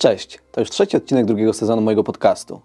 Cześć, 0.00 0.38
to 0.52 0.60
już 0.60 0.70
trzeci 0.70 0.96
odcinek 0.96 1.26
drugiego 1.26 1.52
sezonu 1.52 1.82
mojego 1.82 2.04
podcastu. 2.04 2.60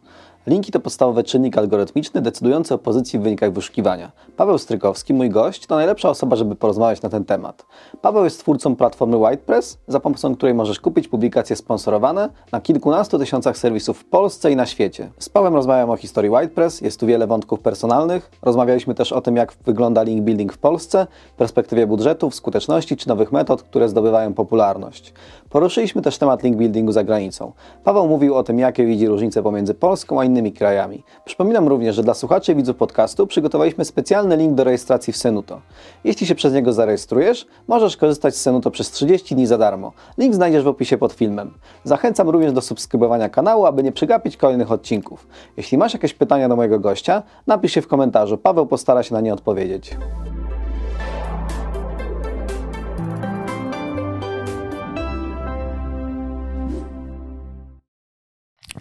Linki 0.48 0.72
to 0.72 0.80
podstawowy 0.80 1.24
czynnik 1.24 1.58
algorytmiczny 1.58 2.22
decydujący 2.22 2.74
o 2.74 2.78
pozycji 2.78 3.20
w 3.20 3.22
wynikach 3.22 3.54
wyszukiwania. 3.54 4.12
Paweł 4.38 4.58
Strykowski, 4.58 5.14
mój 5.14 5.30
gość, 5.30 5.68
to 5.68 5.76
najlepsza 5.76 6.10
osoba, 6.10 6.36
żeby 6.36 6.56
porozmawiać 6.56 7.02
na 7.02 7.10
ten 7.10 7.26
temat. 7.26 7.66
Paweł 8.02 8.24
jest 8.24 8.40
twórcą 8.40 8.76
platformy 8.76 9.18
WhitePress, 9.18 9.78
za 9.88 10.00
pomocą 10.00 10.36
której 10.36 10.54
możesz 10.54 10.80
kupić 10.80 11.08
publikacje 11.08 11.56
sponsorowane 11.56 12.30
na 12.52 12.62
kilkunastu 12.62 13.20
tysiącach 13.20 13.58
serwisów 13.58 14.00
w 14.00 14.06
Polsce 14.06 14.52
i 14.52 14.56
na 14.56 14.66
świecie. 14.66 15.10
Z 15.20 15.30
Pawłem 15.30 15.56
rozmawiam 15.56 15.90
o 15.90 15.98
historii 15.98 16.32
WhitePress, 16.32 16.82
jest 16.82 17.00
tu 17.00 17.08
wiele 17.08 17.28
wątków 17.28 17.60
personalnych. 17.60 18.32
Rozmawialiśmy 18.42 18.96
też 18.96 19.12
o 19.12 19.22
tym, 19.22 19.36
jak 19.36 19.54
wygląda 19.66 20.04
link 20.04 20.22
building 20.22 20.54
w 20.54 20.58
Polsce, 20.58 21.08
perspektywie 21.38 21.88
budżetów, 21.88 22.36
skuteczności 22.36 22.98
czy 22.98 23.08
nowych 23.08 23.32
metod, 23.32 23.64
które 23.64 23.90
zdobywają 23.90 24.34
popularność. 24.34 25.14
Poruszyliśmy 25.50 26.02
też 26.02 26.18
temat 26.18 26.44
link 26.44 26.58
buildingu 26.58 26.92
za 26.92 27.04
granicą. 27.04 27.52
Paweł 27.84 28.08
mówił 28.08 28.36
o 28.36 28.44
tym, 28.44 28.60
jakie 28.60 28.86
widzi 28.86 29.08
różnice 29.08 29.44
pomiędzy 29.44 29.74
Polską 29.74 30.20
a 30.20 30.26
innymi 30.26 30.35
krajami. 30.44 31.04
Przypominam 31.26 31.68
również, 31.68 31.96
że 31.96 32.04
dla 32.04 32.14
słuchaczy 32.14 32.52
i 32.52 32.56
widzów 32.56 32.76
podcastu 32.76 33.28
przygotowaliśmy 33.28 33.86
specjalny 33.86 34.38
link 34.38 34.54
do 34.54 34.64
rejestracji 34.64 35.14
w 35.14 35.18
Senuto. 35.18 35.62
Jeśli 36.04 36.28
się 36.28 36.36
przez 36.36 36.54
niego 36.54 36.74
zarejestrujesz, 36.74 37.48
możesz 37.68 37.98
korzystać 37.98 38.36
z 38.36 38.42
Senuto 38.42 38.72
przez 38.72 38.92
30 38.92 39.36
dni 39.36 39.48
za 39.48 39.58
darmo. 39.58 39.92
Link 40.18 40.36
znajdziesz 40.36 40.64
w 40.64 40.68
opisie 40.68 40.98
pod 40.98 41.14
filmem. 41.14 41.54
Zachęcam 41.84 42.30
również 42.30 42.54
do 42.54 42.62
subskrybowania 42.62 43.30
kanału, 43.30 43.66
aby 43.66 43.84
nie 43.84 43.92
przegapić 43.92 44.38
kolejnych 44.38 44.72
odcinków. 44.72 45.28
Jeśli 45.58 45.78
masz 45.78 45.94
jakieś 45.94 46.14
pytania 46.14 46.50
do 46.50 46.56
mojego 46.56 46.80
gościa, 46.80 47.24
napisz 47.48 47.76
je 47.76 47.82
w 47.82 47.88
komentarzu. 47.88 48.38
Paweł 48.38 48.66
postara 48.66 49.04
się 49.04 49.14
na 49.14 49.22
nie 49.22 49.34
odpowiedzieć. 49.34 49.98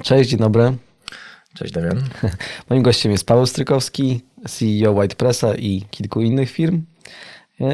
Cześć, 0.03 0.31
dzień 0.31 0.39
dobry. 0.39 0.73
Cześć 1.55 1.73
Damian. 1.73 2.03
Moim 2.71 2.83
gościem 2.83 3.13
jest 3.13 3.27
Paweł 3.27 3.47
Strykowski, 3.47 4.21
CEO 4.49 4.93
White 4.93 5.17
Pressa 5.17 5.55
i 5.55 5.83
kilku 5.91 6.21
innych 6.21 6.51
firm. 6.51 6.83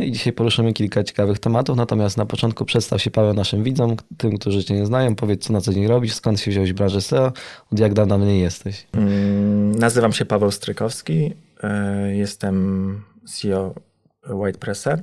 I 0.03 0.12
dzisiaj 0.12 0.33
poruszymy 0.33 0.72
kilka 0.72 1.05
ciekawych 1.05 1.39
tematów, 1.39 1.77
natomiast 1.77 2.17
na 2.17 2.27
początku 2.27 2.64
przedstaw 2.64 3.03
się 3.03 3.11
Paweł 3.11 3.34
naszym 3.34 3.64
widzom, 3.64 3.97
tym, 4.17 4.39
którzy 4.39 4.64
Cię 4.64 4.75
nie 4.75 4.87
znają, 4.87 5.14
powiedz 5.14 5.47
co 5.47 5.53
na 5.53 5.61
co 5.61 5.72
dzień 5.72 5.87
robisz, 5.87 6.14
skąd 6.14 6.41
się 6.41 6.50
wziąłeś 6.50 6.72
w 6.72 6.77
branży 6.77 7.00
SEO, 7.00 7.33
od 7.72 7.78
jak 7.78 7.95
dawna 7.95 8.19
w 8.19 8.20
niej 8.20 8.41
jesteś. 8.41 8.87
Mm, 8.92 9.75
nazywam 9.75 10.12
się 10.12 10.25
Paweł 10.25 10.50
Strykowski, 10.50 11.34
e, 11.62 12.17
jestem 12.17 13.05
CEO 13.27 13.75
White 14.31 14.59
Pressa. 14.59 14.97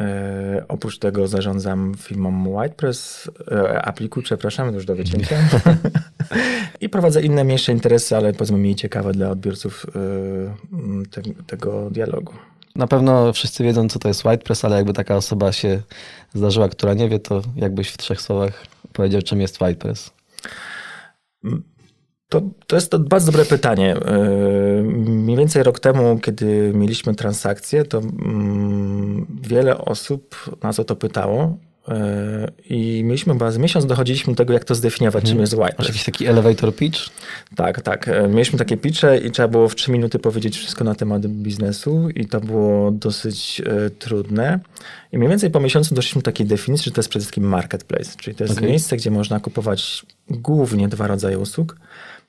E, 0.00 0.64
oprócz 0.68 0.98
tego 0.98 1.28
zarządzam 1.28 1.94
firmą 1.98 2.60
WhitePress, 2.60 3.30
e, 3.50 3.82
apliku, 3.82 4.22
przepraszam, 4.22 4.74
już 4.74 4.84
do 4.84 4.96
wycięcia. 4.96 5.36
I 6.80 6.88
prowadzę 6.88 7.22
inne 7.22 7.44
mniejsze 7.44 7.72
interesy, 7.72 8.16
ale 8.16 8.32
powiedzmy 8.32 8.58
mniej 8.58 8.74
ciekawe 8.74 9.12
dla 9.12 9.30
odbiorców 9.30 9.86
e, 9.88 11.06
te, 11.10 11.22
tego 11.46 11.90
dialogu. 11.90 12.32
Na 12.76 12.86
pewno 12.86 13.32
wszyscy 13.32 13.64
wiedzą, 13.64 13.88
co 13.88 13.98
to 13.98 14.08
jest 14.08 14.20
WhitePress, 14.20 14.64
ale 14.64 14.76
jakby 14.76 14.92
taka 14.92 15.16
osoba 15.16 15.52
się 15.52 15.82
zdarzyła, 16.34 16.68
która 16.68 16.94
nie 16.94 17.08
wie, 17.08 17.18
to 17.18 17.42
jakbyś 17.56 17.88
w 17.88 17.96
trzech 17.96 18.20
słowach 18.20 18.66
powiedział, 18.92 19.22
czym 19.22 19.40
jest 19.40 19.56
WhitePress? 19.56 20.10
To, 22.28 22.42
to 22.66 22.76
jest 22.76 22.90
to 22.90 22.98
bardzo 22.98 23.32
dobre 23.32 23.44
pytanie. 23.44 23.96
Mniej 25.06 25.36
więcej 25.36 25.62
rok 25.62 25.80
temu, 25.80 26.18
kiedy 26.18 26.72
mieliśmy 26.74 27.14
transakcję, 27.14 27.84
to 27.84 27.98
mm, 27.98 29.26
wiele 29.42 29.78
osób 29.78 30.50
nas 30.62 30.80
o 30.80 30.84
to 30.84 30.96
pytało. 30.96 31.56
I 32.70 33.02
mieliśmy 33.04 33.32
chyba 33.32 33.50
z 33.50 33.58
miesiąc 33.58 33.86
dochodziliśmy 33.86 34.32
do 34.32 34.36
tego, 34.36 34.52
jak 34.52 34.64
to 34.64 34.74
zdefiniować, 34.74 35.24
czym 35.24 35.30
mhm. 35.30 35.40
jest 35.40 35.52
white. 35.52 35.74
Masz 35.78 35.86
jakiś 35.88 36.04
taki 36.04 36.26
elevator 36.26 36.76
pitch? 36.76 36.98
Tak, 37.56 37.82
tak. 37.82 38.10
Mieliśmy 38.28 38.58
takie 38.58 38.76
pitche 38.76 39.18
i 39.18 39.30
trzeba 39.30 39.48
było 39.48 39.68
w 39.68 39.74
trzy 39.74 39.92
minuty 39.92 40.18
powiedzieć 40.18 40.56
wszystko 40.56 40.84
na 40.84 40.94
temat 40.94 41.26
biznesu 41.26 42.08
i 42.14 42.26
to 42.26 42.40
było 42.40 42.90
dosyć 42.90 43.62
trudne. 43.98 44.60
I 45.12 45.18
mniej 45.18 45.30
więcej 45.30 45.50
po 45.50 45.60
miesiącu 45.60 45.94
doszliśmy 45.94 46.18
do 46.18 46.24
takiej 46.24 46.46
definicji, 46.46 46.84
że 46.84 46.90
to 46.90 47.00
jest 47.00 47.08
przede 47.08 47.22
wszystkim 47.22 47.44
marketplace, 47.44 48.10
czyli 48.16 48.36
to 48.36 48.44
jest 48.44 48.56
okay. 48.56 48.68
miejsce, 48.68 48.96
gdzie 48.96 49.10
można 49.10 49.40
kupować 49.40 50.06
głównie 50.30 50.88
dwa 50.88 51.06
rodzaje 51.06 51.38
usług. 51.38 51.76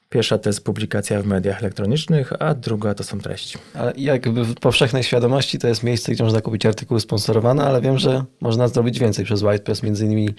Pierwsza 0.10 0.38
to 0.38 0.50
jest 0.50 0.64
publikacja 0.64 1.22
w 1.22 1.26
mediach 1.26 1.60
elektronicznych, 1.60 2.34
a 2.40 2.54
druga 2.54 2.94
to 2.94 3.04
są 3.04 3.20
treści. 3.20 3.58
A 3.74 3.92
jakby 3.98 4.44
w 4.44 4.56
powszechnej 4.56 5.04
świadomości 5.04 5.60
to 5.60 5.68
jest 5.68 5.84
miejsce, 5.84 6.12
gdzie 6.12 6.24
można 6.24 6.42
kupić 6.42 6.66
artykuły 6.66 7.00
sponsorowane, 7.00 7.64
ale 7.64 7.82
wiem, 7.82 7.98
że 7.98 8.24
można 8.42 8.68
zrobić 8.68 9.00
więcej 9.00 9.26
przez 9.26 9.42
WhitePress. 9.42 9.84
Między 9.84 10.06
innymi 10.06 10.30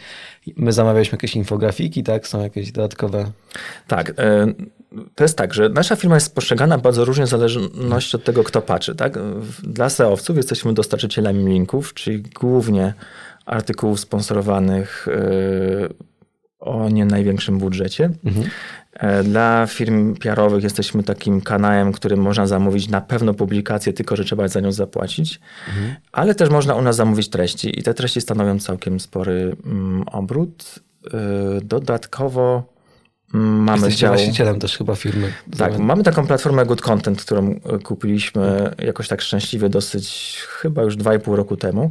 my 0.56 0.72
zamawialiśmy 0.72 1.16
jakieś 1.16 1.36
infografiki, 1.36 2.02
tak? 2.02 2.28
Są 2.28 2.42
jakieś 2.42 2.72
dodatkowe. 2.72 3.30
Tak. 3.86 4.12
E, 4.18 4.46
to 5.14 5.24
jest 5.24 5.38
tak, 5.38 5.54
że 5.54 5.68
nasza 5.68 5.96
firma 5.96 6.16
jest 6.16 6.34
postrzegana 6.34 6.78
bardzo 6.78 7.04
różnie 7.04 7.24
w 7.24 7.28
zależności 7.28 8.16
od 8.16 8.24
tego, 8.24 8.44
kto 8.44 8.62
patrzy. 8.62 8.94
Tak? 8.94 9.18
Dla 9.62 9.88
SEO-owców 9.88 10.36
jesteśmy 10.36 10.74
dostarczycielami 10.74 11.52
linków, 11.52 11.94
czyli 11.94 12.22
głównie 12.22 12.94
artykułów 13.46 14.00
sponsorowanych 14.00 15.08
e, 15.08 16.08
o 16.60 16.88
nie 16.88 17.04
największym 17.04 17.58
budżecie. 17.58 18.10
Mhm. 18.24 18.50
E, 18.98 19.24
dla 19.24 19.66
firm 19.66 20.14
PR-owych 20.14 20.64
jesteśmy 20.64 21.02
takim 21.02 21.40
kanałem, 21.40 21.92
którym 21.92 22.20
można 22.20 22.46
zamówić 22.46 22.88
na 22.88 23.00
pewno 23.00 23.34
publikację, 23.34 23.92
tylko 23.92 24.16
że 24.16 24.24
trzeba 24.24 24.48
za 24.48 24.60
nią 24.60 24.72
zapłacić, 24.72 25.40
mhm. 25.68 25.94
ale 26.12 26.34
też 26.34 26.50
można 26.50 26.74
u 26.74 26.82
nas 26.82 26.96
zamówić 26.96 27.28
treści 27.28 27.80
i 27.80 27.82
te 27.82 27.94
treści 27.94 28.20
stanowią 28.20 28.58
całkiem 28.58 29.00
spory 29.00 29.56
mm, 29.66 30.02
obrót. 30.02 30.74
E, 31.14 31.18
dodatkowo 31.62 32.62
mm, 33.34 33.62
mamy 33.62 33.78
Jesteście 33.78 34.00
dział... 34.00 34.14
właścicielem 34.14 34.60
też 34.60 34.78
chyba 34.78 34.94
firmy. 34.94 35.32
Tak, 35.58 35.78
mamy 35.78 36.02
taką 36.02 36.26
platformę 36.26 36.66
Good 36.66 36.82
Content, 36.82 37.22
którą 37.22 37.50
e, 37.50 37.78
kupiliśmy 37.78 38.74
jakoś 38.78 39.08
tak 39.08 39.22
szczęśliwie 39.22 39.68
dosyć 39.68 40.36
chyba 40.48 40.82
już 40.82 40.96
2,5 40.96 41.34
roku 41.34 41.56
temu. 41.56 41.90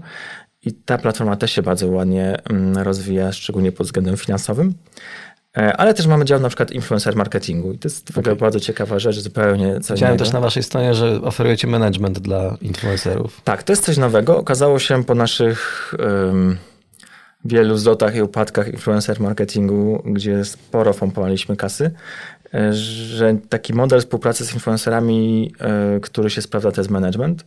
I 0.64 0.74
ta 0.74 0.98
platforma 0.98 1.36
też 1.36 1.52
się 1.52 1.62
bardzo 1.62 1.88
ładnie 1.88 2.38
mm, 2.50 2.78
rozwija, 2.78 3.32
szczególnie 3.32 3.72
pod 3.72 3.88
względem 3.88 4.18
finansowym. 4.18 4.74
E, 5.58 5.78
ale 5.78 5.94
też 5.94 6.08
mamy 6.08 6.26
dział 6.26 6.40
na 6.40 6.48
przykład 6.48 6.72
influencer 6.72 7.16
marketingu 7.16 7.72
i 7.74 7.78
to 7.80 7.88
jest 7.88 8.12
w 8.12 8.18
ogóle 8.18 8.34
okay. 8.34 8.42
bardzo 8.42 8.60
ciekawa 8.60 9.00
rzecz, 9.00 9.16
zupełnie 9.20 9.80
co 9.80 9.94
Widziałem 9.94 10.18
też 10.18 10.32
na 10.32 10.40
waszej 10.40 10.64
stronie, 10.64 10.94
że 10.94 11.22
oferujecie 11.22 11.68
management 11.68 12.20
dla 12.20 12.58
influencerów. 12.62 13.42
Tak, 13.44 13.64
to 13.64 13.72
jest 13.72 13.86
coś 13.86 13.98
nowego. 13.98 14.38
Okazało 14.38 14.80
się 14.80 15.04
po 15.04 15.16
naszych 15.16 15.94
um, 16.00 16.58
wielu 17.46 17.78
zlotach 17.78 18.16
i 18.16 18.22
upadkach 18.22 18.68
influencer 18.68 19.20
marketingu, 19.20 20.04
gdzie 20.06 20.46
sporo 20.46 20.94
pompowaliśmy 20.94 21.56
kasy, 21.56 21.92
e, 22.54 22.74
że 22.74 23.38
taki 23.50 23.74
model 23.74 24.00
współpracy 24.00 24.46
z 24.46 24.54
influencerami, 24.54 25.52
y, 25.98 26.00
który 26.00 26.30
się 26.30 26.42
sprawdza, 26.42 26.72
to 26.72 26.82
jest 26.82 26.92
management. 26.92 27.46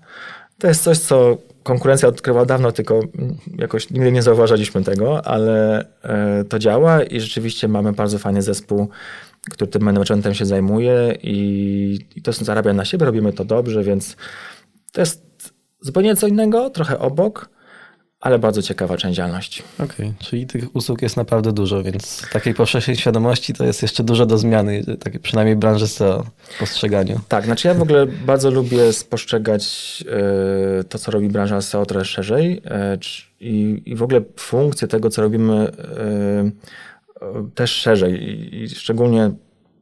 To 0.61 0.69
jest 0.69 0.83
coś, 0.83 0.99
co 0.99 1.39
konkurencja 1.63 2.09
odkryła 2.09 2.45
dawno, 2.45 2.73
tylko 2.73 3.01
jakoś 3.59 3.91
nigdy 3.91 4.13
nie 4.13 4.23
zauważaliśmy 4.23 4.85
tego, 4.85 5.27
ale 5.27 5.85
e, 6.03 6.45
to 6.45 6.59
działa 6.59 7.03
i 7.03 7.21
rzeczywiście 7.21 7.69
mamy 7.69 7.93
bardzo 7.93 8.19
fajny 8.19 8.43
zespół, 8.43 8.89
który 9.51 9.71
tym 9.71 9.83
managementem 9.83 10.35
się 10.35 10.47
zajmuje 10.47 11.19
i, 11.23 11.99
i 12.17 12.23
to 12.23 12.33
zarabia 12.33 12.73
na 12.73 12.85
siebie, 12.85 13.07
robimy 13.07 13.33
to 13.33 13.45
dobrze, 13.45 13.85
więc 13.85 14.17
to 14.93 15.01
jest 15.01 15.23
zupełnie 15.81 16.17
co 16.17 16.27
innego, 16.27 16.71
trochę 16.71 16.99
obok, 16.99 17.51
ale 18.21 18.39
bardzo 18.39 18.63
ciekawa 18.63 18.97
część 18.97 19.17
działalności. 19.17 19.63
Okej, 19.75 19.87
okay, 19.87 20.15
czyli 20.19 20.47
tych 20.47 20.77
usług 20.77 21.03
jest 21.03 21.17
naprawdę 21.17 21.53
dużo, 21.53 21.83
więc 21.83 22.23
takiej 22.33 22.55
powszechnej 22.55 22.97
świadomości 22.97 23.55
to 23.55 23.65
jest 23.65 23.83
jeszcze 23.83 24.05
dużo 24.05 24.27
do 24.27 24.39
zmiany, 24.39 24.85
takie 25.01 25.19
przynajmniej 25.19 25.57
branży 25.57 25.89
SEO 25.89 26.27
postrzeganiu. 26.59 27.21
Tak, 27.29 27.45
znaczy 27.45 27.69
ja 27.69 27.75
w 27.75 27.83
ogóle 27.83 28.07
bardzo 28.07 28.51
lubię 28.51 28.93
spostrzegać 28.93 29.65
y, 30.81 30.85
to, 30.85 30.99
co 30.99 31.11
robi 31.11 31.29
branża 31.29 31.61
SEO 31.61 31.87
trochę 31.87 32.05
szerzej 32.05 32.59
y, 32.59 32.61
i, 33.41 33.95
w 33.97 34.03
ogóle 34.03 34.21
funkcję 34.37 34.89
tego, 34.89 35.11
co 35.11 35.23
robimy 35.23 35.69
y, 35.69 37.51
też 37.55 37.71
szerzej 37.71 38.23
i, 38.23 38.63
i 38.63 38.69
szczególnie 38.69 39.31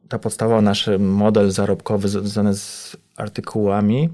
ta 0.09 0.19
podstawa, 0.19 0.61
nasz 0.61 0.89
model 0.99 1.51
zarobkowy 1.51 2.09
związany 2.09 2.55
z 2.55 2.97
artykułami 3.17 4.09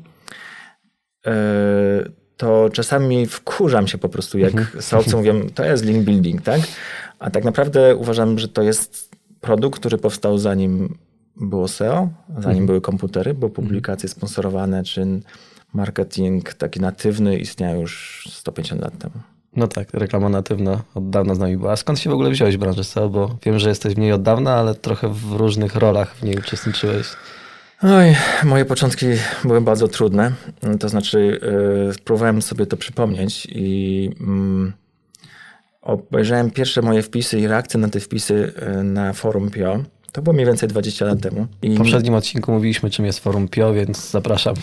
to 2.37 2.69
czasami 2.73 3.25
wkurzam 3.25 3.87
się 3.87 3.97
po 3.97 4.09
prostu, 4.09 4.39
jak 4.39 4.53
mhm. 4.55 4.81
salcy 4.81 5.15
mówią, 5.15 5.49
to 5.55 5.65
jest 5.65 5.85
link 5.85 6.05
building, 6.05 6.41
tak? 6.41 6.61
A 7.19 7.29
tak 7.31 7.43
naprawdę 7.43 7.95
uważam, 7.95 8.39
że 8.39 8.47
to 8.47 8.61
jest 8.61 9.15
produkt, 9.41 9.79
który 9.79 9.97
powstał 9.97 10.37
zanim 10.37 10.97
było 11.35 11.67
SEO, 11.67 12.09
zanim 12.29 12.49
mhm. 12.49 12.65
były 12.65 12.81
komputery, 12.81 13.33
bo 13.33 13.49
publikacje 13.49 14.09
sponsorowane 14.09 14.83
czy 14.83 15.21
marketing 15.73 16.53
taki 16.53 16.79
natywny 16.79 17.37
istniał 17.37 17.81
już 17.81 18.23
150 18.31 18.81
lat 18.81 18.97
temu. 18.97 19.13
No 19.55 19.67
tak, 19.67 19.93
reklama 19.93 20.29
natywna 20.29 20.81
od 20.95 21.09
dawna 21.09 21.35
z 21.35 21.39
nami 21.39 21.57
była. 21.57 21.71
A 21.71 21.75
skąd 21.75 21.99
się 21.99 22.09
w 22.09 22.13
ogóle 22.13 22.29
wziąłeś 22.29 22.57
w 22.57 22.59
branży 22.59 22.83
SEO? 22.83 23.09
Bo 23.09 23.37
wiem, 23.45 23.59
że 23.59 23.69
jesteś 23.69 23.95
w 23.95 23.97
niej 23.97 24.11
od 24.11 24.21
dawna, 24.21 24.55
ale 24.55 24.75
trochę 24.75 25.09
w 25.09 25.31
różnych 25.31 25.75
rolach 25.75 26.15
w 26.15 26.23
niej 26.23 26.37
uczestniczyłeś. 26.37 27.07
Oj, 27.81 28.15
moje 28.43 28.65
początki 28.65 29.05
były 29.43 29.61
bardzo 29.61 29.87
trudne. 29.87 30.31
To 30.79 30.89
znaczy, 30.89 31.39
yy, 31.87 31.93
spróbowałem 31.93 32.41
sobie 32.41 32.65
to 32.65 32.77
przypomnieć 32.77 33.47
i 33.51 34.03
yy, 34.19 34.85
obejrzałem 35.85 36.51
pierwsze 36.51 36.81
moje 36.81 37.01
wpisy 37.01 37.39
i 37.39 37.47
reakcje 37.47 37.79
na 37.79 37.89
te 37.89 37.99
wpisy 37.99 38.53
e, 38.55 38.83
na 38.83 39.13
forum 39.13 39.49
PIO. 39.49 39.83
To 40.11 40.21
było 40.21 40.33
mniej 40.33 40.45
więcej 40.45 40.69
20 40.69 41.05
lat 41.05 41.21
temu. 41.21 41.47
I 41.61 41.75
W 41.75 41.77
poprzednim 41.77 42.13
odcinku 42.13 42.51
mówiliśmy, 42.51 42.89
czym 42.89 43.05
jest 43.05 43.19
forum 43.19 43.47
PIO, 43.47 43.73
więc 43.73 44.11
zapraszam. 44.11 44.55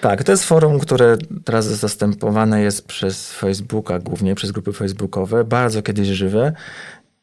tak, 0.00 0.24
to 0.24 0.32
jest 0.32 0.44
forum, 0.44 0.78
które 0.78 1.16
teraz 1.44 1.66
zastępowane 1.66 2.62
jest 2.62 2.86
przez 2.86 3.32
Facebooka, 3.32 3.98
głównie 3.98 4.34
przez 4.34 4.52
grupy 4.52 4.72
facebookowe, 4.72 5.44
bardzo 5.44 5.82
kiedyś 5.82 6.08
żywe. 6.08 6.52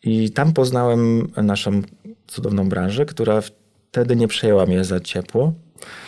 I 0.04 0.32
tam 0.32 0.54
poznałem 0.54 1.32
naszą 1.38 1.82
cudowną 2.28 2.70
branżę, 2.70 3.06
która 3.06 3.42
wtedy 3.96 4.16
nie 4.16 4.28
przejęła 4.28 4.66
mnie 4.66 4.84
za 4.84 5.00
ciepło. 5.00 5.54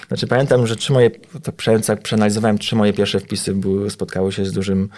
Znaczy 0.08 0.28
pamiętam, 0.28 0.68
że 0.68 0.76
trzy 0.76 0.94
moje, 0.94 1.10
to 1.44 1.52
jak 1.90 2.02
przeanalizowałem, 2.02 2.58
trzy 2.58 2.76
moje 2.76 2.94
pierwsze 2.94 3.20
wpisy 3.20 3.54
były, 3.54 3.90
spotkały 3.90 4.32
się 4.32 4.46
z 4.46 4.52
dużym 4.52 4.90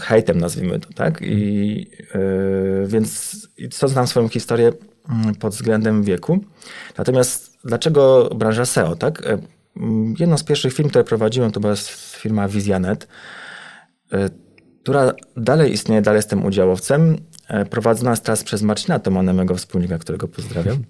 hejtem, 0.00 0.38
nazwijmy 0.40 0.80
to, 0.80 0.88
tak? 0.94 1.22
I 1.22 1.76
yy, 2.14 2.86
więc 2.86 3.36
i 3.56 3.68
co 3.68 3.88
znam 3.88 4.06
swoją 4.06 4.28
historię 4.28 4.72
mm, 5.08 5.34
pod 5.34 5.52
względem 5.52 6.02
wieku. 6.02 6.40
Natomiast 6.98 7.58
dlaczego 7.64 8.30
branża 8.34 8.64
SEO, 8.64 8.96
tak? 8.96 9.26
E, 9.26 9.38
mm, 9.76 10.14
Jedną 10.18 10.38
z 10.38 10.44
pierwszych 10.44 10.74
firm, 10.74 10.88
które 10.88 11.04
prowadziłem, 11.04 11.52
to 11.52 11.60
była 11.60 11.74
firma 12.16 12.48
Vizianet, 12.48 13.08
e, 14.12 14.30
która 14.82 15.12
dalej 15.36 15.72
istnieje, 15.72 16.02
dalej 16.02 16.18
jestem 16.18 16.44
udziałowcem, 16.44 17.16
prowadzona 17.70 18.10
jest 18.10 18.24
teraz 18.24 18.44
przez 18.44 18.62
Marcina 18.62 18.98
Tomana, 18.98 19.32
mego 19.32 19.54
wspólnika, 19.54 19.98
którego 19.98 20.28
pozdrawiam. 20.28 20.84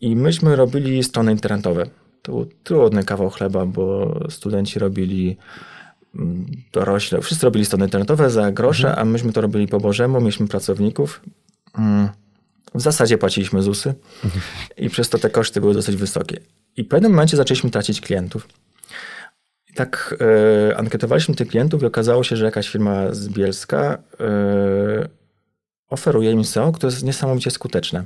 I 0.00 0.16
myśmy 0.16 0.56
robili 0.56 1.04
strony 1.04 1.32
internetowe. 1.32 1.86
To 2.22 2.32
był 2.32 2.46
trudny 2.64 3.04
kawał 3.04 3.30
chleba, 3.30 3.66
bo 3.66 4.14
studenci 4.30 4.78
robili 4.78 5.36
mm, 6.14 6.46
dorośle, 6.72 7.20
wszyscy 7.20 7.46
robili 7.46 7.64
strony 7.64 7.84
internetowe 7.84 8.30
za 8.30 8.52
grosze, 8.52 8.96
a 8.96 9.04
myśmy 9.04 9.32
to 9.32 9.40
robili 9.40 9.68
po 9.68 9.80
Bożemu, 9.80 10.20
mieliśmy 10.20 10.48
pracowników. 10.48 11.20
Mm, 11.78 12.08
W 12.74 12.80
zasadzie 12.80 13.18
płaciliśmy 13.18 13.62
ZUSy 13.62 13.94
i 14.76 14.90
przez 14.90 15.08
to 15.08 15.18
te 15.18 15.30
koszty 15.30 15.60
były 15.60 15.74
dosyć 15.74 15.96
wysokie. 15.96 16.40
I 16.76 16.84
w 16.84 16.88
pewnym 16.88 17.12
momencie 17.12 17.36
zaczęliśmy 17.36 17.70
tracić 17.70 18.00
klientów. 18.00 18.48
I 19.70 19.74
tak 19.74 20.14
e, 20.70 20.76
ankietowaliśmy 20.76 21.34
tych 21.34 21.48
klientów 21.48 21.82
i 21.82 21.86
okazało 21.86 22.24
się, 22.24 22.36
że 22.36 22.44
jakaś 22.44 22.68
firma 22.68 23.14
z 23.14 23.28
Bielska 23.28 23.98
e, 24.20 25.08
oferuje 25.88 26.30
im 26.30 26.44
SEO, 26.44 26.72
które 26.72 26.92
jest 26.92 27.04
niesamowicie 27.04 27.50
skuteczne. 27.50 28.04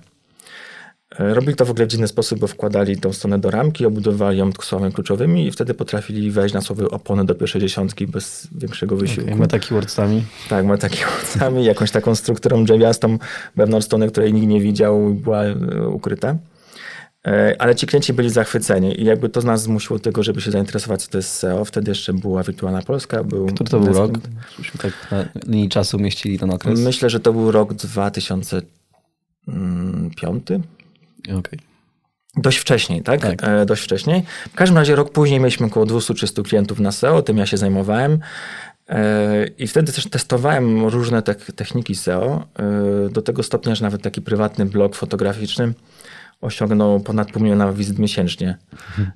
E, 1.19 1.34
Robili 1.34 1.56
to 1.56 1.64
w 1.64 1.70
ogóle 1.70 1.87
w 1.87 1.88
dziwny 1.88 2.08
sposób, 2.08 2.38
bo 2.38 2.46
wkładali 2.46 2.96
tą 2.96 3.12
stronę 3.12 3.38
do 3.38 3.50
ramki, 3.50 3.87
obudowali 3.87 4.38
ją 4.38 4.50
słowami 4.62 4.93
kluczowymi 4.93 5.46
i 5.46 5.50
wtedy 5.50 5.75
potrafili 5.75 6.31
wejść 6.31 6.55
na 6.55 6.61
słowy 6.61 6.90
opony 6.90 7.25
do 7.25 7.34
pierwszej 7.34 7.61
dziesiątki 7.61 8.06
bez 8.06 8.49
większego 8.52 8.96
wysiłku. 8.96 9.31
Okay, 9.31 9.40
meta 9.40 9.58
keywordsami. 9.58 10.25
Tak, 10.49 10.66
ma 10.66 10.78
takimi 10.78 11.05
owcami, 11.05 11.64
jakąś 11.64 11.90
taką 11.90 12.14
strukturą 12.14 12.64
drzewiastą 12.64 13.19
wewnątrz 13.56 13.87
strony, 13.87 14.08
której 14.08 14.32
nikt 14.32 14.46
nie 14.46 14.61
widział 14.61 15.11
i 15.11 15.14
była 15.14 15.44
e, 15.44 15.55
ukryta. 15.88 16.37
E, 17.26 17.56
Ale 17.58 17.75
ci 17.75 17.87
klienci 17.87 18.12
byli 18.12 18.31
zachwyceni 18.31 19.00
i 19.00 19.05
jakby 19.05 19.28
to 19.28 19.43
nas 19.43 19.62
zmusiło 19.62 19.99
do 19.99 20.05
tego, 20.05 20.22
żeby 20.22 20.40
się 20.40 20.50
zainteresować, 20.50 21.02
co 21.02 21.10
to 21.10 21.19
jest 21.19 21.31
SEO. 21.31 21.64
Wtedy 21.64 21.90
jeszcze 21.90 22.12
była 22.12 22.43
Wirtualna 22.43 22.82
Polska. 22.82 23.25
Był 23.25 23.46
Który 23.46 23.70
to 23.70 23.81
był 23.81 23.93
rok? 23.93 24.12
Żebyśmy 24.56 24.81
tak 24.81 24.93
na 25.10 25.25
linii 25.46 25.69
czasu 25.69 25.96
umieścili 25.96 26.38
ten 26.38 26.50
okres. 26.50 26.81
Myślę, 26.81 27.10
że 27.10 27.20
to 27.20 27.32
był 27.32 27.50
rok 27.50 27.75
2005. 27.75 30.46
Okej. 31.24 31.58
Dość 32.36 32.58
wcześniej, 32.58 33.02
tak? 33.02 33.20
Tak. 33.20 33.44
E, 33.44 33.66
dość 33.66 33.82
wcześniej. 33.82 34.22
W 34.52 34.54
każdym 34.54 34.78
razie 34.78 34.96
rok 34.96 35.12
później 35.12 35.40
mieliśmy 35.40 35.66
około 35.66 35.86
200-300 35.86 36.42
klientów 36.42 36.80
na 36.80 36.92
SEO, 36.92 37.22
tym 37.22 37.38
ja 37.38 37.46
się 37.46 37.56
zajmowałem. 37.56 38.18
E, 38.88 39.46
I 39.58 39.66
wtedy 39.66 39.92
też 39.92 40.10
testowałem 40.10 40.86
różne 40.86 41.22
te 41.22 41.34
techniki 41.34 41.94
SEO, 41.94 42.46
e, 42.58 43.08
do 43.08 43.22
tego 43.22 43.42
stopnia, 43.42 43.74
że 43.74 43.84
nawet 43.84 44.02
taki 44.02 44.22
prywatny 44.22 44.66
blog 44.66 44.96
fotograficzny 44.96 45.72
osiągnął 46.40 47.00
ponad 47.00 47.32
pół 47.32 47.42
miliona 47.42 47.72
wizyt 47.72 47.98
miesięcznie. 47.98 48.58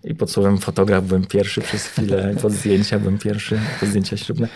I 0.04 0.14
pod 0.14 0.30
słowem 0.30 0.58
fotograf 0.58 1.04
byłem 1.04 1.26
pierwszy 1.26 1.60
przez 1.60 1.86
chwilę, 1.86 2.34
pod 2.42 2.52
zdjęcia 2.52 2.98
byłem 2.98 3.18
pierwszy, 3.18 3.60
pod 3.80 3.88
zdjęcia 3.88 4.16
ślubne. 4.16 4.48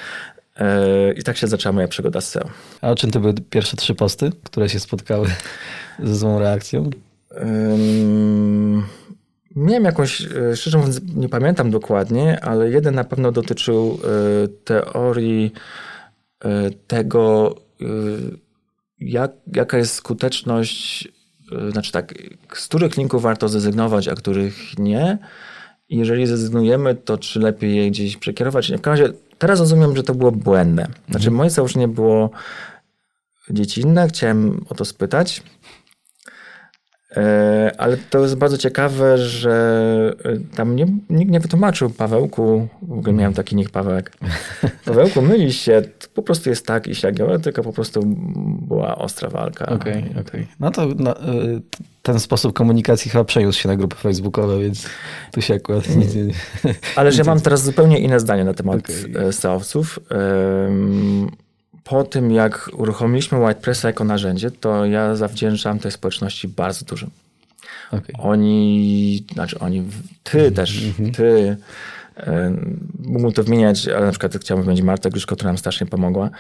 E, 0.57 1.13
I 1.13 1.23
tak 1.23 1.37
się 1.37 1.47
zaczęła 1.47 1.73
moja 1.73 1.89
przygoda 1.89 2.21
z 2.21 2.29
SEO. 2.29 2.49
A 2.81 2.91
o 2.91 2.95
czym 2.95 3.11
to 3.11 3.21
były 3.21 3.35
pierwsze 3.35 3.77
trzy 3.77 3.95
posty, 3.95 4.33
które 4.45 4.69
się 4.69 4.81
spotkały 4.81 5.29
ze 5.99 6.17
złą 6.17 6.39
reakcją? 6.39 6.91
Ym, 7.41 8.83
Miałem 9.57 9.85
jakąś, 9.85 10.23
e, 10.23 10.57
szczerze 10.57 10.79
mówiąc, 10.79 11.01
nie 11.15 11.29
pamiętam 11.29 11.71
dokładnie, 11.71 12.45
ale 12.45 12.71
jeden 12.71 12.95
na 12.95 13.05
pewno 13.05 13.33
dotyczył 13.33 13.99
e, 14.05 14.49
teorii 14.49 15.53
e, 16.45 16.71
tego, 16.71 17.55
jak, 18.99 19.31
jaka 19.55 19.79
jest 19.79 19.95
skuteczność, 19.95 21.09
znaczy 21.71 21.93
tak, 21.93 22.15
z 22.55 22.69
których 22.69 22.97
linków 22.97 23.23
warto 23.23 23.49
zrezygnować, 23.49 24.09
a 24.09 24.15
których 24.15 24.79
nie. 24.79 25.19
I 25.89 25.99
Jeżeli 25.99 26.27
zrezygnujemy, 26.27 26.95
to 26.95 27.19
czy 27.19 27.41
lepiej 27.41 27.77
je 27.77 27.91
gdzieś 27.91 28.17
przekierować? 28.17 28.73
W 28.73 28.81
każdym 28.81 29.07
razie 29.07 29.19
teraz 29.39 29.61
rozumiem, 29.61 29.97
że 29.97 30.03
to 30.03 30.15
było 30.15 30.33
błędne. 30.33 30.89
Znaczy 31.11 31.31
moje 31.31 31.51
założenie 31.51 31.89
było 31.89 32.31
dziecinne, 33.51 34.09
chciałem 34.09 34.65
o 34.69 34.75
to 34.75 34.85
spytać. 34.85 35.43
E, 37.17 37.73
Ale 37.79 37.97
to 37.97 38.23
jest 38.23 38.37
bardzo 38.37 38.59
ciekawe, 38.59 39.19
że 39.19 40.15
e, 40.25 40.57
tam 40.57 40.77
nie, 40.77 40.87
nikt 41.11 41.33
nie 41.33 41.41
wytłumaczył 41.41 41.91
Pawełku, 41.91 42.69
w 42.83 42.93
ogóle 42.93 43.13
miałem 43.13 43.35
taki 43.35 43.57
nick 43.57 43.71
Pawełek. 43.71 44.13
Pawełku, 44.85 45.23
mylisz 45.23 45.57
się, 45.57 45.83
to 45.99 46.09
po 46.15 46.23
prostu 46.23 46.51
jest 46.51 46.67
tak 46.67 46.87
i 46.87 46.95
siak, 46.95 47.21
ale 47.21 47.39
tylko 47.39 47.63
po 47.63 47.73
prostu 47.73 48.03
była 48.69 48.99
ostra 48.99 49.31
walka. 49.31 49.67
Okej, 49.67 50.05
okej. 50.21 50.47
No 50.61 50.71
to 50.71 50.91
y, 50.91 50.95
t- 51.71 51.85
ten 52.03 52.21
sposób 52.21 52.53
komunikacji 52.53 53.11
chyba 53.11 53.25
przeniósł 53.25 53.61
się 53.61 53.69
na 53.69 53.77
grupy 53.77 53.97
facebookowe, 53.97 54.59
więc 54.59 54.87
tu 55.33 55.43
się 55.43 55.55
akurat 55.55 55.97
nic 55.97 56.15
nie... 56.15 56.25
Ale 56.97 57.13
że 57.13 57.19
ja 57.23 57.25
mam 57.25 57.41
teraz 57.41 57.63
zupełnie 57.63 57.99
inne 57.99 58.21
zdanie 58.21 58.45
na 58.45 58.55
temat 58.55 58.79
okay. 58.79 59.33
SEO-owców. 59.33 59.99
Ym, 60.69 61.31
Po 61.85 62.05
tym, 62.05 62.31
jak 62.31 62.71
uruchomiliśmy 62.77 63.39
WhitePressa 63.39 63.89
jako 63.89 64.05
narzędzie, 64.05 64.51
to 64.51 64.85
ja 64.85 65.17
zawdzięczam 65.17 65.79
tej 65.79 65.93
społeczności 65.93 66.49
bardzo 66.49 66.85
dużo. 66.85 67.07
Okej. 67.93 68.15
Oni, 68.19 69.25
znaczy 69.33 69.59
oni, 69.59 69.83
ty 70.23 70.53
też, 70.53 70.81
ty, 71.17 71.57
e, 72.17 72.57
mógłbym 72.99 73.33
to 73.33 73.45
wymieniać, 73.45 73.89
ale 73.89 74.07
na 74.07 74.11
przykład 74.11 74.37
chciałbym 74.41 74.65
wymienić 74.65 74.85
Martę 74.85 75.11
Gruszko, 75.11 75.37
która 75.37 75.51
nam 75.51 75.59
strasznie 75.59 75.87
pomogła. 75.87 76.31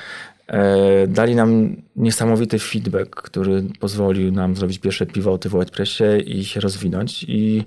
E, 0.46 1.06
Dali 1.06 1.34
nam 1.34 1.76
niesamowity 1.96 2.58
feedback, 2.58 3.14
który 3.14 3.64
pozwolił 3.80 4.32
nam 4.32 4.56
zrobić 4.56 4.78
pierwsze 4.78 5.06
pivoty 5.06 5.48
w 5.48 5.52
WordPressie 5.52 6.04
i 6.26 6.44
się 6.44 6.60
rozwinąć. 6.60 7.24
I 7.28 7.64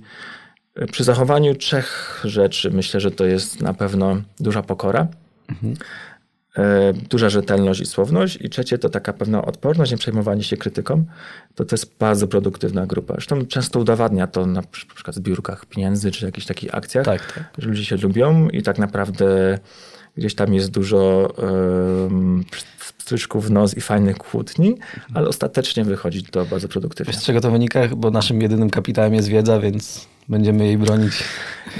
przy 0.92 1.04
zachowaniu 1.04 1.56
trzech 1.56 2.22
rzeczy 2.26 2.72
myślę, 2.72 3.00
że 3.00 3.12
to 3.12 3.26
jest 3.26 3.62
na 3.62 3.74
pewno 3.74 4.22
duża 4.40 4.64
pokora. 4.64 5.08
E, 5.52 5.76
Duża 7.10 7.30
rzetelność 7.30 7.82
i 7.82 7.86
słowność. 7.86 8.38
I 8.42 8.50
trzecie 8.50 8.78
to 8.78 8.90
taka 8.90 9.14
pewna 9.14 9.46
odporność, 9.46 9.92
nie 9.92 9.98
przejmowanie 9.98 10.44
się 10.44 10.58
krytyką. 10.58 11.06
To 11.56 11.66
to 11.66 11.74
jest 11.76 11.98
bardzo 12.00 12.28
produktywna 12.28 12.86
grupa. 12.86 13.14
Zresztą 13.14 13.46
często 13.46 13.80
udowadnia 13.80 14.28
to 14.28 14.46
na 14.46 14.62
przy- 14.62 14.86
przykład 14.88 15.16
zbiórkach 15.16 15.66
pieniędzy 15.66 16.12
czy 16.12 16.26
jakichś 16.26 16.48
takich 16.48 16.76
akcjach, 16.76 17.06
Tak, 17.06 17.32
tak. 17.34 17.44
że 17.58 17.68
ludzie 17.70 17.86
się 17.86 17.98
lubią 17.98 18.50
i 18.50 18.62
tak 18.64 18.80
naprawdę 18.80 19.58
gdzieś 20.18 20.36
tam 20.36 20.54
jest 20.54 20.72
dużo 20.72 21.34
um, 21.38 22.44
pstryczków 23.06 23.46
w 23.46 23.52
nos 23.52 23.78
i 23.78 23.82
fajnych 23.82 24.18
kłótni, 24.18 24.76
ale 25.14 25.28
ostatecznie 25.28 25.84
wychodzi 25.84 26.24
to 26.24 26.46
bardzo 26.46 26.68
produktywnie. 26.68 27.14
Z 27.14 27.24
czego 27.24 27.42
to 27.42 27.52
wynika? 27.52 27.88
Bo 27.88 28.12
naszym 28.12 28.42
jedynym 28.42 28.70
kapitałem 28.70 29.14
jest 29.14 29.28
wiedza, 29.28 29.60
więc 29.60 30.08
będziemy 30.30 30.66
jej 30.66 30.78
bronić. 30.78 31.24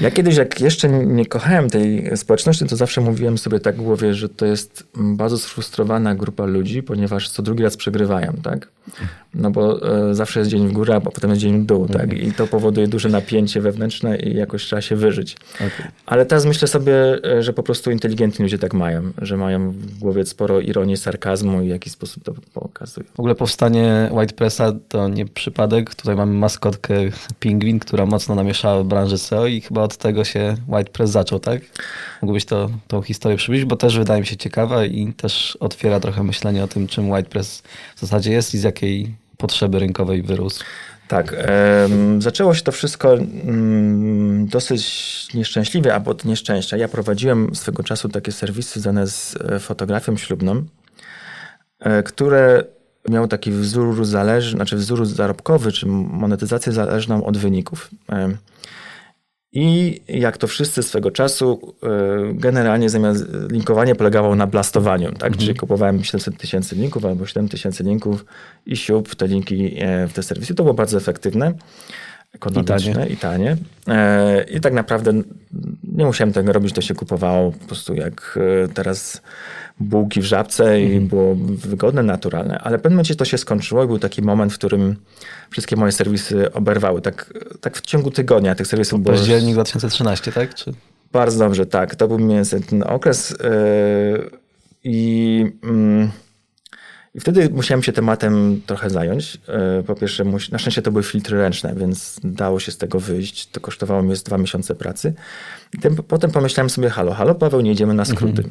Ja 0.00 0.10
kiedyś, 0.10 0.36
jak 0.36 0.60
jeszcze 0.60 0.88
nie 0.88 1.26
kochałem 1.26 1.70
tej 1.70 2.16
społeczności, 2.16 2.64
to 2.66 2.76
zawsze 2.76 3.00
mówiłem 3.00 3.38
sobie 3.38 3.60
tak 3.60 3.76
w 3.76 3.82
głowie, 3.82 4.14
że 4.14 4.28
to 4.28 4.46
jest 4.46 4.86
bardzo 4.94 5.38
sfrustrowana 5.38 6.14
grupa 6.14 6.44
ludzi, 6.44 6.82
ponieważ 6.82 7.30
co 7.30 7.42
drugi 7.42 7.62
raz 7.62 7.76
przegrywają, 7.76 8.32
tak? 8.42 8.68
No 9.34 9.50
bo 9.50 9.92
e, 10.10 10.14
zawsze 10.14 10.40
jest 10.40 10.50
dzień 10.50 10.68
w 10.68 10.72
górę, 10.72 10.94
a 10.94 11.00
potem 11.00 11.30
jest 11.30 11.42
dzień 11.42 11.62
w 11.62 11.64
dół, 11.64 11.88
tak? 11.88 12.12
I 12.12 12.32
to 12.32 12.46
powoduje 12.46 12.88
duże 12.88 13.08
napięcie 13.08 13.60
wewnętrzne 13.60 14.16
i 14.16 14.36
jakoś 14.36 14.64
trzeba 14.64 14.82
się 14.82 14.96
wyżyć. 14.96 15.36
Okej. 15.54 15.86
Ale 16.06 16.26
teraz 16.26 16.44
myślę 16.44 16.68
sobie, 16.68 17.24
e, 17.24 17.42
że 17.42 17.52
po 17.52 17.62
prostu 17.62 17.90
inteligentni 17.90 18.42
ludzie 18.42 18.58
tak 18.58 18.74
mają, 18.74 19.12
że 19.22 19.36
mają 19.36 19.70
w 19.70 19.98
głowie 19.98 20.26
sporo 20.26 20.60
ironii, 20.60 20.96
sarkazmu 20.96 21.15
i 21.62 21.66
w 21.66 21.70
jakiś 21.70 21.92
sposób 21.92 22.24
to 22.24 22.32
pokazują. 22.54 23.06
W 23.16 23.20
ogóle 23.20 23.34
powstanie 23.34 24.10
WhitePressa 24.20 24.72
to 24.88 25.08
nie 25.08 25.26
przypadek. 25.26 25.94
Tutaj 25.94 26.16
mamy 26.16 26.32
maskotkę 26.32 26.94
Pingwin, 27.40 27.78
która 27.78 28.06
mocno 28.06 28.34
namieszała 28.34 28.82
w 28.82 28.86
branży 28.86 29.18
SEO 29.18 29.46
i 29.46 29.60
chyba 29.60 29.82
od 29.82 29.96
tego 29.96 30.24
się 30.24 30.56
WhitePress 30.68 31.10
zaczął, 31.10 31.40
tak? 31.40 31.60
Mógłbyś 32.22 32.44
to, 32.44 32.70
tą 32.88 33.02
historię 33.02 33.38
przybliżyć, 33.38 33.68
bo 33.68 33.76
też 33.76 33.98
wydaje 33.98 34.20
mi 34.20 34.26
się 34.26 34.36
ciekawa 34.36 34.84
i 34.84 35.12
też 35.12 35.56
otwiera 35.60 36.00
trochę 36.00 36.22
myślenie 36.22 36.64
o 36.64 36.68
tym, 36.68 36.86
czym 36.86 37.14
WhitePress 37.14 37.62
w 37.96 38.00
zasadzie 38.00 38.32
jest 38.32 38.54
i 38.54 38.58
z 38.58 38.62
jakiej 38.62 39.14
potrzeby 39.36 39.78
rynkowej 39.78 40.22
wyrósł. 40.22 40.64
Tak. 41.08 41.36
zaczęło 42.18 42.54
się 42.54 42.62
to 42.62 42.72
wszystko 42.72 43.14
mm, 43.14 44.46
dosyć 44.46 44.84
nieszczęśliwie, 45.34 45.94
albo 45.94 46.10
od 46.10 46.24
nieszczęścia. 46.24 46.76
Ja 46.76 46.88
prowadziłem 46.88 47.54
swego 47.54 47.82
czasu 47.82 48.08
takie 48.08 48.32
serwisy 48.32 48.80
związane 48.80 49.06
z 49.06 49.36
e, 49.48 49.58
fotografią 49.58 50.16
ślubną, 50.16 50.64
które 52.04 52.64
miały 53.08 53.28
taki 53.28 53.50
wzór 53.50 54.04
zależny, 54.04 54.50
znaczy 54.50 54.76
wzór 54.76 55.06
zarobkowy, 55.06 55.72
czy 55.72 55.86
monetyzację 55.86 56.72
zależną 56.72 57.24
od 57.24 57.38
wyników. 57.38 57.90
Em, 58.08 58.36
I 59.52 60.00
jak 60.08 60.36
to 60.36 60.46
wszyscy 60.46 60.82
swego 60.82 61.10
czasu, 61.10 61.74
e, 61.82 61.88
generalnie 62.34 62.90
zamiast 62.90 63.24
linkowanie 63.50 63.94
polegało 63.94 64.34
na 64.34 64.46
blastowaniu, 64.46 65.12
tak? 65.12 65.36
Czyli 65.36 65.54
kupowałem 65.54 66.04
700 66.04 66.36
tysięcy 66.36 66.76
linków 66.76 67.04
albo 67.04 67.26
7 67.26 67.48
tysięcy 67.48 67.84
linków 67.84 68.24
i 68.66 68.76
siup 68.76 69.08
w 69.08 69.16
te 69.16 69.26
linki 69.26 69.76
e, 69.78 70.08
w 70.08 70.12
te 70.12 70.22
serwisy. 70.22 70.54
To 70.54 70.62
było 70.62 70.74
bardzo 70.74 70.98
efektywne, 70.98 71.52
ekonomiczne 72.32 73.08
i 73.08 73.16
tanie. 73.16 73.56
E, 73.88 74.44
I 74.50 74.60
tak 74.60 74.72
naprawdę 74.72 75.12
nie 75.96 76.04
musiałem 76.04 76.32
tego 76.32 76.52
robić, 76.52 76.74
to 76.74 76.80
się 76.80 76.94
kupowało 76.94 77.52
po 77.52 77.66
prostu 77.66 77.94
jak 77.94 78.38
e, 78.64 78.68
teraz 78.68 79.22
bułki 79.80 80.20
w 80.20 80.24
żabce 80.24 80.80
i 80.80 81.00
było 81.00 81.34
wygodne, 81.48 82.02
naturalne. 82.02 82.58
Ale 82.58 82.78
w 82.78 82.80
pewnym 82.80 82.96
momencie 82.96 83.16
to 83.16 83.24
się 83.24 83.38
skończyło 83.38 83.84
i 83.84 83.86
był 83.86 83.98
taki 83.98 84.22
moment, 84.22 84.52
w 84.52 84.58
którym 84.58 84.96
wszystkie 85.50 85.76
moje 85.76 85.92
serwisy 85.92 86.52
oberwały. 86.52 87.02
Tak, 87.02 87.34
tak 87.60 87.76
w 87.76 87.80
ciągu 87.80 88.10
tygodnia 88.10 88.54
tych 88.54 88.66
serwisów 88.66 89.02
było... 89.02 89.16
Październik 89.16 89.54
2013, 89.54 90.32
tak? 90.32 90.54
Czy... 90.54 90.72
Bardzo 91.12 91.38
dobrze, 91.38 91.66
tak. 91.66 91.94
To 91.94 92.08
był 92.08 92.18
mniej 92.18 92.36
więcej 92.36 92.62
ten 92.62 92.82
okres. 92.82 93.30
Yy, 93.30 94.30
I, 94.84 95.44
mm, 95.62 96.10
I 97.16 97.20
wtedy 97.20 97.50
musiałem 97.50 97.82
się 97.82 97.92
tematem 97.92 98.62
trochę 98.66 98.90
zająć. 98.90 99.34
Yy, 99.34 99.82
Po 99.82 99.94
pierwsze, 99.94 100.24
na 100.24 100.58
szczęście 100.58 100.82
to 100.82 100.90
były 100.90 101.02
filtry 101.02 101.38
ręczne, 101.38 101.74
więc 101.74 102.20
dało 102.24 102.60
się 102.60 102.72
z 102.72 102.78
tego 102.78 103.00
wyjść. 103.00 103.46
To 103.46 103.60
kosztowało 103.60 104.02
mnie 104.02 104.16
z 104.16 104.22
dwa 104.22 104.38
miesiące 104.38 104.74
pracy. 104.74 105.14
I 105.74 105.78
potem 106.08 106.30
pomyślałem 106.30 106.70
sobie, 106.70 106.90
halo, 106.90 107.14
halo, 107.14 107.34
Paweł, 107.34 107.60
nie 107.60 107.72
idziemy 107.72 107.94
na 107.94 108.04
skróty. 108.04 108.42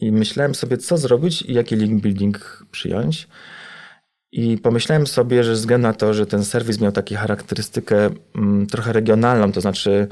I 0.00 0.12
myślałem 0.12 0.54
sobie, 0.54 0.76
co 0.76 0.98
zrobić 0.98 1.42
i 1.42 1.54
jaki 1.54 1.76
link 1.76 2.02
building 2.02 2.66
przyjąć. 2.70 3.28
I 4.32 4.58
pomyślałem 4.58 5.06
sobie, 5.06 5.44
że 5.44 5.56
ze 5.56 5.60
względu 5.60 5.88
na 5.88 5.94
to, 5.94 6.14
że 6.14 6.26
ten 6.26 6.44
serwis 6.44 6.80
miał 6.80 6.92
taką 6.92 7.14
charakterystykę 7.14 8.10
mm, 8.34 8.66
trochę 8.66 8.92
regionalną, 8.92 9.52
to 9.52 9.60
znaczy 9.60 10.08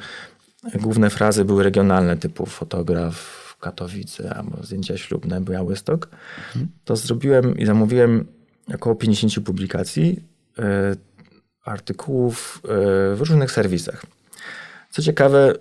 główne 0.75 1.11
frazy 1.11 1.44
były 1.44 1.62
regionalne, 1.62 2.16
typu 2.16 2.47
fotograf 2.47 3.40
Katowice 3.61 4.35
albo 4.35 4.62
zdjęcia 4.62 4.99
ślubne 4.99 5.40
Białystok, 5.40 6.09
to 6.85 6.97
zrobiłem 6.97 7.59
i 7.59 7.67
zamówiłem 7.67 8.26
około 8.75 8.95
50 8.97 9.45
publikacji, 9.45 10.23
e, 10.59 10.97
artykułów 11.64 12.62
e, 12.64 12.69
w 13.14 13.21
różnych 13.21 13.52
serwisach. 13.52 14.07
Co 14.90 15.02
ciekawe, 15.02 15.55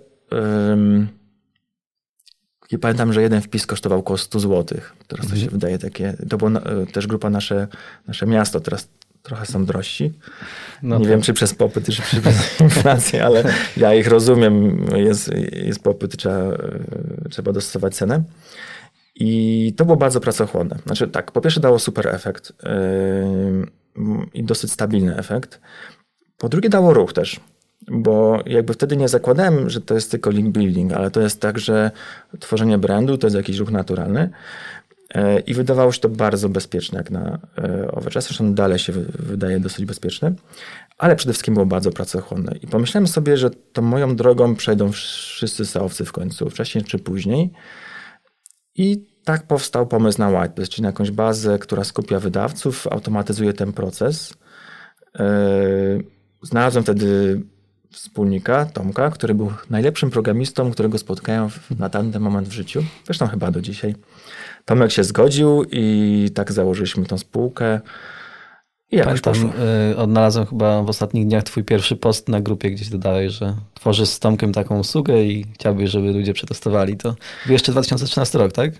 i 2.70 2.78
pamiętam, 2.78 3.12
że 3.12 3.22
jeden 3.22 3.40
wpis 3.40 3.66
kosztował 3.66 3.98
około 3.98 4.18
100 4.18 4.40
zł. 4.40 4.80
Teraz 5.08 5.28
to 5.28 5.36
się 5.36 5.46
wydaje 5.46 5.78
takie. 5.78 6.16
To 6.28 6.36
była 6.36 6.50
e, 6.50 6.86
też 6.86 7.06
grupa 7.06 7.30
nasze, 7.30 7.68
nasze 8.06 8.26
miasto. 8.26 8.60
Teraz 8.60 8.88
trochę 9.22 9.46
są 9.46 9.64
drożsi. 9.64 10.12
No 10.82 10.98
nie 10.98 11.04
to- 11.04 11.10
wiem, 11.10 11.22
czy 11.22 11.32
przez 11.32 11.54
popyt, 11.54 11.86
czy 11.86 12.02
przez 12.02 12.22
inflację, 12.60 13.24
ale 13.24 13.44
ja 13.76 13.94
ich 13.94 14.06
rozumiem. 14.08 14.86
Jest, 14.96 15.30
jest 15.52 15.82
popyt, 15.82 16.16
trzeba, 16.16 16.42
trzeba 17.30 17.52
dostosować 17.52 17.94
cenę. 17.94 18.22
I 19.14 19.74
to 19.76 19.84
było 19.84 19.96
bardzo 19.96 20.20
pracochłonne. 20.20 20.76
Znaczy 20.86 21.08
tak, 21.08 21.32
po 21.32 21.40
pierwsze 21.40 21.60
dało 21.60 21.78
super 21.78 22.08
efekt 22.08 22.52
yy, 23.96 24.26
i 24.34 24.44
dosyć 24.44 24.72
stabilny 24.72 25.16
efekt. 25.16 25.60
Po 26.38 26.48
drugie 26.48 26.68
dało 26.68 26.94
ruch 26.94 27.12
też, 27.12 27.40
bo 27.88 28.42
jakby 28.46 28.72
wtedy 28.72 28.96
nie 28.96 29.08
zakładałem, 29.08 29.70
że 29.70 29.80
to 29.80 29.94
jest 29.94 30.10
tylko 30.10 30.30
link 30.30 30.48
building, 30.54 30.92
ale 30.92 31.10
to 31.10 31.20
jest 31.20 31.40
także 31.40 31.90
tworzenie 32.40 32.78
brandu, 32.78 33.18
to 33.18 33.26
jest 33.26 33.36
jakiś 33.36 33.58
ruch 33.58 33.70
naturalny. 33.70 34.30
E, 35.14 35.40
I 35.40 35.54
wydawało 35.54 35.92
się 35.92 36.00
to 36.00 36.08
bardzo 36.08 36.48
bezpieczne 36.48 36.98
jak 36.98 37.10
na 37.10 37.38
e, 37.58 37.90
owe 37.92 38.10
czasy. 38.10 38.28
Zresztą 38.28 38.54
dalej 38.54 38.78
się 38.78 38.92
wy- 38.92 39.12
wydaje 39.18 39.60
dosyć 39.60 39.84
bezpieczne, 39.84 40.32
ale 40.98 41.16
przede 41.16 41.32
wszystkim 41.32 41.54
było 41.54 41.66
bardzo 41.66 41.90
pracochłonne. 41.92 42.52
I 42.62 42.66
pomyślałem 42.66 43.06
sobie, 43.06 43.36
że 43.36 43.50
tą 43.50 43.82
moją 43.82 44.16
drogą 44.16 44.54
przejdą 44.56 44.92
wszyscy 44.92 45.66
SEOwcy 45.66 46.04
w 46.04 46.12
końcu, 46.12 46.50
wcześniej 46.50 46.84
czy 46.84 46.98
później. 46.98 47.52
I 48.76 49.06
tak 49.24 49.46
powstał 49.46 49.86
pomysł 49.86 50.18
na 50.18 50.28
Whiteplace, 50.28 50.70
czyli 50.70 50.82
na 50.82 50.88
jakąś 50.88 51.10
bazę, 51.10 51.58
która 51.58 51.84
skupia 51.84 52.20
wydawców, 52.20 52.86
automatyzuje 52.86 53.52
ten 53.52 53.72
proces. 53.72 54.34
Yy, 55.18 56.04
Znalazłem 56.42 56.84
wtedy 56.84 57.40
wspólnika, 57.92 58.64
Tomka, 58.66 59.10
który 59.10 59.34
był 59.34 59.52
najlepszym 59.70 60.10
programistą, 60.10 60.70
którego 60.70 60.98
spotkałem 60.98 61.48
na 61.78 61.88
tamten 61.88 62.22
moment 62.22 62.48
w 62.48 62.52
życiu. 62.52 62.84
Zresztą 63.04 63.26
chyba 63.26 63.50
do 63.50 63.60
dzisiaj. 63.60 63.94
Tomek 64.70 64.92
się 64.92 65.04
zgodził 65.04 65.64
i 65.72 66.30
tak 66.34 66.52
założyliśmy 66.52 67.06
tą 67.06 67.18
spółkę. 67.18 67.80
I 68.90 68.96
jakoś 68.96 69.20
Pamiętam, 69.20 69.52
y, 69.92 69.96
odnalazłem 69.96 70.46
chyba 70.46 70.82
w 70.82 70.88
ostatnich 70.88 71.26
dniach 71.26 71.44
twój 71.44 71.64
pierwszy 71.64 71.96
post 71.96 72.28
na 72.28 72.40
grupie, 72.40 72.70
gdzieś 72.70 72.88
dodałeś, 72.88 73.32
że 73.32 73.54
tworzysz 73.74 74.08
z 74.08 74.18
Tomkiem 74.18 74.52
taką 74.52 74.78
usługę 74.78 75.22
i 75.22 75.46
chciałbyś, 75.54 75.90
żeby 75.90 76.12
ludzie 76.12 76.32
przetestowali 76.32 76.96
to. 76.96 77.14
Był 77.46 77.52
jeszcze 77.52 77.72
2013 77.72 78.38
rok, 78.38 78.52
tak? 78.52 78.70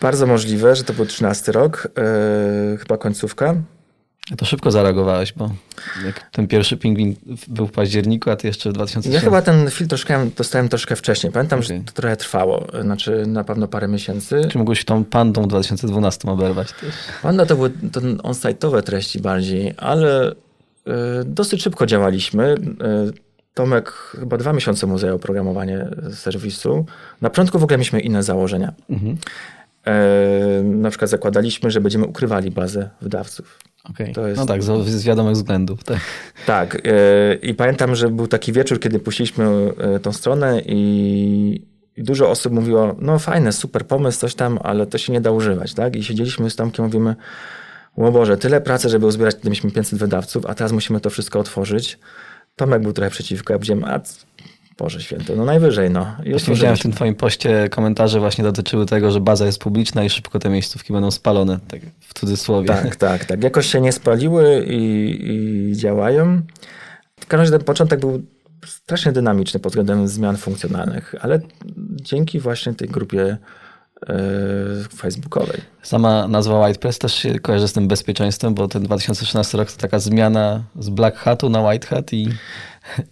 Bardzo 0.00 0.26
możliwe, 0.26 0.76
że 0.76 0.84
to 0.84 0.92
był 0.92 1.06
13 1.06 1.52
rok, 1.52 1.88
yy, 2.70 2.78
chyba 2.78 2.96
końcówka. 2.96 3.54
To 4.38 4.44
szybko 4.46 4.70
zareagowałeś, 4.70 5.32
bo 5.32 5.50
ten 6.32 6.46
pierwszy 6.46 6.76
pingwin 6.76 7.16
był 7.48 7.66
w 7.66 7.72
październiku, 7.72 8.30
a 8.30 8.36
ty 8.36 8.46
jeszcze 8.46 8.70
w 8.70 8.72
2013. 8.72 9.24
Ja 9.24 9.30
chyba 9.30 9.42
ten 9.42 9.70
film 9.70 9.88
troszkę 9.88 10.30
dostałem 10.36 10.68
troszkę 10.68 10.96
wcześniej. 10.96 11.32
Pamiętam, 11.32 11.62
że 11.62 11.74
Okej. 11.74 11.84
to 11.84 11.92
trochę 11.92 12.16
trwało. 12.16 12.66
Znaczy 12.82 13.24
na 13.26 13.44
pewno 13.44 13.68
parę 13.68 13.88
miesięcy. 13.88 14.42
Czy 14.50 14.58
mógłbyś 14.58 14.84
tą 14.84 15.04
pandą 15.04 15.42
w 15.42 15.46
2012 15.46 16.30
oberwać 16.30 16.72
też? 16.72 16.94
Panda 17.22 17.46
to 17.46 17.56
były 17.56 17.70
to 17.70 18.00
on-site'owe 18.22 18.82
treści 18.82 19.20
bardziej, 19.20 19.74
ale 19.76 20.30
y, 20.30 20.34
dosyć 21.24 21.62
szybko 21.62 21.86
działaliśmy. 21.86 22.54
Y, 22.54 23.30
Tomek 23.54 23.90
chyba 23.90 24.36
dwa 24.36 24.52
miesiące 24.52 24.86
mu 24.86 24.98
zajął 24.98 25.18
programowanie 25.18 25.88
serwisu. 26.14 26.86
Na 27.20 27.30
początku 27.30 27.58
w 27.58 27.62
ogóle 27.62 27.78
mieliśmy 27.78 28.00
inne 28.00 28.22
założenia. 28.22 28.72
Mhm. 28.90 29.16
Y, 29.88 30.64
na 30.64 30.90
przykład 30.90 31.10
zakładaliśmy, 31.10 31.70
że 31.70 31.80
będziemy 31.80 32.06
ukrywali 32.06 32.50
bazę 32.50 32.90
wydawców. 33.00 33.58
Okej. 33.90 34.12
To 34.14 34.28
jest- 34.28 34.40
No 34.40 34.46
tak, 34.46 34.62
z, 34.62 34.86
z 34.88 35.04
wiadomych 35.04 35.34
względów. 35.34 35.84
Tak. 35.84 35.98
Tak. 36.46 36.74
y, 36.74 36.80
I 37.42 37.54
pamiętam, 37.54 37.94
że 37.94 38.08
był 38.10 38.26
taki 38.26 38.52
wieczór, 38.52 38.80
kiedy 38.80 38.98
puściliśmy 38.98 39.46
y, 39.96 40.00
tą 40.00 40.12
stronę 40.12 40.60
i, 40.66 41.62
i 41.96 42.02
dużo 42.02 42.30
osób 42.30 42.52
mówiło, 42.52 42.96
no 42.98 43.18
fajne, 43.18 43.52
super 43.52 43.86
pomysł, 43.86 44.20
coś 44.20 44.34
tam, 44.34 44.58
ale 44.62 44.86
to 44.86 44.98
się 44.98 45.12
nie 45.12 45.20
da 45.20 45.30
używać, 45.30 45.74
tak? 45.74 45.96
I 45.96 46.04
siedzieliśmy 46.04 46.50
z 46.50 46.56
Tomkiem, 46.56 46.84
mówimy, 46.84 47.16
o 47.96 48.10
Boże, 48.12 48.36
tyle 48.36 48.60
pracy, 48.60 48.88
żeby 48.88 49.06
uzbierać, 49.06 49.36
mieliśmy 49.44 49.70
500 49.70 49.98
wydawców, 49.98 50.46
a 50.46 50.54
teraz 50.54 50.72
musimy 50.72 51.00
to 51.00 51.10
wszystko 51.10 51.38
otworzyć. 51.40 51.98
Tomek 52.56 52.82
był 52.82 52.92
trochę 52.92 53.10
przeciwko, 53.10 53.52
ja 53.52 53.58
powiedziałem, 53.58 53.84
a 53.84 54.00
Boże 54.80 55.00
święty, 55.00 55.36
no 55.36 55.44
najwyżej, 55.44 55.90
no. 55.90 56.16
Właśnie 56.30 56.54
widziałem 56.54 56.76
w 56.76 56.82
tym 56.82 56.92
twoim 56.92 57.14
poście 57.14 57.68
komentarze 57.68 58.20
właśnie 58.20 58.44
dotyczyły 58.44 58.86
tego, 58.86 59.10
że 59.10 59.20
baza 59.20 59.46
jest 59.46 59.58
publiczna 59.58 60.04
i 60.04 60.10
szybko 60.10 60.38
te 60.38 60.50
miejscówki 60.50 60.92
będą 60.92 61.10
spalone, 61.10 61.58
tak 61.68 61.80
w 62.00 62.14
cudzysłowie. 62.14 62.68
Tak, 62.68 62.96
tak, 63.06 63.24
tak. 63.24 63.42
Jakoś 63.42 63.66
się 63.66 63.80
nie 63.80 63.92
spaliły 63.92 64.64
i, 64.68 65.18
i 65.22 65.76
działają. 65.76 66.42
W 67.20 67.26
każdym 67.26 67.40
razie 67.40 67.50
ten 67.50 67.64
początek 67.64 68.00
był 68.00 68.22
strasznie 68.66 69.12
dynamiczny 69.12 69.60
pod 69.60 69.72
względem 69.72 70.08
zmian 70.08 70.36
funkcjonalnych, 70.36 71.14
ale 71.20 71.40
dzięki 71.90 72.40
właśnie 72.40 72.74
tej 72.74 72.88
grupie 72.88 73.36
e, 74.08 74.16
facebookowej. 74.96 75.60
Sama 75.82 76.28
nazwa 76.28 76.66
White 76.66 76.78
Press 76.78 76.98
też 76.98 77.14
się 77.14 77.38
kojarzy 77.38 77.68
z 77.68 77.72
tym 77.72 77.88
bezpieczeństwem, 77.88 78.54
bo 78.54 78.68
ten 78.68 78.82
2013 78.82 79.58
rok 79.58 79.72
to 79.72 79.78
taka 79.78 79.98
zmiana 79.98 80.62
z 80.78 80.90
Black 80.90 81.16
Hatu 81.16 81.48
na 81.48 81.60
White 81.60 81.86
Hat 81.86 82.12
i, 82.12 82.28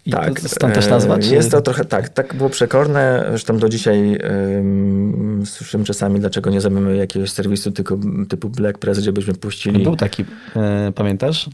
i 0.07 0.11
tak. 0.11 0.41
stąd 0.41 0.75
też 0.75 0.87
e, 0.87 0.91
nazwa? 0.91 1.19
Czy... 1.19 1.35
Jest 1.35 1.51
to 1.51 1.61
trochę 1.61 1.85
tak, 1.85 2.09
tak 2.09 2.35
było 2.35 2.51
przekorne. 2.51 3.25
Zresztą 3.29 3.59
do 3.59 3.69
dzisiaj 3.69 4.19
um, 4.57 5.43
słyszymy 5.47 5.85
czasami, 5.85 6.21
dlaczego 6.21 6.51
nie 6.51 6.61
zamykamy 6.61 6.97
jakiegoś 6.97 7.31
serwisu 7.31 7.73
tylko 7.73 7.99
typu 8.29 8.49
Black 8.49 8.79
Press, 8.79 8.99
żebyśmy 8.99 9.35
puścili. 9.35 9.83
Był 9.83 9.97
taki, 9.97 10.25
e, 10.57 10.93
pamiętasz? 10.95 11.51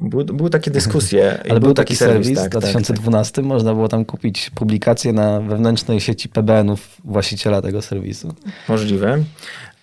Był, 0.00 0.24
były 0.24 0.50
takie 0.50 0.70
dyskusje. 0.70 1.38
Ale 1.50 1.60
był 1.60 1.74
taki 1.74 1.96
serwis, 1.96 2.38
w 2.38 2.42
tak, 2.42 2.52
tak, 2.52 2.62
tak. 2.62 2.70
2012, 2.70 3.42
można 3.42 3.74
było 3.74 3.88
tam 3.88 4.04
kupić 4.04 4.50
publikacje 4.50 5.12
na 5.12 5.40
wewnętrznej 5.40 6.00
sieci 6.00 6.28
PBN-ów 6.28 7.00
właściciela 7.04 7.62
tego 7.62 7.82
serwisu. 7.82 8.34
Możliwe. 8.68 9.24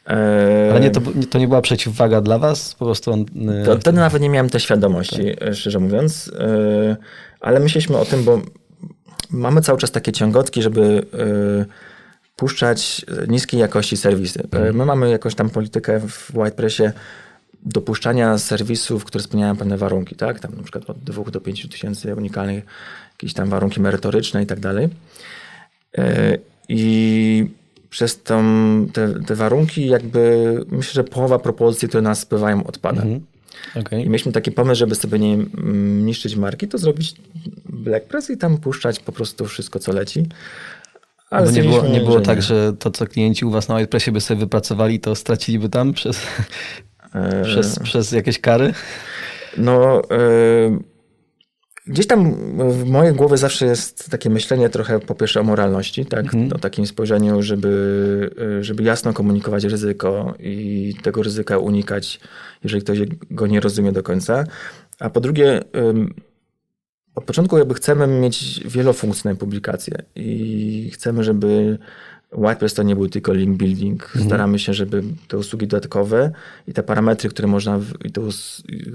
E, 0.08 0.70
Ale 0.72 0.80
nie, 0.80 0.92
to, 0.92 1.02
nie- 1.16 1.28
to 1.28 1.40
nie 1.40 1.48
była 1.48 1.62
przeciwwaga 1.62 2.22
dla 2.22 2.40
was? 2.40 2.76
Po 2.76 2.86
prostu 2.86 3.12
on... 3.12 3.26
e, 3.62 3.66
To, 3.66 3.78
wtedy 3.80 3.98
nawet 3.98 4.22
nie 4.22 4.30
miałem 4.30 4.50
tej 4.50 4.62
świadomości, 4.62 5.22
e, 5.42 5.54
szczerze 5.56 5.80
mówiąc, 5.80 6.32
ale 7.40 7.60
myśleliśmy 7.60 7.98
o 7.98 8.06
tym, 8.06 8.24
bo 8.24 8.42
mamy 9.30 9.62
cały 9.62 9.80
czas 9.80 9.92
takie 9.92 10.12
ciągotki, 10.12 10.62
żeby 10.62 11.06
e, 11.14 11.66
puszczać 12.36 13.06
niskiej 13.28 13.60
jakości 13.60 13.98
serwisy. 13.98 14.44
E, 14.52 14.74
My 14.74 14.86
mamy 14.86 15.10
jakąś 15.10 15.36
tam 15.36 15.50
politykę 15.50 16.00
w 16.00 16.32
WhitePressie, 16.32 16.84
dopuszczania 17.64 18.38
serwisów, 18.38 19.06
które 19.06 19.24
spełniają 19.24 19.58
pewne 19.58 19.78
warunki, 19.78 20.16
tak? 20.16 20.40
Tam 20.40 20.56
na 20.56 20.64
przykład 20.64 20.90
od 20.90 21.00
2 21.00 21.32
do 21.32 21.42
5 21.42 21.70
tysięcy 21.70 22.16
unikalnych, 22.16 22.66
jakieś 23.12 23.34
tam 23.34 23.50
warunki 23.50 23.82
merytoryczne 23.82 24.44
i 24.44 24.46
tak 24.46 24.60
dalej. 24.60 24.90
E, 25.98 26.38
I 26.70 27.52
przez 27.90 28.24
tą, 28.24 28.44
te, 28.94 29.24
te 29.24 29.36
warunki 29.36 29.88
jakby 29.88 30.54
myślę, 30.72 30.94
że 30.94 31.04
połowa 31.04 31.40
propozycji, 31.40 31.88
które 31.88 32.02
nas 32.02 32.20
spływają 32.20 32.64
odpada. 32.64 33.02
Mhm. 33.02 33.26
Okay. 33.76 34.02
I 34.02 34.06
mieliśmy 34.06 34.32
taki 34.32 34.52
pomysł, 34.52 34.80
żeby 34.80 34.96
sobie 34.96 35.20
nie 35.20 35.38
niszczyć 36.06 36.36
marki, 36.36 36.68
to 36.68 36.78
zrobić 36.78 37.16
Black 37.70 38.06
Press 38.06 38.30
i 38.30 38.38
tam 38.38 38.58
puszczać 38.58 39.00
po 39.00 39.12
prostu 39.12 39.46
wszystko, 39.46 39.80
co 39.80 39.94
leci. 39.94 40.26
Ale 41.30 41.46
Bo 41.46 41.52
nie 41.52 41.64
było, 41.64 41.88
nie 41.88 42.02
było 42.02 42.20
tak, 42.20 42.42
że 42.42 42.74
to, 42.74 42.92
co 42.92 43.08
klienci 43.08 43.46
u 43.46 43.52
was 43.52 43.68
na 43.68 43.76
WordPressie 43.76 44.12
by 44.12 44.22
sobie 44.22 44.40
wypracowali, 44.40 45.00
to 45.00 45.16
straciliby 45.16 45.70
tam 45.70 45.94
przez, 45.94 46.22
e... 47.14 47.44
przez, 47.44 47.80
przez 47.80 48.12
jakieś 48.12 48.40
kary? 48.40 48.74
No, 49.58 50.02
e... 50.12 50.80
Gdzieś 51.90 52.08
tam 52.08 52.34
w 52.72 52.86
mojej 52.86 53.14
głowie 53.14 53.38
zawsze 53.38 53.66
jest 53.66 54.10
takie 54.10 54.30
myślenie 54.30 54.70
trochę 54.70 55.00
po 55.00 55.16
pierwsze 55.16 55.40
o 55.40 55.44
moralności, 55.44 56.06
tak? 56.06 56.26
Mhm. 56.26 56.54
o 56.54 56.58
takim 56.58 56.88
spojrzeniu, 56.88 57.42
żeby, 57.42 58.30
e, 58.60 58.64
żeby 58.64 58.84
jasno 58.84 59.14
komunikować 59.14 59.64
ryzyko 59.64 60.34
i 60.40 60.96
tego 61.04 61.24
ryzyka 61.24 61.58
unikać, 61.58 62.20
jeżeli 62.64 62.84
ktoś 62.84 63.00
go 63.32 63.48
nie 63.48 63.60
rozumie 63.60 63.92
do 63.92 64.04
końca. 64.04 64.44
A 65.00 65.10
po 65.10 65.22
drugie, 65.22 65.62
od 67.16 67.24
początku 67.24 67.58
jakby 67.58 67.74
chcemy 67.74 68.08
mieć 68.08 68.64
wielofunkcyjne 68.66 69.36
publikacje 69.36 70.04
i 70.16 70.92
chcemy, 70.94 71.24
żeby 71.24 71.78
WordPress 72.32 72.74
to 72.74 72.84
nie 72.84 72.96
był 72.96 73.10
tylko 73.10 73.34
link 73.34 73.58
building. 73.58 74.04
Mhm. 74.04 74.26
Staramy 74.26 74.60
się, 74.60 74.74
żeby 74.74 75.04
te 75.28 75.38
usługi 75.38 75.68
dodatkowe 75.68 76.32
i 76.68 76.74
te 76.74 76.84
parametry, 76.84 77.30
które 77.30 77.48
można 77.48 77.78
w, 77.78 77.94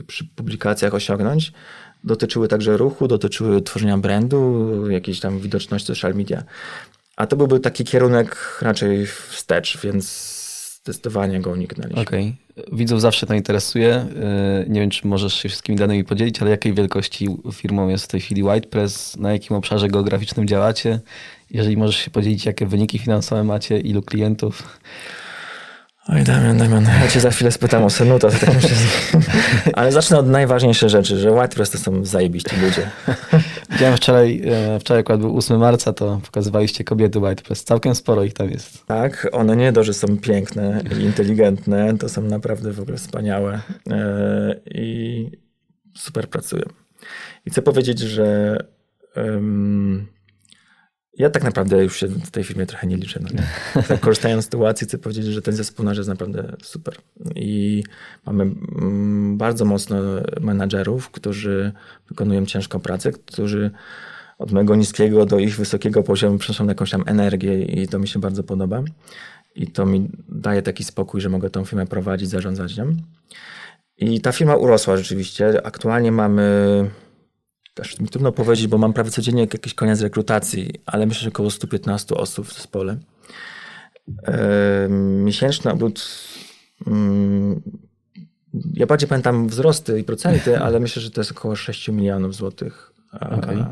przy 0.07 0.25
publikacjach 0.25 0.95
osiągnąć, 0.95 1.53
dotyczyły 2.05 2.49
także 2.49 2.77
ruchu, 2.77 3.09
dotyczyły 3.09 3.63
tworzenia 3.63 3.99
brandu, 3.99 4.91
jakiejś 4.91 5.21
tam 5.21 5.41
widoczności 5.41 5.87
social 5.87 6.15
media. 6.15 6.43
A 7.17 7.27
to 7.27 7.37
byłby 7.37 7.61
taki 7.61 7.85
kierunek 7.85 8.59
raczej 8.63 9.07
wstecz, 9.07 9.81
więc 9.81 10.35
zdecydowanie 10.85 11.41
go 11.41 11.51
uniknęliśmy. 11.51 12.03
Okej. 12.03 12.35
Okay. 12.57 12.77
Widzów 12.79 13.01
zawsze 13.01 13.27
to 13.27 13.35
interesuje. 13.35 14.07
Y, 14.65 14.71
nie 14.71 14.81
wiem, 14.81 14.91
czy 14.91 15.07
możesz 15.07 15.35
się 15.35 15.49
wszystkimi 15.49 15.79
danymi 15.79 16.05
podzielić, 16.05 16.43
ale 16.43 16.51
jakiej 16.51 16.75
wielkości 16.75 17.29
firmą 17.53 17.89
jest 17.89 18.05
w 18.05 18.09
tej 18.09 18.21
chwili 18.21 18.43
WhitePress? 18.43 19.17
Na 19.17 19.33
jakim 19.33 19.57
obszarze 19.57 19.89
geograficznym 19.89 20.49
działacie? 20.49 21.01
Jeżeli 21.51 21.77
możesz 21.77 21.97
się 21.97 22.11
podzielić, 22.11 22.47
jakie 22.47 22.67
wyniki 22.67 22.99
finansowe 22.99 23.45
macie, 23.45 23.81
ilu 23.81 24.03
klientów? 24.03 24.79
Oj, 26.09 26.25
Damian, 26.25 26.59
Damian, 26.59 26.85
ja 26.85 27.09
cię 27.09 27.21
za 27.21 27.31
chwilę 27.31 27.53
spytam 27.53 27.85
o 27.85 27.91
Senuta. 27.91 28.31
Tak 28.31 28.51
Ale 29.79 29.93
zacznę 29.93 30.19
od 30.19 30.29
najważniejszej 30.29 30.91
rzeczy, 30.91 31.19
że 31.19 31.31
WordPress 31.31 31.71
to 31.71 31.79
są 31.79 32.05
zajebiści 32.05 32.57
ludzie. 32.61 32.91
Widziałem 33.73 33.97
wczoraj, 33.97 34.43
e, 34.47 34.81
wczoraj 34.81 35.01
akurat 35.01 35.21
był 35.21 35.37
8 35.37 35.59
marca, 35.59 35.93
to 35.93 36.21
pokazywaliście 36.25 36.85
kobiety 36.85 37.21
WordPress. 37.21 37.65
Całkiem 37.65 37.95
sporo 37.95 38.25
ich 38.25 38.33
tam 38.33 38.51
jest. 38.51 38.87
Tak, 38.87 39.29
one 39.33 39.57
nie 39.57 39.73
dość, 39.73 39.87
że 39.87 39.95
są 39.95 40.19
piękne 40.19 40.83
i 40.99 41.03
inteligentne, 41.03 41.99
to 41.99 42.09
są 42.09 42.23
naprawdę 42.23 42.73
w 42.73 42.81
ogóle 42.81 42.97
wspaniałe 42.97 43.61
e, 43.91 44.57
i 44.71 45.31
super 45.97 46.29
pracują. 46.29 46.65
I 47.47 47.51
chcę 47.51 47.63
powiedzieć, 47.63 47.99
że 47.99 48.57
um, 49.17 50.14
ja 51.19 51.31
tak 51.31 51.45
naprawdę 51.45 51.85
już 51.85 51.97
się 51.97 52.07
w 52.07 52.31
tej 52.31 52.45
firmie 52.45 52.67
trochę 52.67 52.87
nie 52.87 52.97
liczę. 52.97 53.21
No 53.23 53.29
Tak, 53.89 54.01
korzystając 54.01 54.43
z 54.43 54.45
sytuacji, 54.45 54.87
chcę 54.87 54.99
powiedzieć, 54.99 55.25
że 55.25 55.43
ten 55.43 55.55
zespół 55.55 55.85
nasz 55.85 55.97
jest 55.97 56.09
naprawdę 56.09 56.57
super. 56.63 56.95
I 57.35 57.83
mamy 58.27 58.43
mm, 58.43 59.39
bardzo 59.39 59.65
mocno 59.65 59.97
menadżerów, 60.41 61.11
którzy 61.11 61.73
wykonują 62.09 62.47
ciężką 62.47 62.81
pracę, 62.81 63.13
którzy 63.13 63.71
od 64.39 64.53
mojego 64.53 64.77
niskiego 64.77 65.27
do 65.27 65.39
ich 65.39 65.57
wysokiego 65.57 66.03
poziomu 66.03 66.39
przenoszą 66.39 66.67
jakąś 66.67 66.91
tam 66.91 67.05
energię 67.07 67.63
i 67.63 67.89
to 67.89 67.99
mi 67.99 68.09
się 68.09 68.19
bardzo 68.19 68.43
podoba. 68.43 68.83
I 69.55 69.67
to 69.67 69.87
mi 69.87 70.09
daje 70.29 70.63
taki 70.63 70.85
spokój, 70.85 71.21
że 71.21 71.29
mogę 71.29 71.51
tą 71.51 71.65
firmę 71.65 71.87
prowadzić, 71.87 72.29
zarządzać 72.29 72.77
nią. 72.77 72.97
I 73.99 74.21
ta 74.21 74.33
firma 74.33 74.57
urosła 74.57 74.97
rzeczywiście. 74.97 75.67
Aktualnie 75.67 76.13
mamy 76.13 76.91
też 77.75 78.01
mi 78.01 78.09
trudno 78.09 78.33
powiedzieć, 78.33 78.67
bo 78.67 78.79
mam 78.79 78.93
prawie 78.93 79.11
codziennie 79.11 79.41
jakiś 79.53 79.75
koniec 79.75 80.01
rekrutacji, 80.01 80.71
ale 80.87 81.07
myślę, 81.07 81.23
że 81.23 81.29
około 81.29 81.51
115 81.51 82.15
osób 82.15 82.47
w 82.47 82.55
zespole. 82.55 82.97
E, 84.27 84.89
miesięczny 85.25 85.73
obrót. 85.73 86.09
Mm, 86.87 87.63
ja 88.75 88.87
bardziej 88.87 89.09
pamiętam 89.09 89.49
wzrosty 89.49 90.01
i 90.01 90.05
procenty, 90.05 90.59
ale 90.65 90.81
myślę, 90.81 91.03
że 91.03 91.11
to 91.11 91.21
jest 91.21 91.31
około 91.31 91.57
6 91.57 91.89
milionów 91.89 92.35
złotych. 92.35 92.91
Okay. 93.21 93.65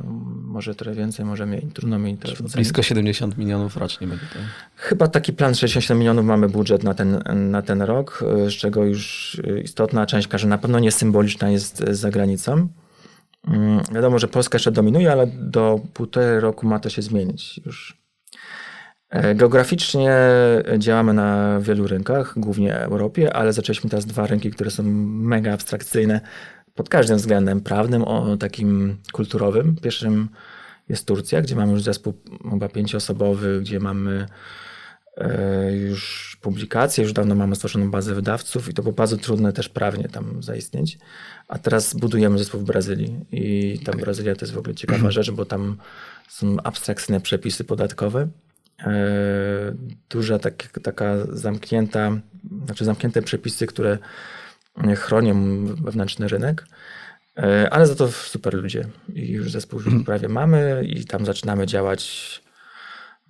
Może 0.42 0.74
trochę 0.74 0.96
więcej, 0.96 1.24
może 1.24 1.46
mniej. 1.46 1.62
Trudno 1.74 1.98
mi 1.98 2.16
teraz 2.16 2.34
ocenić. 2.34 2.54
Blisko 2.54 2.82
70 2.82 3.38
milionów 3.38 3.76
rocznie 3.76 4.06
będzie 4.06 4.24
to. 4.26 4.38
Chyba 4.76 5.08
taki 5.08 5.32
plan 5.32 5.54
67 5.54 5.98
milionów 5.98 6.26
mamy 6.26 6.48
budżet 6.48 6.82
na 6.82 6.94
ten, 6.94 7.22
na 7.50 7.62
ten 7.62 7.82
rok, 7.82 8.24
z 8.48 8.52
czego 8.52 8.84
już 8.84 9.36
istotna 9.64 10.06
część, 10.06 10.28
każda 10.28 10.48
na 10.48 10.58
pewno 10.58 10.78
nie 10.78 10.92
symboliczna 10.92 11.50
jest 11.50 11.84
za 11.90 12.10
granicą. 12.10 12.68
Mm, 13.48 13.80
wiadomo, 13.92 14.18
że 14.18 14.28
Polska 14.28 14.56
jeszcze 14.56 14.72
dominuje, 14.72 15.12
ale 15.12 15.26
do 15.26 15.80
półtorej 15.94 16.40
roku 16.40 16.66
ma 16.66 16.78
to 16.78 16.90
się 16.90 17.02
zmienić 17.02 17.60
już. 17.66 18.02
E, 19.10 19.34
geograficznie 19.34 20.16
działamy 20.78 21.14
na 21.14 21.60
wielu 21.60 21.86
rynkach, 21.86 22.34
głównie 22.36 22.78
Europie, 22.78 23.36
ale 23.36 23.52
zaczęliśmy 23.52 23.90
teraz 23.90 24.06
dwa 24.06 24.26
rynki, 24.26 24.50
które 24.50 24.70
są 24.70 24.82
mega 24.82 25.52
abstrakcyjne 25.52 26.20
pod 26.74 26.88
każdym 26.88 27.16
względem 27.16 27.60
prawnym, 27.60 28.04
o 28.04 28.36
takim 28.36 28.96
kulturowym. 29.12 29.76
Pierwszym 29.82 30.28
jest 30.88 31.06
Turcja, 31.06 31.42
gdzie 31.42 31.56
mamy 31.56 31.72
już 31.72 31.82
zespół 31.82 32.14
chyba 32.50 32.68
pięcioosobowy, 32.68 33.60
gdzie 33.60 33.80
mamy 33.80 34.26
już 35.72 36.36
publikacje, 36.40 37.04
już 37.04 37.12
dawno 37.12 37.34
mamy 37.34 37.56
stworzoną 37.56 37.90
bazę 37.90 38.14
wydawców 38.14 38.68
i 38.68 38.74
to 38.74 38.82
było 38.82 38.92
bardzo 38.92 39.16
trudne 39.16 39.52
też 39.52 39.68
prawnie 39.68 40.08
tam 40.08 40.42
zaistnieć. 40.42 40.98
A 41.48 41.58
teraz 41.58 41.94
budujemy 41.94 42.38
zespół 42.38 42.60
w 42.60 42.64
Brazylii 42.64 43.20
i 43.32 43.78
ta 43.84 43.92
okay. 43.92 44.02
Brazylia 44.02 44.34
to 44.34 44.44
jest 44.44 44.54
w 44.54 44.58
ogóle 44.58 44.74
ciekawa 44.74 45.10
rzecz, 45.10 45.30
bo 45.30 45.44
tam 45.44 45.76
są 46.28 46.56
abstrakcyjne 46.64 47.20
przepisy 47.20 47.64
podatkowe. 47.64 48.28
E, 48.80 48.94
duża 50.10 50.38
tak, 50.38 50.78
taka 50.82 51.14
zamknięta, 51.26 52.20
znaczy 52.66 52.84
zamknięte 52.84 53.22
przepisy, 53.22 53.66
które 53.66 53.98
chronią 54.96 55.66
wewnętrzny 55.66 56.28
rynek. 56.28 56.66
E, 57.38 57.70
ale 57.70 57.86
za 57.86 57.94
to 57.94 58.08
super 58.08 58.54
ludzie 58.54 58.88
i 59.14 59.30
już 59.30 59.50
zespół 59.50 59.78
już 59.78 59.86
mhm. 59.86 60.04
prawie 60.04 60.28
mamy 60.28 60.84
i 60.84 61.04
tam 61.04 61.26
zaczynamy 61.26 61.66
działać. 61.66 62.42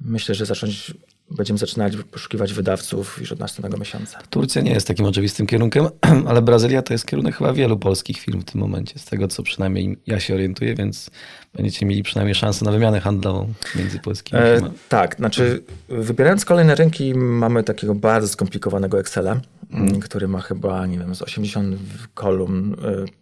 Myślę, 0.01 0.35
że 0.35 0.47
zacząć 0.47 0.95
będziemy 1.31 1.59
zaczynać 1.59 1.97
poszukiwać 1.97 2.53
wydawców 2.53 3.19
już 3.21 3.33
od 3.33 3.39
następnego 3.39 3.77
miesiąca. 3.77 4.19
Turcja 4.31 4.63
nie 4.63 4.71
jest 4.71 4.87
takim 4.87 5.07
oczywistym 5.07 5.47
kierunkiem, 5.47 5.89
ale 6.29 6.43
Brazylia 6.43 6.83
to 6.83 6.95
jest 6.95 7.07
kierunek 7.07 7.37
chyba 7.37 7.53
wielu 7.53 7.79
polskich 7.79 8.19
firm 8.19 8.41
w 8.41 8.45
tym 8.45 8.61
momencie, 8.61 8.99
z 8.99 9.05
tego 9.05 9.29
co 9.29 9.43
przynajmniej 9.43 9.99
ja 10.07 10.21
się 10.21 10.35
orientuję, 10.35 10.75
więc 10.75 11.11
będziecie 11.55 11.87
mieli 11.87 12.03
przynajmniej 12.03 12.35
szansę 12.35 12.65
na 12.65 12.73
wymianę 12.73 13.01
handlową 13.01 13.53
między 13.77 13.99
polskimi 13.99 14.43
e, 14.43 14.55
firmami. 14.55 14.75
tak, 14.89 15.17
znaczy 15.17 15.63
wybierając 15.89 16.45
kolejne 16.45 16.75
rynki 16.75 17.15
mamy 17.15 17.65
takiego 17.65 17.95
bardzo 17.95 18.29
skomplikowanego 18.29 19.01
Excela, 19.01 19.41
hmm. 19.73 20.01
który 20.01 20.29
ma 20.29 20.41
chyba, 20.41 20.87
nie 20.87 20.99
wiem, 20.99 21.15
z 21.15 21.23
80 21.23 21.77
kolumn 22.15 22.75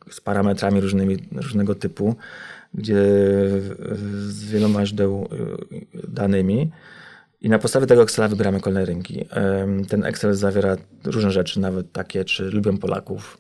e, 0.09 0.13
z 0.13 0.21
parametrami 0.21 0.81
różnymi, 0.81 1.17
różnego 1.33 1.75
typu, 1.75 2.15
gdzie 2.75 3.03
z 4.27 4.45
wieloma 4.45 4.87
źródeł 4.87 5.29
e, 5.33 6.07
danymi. 6.09 6.71
I 7.41 7.49
na 7.49 7.59
podstawie 7.59 7.87
tego 7.87 8.03
Excela 8.03 8.29
wybieramy 8.29 8.61
kolejne 8.61 8.85
rynki. 8.85 9.25
Ten 9.89 10.05
Excel 10.05 10.35
zawiera 10.35 10.77
różne 11.05 11.31
rzeczy, 11.31 11.61
nawet 11.61 11.93
takie, 11.93 12.25
czy 12.25 12.45
lubią 12.45 12.79
Polaków, 12.79 13.39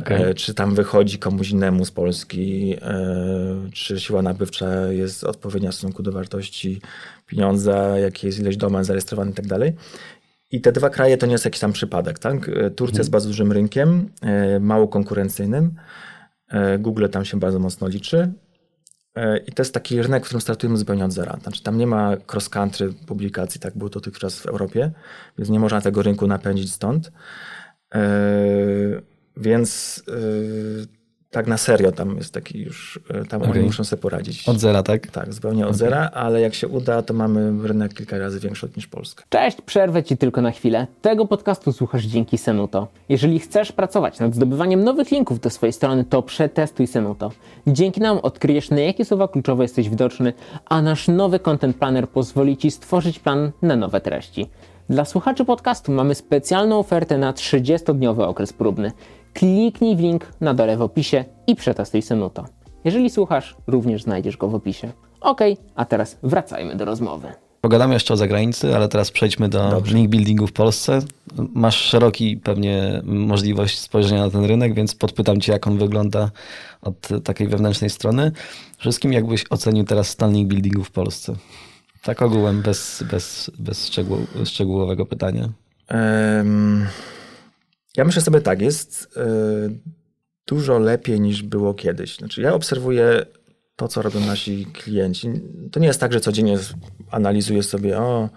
okay. 0.00 0.26
E, 0.26 0.34
czy 0.34 0.54
tam 0.54 0.74
wychodzi 0.74 1.18
komuś 1.18 1.50
innemu 1.50 1.84
z 1.84 1.90
Polski, 1.90 2.76
e, 2.82 3.70
czy 3.72 4.00
siła 4.00 4.22
nabywcza 4.22 4.92
jest 4.92 5.24
odpowiednia 5.24 5.70
w 5.70 5.74
stosunku 5.74 6.02
do 6.02 6.12
wartości 6.12 6.80
pieniądza, 7.26 7.98
jakie 7.98 8.26
jest 8.26 8.38
ilość 8.38 8.56
domen 8.56 8.84
zarejestrowanych 8.84 9.34
i 9.34 9.36
tak 9.36 9.46
dalej. 9.46 9.72
I 10.50 10.60
te 10.60 10.72
dwa 10.72 10.90
kraje 10.90 11.16
to 11.16 11.26
nie 11.26 11.32
jest 11.32 11.44
jakiś 11.44 11.60
tam 11.60 11.72
przypadek. 11.72 12.18
Tak? 12.18 12.48
E, 12.48 12.70
Turcja 12.70 12.86
hmm. 12.86 12.98
jest 12.98 13.10
bardzo 13.10 13.28
dużym 13.28 13.52
rynkiem, 13.52 14.10
mało 14.60 14.88
konkurencyjnym. 14.88 15.74
Google 16.78 17.08
tam 17.08 17.24
się 17.24 17.40
bardzo 17.40 17.58
mocno 17.58 17.88
liczy. 17.88 18.32
E, 19.16 19.38
I 19.38 19.52
to 19.52 19.62
jest 19.62 19.74
taki 19.74 20.02
rynek, 20.02 20.22
w 20.22 20.26
którym 20.26 20.40
startujemy 20.40 20.78
zupełnie 20.78 21.04
od 21.04 21.12
zera. 21.12 21.38
Znaczy, 21.42 21.62
tam 21.62 21.78
nie 21.78 21.86
ma 21.86 22.16
cross-country 22.16 22.92
publikacji, 23.06 23.60
tak 23.60 23.78
było 23.78 23.90
dotychczas 23.90 24.38
w 24.38 24.46
Europie, 24.46 24.90
więc 25.38 25.50
nie 25.50 25.60
można 25.60 25.80
tego 25.80 26.02
rynku 26.02 26.26
napędzić 26.26 26.72
stąd. 26.72 27.12
E, 27.94 28.00
więc 29.36 30.02
e, 30.08 30.12
tak 31.30 31.46
na 31.46 31.56
serio 31.56 31.92
tam 31.92 32.16
jest 32.16 32.34
taki 32.34 32.60
już, 32.62 33.00
e, 33.10 33.24
tam 33.24 33.42
Okej. 33.42 33.52
oni 33.52 33.62
muszą 33.62 33.84
sobie 33.84 34.02
poradzić. 34.02 34.48
Od 34.48 34.60
zera, 34.60 34.82
tak? 34.82 35.06
Tak, 35.06 35.34
zupełnie 35.34 35.66
od 35.66 35.74
zera, 35.76 36.10
ale 36.14 36.40
jak 36.40 36.54
się 36.54 36.68
uda, 36.68 37.02
to 37.02 37.14
mamy 37.14 37.68
rynek 37.68 37.94
kilka 37.94 38.18
razy 38.18 38.40
większy 38.40 38.68
niż 38.76 38.86
Polska. 38.86 39.24
Cześć, 39.28 39.60
przerwę 39.66 40.02
Ci 40.04 40.16
tylko 40.16 40.40
na 40.40 40.50
chwilę. 40.50 40.86
Tego 41.02 41.26
podcastu 41.26 41.72
słuchasz 41.72 42.04
dzięki 42.04 42.38
Senuto. 42.38 42.88
Jeżeli 43.08 43.38
chcesz 43.38 43.72
pracować 43.72 44.18
nad 44.18 44.34
zdobywaniem 44.34 44.84
nowych 44.84 45.10
linków 45.10 45.40
do 45.40 45.50
swojej 45.50 45.72
strony, 45.72 46.04
to 46.04 46.22
przetestuj 46.22 46.86
Senuto. 46.86 47.32
Dzięki 47.66 48.00
nam 48.00 48.18
odkryjesz, 48.18 48.70
na 48.70 48.80
jakie 48.80 49.04
słowa 49.04 49.28
kluczowe 49.28 49.64
jesteś 49.64 49.88
widoczny, 49.88 50.32
a 50.64 50.82
nasz 50.82 51.08
nowy 51.08 51.38
Content 51.38 51.76
Planner 51.76 52.08
pozwoli 52.08 52.56
Ci 52.56 52.70
stworzyć 52.70 53.18
plan 53.18 53.52
na 53.62 53.76
nowe 53.76 54.00
treści. 54.00 54.46
Dla 54.90 55.04
słuchaczy 55.04 55.44
podcastu 55.44 55.92
mamy 55.92 56.14
specjalną 56.14 56.78
ofertę 56.78 57.18
na 57.18 57.32
30-dniowy 57.32 58.22
okres 58.22 58.52
próbny. 58.52 58.92
Kliknij 59.36 59.96
w 59.96 60.00
link 60.00 60.32
na 60.40 60.54
dole 60.54 60.76
w 60.76 60.82
opisie 60.82 61.24
i 61.46 61.56
przetestuj 61.56 62.02
Senuto. 62.02 62.44
Jeżeli 62.84 63.10
słuchasz, 63.10 63.56
również 63.66 64.02
znajdziesz 64.02 64.36
go 64.36 64.48
w 64.48 64.54
opisie. 64.54 64.92
Ok, 65.20 65.40
a 65.74 65.84
teraz 65.84 66.18
wracajmy 66.22 66.76
do 66.76 66.84
rozmowy. 66.84 67.28
Pogadamy 67.60 67.94
jeszcze 67.94 68.14
o 68.14 68.16
zagranicy, 68.16 68.76
ale 68.76 68.88
teraz 68.88 69.10
przejdźmy 69.10 69.48
do 69.48 69.70
Dobrze. 69.70 69.96
link 69.96 70.10
buildingu 70.10 70.46
w 70.46 70.52
Polsce. 70.52 70.98
Masz 71.54 71.76
szeroki 71.76 72.36
pewnie 72.36 73.00
możliwość 73.04 73.78
spojrzenia 73.78 74.24
na 74.24 74.30
ten 74.30 74.44
rynek, 74.44 74.74
więc 74.74 74.94
podpytam 74.94 75.40
cię, 75.40 75.52
jak 75.52 75.66
on 75.66 75.78
wygląda 75.78 76.30
od 76.82 77.08
takiej 77.24 77.48
wewnętrznej 77.48 77.90
strony. 77.90 78.32
Wszystkim 78.78 79.12
jakbyś 79.12 79.44
ocenił 79.50 79.84
teraz 79.84 80.08
stan 80.08 80.32
link 80.32 80.48
buildingu 80.48 80.84
w 80.84 80.90
Polsce? 80.90 81.32
Tak 82.02 82.22
ogółem, 82.22 82.62
bez, 82.62 83.04
bez, 83.10 83.50
bez 83.58 83.86
szczegół, 83.86 84.18
szczegółowego 84.44 85.06
pytania. 85.06 85.48
Em, 85.88 86.86
Ja 87.96 88.04
myślę 88.04 88.22
sobie 88.22 88.40
tak, 88.40 88.60
jest 88.62 89.08
e, 89.16 89.26
dużo 90.46 90.78
lepiej 90.78 91.20
niż 91.20 91.42
było 91.42 91.74
kiedyś. 91.74 92.16
Znaczy, 92.16 92.40
ja 92.42 92.54
obserwuję 92.54 93.26
to, 93.76 93.88
co 93.88 94.02
robią 94.02 94.20
nasi 94.20 94.66
klienci. 94.66 95.30
To 95.72 95.80
nie 95.80 95.86
jest 95.86 96.00
tak, 96.00 96.12
że 96.12 96.20
codziennie 96.20 96.58
analizuję 97.10 97.62
sobie, 97.62 97.98
o, 97.98 98.28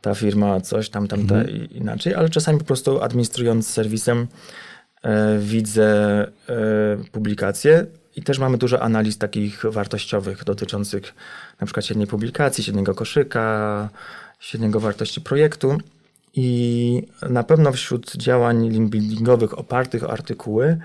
ta 0.00 0.14
firma 0.14 0.60
coś 0.60 0.88
tam, 0.90 1.08
tam, 1.08 1.26
ta 1.26 1.42
i- 1.44 1.68
inaczej, 1.76 2.14
ale 2.14 2.28
czasami 2.28 2.58
po 2.58 2.64
prostu 2.64 3.02
administrując 3.02 3.68
serwisem 3.68 4.26
e, 5.02 5.38
widzę 5.38 5.86
e, 6.48 6.96
publikacje 7.12 7.86
i 8.16 8.22
też 8.22 8.38
mamy 8.38 8.58
dużo 8.58 8.82
analiz 8.82 9.18
takich 9.18 9.62
wartościowych 9.70 10.44
dotyczących 10.44 11.14
na 11.60 11.66
przykład 11.66 11.86
średniej 11.86 12.06
publikacji, 12.06 12.64
średniego 12.64 12.94
koszyka, 12.94 13.88
średniego 14.40 14.80
wartości 14.80 15.20
projektu. 15.20 15.78
I 16.36 17.02
na 17.30 17.42
pewno 17.42 17.72
wśród 17.72 18.16
działań 18.16 18.68
link 18.68 18.90
buildingowych 18.90 19.58
opartych 19.58 20.04
o 20.04 20.10
artykuły 20.10 20.78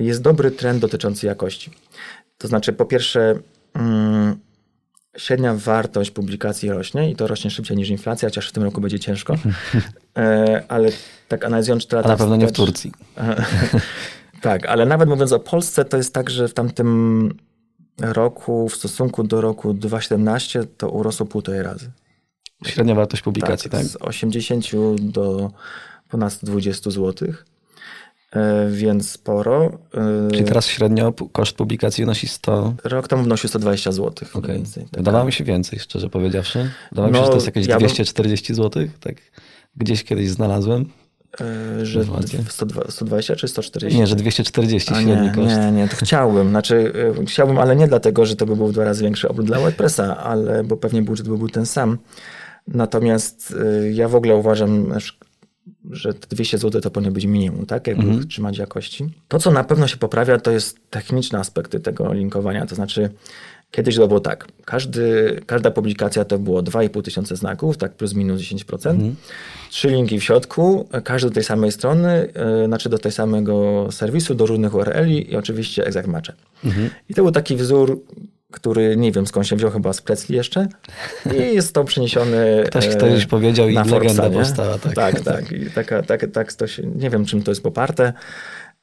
jest 0.00 0.22
dobry 0.22 0.50
trend 0.50 0.80
dotyczący 0.80 1.26
jakości. 1.26 1.70
To 2.38 2.48
znaczy, 2.48 2.72
po 2.72 2.84
pierwsze, 2.84 3.38
mm, 3.74 4.36
średnia 5.16 5.54
wartość 5.54 6.10
publikacji 6.10 6.70
rośnie 6.70 7.10
i 7.10 7.16
to 7.16 7.26
rośnie 7.26 7.50
szybciej 7.50 7.76
niż 7.76 7.88
inflacja, 7.88 8.28
chociaż 8.28 8.48
w 8.48 8.52
tym 8.52 8.62
roku 8.62 8.80
będzie 8.80 8.98
ciężko. 8.98 9.34
E, 10.18 10.64
ale 10.68 10.88
tak 11.28 11.44
analizując 11.44 11.82
4 11.82 11.98
A 11.98 12.02
lata 12.02 12.12
na 12.12 12.18
pewno 12.18 12.36
nie 12.36 12.46
w 12.46 12.52
Turcji. 12.52 12.92
tak, 14.40 14.66
ale 14.66 14.86
nawet 14.86 15.08
mówiąc 15.08 15.32
o 15.32 15.40
Polsce, 15.40 15.84
to 15.84 15.96
jest 15.96 16.14
tak, 16.14 16.30
że 16.30 16.48
w 16.48 16.54
tamtym 16.54 17.34
roku 18.00 18.68
w 18.68 18.76
stosunku 18.76 19.24
do 19.24 19.40
roku 19.40 19.74
2017 19.74 20.64
to 20.64 20.90
urosło 20.90 21.26
półtorej 21.26 21.62
razy. 21.62 21.90
Średnia 22.64 22.94
wartość 22.94 23.22
publikacji, 23.22 23.70
tak? 23.70 23.84
Z 23.84 23.96
80 24.00 24.66
do 25.00 25.50
ponad 26.10 26.32
120 26.32 26.90
zł. 26.90 27.28
Więc 28.70 29.10
sporo. 29.10 29.78
E, 29.94 30.30
Czyli 30.32 30.44
teraz 30.44 30.66
średnio 30.66 31.12
koszt 31.32 31.56
publikacji 31.56 32.04
wynosi 32.04 32.28
100. 32.28 32.74
Rok 32.84 33.08
temu 33.08 33.22
wnosił 33.22 33.48
120 33.48 33.92
zł. 33.92 34.28
Okay. 34.34 34.54
Więcej. 34.56 34.86
Wydawało 34.92 35.24
mi 35.24 35.32
się 35.32 35.44
więcej, 35.44 35.78
szczerze 35.78 36.08
powiedziawszy. 36.10 36.70
Wydawało 36.90 37.12
mi 37.12 37.14
się, 37.14 37.20
No, 37.20 37.24
że 37.26 37.30
to 37.30 37.36
jest 37.36 37.46
jakieś 37.46 37.66
ja 37.66 37.78
bym- 37.78 37.86
240 37.88 38.54
zł. 38.54 38.88
Tak 39.00 39.14
gdzieś 39.76 40.04
kiedyś 40.04 40.28
znalazłem. 40.30 40.84
e, 41.80 41.86
Że 41.86 42.00
Informacje. 42.00 42.40
102 42.48 42.82
120 42.90 43.36
czy 43.36 43.48
140? 43.48 43.98
Nie, 44.00 44.06
że 44.06 44.16
240 44.16 44.90
A 44.94 45.02
średni 45.02 45.26
nie, 45.26 45.34
koszt. 45.34 45.56
nie, 45.56 45.72
nie, 45.72 45.88
to 45.88 45.96
chciałbym. 45.96 46.48
Znaczy, 46.48 46.92
chciałbym, 47.26 47.58
ale 47.58 47.76
nie 47.76 47.88
dlatego, 47.88 48.26
że 48.26 48.36
to 48.36 48.46
by 48.46 48.56
był 48.56 48.72
dwa 48.72 48.84
razy 48.84 49.02
większy 49.04 49.28
obrót 49.28 49.46
dla 49.46 49.58
WordPressa, 49.58 50.16
ale 50.16 50.64
bo 50.64 50.76
pewnie 50.76 51.02
budżet 51.02 51.28
by 51.28 51.38
był 51.38 51.48
ten 51.48 51.66
sam. 51.66 51.98
Natomiast 52.68 53.50
y, 53.84 53.92
ja 53.92 54.08
w 54.08 54.14
ogóle 54.14 54.36
uważam, 54.36 54.92
aż- 54.92 55.18
że 55.90 56.14
te 56.14 56.26
200 56.36 56.58
zł 56.58 56.80
to 56.80 56.90
powinno 56.90 57.12
być 57.12 57.24
minimum, 57.26 57.66
tak? 57.66 57.86
Jakby 57.86 58.02
Mhm. 58.02 58.28
trzymać 58.28 58.58
jakości. 58.58 59.08
To, 59.28 59.38
co 59.38 59.50
na 59.50 59.64
pewno 59.64 59.86
się 59.86 59.96
poprawia, 59.96 60.38
to 60.38 60.50
jest 60.50 60.78
techniczne 60.90 61.38
aspekty 61.38 61.80
tego 61.80 62.12
linkowania. 62.12 62.66
To 62.66 62.74
znaczy, 62.74 63.10
kiedyś 63.70 63.96
to 63.96 64.08
było 64.08 64.20
tak. 64.20 64.46
Każdy, 64.64 65.36
każda 65.46 65.70
publikacja 65.70 66.24
to 66.24 66.38
było 66.38 66.62
2,5 66.62 67.02
tysiące 67.02 67.36
znaków, 67.36 67.76
tak 67.76 67.94
plus 67.94 68.14
minus 68.14 68.40
10%. 68.40 69.00
Trzy 69.70 69.88
linki 69.88 70.20
w 70.20 70.24
środku, 70.24 70.88
każdy 71.04 71.28
do 71.28 71.34
tej 71.34 71.44
samej 71.44 71.72
strony, 71.72 72.28
yy, 72.60 72.66
znaczy 72.66 72.88
do 72.88 72.98
tej 72.98 73.12
samego 73.12 73.86
serwisu, 73.90 74.34
do 74.34 74.46
różnych 74.46 74.74
URL-i 74.74 75.32
i 75.32 75.36
oczywiście 75.36 75.86
exact 75.86 76.08
matche. 76.08 76.32
I 77.08 77.14
to 77.14 77.22
był 77.22 77.32
taki 77.32 77.56
wzór, 77.56 78.00
który 78.52 78.96
nie 78.96 79.12
wiem 79.12 79.26
skąd 79.26 79.46
się 79.46 79.56
wziął, 79.56 79.70
chyba 79.70 79.92
z 79.92 80.02
Precli 80.02 80.36
jeszcze. 80.36 80.68
I 81.38 81.54
jest 81.54 81.74
to 81.74 81.84
przeniesiony. 81.84 82.64
Ktoś 82.66 82.86
e, 82.86 82.96
kiedyś 82.96 83.26
powiedział 83.26 83.68
i 83.68 83.74
na 83.74 83.84
legenda 83.84 84.22
Forbesa, 84.22 84.30
powstała, 84.30 84.78
tak. 84.78 84.94
Tak, 84.94 85.20
tak. 85.20 85.52
I 85.52 85.70
taka, 85.70 86.02
tak, 86.02 86.26
tak 86.32 86.52
to 86.52 86.66
się, 86.66 86.82
nie 86.82 87.10
wiem 87.10 87.24
czym 87.24 87.42
to 87.42 87.50
jest 87.50 87.62
poparte. 87.62 88.12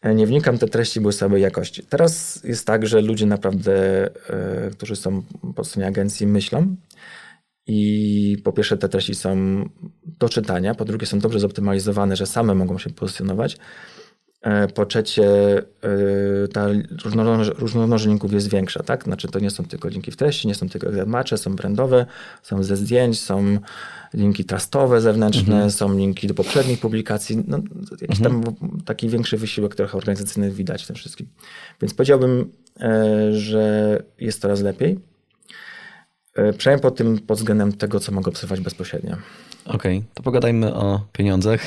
E, 0.01 0.15
Nie 0.15 0.27
wnikam, 0.27 0.57
te 0.57 0.67
treści 0.67 1.01
były 1.01 1.13
słabej 1.13 1.41
jakości. 1.41 1.83
Teraz 1.89 2.43
jest 2.43 2.67
tak, 2.67 2.87
że 2.87 3.01
ludzie 3.01 3.25
naprawdę, 3.25 4.05
e, 4.05 4.69
którzy 4.71 4.95
są 4.95 5.23
po 5.55 5.63
stronie 5.63 5.87
agencji, 5.87 6.27
myślą. 6.27 6.75
I 7.67 8.37
po 8.43 8.53
pierwsze, 8.53 8.77
te 8.77 8.89
treści 8.89 9.15
są 9.15 9.35
do 10.19 10.29
czytania, 10.29 10.75
po 10.75 10.85
drugie, 10.85 11.07
są 11.07 11.19
dobrze 11.19 11.39
zoptymalizowane, 11.39 12.15
że 12.15 12.25
same 12.25 12.55
mogą 12.55 12.77
się 12.77 12.89
pozycjonować. 12.89 13.57
E, 14.43 14.67
Po 14.67 14.85
trzecie, 14.85 15.25
e, 15.57 16.47
ta 16.53 16.67
różnorodność, 17.03 17.51
różnorodność 17.59 18.05
linków 18.05 18.33
jest 18.33 18.49
większa, 18.49 18.83
tak? 18.83 19.03
Znaczy, 19.03 19.27
to 19.27 19.39
nie 19.39 19.49
są 19.49 19.65
tylko 19.65 19.89
linki 19.89 20.11
w 20.11 20.15
treści, 20.17 20.47
nie 20.47 20.55
są 20.55 20.69
tylko 20.69 20.87
matche, 21.05 21.37
są 21.37 21.55
brandowe, 21.55 22.05
są 22.43 22.63
ze 22.63 22.77
zdjęć, 22.77 23.21
są 23.21 23.57
linki 24.13 24.45
trustowe 24.45 25.01
zewnętrzne, 25.01 25.71
są 25.71 25.97
linki 25.97 26.27
do 26.27 26.33
poprzednich 26.33 26.79
publikacji. 26.79 27.43
No, 27.47 27.59
jakiś 28.01 28.19
tam 28.19 28.43
taki 28.85 29.09
większy 29.09 29.37
wysiłek 29.37 29.75
trochę 29.75 29.97
organizacyjny 29.97 30.51
widać 30.51 30.83
w 30.83 30.87
tym 30.87 30.95
wszystkim. 30.95 31.27
Więc 31.81 31.93
powiedziałbym, 31.93 32.51
e, 32.79 33.33
że 33.33 34.03
jest 34.19 34.41
coraz 34.41 34.61
lepiej. 34.61 35.12
E, 36.35 36.53
Przynajmniej 36.53 36.81
pod 36.81 36.95
tym 36.95 37.19
pod 37.19 37.37
względem 37.37 37.73
tego, 37.73 37.99
co 37.99 38.11
mogę 38.11 38.31
obserwować 38.31 38.61
bezpośrednio. 38.61 39.15
Okej, 39.65 40.03
to 40.13 40.23
pogadajmy 40.23 40.73
o 40.73 41.01
pieniądzach, 41.11 41.61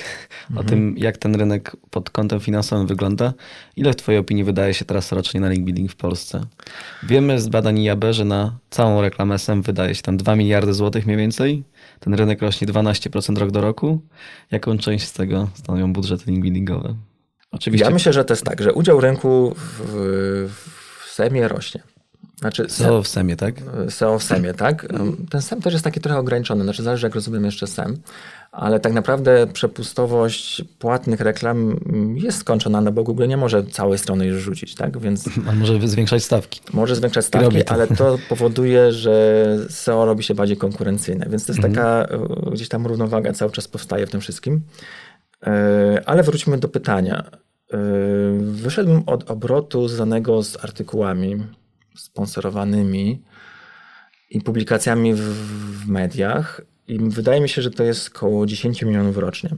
o 0.56 0.64
tym, 0.64 0.94
jak 0.98 1.18
ten 1.18 1.34
rynek 1.34 1.76
pod 1.90 2.10
kątem 2.10 2.40
finansowym 2.40 2.86
wygląda. 2.86 3.32
Ile 3.76 3.92
w 3.92 3.96
Twojej 3.96 4.18
opinii 4.20 4.44
wydaje 4.44 4.74
się 4.74 4.84
teraz 4.84 5.12
rocznie 5.12 5.40
na 5.40 5.48
link 5.48 5.64
building 5.64 5.92
w 5.92 5.96
Polsce? 5.96 6.40
Wiemy 7.02 7.40
z 7.40 7.48
badań 7.48 7.78
IAB, 7.78 8.04
że 8.10 8.24
na 8.24 8.58
całą 8.70 9.02
reklamę 9.02 9.34
SM 9.34 9.62
wydaje 9.62 9.94
się 9.94 10.02
tam 10.02 10.16
2 10.16 10.36
miliardy 10.36 10.74
złotych 10.74 11.06
mniej 11.06 11.18
więcej. 11.18 11.64
Ten 12.00 12.14
rynek 12.14 12.42
rośnie 12.42 12.66
12% 12.68 13.38
rok 13.38 13.50
do 13.50 13.60
roku. 13.60 14.00
Jaką 14.50 14.78
część 14.78 15.06
z 15.06 15.12
tego 15.12 15.48
stanowią 15.54 15.92
budżety 15.92 16.24
link 16.30 16.42
buildingowe? 16.42 16.94
Oczywiście 17.50 17.84
Ja 17.84 17.90
myślę, 17.90 18.12
że 18.12 18.24
to 18.24 18.32
jest 18.32 18.44
tak, 18.44 18.62
że 18.62 18.72
udział 18.72 19.00
rynku 19.00 19.54
w, 19.56 20.48
w 21.04 21.10
SEM-ie 21.10 21.48
rośnie. 21.48 21.82
Znaczy, 22.40 22.68
SEO 22.68 23.02
w 23.02 23.08
SEMie, 23.08 23.36
tak? 23.36 23.54
SEO 23.88 24.18
w 24.18 24.22
SEM-ie, 24.22 24.54
tak? 24.54 24.86
Ten 25.30 25.42
SEM 25.42 25.62
też 25.62 25.72
jest 25.72 25.84
taki 25.84 26.00
trochę 26.00 26.18
ograniczony, 26.18 26.64
znaczy 26.64 26.82
zależy 26.82 27.06
jak 27.06 27.14
rozumiem 27.14 27.44
jeszcze 27.44 27.66
SEM, 27.66 27.96
ale 28.52 28.80
tak 28.80 28.92
naprawdę 28.92 29.46
przepustowość 29.52 30.64
płatnych 30.78 31.20
reklam 31.20 31.80
jest 32.14 32.38
skończona, 32.38 32.80
no 32.80 32.92
bo 32.92 33.02
Google 33.04 33.26
nie 33.28 33.36
może 33.36 33.64
całej 33.64 33.98
strony 33.98 34.26
już 34.26 34.42
rzucić, 34.42 34.74
tak? 34.74 34.98
Więc 34.98 35.28
A 35.48 35.52
może 35.52 35.88
zwiększać 35.88 36.24
stawki? 36.24 36.60
może 36.72 36.96
zwiększać 36.96 37.24
stawki, 37.24 37.64
to. 37.64 37.72
ale 37.72 37.86
to 37.86 38.18
powoduje, 38.28 38.92
że 38.92 39.46
SEO 39.70 40.04
robi 40.04 40.24
się 40.24 40.34
bardziej 40.34 40.56
konkurencyjne, 40.56 41.26
więc 41.30 41.46
to 41.46 41.52
jest 41.52 41.62
taka 41.62 42.04
e, 42.04 42.50
gdzieś 42.52 42.68
tam 42.68 42.86
równowaga 42.86 43.32
cały 43.32 43.50
czas 43.50 43.68
powstaje 43.68 44.06
w 44.06 44.10
tym 44.10 44.20
wszystkim. 44.20 44.60
E, 45.46 46.02
Ale 46.06 46.22
wróćmy 46.22 46.58
do 46.58 46.68
pytania. 46.68 47.24
E, 47.72 47.78
Wyszedłem 48.40 49.02
od 49.06 49.30
obrotu 49.30 49.88
zwanego 49.88 50.42
z 50.42 50.64
artykułami 50.64 51.36
sponsorowanymi 51.96 53.22
i 54.30 54.40
publikacjami 54.40 55.14
w, 55.14 55.20
w 55.20 55.88
mediach 55.88 56.60
i 56.88 56.98
wydaje 56.98 57.40
mi 57.40 57.48
się, 57.48 57.62
że 57.62 57.70
to 57.70 57.84
jest 57.84 58.16
około 58.16 58.46
10 58.46 58.82
milionów 58.82 59.16
rocznie. 59.16 59.50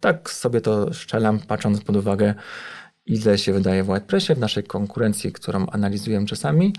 Tak 0.00 0.30
sobie 0.30 0.60
to 0.60 0.92
szczelam, 0.92 1.40
patrząc 1.40 1.80
pod 1.80 1.96
uwagę, 1.96 2.34
ile 3.06 3.38
się 3.38 3.52
wydaje 3.52 3.82
w 3.82 3.86
WordPressie, 3.86 4.34
w 4.34 4.38
naszej 4.38 4.64
konkurencji, 4.64 5.32
którą 5.32 5.66
analizujemy 5.66 6.26
czasami 6.26 6.72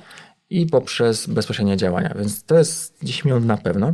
i 0.50 0.66
poprzez 0.66 1.28
bezpośrednie 1.28 1.78
działania. 1.78 2.14
Więc 2.20 2.44
to 2.44 2.58
jest 2.58 2.98
10 3.04 3.26
milionów 3.26 3.46
na 3.46 3.58
pewno. 3.58 3.94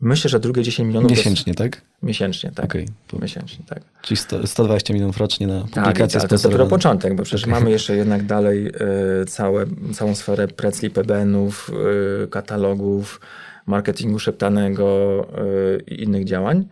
Myślę, 0.00 0.30
że 0.30 0.40
drugie 0.40 0.62
10 0.62 0.86
milionów... 0.86 1.10
Miesięcznie, 1.10 1.54
to... 1.54 1.62
tak? 1.62 1.82
Miesięcznie, 2.02 2.50
tak. 2.54 2.64
Okay. 2.64 2.86
Miesięcznie, 3.12 3.64
tak. 3.68 3.80
Czyli 4.02 4.16
100, 4.16 4.46
120 4.46 4.94
milionów 4.94 5.16
rocznie 5.18 5.46
na 5.46 5.60
Tak, 5.60 5.84
publikację 5.84 6.20
tak 6.20 6.28
to 6.28 6.34
jest 6.34 6.44
dopiero 6.44 6.66
początek, 6.66 7.16
bo 7.16 7.22
przecież 7.22 7.46
mamy 7.46 7.70
jeszcze 7.70 7.96
jednak 7.96 8.26
dalej 8.26 8.66
y, 9.22 9.26
całe, 9.26 9.66
całą 9.92 10.14
sferę 10.14 10.48
precli, 10.48 10.90
PBN-ów, 10.90 11.70
y, 12.24 12.28
katalogów, 12.28 13.20
marketingu 13.66 14.18
szeptanego 14.18 15.26
y, 15.78 15.94
i 15.94 16.02
innych 16.02 16.24
działań. 16.24 16.68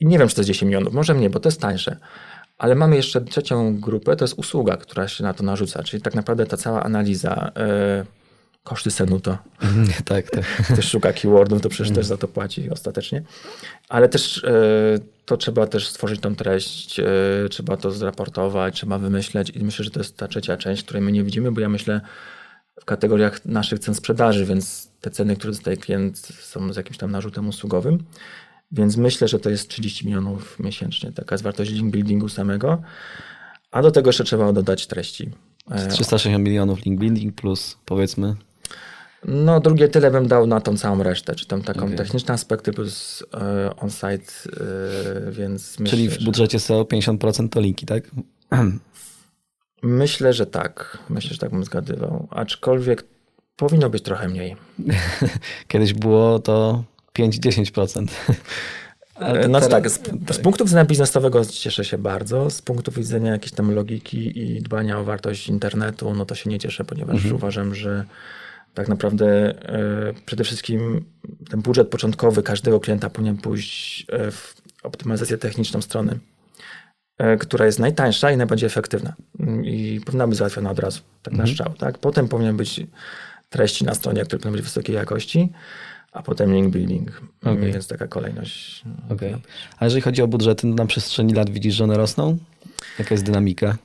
I 0.00 0.06
nie 0.06 0.18
wiem, 0.18 0.28
czy 0.28 0.34
to 0.34 0.40
jest 0.40 0.48
10 0.48 0.62
milionów, 0.62 0.94
może 0.94 1.14
mniej, 1.14 1.30
bo 1.30 1.40
to 1.40 1.48
jest 1.48 1.60
tańsze. 1.60 1.96
Ale 2.58 2.74
mamy 2.74 2.96
jeszcze 2.96 3.20
trzecią 3.20 3.80
grupę, 3.80 4.16
to 4.16 4.24
jest 4.24 4.38
usługa, 4.38 4.76
która 4.76 5.08
się 5.08 5.24
na 5.24 5.34
to 5.34 5.44
narzuca, 5.44 5.82
czyli 5.82 6.02
tak 6.02 6.14
naprawdę 6.14 6.46
ta 6.46 6.56
cała 6.56 6.82
analiza, 6.82 7.52
yy, 7.56 8.19
koszty 8.64 8.90
Senuto. 8.90 9.38
tak, 10.04 10.30
tak. 10.30 10.44
Ktoś 10.72 10.84
szuka 10.84 11.12
keywordów, 11.12 11.62
to 11.62 11.68
przecież 11.68 11.94
też 11.94 12.06
za 12.06 12.16
to 12.16 12.28
płaci 12.28 12.70
ostatecznie. 12.70 13.22
Ale 13.88 14.08
też 14.08 14.42
yy, 14.42 15.00
to 15.24 15.36
trzeba 15.36 15.66
też 15.66 15.88
stworzyć 15.88 16.20
tą 16.20 16.36
treść, 16.36 16.98
yy, 16.98 17.48
trzeba 17.50 17.76
to 17.76 17.90
zraportować, 17.90 18.74
trzeba 18.74 18.98
wymyśleć 18.98 19.50
i 19.50 19.64
myślę, 19.64 19.84
że 19.84 19.90
to 19.90 20.00
jest 20.00 20.16
ta 20.16 20.28
trzecia 20.28 20.56
część, 20.56 20.82
której 20.82 21.02
my 21.02 21.12
nie 21.12 21.24
widzimy, 21.24 21.52
bo 21.52 21.60
ja 21.60 21.68
myślę 21.68 22.00
w 22.80 22.84
kategoriach 22.84 23.44
naszych 23.44 23.78
cen 23.78 23.94
sprzedaży, 23.94 24.46
więc 24.46 24.90
te 25.00 25.10
ceny, 25.10 25.36
które 25.36 25.52
dostaje 25.52 25.76
klient 25.76 26.18
są 26.40 26.72
z 26.72 26.76
jakimś 26.76 26.98
tam 26.98 27.10
narzutem 27.10 27.48
usługowym. 27.48 28.04
Więc 28.72 28.96
myślę, 28.96 29.28
że 29.28 29.40
to 29.40 29.50
jest 29.50 29.68
30 29.68 30.06
milionów 30.06 30.58
miesięcznie. 30.58 31.12
Taka 31.12 31.34
jest 31.34 31.44
wartość 31.44 31.70
link 31.70 31.92
buildingu 31.92 32.28
samego. 32.28 32.82
A 33.70 33.82
do 33.82 33.90
tego 33.90 34.08
jeszcze 34.08 34.24
trzeba 34.24 34.52
dodać 34.52 34.86
treści. 34.86 35.30
360 35.90 36.44
milionów 36.44 36.84
link 36.84 37.00
building 37.00 37.34
plus 37.34 37.78
powiedzmy. 37.84 38.34
No, 39.24 39.60
drugie 39.60 39.88
tyle 39.88 40.10
bym 40.10 40.28
dał 40.28 40.46
na 40.46 40.60
tą 40.60 40.76
całą 40.76 41.02
resztę, 41.02 41.34
czy 41.34 41.46
tam 41.46 41.62
taką 41.62 41.84
okay. 41.84 41.96
techniczne 41.96 42.34
aspekty 42.34 42.72
plus 42.72 43.24
e, 43.34 43.76
on-site, 43.76 44.32
e, 45.26 45.32
więc 45.32 45.76
Czyli 45.76 46.04
myślę, 46.04 46.20
w 46.20 46.24
budżecie 46.24 46.60
SEO 46.60 46.82
50% 46.82 47.48
to 47.48 47.60
linki, 47.60 47.86
tak? 47.86 48.04
Myślę, 49.82 50.32
że 50.32 50.46
tak. 50.46 50.98
Myślę, 51.08 51.30
że 51.30 51.38
tak 51.38 51.50
bym 51.50 51.64
zgadywał. 51.64 52.28
Aczkolwiek 52.30 53.04
powinno 53.56 53.90
być 53.90 54.02
trochę 54.02 54.28
mniej. 54.28 54.56
Kiedyś 55.68 55.94
było 55.94 56.38
to 56.38 56.84
5-10%. 57.18 58.06
No 59.48 59.60
tak, 59.60 59.90
z, 59.90 60.00
z 60.30 60.38
punktu 60.38 60.64
widzenia 60.64 60.84
biznesowego 60.84 61.44
cieszę 61.44 61.84
się 61.84 61.98
bardzo. 61.98 62.50
Z 62.50 62.62
punktu 62.62 62.92
widzenia 62.92 63.32
jakiejś 63.32 63.52
tam 63.52 63.74
logiki 63.74 64.38
i 64.38 64.62
dbania 64.62 64.98
o 64.98 65.04
wartość 65.04 65.48
internetu, 65.48 66.14
no 66.14 66.24
to 66.26 66.34
się 66.34 66.50
nie 66.50 66.58
cieszę, 66.58 66.84
ponieważ 66.84 67.14
mhm. 67.14 67.34
uważam, 67.34 67.74
że 67.74 68.04
tak 68.74 68.88
naprawdę 68.88 69.26
e, 69.68 70.14
przede 70.26 70.44
wszystkim 70.44 71.04
ten 71.50 71.62
budżet 71.62 71.88
początkowy 71.88 72.42
każdego 72.42 72.80
klienta 72.80 73.10
powinien 73.10 73.36
pójść 73.36 74.06
e, 74.08 74.30
w 74.30 74.54
optymalizację 74.82 75.38
techniczną 75.38 75.82
strony, 75.82 76.18
e, 77.18 77.36
która 77.36 77.66
jest 77.66 77.78
najtańsza 77.78 78.30
i 78.30 78.36
najbardziej 78.36 78.66
efektywna. 78.66 79.14
I 79.64 80.00
powinna 80.06 80.26
być 80.26 80.38
załatwiona 80.38 80.70
od 80.70 80.78
razu, 80.78 81.00
tak 81.22 81.32
mhm. 81.32 81.48
na 81.48 81.54
strzał. 81.54 81.74
Tak? 81.74 81.98
Potem 81.98 82.28
powinien 82.28 82.56
być 82.56 82.86
treści 83.48 83.84
na 83.84 83.94
stronie, 83.94 84.24
które 84.24 84.38
powinny 84.38 84.56
być 84.56 84.66
wysokiej 84.66 84.96
jakości 84.96 85.52
a 86.12 86.22
potem 86.22 86.54
link 86.54 86.72
building. 86.72 87.20
Okay. 87.42 87.72
Więc 87.72 87.88
taka 87.88 88.06
kolejność. 88.06 88.82
Okay. 89.08 89.38
A 89.78 89.84
jeżeli 89.84 90.02
chodzi 90.02 90.22
o 90.22 90.28
budżety, 90.28 90.66
no 90.66 90.74
na 90.74 90.86
przestrzeni 90.86 91.34
lat 91.34 91.50
widzisz, 91.50 91.74
że 91.74 91.84
one 91.84 91.96
rosną? 91.96 92.38
Jaka 92.98 93.14
jest 93.14 93.24
dynamika? 93.24 93.76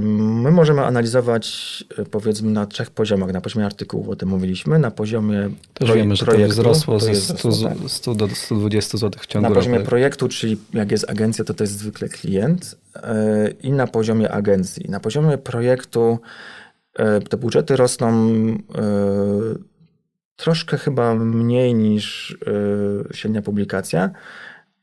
My 0.00 0.50
możemy 0.50 0.84
analizować 0.84 1.84
y, 1.98 2.04
powiedzmy 2.04 2.50
na 2.50 2.66
trzech 2.66 2.90
poziomach. 2.90 3.32
Na 3.32 3.40
poziomie 3.40 3.66
artykułów, 3.66 4.08
o 4.08 4.16
tym 4.16 4.28
mówiliśmy, 4.28 4.78
na 4.78 4.90
poziomie 4.90 5.50
Też 5.74 5.92
wiemy, 5.92 6.16
że 6.16 6.24
projektu, 6.26 6.48
to 6.48 6.52
wzrosło 6.52 7.00
ze 7.00 7.14
100, 7.14 7.88
100 7.88 8.14
do 8.14 8.28
120 8.28 8.98
zł 8.98 9.22
w 9.22 9.26
ciągu. 9.26 9.48
Na 9.48 9.54
poziomie 9.54 9.78
roku. 9.78 9.88
projektu, 9.88 10.28
czyli 10.28 10.56
jak 10.74 10.90
jest 10.90 11.10
agencja, 11.10 11.44
to 11.44 11.54
to 11.54 11.64
jest 11.64 11.78
zwykle 11.78 12.08
klient 12.08 12.76
y, 12.96 13.00
i 13.62 13.72
na 13.72 13.86
poziomie 13.86 14.32
agencji. 14.32 14.86
Na 14.88 15.00
poziomie 15.00 15.38
projektu 15.38 16.18
y, 17.00 17.20
te 17.28 17.36
budżety 17.36 17.76
rosną 17.76 18.28
troszkę 20.36 20.78
chyba 20.78 21.14
mniej 21.14 21.74
niż 21.74 22.36
średnia 23.12 23.42
publikacja, 23.42 24.10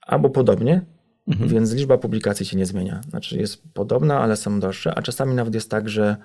albo 0.01 0.29
podobnie, 0.29 0.81
mhm. 1.27 1.49
więc 1.49 1.73
liczba 1.73 1.97
publikacji 1.97 2.45
się 2.45 2.57
nie 2.57 2.65
zmienia. 2.65 3.01
Znaczy 3.09 3.37
jest 3.37 3.63
podobna, 3.73 4.19
ale 4.19 4.37
są 4.37 4.59
droższe, 4.59 4.95
a 4.95 5.01
czasami 5.01 5.35
nawet 5.35 5.53
jest 5.53 5.69
tak, 5.69 5.89
że 5.89 6.17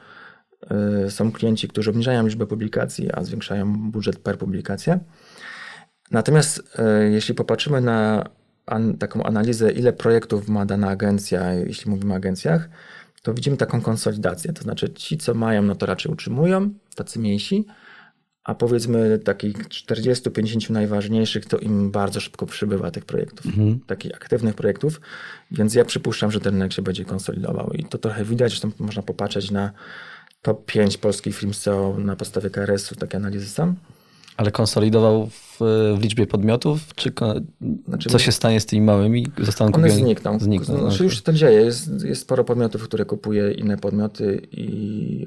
yy, 0.70 1.10
są 1.10 1.32
klienci, 1.32 1.68
którzy 1.68 1.90
obniżają 1.90 2.24
liczbę 2.26 2.46
publikacji, 2.46 3.12
a 3.12 3.24
zwiększają 3.24 3.90
budżet 3.90 4.18
per 4.18 4.38
publikację. 4.38 5.00
Natomiast 6.10 6.62
yy, 7.02 7.10
jeśli 7.10 7.34
popatrzymy 7.34 7.80
na 7.80 8.28
an, 8.66 8.98
taką 8.98 9.22
analizę, 9.22 9.72
ile 9.72 9.92
projektów 9.92 10.48
ma 10.48 10.66
dana 10.66 10.88
agencja, 10.88 11.54
jeśli 11.54 11.90
mówimy 11.90 12.12
o 12.12 12.16
agencjach, 12.16 12.68
to 13.22 13.34
widzimy 13.34 13.56
taką 13.56 13.80
konsolidację. 13.80 14.52
To 14.52 14.62
znaczy 14.62 14.90
ci, 14.90 15.18
co 15.18 15.34
mają, 15.34 15.62
no 15.62 15.74
to 15.74 15.86
raczej 15.86 16.12
utrzymują, 16.12 16.70
tacy 16.94 17.18
mniejsi, 17.18 17.66
a 18.44 18.54
powiedzmy 18.54 19.18
takich 19.18 19.68
40-50 19.68 20.70
najważniejszych, 20.70 21.46
to 21.46 21.58
im 21.58 21.90
bardzo 21.90 22.20
szybko 22.20 22.46
przybywa 22.46 22.90
tych 22.90 23.04
projektów, 23.04 23.46
mhm. 23.46 23.80
takich 23.86 24.14
aktywnych 24.14 24.54
projektów, 24.54 25.00
więc 25.50 25.74
ja 25.74 25.84
przypuszczam, 25.84 26.30
że 26.30 26.40
ten 26.40 26.54
rynek 26.54 26.72
się 26.72 26.82
będzie 26.82 27.04
konsolidował 27.04 27.70
i 27.72 27.84
to 27.84 27.98
trochę 27.98 28.24
widać, 28.24 28.52
że 28.52 28.68
można 28.78 29.02
popatrzeć 29.02 29.50
na 29.50 29.72
top 30.42 30.64
5 30.66 30.96
polskich 30.96 31.36
firm 31.36 31.52
SEO 31.52 31.96
na 31.98 32.16
podstawie 32.16 32.50
KRS-u, 32.50 32.94
takie 32.94 33.16
analizy 33.16 33.48
sam. 33.48 33.74
Ale 34.36 34.50
konsolidował 34.50 35.26
w, 35.26 35.58
w 35.98 36.02
liczbie 36.02 36.26
podmiotów, 36.26 36.94
czy 36.94 37.12
znaczy, 37.88 38.08
co 38.08 38.18
się 38.18 38.32
stanie 38.32 38.60
z 38.60 38.66
tymi 38.66 38.82
małymi? 38.82 39.26
Zostaną 39.38 39.72
one 39.72 39.90
znikną. 39.90 40.38
znikną 40.38 40.78
znaczy, 40.78 40.94
okay. 40.94 41.04
Już 41.04 41.16
się 41.16 41.22
to 41.22 41.32
dzieje. 41.32 41.60
Jest, 41.60 42.04
jest 42.04 42.20
sporo 42.20 42.44
podmiotów, 42.44 42.84
które 42.84 43.04
kupuje 43.04 43.52
inne 43.52 43.76
podmioty 43.76 44.48
i 44.52 45.24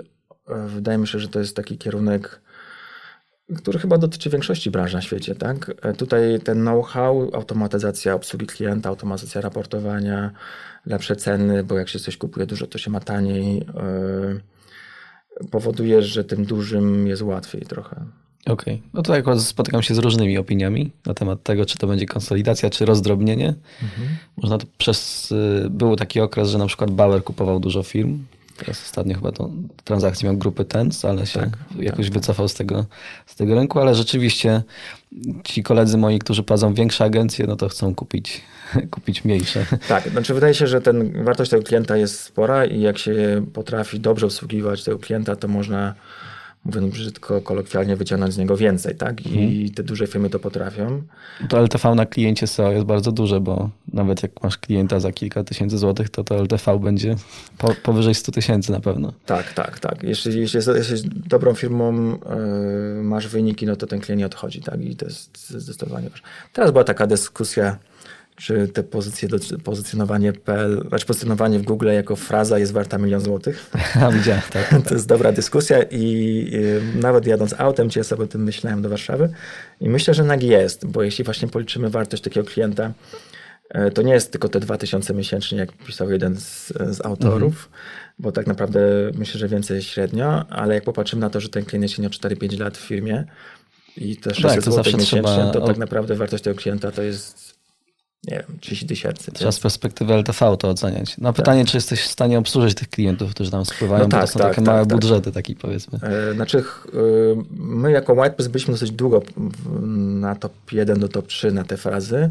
e, 0.47 0.67
wydaje 0.67 0.97
mi 0.97 1.07
się, 1.07 1.19
że 1.19 1.27
to 1.27 1.39
jest 1.39 1.55
taki 1.55 1.77
kierunek 1.77 2.41
który 3.57 3.79
chyba 3.79 3.97
dotyczy 3.97 4.29
większości 4.29 4.71
branż 4.71 4.93
na 4.93 5.01
świecie. 5.01 5.35
Tak? 5.35 5.71
E, 5.81 5.93
tutaj 5.93 6.39
ten 6.43 6.61
know-how, 6.61 7.29
automatyzacja 7.33 8.13
obsługi 8.13 8.45
klienta, 8.45 8.89
automatyzacja 8.89 9.41
raportowania, 9.41 10.31
lepsze 10.85 11.15
ceny, 11.15 11.63
bo 11.63 11.77
jak 11.77 11.89
się 11.89 11.99
coś 11.99 12.17
kupuje 12.17 12.45
dużo, 12.45 12.67
to 12.67 12.77
się 12.77 12.91
ma 12.91 12.99
taniej, 12.99 13.57
yy, 13.57 14.41
powoduje, 15.51 16.01
że 16.01 16.23
tym 16.23 16.45
dużym 16.45 17.07
jest 17.07 17.21
łatwiej 17.21 17.61
trochę. 17.61 18.05
Okej. 18.45 18.75
Okay. 18.75 18.89
No 18.93 19.01
to 19.01 19.13
akurat 19.13 19.41
spotykam 19.41 19.81
się 19.81 19.95
z 19.95 19.97
różnymi 19.97 20.37
opiniami 20.37 20.91
na 21.05 21.13
temat 21.13 21.43
tego, 21.43 21.65
czy 21.65 21.77
to 21.77 21.87
będzie 21.87 22.05
konsolidacja, 22.05 22.69
czy 22.69 22.85
rozdrobnienie. 22.85 23.53
Mhm. 23.83 24.07
Można 24.37 24.57
to 24.57 24.67
przez... 24.77 25.31
Y, 25.31 25.69
był 25.69 25.95
taki 25.95 26.19
okres, 26.19 26.49
że 26.49 26.57
na 26.57 26.67
przykład 26.67 26.91
Bauer 26.91 27.23
kupował 27.23 27.59
dużo 27.59 27.83
firm, 27.83 28.19
Teraz 28.65 28.83
ostatnio 28.83 29.15
chyba 29.15 29.31
tą 29.31 29.67
transakcję 29.83 30.29
miał 30.29 30.37
grupy 30.37 30.65
TENS, 30.65 31.05
ale 31.05 31.25
się 31.25 31.39
tak, 31.39 31.49
jakoś 31.79 32.05
tak. 32.05 32.13
wycofał 32.13 32.47
z 32.47 32.53
tego, 32.53 32.85
z 33.25 33.35
tego 33.35 33.55
rynku, 33.55 33.79
ale 33.79 33.95
rzeczywiście 33.95 34.63
ci 35.43 35.63
koledzy 35.63 35.97
moi, 35.97 36.19
którzy 36.19 36.43
prowadzą 36.43 36.73
większe 36.73 37.03
agencje, 37.03 37.47
no 37.47 37.55
to 37.55 37.69
chcą 37.69 37.95
kupić, 37.95 38.41
kupić 38.91 39.25
mniejsze. 39.25 39.65
Tak, 39.87 40.09
znaczy 40.09 40.33
wydaje 40.33 40.53
się, 40.53 40.67
że 40.67 40.81
ten, 40.81 41.23
wartość 41.23 41.51
tego 41.51 41.63
klienta 41.63 41.97
jest 41.97 42.19
spora 42.19 42.65
i 42.65 42.81
jak 42.81 42.97
się 42.97 43.45
potrafi 43.53 43.99
dobrze 43.99 44.25
obsługiwać 44.25 44.83
tego 44.83 44.99
klienta, 44.99 45.35
to 45.35 45.47
można 45.47 45.93
mówiąc 46.65 46.93
brzydko, 46.93 47.41
kolokwialnie 47.41 47.95
wyciągnąć 47.95 48.33
z 48.33 48.37
niego 48.37 48.57
więcej, 48.57 48.95
tak? 48.95 49.25
I 49.25 49.39
mhm. 49.39 49.69
te 49.69 49.83
duże 49.83 50.07
firmy 50.07 50.29
to 50.29 50.39
potrafią. 50.39 51.01
To 51.49 51.59
LTV 51.59 51.95
na 51.95 52.05
kliencie 52.05 52.47
SEO 52.47 52.71
jest 52.71 52.85
bardzo 52.85 53.11
duże, 53.11 53.39
bo 53.39 53.69
nawet 53.93 54.23
jak 54.23 54.43
masz 54.43 54.57
klienta 54.57 54.99
za 54.99 55.11
kilka 55.11 55.43
tysięcy 55.43 55.77
złotych, 55.77 56.09
to 56.09 56.23
to 56.23 56.35
LTV 56.35 56.79
będzie 56.79 57.15
po, 57.57 57.75
powyżej 57.83 58.15
100 58.15 58.31
tysięcy 58.31 58.71
na 58.71 58.79
pewno. 58.79 59.13
Tak, 59.25 59.53
tak, 59.53 59.79
tak. 59.79 60.03
Jeśli, 60.03 60.39
jeśli 60.39 60.57
jesteś 60.57 61.01
dobrą 61.05 61.53
firmą, 61.53 62.09
yy, 62.95 63.03
masz 63.03 63.27
wyniki, 63.27 63.65
no 63.65 63.75
to 63.75 63.87
ten 63.87 63.99
klient 63.99 64.19
nie 64.19 64.25
odchodzi, 64.25 64.61
tak? 64.61 64.81
I 64.81 64.95
to 64.95 65.05
jest 65.05 65.49
zdecydowanie 65.49 66.09
ważne. 66.09 66.27
Teraz 66.53 66.71
była 66.71 66.83
taka 66.83 67.07
dyskusja, 67.07 67.77
czy 68.35 68.67
te 68.67 68.83
pozycje, 68.83 69.29
pozycjonowanie 69.63 70.33
PL, 70.33 70.85
znaczy 70.89 71.05
pozycjonowanie 71.05 71.59
w 71.59 71.63
Google 71.63 71.87
jako 71.87 72.15
fraza 72.15 72.59
jest 72.59 72.71
warta 72.71 72.97
milion 72.97 73.21
złotych. 73.21 73.71
Widziałem, 74.13 74.41
tak, 74.51 74.69
tak. 74.69 74.81
To 74.87 74.93
jest 74.93 75.07
dobra 75.07 75.31
dyskusja 75.31 75.83
i 75.91 76.51
nawet 76.95 77.27
jadąc 77.27 77.53
autem, 77.57 77.87
gdzie 77.87 77.99
ja 77.99 78.03
sobie 78.03 78.23
o 78.23 78.27
tym 78.27 78.43
myślałem 78.43 78.81
do 78.81 78.89
Warszawy 78.89 79.29
i 79.81 79.89
myślę, 79.89 80.13
że 80.13 80.23
nagi 80.23 80.47
jest, 80.47 80.85
bo 80.85 81.03
jeśli 81.03 81.23
właśnie 81.23 81.47
policzymy 81.47 81.89
wartość 81.89 82.23
takiego 82.23 82.45
klienta, 82.45 82.93
e, 83.69 83.91
to 83.91 84.01
nie 84.01 84.13
jest 84.13 84.31
tylko 84.31 84.49
te 84.49 84.59
2000 84.59 85.13
miesięcznie, 85.13 85.57
jak 85.57 85.71
pisał 85.71 86.11
jeden 86.11 86.35
z, 86.39 86.67
z 86.67 87.05
autorów, 87.05 87.65
mhm. 87.65 87.81
bo 88.19 88.31
tak 88.31 88.47
naprawdę 88.47 88.79
myślę, 89.15 89.39
że 89.39 89.47
więcej 89.47 89.81
średnio, 89.81 90.45
ale 90.49 90.75
jak 90.75 90.83
popatrzymy 90.83 91.19
na 91.19 91.29
to, 91.29 91.39
że 91.39 91.49
ten 91.49 91.65
klient 91.65 91.83
jest 91.83 92.13
4-5 92.21 92.59
lat 92.59 92.77
w 92.77 92.81
firmie 92.81 93.23
i 93.97 94.17
te 94.17 94.35
600 94.35 94.63
tak, 94.63 94.73
zł 94.73 94.93
miesięcznie, 94.99 95.49
to 95.53 95.61
tak 95.67 95.77
naprawdę 95.77 96.15
wartość 96.15 96.43
tego 96.43 96.55
klienta 96.55 96.91
to 96.91 97.01
jest 97.01 97.52
nie 98.27 98.37
wiem, 98.37 98.59
30 98.59 98.87
tysięcy. 98.87 99.31
Trzeba 99.31 99.51
z 99.51 99.59
perspektywy 99.59 100.13
LTV 100.13 100.57
to 100.57 100.69
oceniać. 100.69 101.15
No 101.17 101.33
pytanie, 101.33 101.65
czy 101.65 101.77
jesteś 101.77 102.01
w 102.01 102.07
stanie 102.07 102.39
obsłużyć 102.39 102.75
tych 102.77 102.89
klientów, 102.89 103.31
którzy 103.31 103.51
tam 103.51 103.65
spływają, 103.65 104.03
No 104.03 104.07
bo 104.07 104.11
tak, 104.11 104.21
to 104.21 104.27
są 104.27 104.39
tak, 104.39 104.47
takie 104.49 104.55
tak, 104.55 104.65
małe 104.65 104.85
tak. 104.85 104.89
budżety, 104.89 105.31
taki 105.31 105.55
powiedzmy. 105.55 105.99
E, 106.01 106.33
Znaczy, 106.33 106.57
y, 106.57 106.63
my 107.51 107.91
jako 107.91 108.15
WhitePress 108.15 108.47
byliśmy 108.47 108.73
dosyć 108.73 108.91
długo 108.91 109.21
na 110.21 110.35
top 110.35 110.53
1 110.71 110.99
do 110.99 111.07
top 111.07 111.27
3 111.27 111.51
na 111.51 111.63
te 111.63 111.77
frazy 111.77 112.29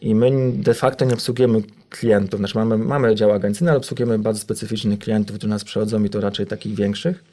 i 0.00 0.14
my 0.14 0.52
de 0.52 0.74
facto 0.74 1.04
nie 1.04 1.14
obsługujemy 1.14 1.62
klientów. 1.90 2.38
Znaczy 2.40 2.58
mamy, 2.58 2.78
mamy 2.78 3.14
dział 3.14 3.32
agencyjny, 3.32 3.70
ale 3.70 3.78
obsługujemy 3.78 4.18
bardzo 4.18 4.40
specyficznych 4.40 4.98
klientów, 4.98 5.36
którzy 5.36 5.50
nas 5.50 5.64
przychodzą 5.64 6.04
i 6.04 6.10
to 6.10 6.20
raczej 6.20 6.46
takich 6.46 6.74
większych. 6.74 7.24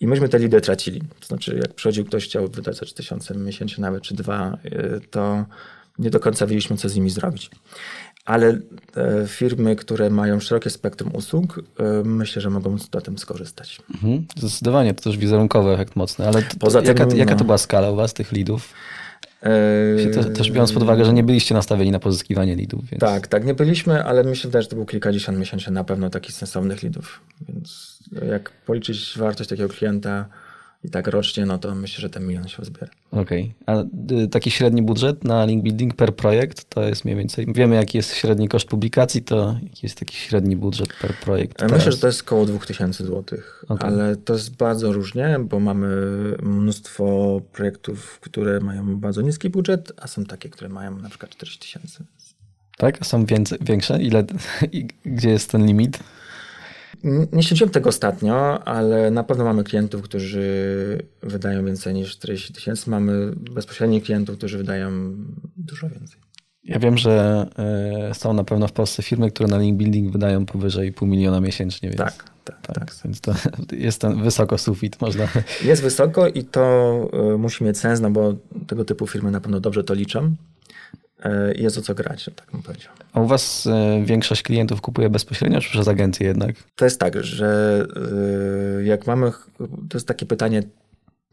I 0.00 0.06
myśmy 0.06 0.28
te 0.28 0.38
lidy 0.38 0.60
tracili. 0.60 1.00
To 1.20 1.26
znaczy, 1.26 1.60
jak 1.62 1.74
przychodził 1.74 2.04
ktoś, 2.04 2.24
chciał 2.24 2.48
wydać 2.48 2.76
za 2.76 2.86
3000 2.86 3.34
miesięcznie 3.34 3.82
nawet, 3.82 4.02
czy 4.02 4.14
dwa, 4.14 4.58
y, 4.64 5.00
to 5.10 5.44
nie 5.98 6.10
do 6.10 6.20
końca 6.20 6.46
wiedzieliśmy, 6.46 6.76
co 6.76 6.88
z 6.88 6.94
nimi 6.94 7.10
zrobić. 7.10 7.50
Ale 8.24 8.48
e, 8.96 9.26
firmy, 9.26 9.76
które 9.76 10.10
mają 10.10 10.40
szerokie 10.40 10.70
spektrum 10.70 11.14
usług, 11.14 11.60
e, 11.78 11.82
myślę, 12.04 12.42
że 12.42 12.50
mogą 12.50 12.76
na 12.94 13.00
tym 13.00 13.18
skorzystać. 13.18 13.82
Mhm. 13.94 14.26
Zdecydowanie, 14.36 14.94
to 14.94 15.02
też 15.02 15.16
wizerunkowy 15.18 15.70
efekt 15.70 15.96
mocny, 15.96 16.26
ale 16.28 16.42
to, 16.42 16.56
Poza 16.58 16.82
tym, 16.82 16.88
jaka, 16.88 17.16
jaka 17.16 17.32
no. 17.32 17.38
to 17.38 17.44
była 17.44 17.58
skala 17.58 17.90
u 17.90 17.96
was, 17.96 18.14
tych 18.14 18.32
lidów? 18.32 18.72
Te, 20.14 20.24
też 20.24 20.50
biorąc 20.50 20.72
pod 20.72 20.82
uwagę, 20.82 21.04
że 21.04 21.12
nie 21.12 21.22
byliście 21.22 21.54
nastawieni 21.54 21.90
na 21.90 21.98
pozyskiwanie 21.98 22.54
lidów, 22.54 22.84
więc... 22.90 23.00
Tak, 23.00 23.26
tak, 23.26 23.44
nie 23.44 23.54
byliśmy, 23.54 24.04
ale 24.04 24.24
mi 24.24 24.36
się 24.36 24.48
wydaje, 24.48 24.62
że 24.62 24.68
to 24.68 24.76
było 24.76 24.86
kilkadziesiąt 24.86 25.38
miesięcznie 25.38 25.72
na 25.72 25.84
pewno 25.84 26.10
takich 26.10 26.34
sensownych 26.34 26.82
lidów. 26.82 27.20
Więc 27.48 27.98
jak 28.28 28.50
policzyć 28.50 29.14
wartość 29.16 29.50
takiego 29.50 29.68
klienta 29.68 30.26
i 30.84 30.90
tak 30.90 31.06
rocznie, 31.06 31.46
no 31.46 31.58
to 31.58 31.74
myślę, 31.74 32.00
że 32.00 32.10
ten 32.10 32.26
milion 32.26 32.48
się 32.48 32.64
zbiera. 32.64 32.88
Okej. 33.10 33.54
A 33.66 33.82
y, 34.22 34.28
taki 34.30 34.50
średni 34.50 34.82
budżet 34.82 35.24
na 35.24 35.44
link 35.44 35.64
building 35.64 35.94
per 35.94 36.16
projekt 36.16 36.64
to 36.68 36.82
jest 36.82 37.04
mniej 37.04 37.16
więcej. 37.16 37.46
Wiemy, 37.54 37.74
jaki 37.74 37.98
jest 37.98 38.14
średni 38.14 38.48
koszt 38.48 38.68
publikacji, 38.68 39.22
to 39.22 39.56
jaki 39.62 39.80
jest 39.82 39.98
taki 39.98 40.16
średni 40.16 40.56
budżet 40.56 40.88
per 41.00 41.14
projekt. 41.14 41.62
Myślę, 41.62 41.78
teraz? 41.78 41.94
że 41.94 42.00
to 42.00 42.06
jest 42.06 42.22
około 42.22 42.46
2000 42.46 43.04
zł, 43.04 43.38
Okej. 43.68 43.90
ale 43.90 44.16
to 44.16 44.32
jest 44.32 44.56
bardzo 44.56 44.92
różnie, 44.92 45.36
bo 45.40 45.60
mamy 45.60 45.88
mnóstwo 46.42 47.40
projektów, 47.52 48.20
które 48.20 48.60
mają 48.60 48.96
bardzo 48.96 49.22
niski 49.22 49.50
budżet, 49.50 49.92
a 49.96 50.06
są 50.06 50.24
takie, 50.24 50.48
które 50.48 50.68
mają 50.68 50.98
na 50.98 51.08
przykład 51.08 51.30
40 51.30 51.58
tysięcy. 51.60 52.04
Tak? 52.76 52.98
A 53.00 53.04
są 53.04 53.24
więcej, 53.26 53.58
większe? 53.60 54.02
Ile, 54.02 54.24
i 54.72 54.88
gdzie 55.04 55.30
jest 55.30 55.50
ten 55.50 55.66
limit? 55.66 55.98
Nie 57.32 57.42
śledziłem 57.42 57.70
tego 57.70 57.88
ostatnio, 57.88 58.64
ale 58.64 59.10
na 59.10 59.24
pewno 59.24 59.44
mamy 59.44 59.64
klientów, 59.64 60.02
którzy 60.02 60.98
wydają 61.22 61.64
więcej 61.64 61.94
niż 61.94 62.12
40 62.12 62.52
tysięcy. 62.52 62.90
Mamy 62.90 63.32
bezpośrednich 63.36 64.04
klientów, 64.04 64.36
którzy 64.36 64.58
wydają 64.58 64.90
dużo 65.56 65.88
więcej. 65.88 66.20
Ja 66.64 66.78
wiem, 66.78 66.98
że 66.98 67.46
y, 68.10 68.14
są 68.14 68.32
na 68.32 68.44
pewno 68.44 68.68
w 68.68 68.72
Polsce 68.72 69.02
firmy, 69.02 69.30
które 69.30 69.48
na 69.48 69.58
link 69.58 69.78
building 69.78 70.12
wydają 70.12 70.46
powyżej 70.46 70.92
pół 70.92 71.08
miliona 71.08 71.40
miesięcznie, 71.40 71.88
więc... 71.88 71.98
Tak, 71.98 72.24
tak, 72.44 72.66
tak. 72.66 72.74
Tak, 72.74 72.94
więc 73.04 73.20
to 73.20 73.34
jest 73.72 74.00
ten 74.00 74.22
wysoko 74.22 74.58
sufit, 74.58 75.00
można. 75.00 75.28
Jest 75.64 75.82
wysoko 75.82 76.28
i 76.28 76.44
to 76.44 77.10
y, 77.34 77.38
musi 77.38 77.64
mieć 77.64 77.78
sens, 77.78 78.00
no 78.00 78.10
bo 78.10 78.34
tego 78.66 78.84
typu 78.84 79.06
firmy 79.06 79.30
na 79.30 79.40
pewno 79.40 79.60
dobrze 79.60 79.84
to 79.84 79.94
liczą. 79.94 80.34
I 81.56 81.62
jest 81.62 81.78
o 81.78 81.82
co 81.82 81.94
grać, 81.94 82.30
tak 82.36 82.50
bym 82.52 82.62
powiedział. 82.62 82.92
A 83.12 83.20
u 83.20 83.26
was 83.26 83.66
y, 83.66 83.70
większość 84.04 84.42
klientów 84.42 84.80
kupuje 84.80 85.10
bezpośrednio, 85.10 85.60
czy 85.60 85.70
przez 85.70 85.88
agencję 85.88 86.26
jednak? 86.26 86.56
To 86.74 86.84
jest 86.84 87.00
tak, 87.00 87.24
że 87.24 87.80
y, 88.80 88.84
jak 88.84 89.06
mamy, 89.06 89.32
to 89.58 89.98
jest 89.98 90.08
takie 90.08 90.26
pytanie 90.26 90.62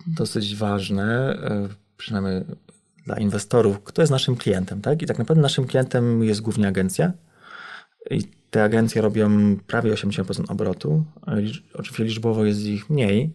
dosyć 0.08 0.56
ważne, 0.56 1.38
przynajmniej 1.98 2.42
dla 3.06 3.18
inwestorów, 3.18 3.84
kto 3.84 4.02
jest 4.02 4.12
naszym 4.12 4.36
klientem, 4.36 4.82
tak? 4.82 5.02
I 5.02 5.06
tak 5.06 5.20
naprawdę 5.20 5.42
naszym 5.42 5.66
klientem 5.66 6.24
jest 6.24 6.42
głównie 6.42 6.68
agencja. 6.68 7.12
I 8.12 8.24
te 8.52 8.64
agencje 8.64 9.02
robią 9.02 9.58
prawie 9.68 9.94
80% 9.94 10.52
obrotu. 10.52 11.04
Oczywiście 11.74 12.04
liczbowo 12.04 12.46
jest 12.46 12.66
ich 12.66 12.90
mniej, 12.90 13.34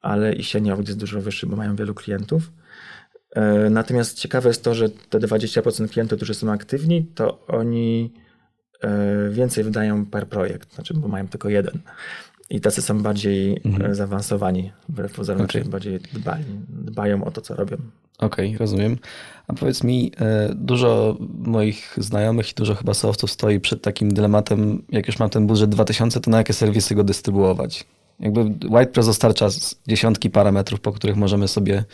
ale 0.00 0.32
ich 0.32 0.46
średniowiec 0.46 0.88
jest 0.88 1.00
dużo 1.00 1.20
wyższy, 1.20 1.46
bo 1.46 1.56
mają 1.56 1.76
wielu 1.76 1.94
klientów. 1.94 2.52
E, 3.36 3.70
Natomiast 3.70 4.18
ciekawe 4.18 4.48
jest 4.48 4.64
to, 4.64 4.74
że 4.74 4.88
te 4.88 5.18
20% 5.18 5.88
klientów, 5.88 6.16
którzy 6.16 6.34
są 6.34 6.52
aktywni, 6.52 7.06
to 7.14 7.46
oni 7.46 8.12
e, 8.82 9.30
więcej 9.30 9.64
wydają 9.64 10.06
per 10.06 10.28
projekt, 10.28 10.74
znaczy, 10.74 10.94
bo 10.94 11.08
mają 11.08 11.28
tylko 11.28 11.48
jeden. 11.48 11.78
I 12.50 12.60
tacy 12.60 12.82
są 12.82 13.02
bardziej 13.02 13.60
e, 13.84 13.94
zaawansowani, 13.94 14.72
wbrew 14.88 15.12
pozorom, 15.12 15.46
czyli 15.46 15.64
bardziej 15.64 16.00
dbali, 16.12 16.44
dbają 16.68 17.24
o 17.24 17.30
to, 17.30 17.40
co 17.40 17.54
robią. 17.54 17.76
Okej, 18.18 18.56
rozumiem. 18.58 18.96
A 19.48 19.54
powiedz 19.54 19.84
mi, 19.84 20.12
dużo 20.54 21.16
moich 21.38 21.94
znajomych 21.96 22.52
i 22.52 22.54
dużo 22.54 22.74
chyba 22.74 22.94
softu 22.94 23.26
stoi 23.26 23.60
przed 23.60 23.82
takim 23.82 24.12
dylematem, 24.14 24.82
jak 24.88 25.06
już 25.06 25.18
mam 25.18 25.30
ten 25.30 25.46
budżet 25.46 25.70
2000, 25.70 26.20
to 26.20 26.30
na 26.30 26.38
jakie 26.38 26.52
serwisy 26.52 26.94
go 26.94 27.04
dystrybuować? 27.04 27.84
Jakby 28.20 28.44
WhitePress 28.44 29.06
dostarcza 29.06 29.48
dziesiątki 29.88 30.30
parametrów, 30.30 30.80
po 30.80 30.92
których 30.92 31.16
możemy 31.16 31.48
sobie, 31.48 31.84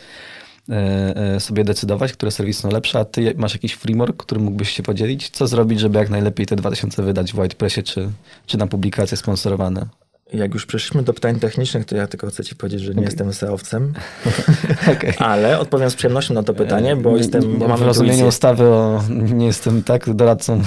sobie 1.39 1.63
decydować, 1.63 2.13
które 2.13 2.31
serwisy 2.31 2.61
są 2.61 2.69
lepsze, 2.71 2.99
a 2.99 3.05
ty 3.05 3.33
masz 3.37 3.53
jakiś 3.53 3.73
framework, 3.73 4.17
którym 4.17 4.43
mógłbyś 4.43 4.69
się 4.69 4.83
podzielić? 4.83 5.29
Co 5.29 5.47
zrobić, 5.47 5.79
żeby 5.79 5.99
jak 5.99 6.09
najlepiej 6.09 6.45
te 6.45 6.55
2000 6.55 7.03
wydać 7.03 7.33
w 7.33 7.35
WhitePressie, 7.35 7.83
czy, 7.83 8.09
czy 8.45 8.57
na 8.57 8.67
publikacje 8.67 9.17
sponsorowane? 9.17 9.85
Jak 10.33 10.53
już 10.53 10.65
przeszliśmy 10.65 11.03
do 11.03 11.13
pytań 11.13 11.39
technicznych, 11.39 11.85
to 11.85 11.95
ja 11.95 12.07
tylko 12.07 12.27
chcę 12.27 12.43
ci 12.43 12.55
powiedzieć, 12.55 12.81
że 12.81 12.93
nie 12.93 13.03
jestem 13.03 13.33
SEO-wcem, 13.33 13.93
Okej. 14.97 15.13
ale 15.17 15.59
odpowiem 15.59 15.89
z 15.89 15.95
przyjemnością 15.95 16.33
na 16.33 16.43
to 16.43 16.53
pytanie, 16.53 16.95
bo 16.95 17.11
Nie- 17.11 17.17
jestem, 17.17 17.59
bo 17.59 17.65
w 17.65 17.69
mam 17.69 17.83
rozumieniu 17.83 18.27
ustawy 18.27 18.63
o, 18.63 19.03
nie 19.09 19.45
jestem 19.45 19.83
tak 19.83 20.13
doradcą. 20.13 20.61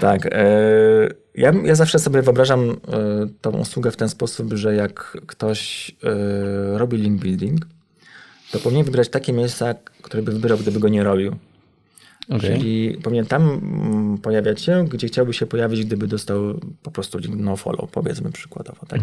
Tak. 0.00 0.26
E, 0.26 0.40
ja, 1.34 1.52
ja 1.64 1.74
zawsze 1.74 1.98
sobie 1.98 2.22
wyobrażam 2.22 2.70
e, 2.70 2.74
tą 3.40 3.50
usługę 3.50 3.90
w 3.90 3.96
ten 3.96 4.08
sposób, 4.08 4.52
że 4.52 4.74
jak 4.74 5.16
ktoś 5.26 5.90
e, 6.74 6.78
robi 6.78 6.96
link 6.96 7.20
building, 7.20 7.66
to 8.50 8.58
powinien 8.58 8.84
wybrać 8.84 9.08
takie 9.08 9.32
miejsca, 9.32 9.74
które 10.02 10.22
by 10.22 10.32
wybrał, 10.32 10.58
gdyby 10.58 10.80
go 10.80 10.88
nie 10.88 11.04
robił. 11.04 11.36
Okej. 12.28 12.40
Czyli 12.40 12.98
powinien 13.02 13.26
tam 13.26 13.50
mm, 13.50 14.18
pojawiać 14.18 14.60
się, 14.60 14.84
gdzie 14.90 15.06
chciałby 15.06 15.32
się 15.32 15.46
pojawić, 15.46 15.84
gdyby 15.84 16.06
dostał 16.06 16.60
po 16.82 16.90
prostu 16.90 17.18
no 17.36 17.56
follow, 17.56 17.90
powiedzmy 17.90 18.32
przykładowo. 18.32 18.86
Tak? 18.86 19.00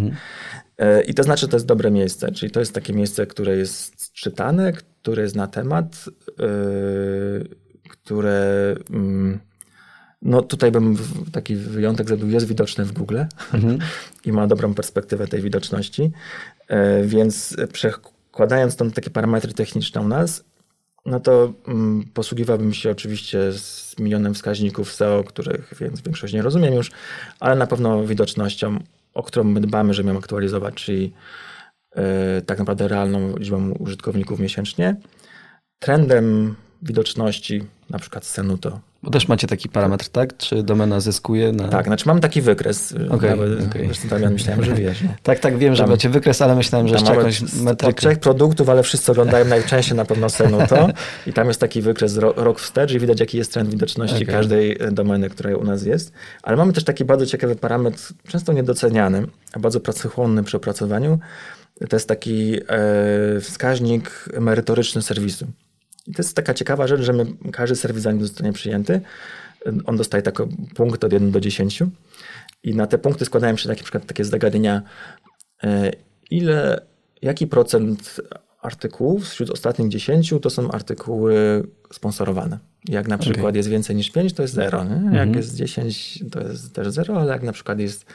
E, 0.78 1.02
I 1.02 1.14
to 1.14 1.24
znaczy, 1.24 1.42
że 1.42 1.48
to 1.48 1.56
jest 1.56 1.66
dobre 1.66 1.92
miejsce, 1.92 2.32
czyli 2.32 2.52
to 2.52 2.60
jest 2.60 2.74
takie 2.74 2.94
miejsce, 2.94 3.28
które 3.28 3.58
jest 3.58 4.14
czytane, 4.14 4.74
które 4.74 5.24
jest 5.24 5.36
na 5.36 5.48
temat, 5.48 6.06
e, 6.40 6.44
które 7.90 8.76
mm, 8.90 9.40
no 10.22 10.42
tutaj 10.42 10.72
bym 10.72 10.98
taki 11.32 11.56
wyjątek 11.56 12.08
zrobił, 12.08 12.30
jest 12.30 12.48
widoczne 12.48 12.86
w 12.86 12.92
Google 12.92 13.20
i 14.26 14.32
ma 14.32 14.48
dobrą 14.48 14.74
perspektywę 14.74 15.28
tej 15.28 15.42
widoczności, 15.42 16.12
E, 16.68 17.04
więc 17.04 17.56
przekładając 18.38 18.76
tam 18.76 18.92
takie 18.92 19.10
parametry 19.10 19.54
techniczne 19.54 20.02
u 20.02 20.08
nas, 20.08 20.44
no 21.06 21.20
to 21.20 21.54
mm, 21.68 22.04
posługiwałbym 22.14 22.74
się 22.74 22.92
oczywiście 22.92 23.52
z 23.52 23.96
milionem 24.00 24.34
wskaźników 24.34 24.94
SEO, 24.94 25.24
których 25.24 25.74
więc 25.80 26.02
większość 26.02 26.34
nie 26.34 26.42
rozumiem 26.42 26.74
już, 26.74 26.92
ale 27.40 27.56
na 27.56 27.68
pewno 27.68 28.04
widocznością, 28.04 28.80
o 29.14 29.24
którą 29.24 29.44
my 29.44 29.62
dbamy, 29.62 29.94
żeby 29.94 30.10
ją 30.10 30.18
aktualizować, 30.18 30.74
czyli 30.76 31.14
e, 31.96 32.42
tak 32.42 32.60
naprawdę 32.60 32.88
realną 32.88 33.38
liczbą 33.38 33.72
użytkowników 33.72 34.40
miesięcznie. 34.40 34.96
Trendem 35.80 36.56
widoczności, 36.82 37.64
na 37.90 38.00
przykład 38.00 38.26
Senuto. 38.26 38.80
Bo 39.04 39.12
też 39.12 39.28
macie 39.28 39.48
taki 39.48 39.70
parametr, 39.70 40.10
tak? 40.10 40.38
Czy 40.38 40.64
domena 40.64 41.00
zyskuje 41.00 41.52
na... 41.52 41.68
Tak, 41.68 41.86
znaczy 41.86 42.08
mam 42.08 42.20
taki 42.20 42.42
wykres. 42.42 42.94
Okej, 43.10 43.30
nawet, 43.30 43.68
okej. 43.70 43.86
Zresztą 43.86 44.08
Damian, 44.08 44.34
myślałem, 44.34 44.64
że 44.64 44.74
wiesz. 44.74 45.02
No. 45.02 45.10
tak, 45.24 45.40
tak, 45.40 45.58
wiem, 45.58 45.76
że 45.76 45.84
Tam- 45.84 45.90
macie 45.90 46.10
wykres, 46.10 46.42
ale 46.42 46.56
myślałem, 46.56 46.88
że 46.88 46.96
Tam 46.96 47.04
jeszcze 47.04 47.16
jakąś 47.16 47.44
od 47.44 47.62
metrykę. 47.62 47.94
trzech 47.94 48.20
produktów, 48.20 48.70
ale 48.70 48.84
wszyscy 48.84 49.12
oglądają 49.12 49.46
najczęściej 49.46 49.98
na 49.98 50.06
pewno 50.06 50.30
Senuto 50.30 50.90
i 51.28 51.34
tam 51.34 51.48
jest 51.48 51.60
taki 51.60 51.82
wykres 51.82 52.18
ro, 52.18 52.34
rok 52.38 52.60
wstecz 52.60 52.92
i 52.92 53.00
widać, 53.00 53.20
jaki 53.20 53.38
jest 53.38 53.54
trend 53.54 53.70
widoczności 53.70 54.16
Okej. 54.16 54.28
każdej 54.28 54.78
e, 54.80 54.92
domeny, 54.92 55.30
która 55.30 55.58
u 55.58 55.64
nas 55.64 55.84
jest. 55.84 56.12
Ale 56.44 56.58
mamy 56.58 56.74
też 56.74 56.84
taki 56.84 57.06
bardzo 57.06 57.26
ciekawy 57.26 57.56
parametr, 57.56 58.14
często 58.28 58.54
niedoceniany, 58.54 59.28
a 59.54 59.60
bardzo 59.60 59.80
pracochłonny 59.80 60.44
przy 60.44 60.58
opracowaniu. 60.58 61.20
To 61.90 61.96
jest 61.96 62.08
taki 62.08 62.56
e, 62.56 63.42
wskaźnik 63.42 64.26
merytoryczny 64.40 65.02
serwisu. 65.02 65.48
I 66.08 66.14
to 66.14 66.22
jest 66.22 66.36
taka 66.36 66.54
ciekawa 66.54 66.88
rzecz, 66.88 67.02
że 67.02 67.14
my, 67.14 67.26
każdy 67.52 67.76
serwis, 67.76 68.04
zanim 68.04 68.22
zostanie 68.22 68.54
przyjęty, 68.54 69.02
on 69.86 69.98
dostaje 69.98 70.24
taki 70.24 70.44
punkt 70.76 71.04
od 71.04 71.14
1 71.14 71.32
do 71.32 71.40
10 71.40 71.84
i 72.64 72.76
na 72.76 72.88
te 72.88 72.98
punkty 72.98 73.26
składają 73.26 73.58
się 73.58 73.70
takie, 73.70 73.84
przykład 73.84 74.06
takie 74.06 74.26
zagadnienia, 74.26 74.82
e, 75.64 75.92
ile, 76.32 76.82
jaki 77.22 77.48
procent 77.48 78.22
artykułów 78.62 79.30
wśród 79.30 79.50
ostatnich 79.50 79.90
10 79.90 80.34
to 80.42 80.50
są 80.50 80.72
artykuły 80.72 81.64
sponsorowane. 81.94 82.60
Jak 82.90 83.08
na 83.08 83.18
przykład 83.18 83.56
jest 83.56 83.70
więcej 83.70 83.96
niż 83.96 84.12
5, 84.12 84.34
to 84.34 84.42
jest 84.42 84.54
0. 84.54 84.84
Nie? 84.84 85.18
Jak 85.18 85.36
jest 85.36 85.56
10, 85.56 86.24
to 86.32 86.42
jest 86.42 86.74
też 86.74 86.90
0, 86.90 87.22
ale 87.22 87.32
jak 87.32 87.44
na 87.44 87.52
przykład 87.52 87.80
jest 87.80 88.06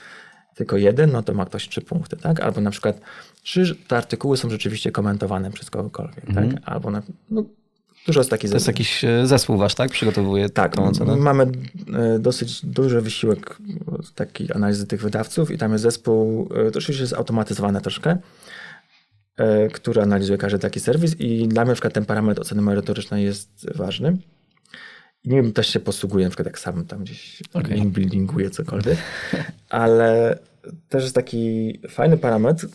tylko 0.54 0.76
jeden, 0.76 1.12
no 1.12 1.22
to 1.22 1.34
ma 1.34 1.46
ktoś 1.46 1.68
3 1.68 1.80
punkty, 1.80 2.16
tak? 2.16 2.40
Albo 2.40 2.60
na 2.60 2.70
przykład, 2.70 3.00
czy 3.42 3.76
te 3.88 3.96
artykuły 3.96 4.36
są 4.36 4.50
rzeczywiście 4.50 4.92
komentowane 4.92 5.50
przez 5.50 5.70
kogokolwiek, 5.70 6.26
tak? 6.34 6.46
Albo 6.64 6.90
na, 6.90 7.02
no, 7.30 7.44
Dużo 8.06 8.20
jest 8.20 8.30
takich 8.30 8.50
To 8.50 8.56
jest 8.56 8.66
jakiś 8.66 9.04
e, 9.04 9.26
zespół 9.26 9.56
wasz, 9.56 9.74
tak? 9.74 9.90
Przygotowuje 9.90 10.48
Tak, 10.50 10.76
tą 10.76 10.84
ocenę? 10.84 11.16
mamy 11.16 11.42
e, 11.94 12.18
dosyć 12.18 12.66
duży 12.66 13.00
wysiłek 13.00 13.56
takiej 14.14 14.48
analizy 14.54 14.86
tych 14.86 15.02
wydawców 15.02 15.50
i 15.50 15.58
tam 15.58 15.72
jest 15.72 15.82
zespół, 15.82 16.48
e, 16.54 16.70
to 16.70 16.78
oczywiście 16.78 17.02
jest 17.02 17.14
automatyzowane 17.14 17.80
troszkę, 17.80 18.16
który 19.72 20.02
analizuje 20.02 20.38
każdy 20.38 20.58
taki 20.58 20.80
serwis 20.80 21.20
i 21.20 21.48
dla 21.48 21.62
mnie 21.62 21.68
na 21.68 21.74
przykład 21.74 21.92
ten 21.94 22.04
parametr 22.04 22.40
oceny 22.40 22.62
merytorycznej 22.62 23.24
jest 23.24 23.66
ważny. 23.74 24.16
I 25.24 25.28
nim 25.28 25.52
też 25.52 25.68
się 25.68 25.80
posługuję, 25.80 26.24
na 26.26 26.30
przykład 26.30 26.46
jak 26.46 26.58
sam 26.58 26.86
tam 26.86 27.00
gdzieś 27.04 27.42
link 27.68 27.94
buildinguję 27.94 28.50
cokolwiek, 28.50 28.98
ale 29.68 30.38
też 30.88 31.02
jest 31.02 31.14
taki 31.14 31.78
fajny 31.88 32.16
parametr, 32.18 32.66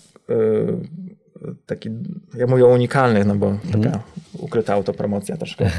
taki, 1.66 1.90
ja 2.34 2.48
mówię 2.48 2.66
o 2.66 2.68
unikalnych, 2.68 3.26
no 3.26 3.36
bo 3.36 3.58
taka 3.72 4.04
ukryta 4.34 4.74
autopromocja 4.74 5.38
troszkę. 5.38 5.70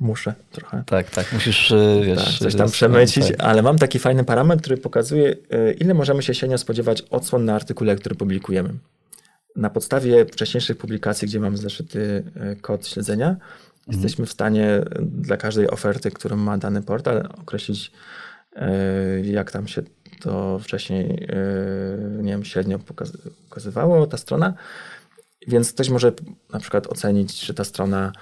Muszę 0.00 0.34
trochę 0.52 0.82
Tak, 0.86 1.10
tak. 1.10 1.32
Musisz, 1.32 1.72
e, 1.72 2.00
wiesz... 2.04 2.24
tak, 2.24 2.34
coś 2.38 2.54
tam 2.54 2.66
e, 2.66 2.70
przemycić, 2.70 3.28
tak. 3.28 3.36
ale 3.40 3.62
mam 3.62 3.78
taki 3.78 3.98
fajny 3.98 4.24
parametr, 4.24 4.62
który 4.62 4.76
pokazuje, 4.76 5.32
y, 5.32 5.76
ile 5.80 5.94
możemy 5.94 6.22
się 6.22 6.34
średnio 6.34 6.58
spodziewać 6.58 7.02
odsłon 7.02 7.44
na 7.44 7.54
artykule, 7.54 7.96
który 7.96 8.14
publikujemy. 8.14 8.74
Na 9.56 9.70
podstawie 9.70 10.26
wcześniejszych 10.26 10.76
publikacji, 10.76 11.28
gdzie 11.28 11.40
mamy 11.40 11.56
zaszyty 11.56 12.24
y, 12.52 12.56
kod 12.56 12.86
śledzenia, 12.86 13.36
jesteśmy 13.86 14.26
w 14.26 14.32
stanie 14.32 14.80
dla 15.02 15.36
każdej 15.36 15.70
oferty, 15.70 16.10
którą 16.10 16.36
ma 16.36 16.58
dany 16.58 16.82
portal, 16.82 17.28
określić, 17.40 17.92
jak 19.22 19.50
tam 19.50 19.68
się 19.68 19.82
to 20.18 20.58
wcześniej, 20.58 21.24
y, 21.24 22.22
nie 22.22 22.32
wiem, 22.32 22.44
średnio 22.44 22.78
pokaz- 22.78 23.28
pokazywało 23.48 24.06
ta 24.06 24.16
strona. 24.16 24.54
Więc 25.46 25.72
ktoś 25.72 25.88
może 25.88 26.12
na 26.52 26.60
przykład 26.60 26.86
ocenić, 26.86 27.40
czy 27.40 27.54
ta 27.54 27.64
strona 27.64 28.12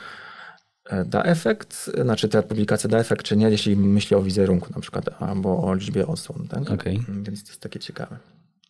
e, 0.85 1.05
da 1.05 1.23
efekt, 1.23 1.91
znaczy 2.03 2.29
ta 2.29 2.43
publikacja 2.43 2.91
da 2.91 2.99
efekt, 2.99 3.27
czy 3.27 3.37
nie, 3.37 3.51
jeśli 3.51 3.77
myśli 3.77 4.17
o 4.17 4.23
wizerunku 4.23 4.69
na 4.75 4.81
przykład, 4.81 5.23
albo 5.23 5.63
o 5.65 5.75
liczbie 5.75 6.07
odsłon. 6.07 6.49
Tak? 6.49 6.71
Okej. 6.71 7.01
Więc 7.09 7.45
to 7.45 7.49
jest 7.49 7.61
takie 7.61 7.81
ciekawe. 7.81 8.17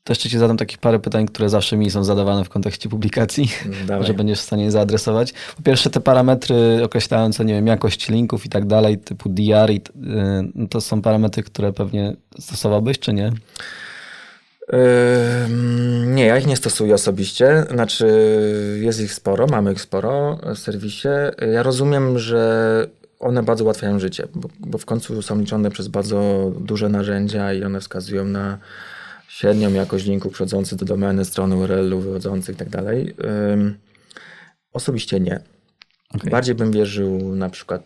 To 0.06 0.12
jeszcze 0.12 0.28
ci 0.28 0.38
zadam 0.38 0.56
takich 0.56 0.78
parę 0.78 0.98
pytań, 0.98 1.26
które 1.26 1.48
zawsze 1.48 1.76
mi 1.76 1.90
są 1.90 2.04
zadawane 2.04 2.44
w 2.44 2.48
kontekście 2.48 2.88
publikacji. 2.88 3.48
Dawaj. 3.86 4.00
Może 4.00 4.14
będziesz 4.14 4.38
w 4.38 4.42
stanie 4.42 4.64
je 4.64 4.70
zaadresować. 4.70 5.34
Po 5.56 5.62
pierwsze, 5.62 5.90
te 5.90 6.00
parametry 6.00 6.80
określające, 6.84 7.44
nie 7.44 7.54
wiem, 7.54 7.66
jakość 7.66 8.08
linków 8.08 8.46
i 8.46 8.48
tak 8.48 8.66
dalej, 8.66 8.98
typu 8.98 9.28
DR, 9.28 9.70
y, 9.70 9.80
no 10.54 10.68
to 10.68 10.80
są 10.80 11.02
parametry, 11.02 11.42
które 11.42 11.72
pewnie 11.72 12.16
stosowałbyś, 12.38 12.98
czy 12.98 13.12
nie? 13.12 13.32
Nie, 16.06 16.26
ja 16.26 16.38
ich 16.38 16.46
nie 16.46 16.56
stosuję 16.56 16.94
osobiście. 16.94 17.64
Znaczy, 17.70 18.06
jest 18.80 19.00
ich 19.00 19.12
sporo, 19.12 19.46
mamy 19.46 19.72
ich 19.72 19.80
sporo 19.80 20.38
w 20.54 20.58
serwisie. 20.58 21.08
Ja 21.52 21.62
rozumiem, 21.62 22.18
że 22.18 22.86
one 23.20 23.42
bardzo 23.42 23.64
ułatwiają 23.64 23.98
życie, 23.98 24.28
bo, 24.34 24.48
bo 24.60 24.78
w 24.78 24.84
końcu 24.84 25.22
są 25.22 25.40
liczone 25.40 25.70
przez 25.70 25.88
bardzo 25.88 26.50
duże 26.60 26.88
narzędzia 26.88 27.52
i 27.52 27.64
one 27.64 27.80
wskazują 27.80 28.24
na 28.24 28.58
średnią 29.28 29.72
jakość 29.72 30.06
linków 30.06 30.32
przechodzących 30.32 30.78
do 30.78 30.86
domeny, 30.86 31.24
strony 31.24 31.56
URL-u, 31.56 32.00
wywodzących 32.00 32.54
i 32.54 32.58
tak 32.58 32.68
Osobiście 34.72 35.20
nie. 35.20 35.40
Okej. 36.14 36.30
Bardziej 36.30 36.54
bym 36.54 36.72
wierzył 36.72 37.34
na 37.34 37.50
przykład 37.50 37.82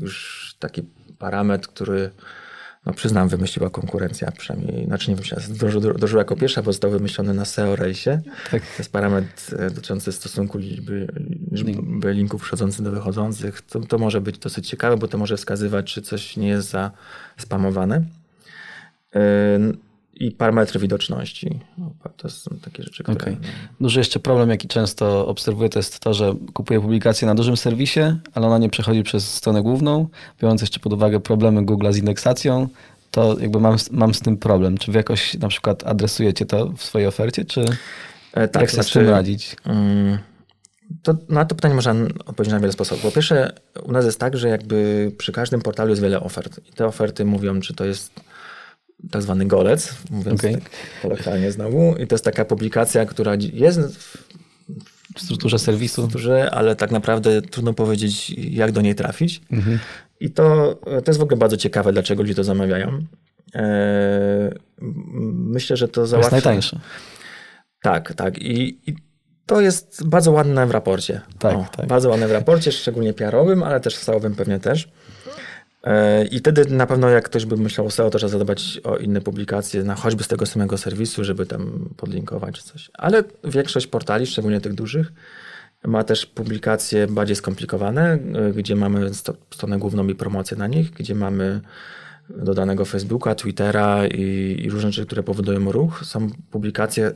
już 0.00 0.54
taki 0.58 0.82
parametr, 1.18 1.68
który 1.68 2.10
no 2.86 2.92
przyznam, 2.92 3.28
wymyśliła 3.28 3.70
konkurencja, 3.70 4.32
przynajmniej, 4.32 4.86
znaczy 4.86 5.10
nie 5.10 5.16
wymyśliła, 5.16 5.42
dożył, 5.48 5.80
dożył 5.80 6.18
jako 6.18 6.36
pierwsza, 6.36 6.62
bo 6.62 6.72
został 6.72 6.90
wymyślony 6.90 7.34
na 7.34 7.44
SEO 7.44 7.76
rejsie. 7.76 8.20
Tak. 8.50 8.62
To 8.62 8.78
jest 8.78 8.92
parametr 8.92 9.54
e, 9.54 9.70
dotyczący 9.70 10.12
stosunku 10.12 10.58
liczby, 10.58 11.06
liczby 11.52 12.12
linków 12.12 12.42
wchodzących 12.42 12.82
do 12.82 12.90
wychodzących. 12.90 13.62
To, 13.62 13.80
to 13.80 13.98
może 13.98 14.20
być 14.20 14.38
dosyć 14.38 14.68
ciekawe, 14.68 14.96
bo 14.96 15.08
to 15.08 15.18
może 15.18 15.36
wskazywać, 15.36 15.92
czy 15.92 16.02
coś 16.02 16.36
nie 16.36 16.48
jest 16.48 16.70
za 16.70 16.90
spamowane. 17.36 18.02
I 20.20 20.30
parametry 20.30 20.80
widoczności. 20.80 21.60
No, 21.78 21.90
To 22.16 22.30
są 22.30 22.56
takie 22.64 22.82
rzeczy, 22.82 23.02
które... 23.02 23.18
Okej. 23.18 23.36
Duży 23.80 24.00
jeszcze 24.00 24.20
problem, 24.20 24.50
jaki 24.50 24.68
często 24.68 25.26
obserwuję, 25.26 25.68
to 25.68 25.78
jest 25.78 26.00
to, 26.00 26.14
że 26.14 26.34
kupuję 26.54 26.80
publikację 26.80 27.26
na 27.28 27.34
dużym 27.34 27.56
serwisie, 27.56 28.00
ale 28.34 28.46
ona 28.46 28.58
nie 28.58 28.70
przechodzi 28.70 29.02
przez 29.02 29.34
stronę 29.34 29.62
główną. 29.62 30.08
Biorąc 30.42 30.60
jeszcze 30.60 30.80
pod 30.80 30.92
uwagę 30.92 31.20
problemy 31.20 31.64
Google 31.64 31.92
z 31.92 31.96
indeksacją, 31.96 32.68
to 33.10 33.36
jakby 33.40 33.60
mam, 33.60 33.76
mam 33.90 34.14
z 34.14 34.20
tym 34.20 34.36
problem. 34.36 34.78
Czy 34.78 34.92
wy 34.92 34.98
jakoś 34.98 35.34
na 35.34 35.48
przykład 35.48 35.86
adresujecie 35.86 36.46
to 36.46 36.72
w 36.76 36.82
swojej 36.82 37.08
ofercie, 37.08 37.44
czy 37.44 37.64
E, 38.32 38.48
tak, 38.48 38.62
jak 38.62 38.70
sobie 38.70 38.82
z 38.82 38.86
znaczy- 38.86 38.98
tym 38.98 39.08
radzić? 39.08 39.56
Mm, 39.64 40.18
To, 41.02 41.14
na 41.28 41.44
to 41.44 41.54
pytanie 41.54 41.74
można 41.74 41.94
odpowiedzieć 42.26 42.52
na 42.52 42.60
wiele 42.60 42.72
sposobów. 42.72 43.02
Po 43.04 43.10
pierwsze, 43.10 43.52
u 43.84 43.92
nas 43.92 44.04
jest 44.04 44.20
tak, 44.20 44.36
że 44.36 44.48
jakby 44.48 45.12
przy 45.18 45.32
każdym 45.32 45.60
portalu 45.62 45.90
jest 45.90 46.02
wiele 46.02 46.20
ofert. 46.20 46.60
I 46.68 46.72
te 46.72 46.86
oferty 46.86 47.24
mówią, 47.24 47.60
czy 47.60 47.74
to 47.74 47.84
jest 47.84 48.12
tak 49.10 49.22
zwany 49.22 49.46
golec, 49.46 49.94
mówiąc 50.10 50.40
Okej. 50.40 50.54
tak 50.54 50.70
kolokwialnie 51.02 51.52
znowu. 51.52 51.96
I 51.96 52.06
to 52.06 52.14
jest 52.14 52.24
taka 52.24 52.44
publikacja, 52.44 53.06
która 53.06 53.34
jest 53.52 53.80
w 53.80 54.18
W 55.16 55.20
strukturze 55.20 55.58
serwisu? 55.58 55.92
strukturze, 55.92 56.50
ale 56.50 56.76
tak 56.76 56.90
naprawdę 56.90 57.42
trudno 57.42 57.74
powiedzieć, 57.74 58.30
jak 58.30 58.72
do 58.72 58.80
niej 58.80 58.94
trafić. 58.94 59.42
Mhm. 59.52 59.78
I 60.20 60.30
to, 60.30 60.74
to 60.84 61.02
jest 61.10 61.18
w 61.18 61.22
ogóle 61.22 61.36
bardzo 61.36 61.56
ciekawe, 61.56 61.92
dlaczego 61.92 62.22
ludzie 62.22 62.34
to 62.34 62.44
zamawiają. 62.44 63.02
Eee, 63.54 64.50
myślę, 65.32 65.76
że 65.76 65.88
to 65.88 65.94
To 65.94 66.00
jest 66.00 66.10
załatwia... 66.10 66.30
najtańsze. 66.30 66.80
Tak, 67.82 68.14
tak. 68.14 68.38
I, 68.38 68.80
I 68.90 68.96
to 69.46 69.60
jest 69.60 70.08
bardzo 70.08 70.32
ładne 70.32 70.66
w 70.66 70.70
raporcie. 70.70 71.20
Tak, 71.38 71.76
tak. 71.76 71.86
Bardzo 71.86 72.08
ładne 72.08 72.28
w 72.28 72.32
raporcie, 72.32 72.72
szczególnie 72.72 73.12
PR-owym, 73.14 73.62
ale 73.62 73.80
też 73.80 73.96
salowym 73.96 74.34
pewnie 74.34 74.58
też. 74.60 74.88
E, 75.86 76.24
I 76.24 76.38
wtedy 76.38 76.66
na 76.70 76.86
pewno 76.86 77.08
jak 77.08 77.24
ktoś 77.24 77.46
by 77.46 77.56
myślał 77.56 77.86
o 77.86 77.90
SEO, 77.90 78.10
to 78.10 78.18
trzeba 78.18 78.30
zadbać 78.30 78.80
o 78.84 78.96
inne 78.96 79.20
publikacje, 79.20 79.84
na 79.84 79.94
choćby 79.94 80.24
z 80.24 80.28
tego 80.28 80.46
samego 80.46 80.78
serwisu, 80.78 81.24
żeby 81.24 81.46
tam 81.46 81.88
podlinkować 81.96 82.62
coś. 82.62 82.90
Ale 82.94 83.24
większość 83.44 83.86
portali, 83.86 84.26
szczególnie 84.26 84.60
tych 84.60 84.74
dużych, 84.74 85.12
ma 85.84 86.04
też 86.04 86.26
publikacje 86.26 87.06
bardziej 87.06 87.36
skomplikowane, 87.36 88.12
e, 88.12 88.52
gdzie 88.52 88.76
mamy 88.76 89.14
stronę 89.54 89.78
główną 89.78 90.08
i 90.08 90.14
promocję 90.14 90.56
na 90.56 90.66
nich, 90.66 90.90
gdzie 90.90 91.14
mamy 91.14 91.60
dodanego 92.28 92.84
Facebooka, 92.84 93.34
Twittera 93.34 94.06
i, 94.06 94.56
i 94.64 94.70
różne 94.70 94.92
rzeczy, 94.92 95.06
które 95.06 95.22
powodują 95.22 95.72
ruch. 95.72 96.00
Są 96.04 96.28
publikacje, 96.50 97.12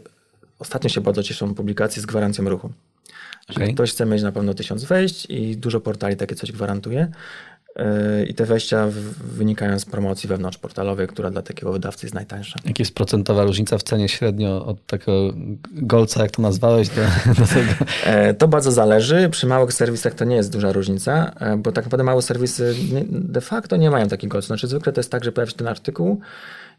ostatnio 0.59 0.91
się 0.91 1.01
bardzo 1.01 1.23
cieszą 1.23 1.55
publikacje 1.55 2.03
z 2.03 2.07
gwarancją 2.07 2.49
ruchu. 2.49 2.71
Czyli 3.47 3.63
Okej. 3.63 3.75
ktoś 3.75 3.93
chce 3.93 4.07
mieć 4.07 4.23
na 4.23 4.33
pewno 4.33 4.55
tysiąc 4.55 4.85
wejść 4.85 5.27
i 5.31 5.57
dużo 5.57 5.81
portali 5.81 6.17
takie 6.17 6.35
coś 6.35 6.53
gwarantuje. 6.53 7.09
Yy, 7.81 8.25
I 8.25 8.35
te 8.35 8.45
wejścia 8.45 8.89
wynikają 9.25 9.79
z 9.79 9.85
promocji 9.85 10.29
wewnątrzportalowej, 10.29 11.07
która 11.07 11.31
dla 11.31 11.43
takiego 11.43 11.73
wydawcy 11.73 12.07
jest 12.07 12.15
najtańsza. 12.15 12.59
Jaka 12.65 12.77
jest 12.79 12.95
procentowa 12.95 13.45
różnica 13.45 13.79
w 13.79 13.83
cenie 13.83 14.09
średnio 14.09 14.67
od 14.67 14.87
takiego 14.87 15.33
golca, 15.73 16.23
jak 16.23 16.31
to 16.31 16.43
nazwałeś, 16.43 16.89
do, 16.89 17.03
do 17.41 17.47
tego? 17.47 17.73
E, 18.05 18.35
To 18.35 18.49
bardzo 18.49 18.73
zależy. 18.73 19.29
Przy 19.31 19.47
małych 19.47 19.73
serwisach 19.73 20.15
to 20.15 20.25
nie 20.25 20.37
jest 20.37 20.53
duża 20.53 20.73
różnica, 20.73 21.33
e, 21.41 21.57
bo 21.57 21.73
tak 21.73 21.85
naprawdę 21.85 22.05
małe 22.05 22.23
serwisy 22.23 22.75
de 23.11 23.41
facto 23.41 23.77
nie 23.77 23.91
mają 23.91 24.09
takiego 24.09 24.33
golcu. 24.33 24.47
Znaczy 24.47 24.67
zwykle 24.67 24.93
to 24.93 25.01
jest 25.01 25.11
tak, 25.11 25.25
że 25.25 25.33
pojawia 25.33 25.51
się 25.51 25.57
ten 25.57 25.69
artykuł, 25.69 26.21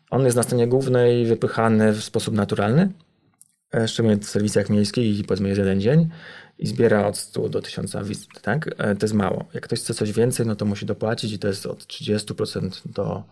on 0.09 0.25
jest 0.25 0.37
na 0.37 0.43
stronie 0.43 0.67
głównej 0.67 1.25
wypychany 1.25 1.93
w 1.93 2.03
sposób 2.03 2.35
naturalny, 2.35 2.89
e, 3.73 3.87
szczególnie 3.87 4.17
w 4.17 4.25
serwisach 4.25 4.69
miejskich 4.69 5.19
i 5.19 5.23
powiedzmy 5.23 5.47
jest 5.47 5.59
jeden 5.59 5.81
dzień 5.81 6.09
i 6.61 6.67
zbiera 6.67 7.07
od 7.07 7.17
100 7.17 7.49
do 7.49 7.61
1000 7.61 7.95
wizyt, 8.07 8.27
tak? 8.41 8.67
E, 8.77 8.95
To 8.95 9.05
jest 9.05 9.13
mało. 9.13 9.45
Jak 9.53 9.63
ktoś 9.63 9.79
chce 9.79 9.93
coś 9.93 10.11
więcej, 10.11 10.45
no 10.45 10.55
to 10.55 10.65
musi 10.65 10.85
dopłacić 10.85 11.31
i 11.33 11.39
to 11.39 11.47
jest 11.47 11.65
od 11.65 11.83
30% 11.83 12.69
do 12.85 13.23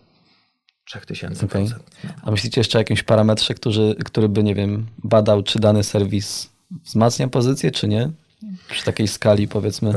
3000%. 0.96 1.46
Okej. 1.46 1.70
A 2.24 2.32
myślicie 2.32 2.62
jeszcze 2.62 2.78
o 2.78 2.82
jakimś 2.82 3.04
parametrze, 3.04 3.54
który, 3.54 3.96
który 4.06 4.30
by, 4.30 4.44
nie 4.44 4.56
wiem, 4.56 4.86
badał, 5.04 5.44
czy 5.44 5.60
dany 5.60 5.84
serwis 5.84 6.50
wzmacnia 6.86 7.28
pozycję, 7.28 7.72
czy 7.72 7.88
nie? 7.88 8.12
Przy 8.70 8.86
takiej 8.86 9.08
skali, 9.08 9.48
powiedzmy, 9.48 9.90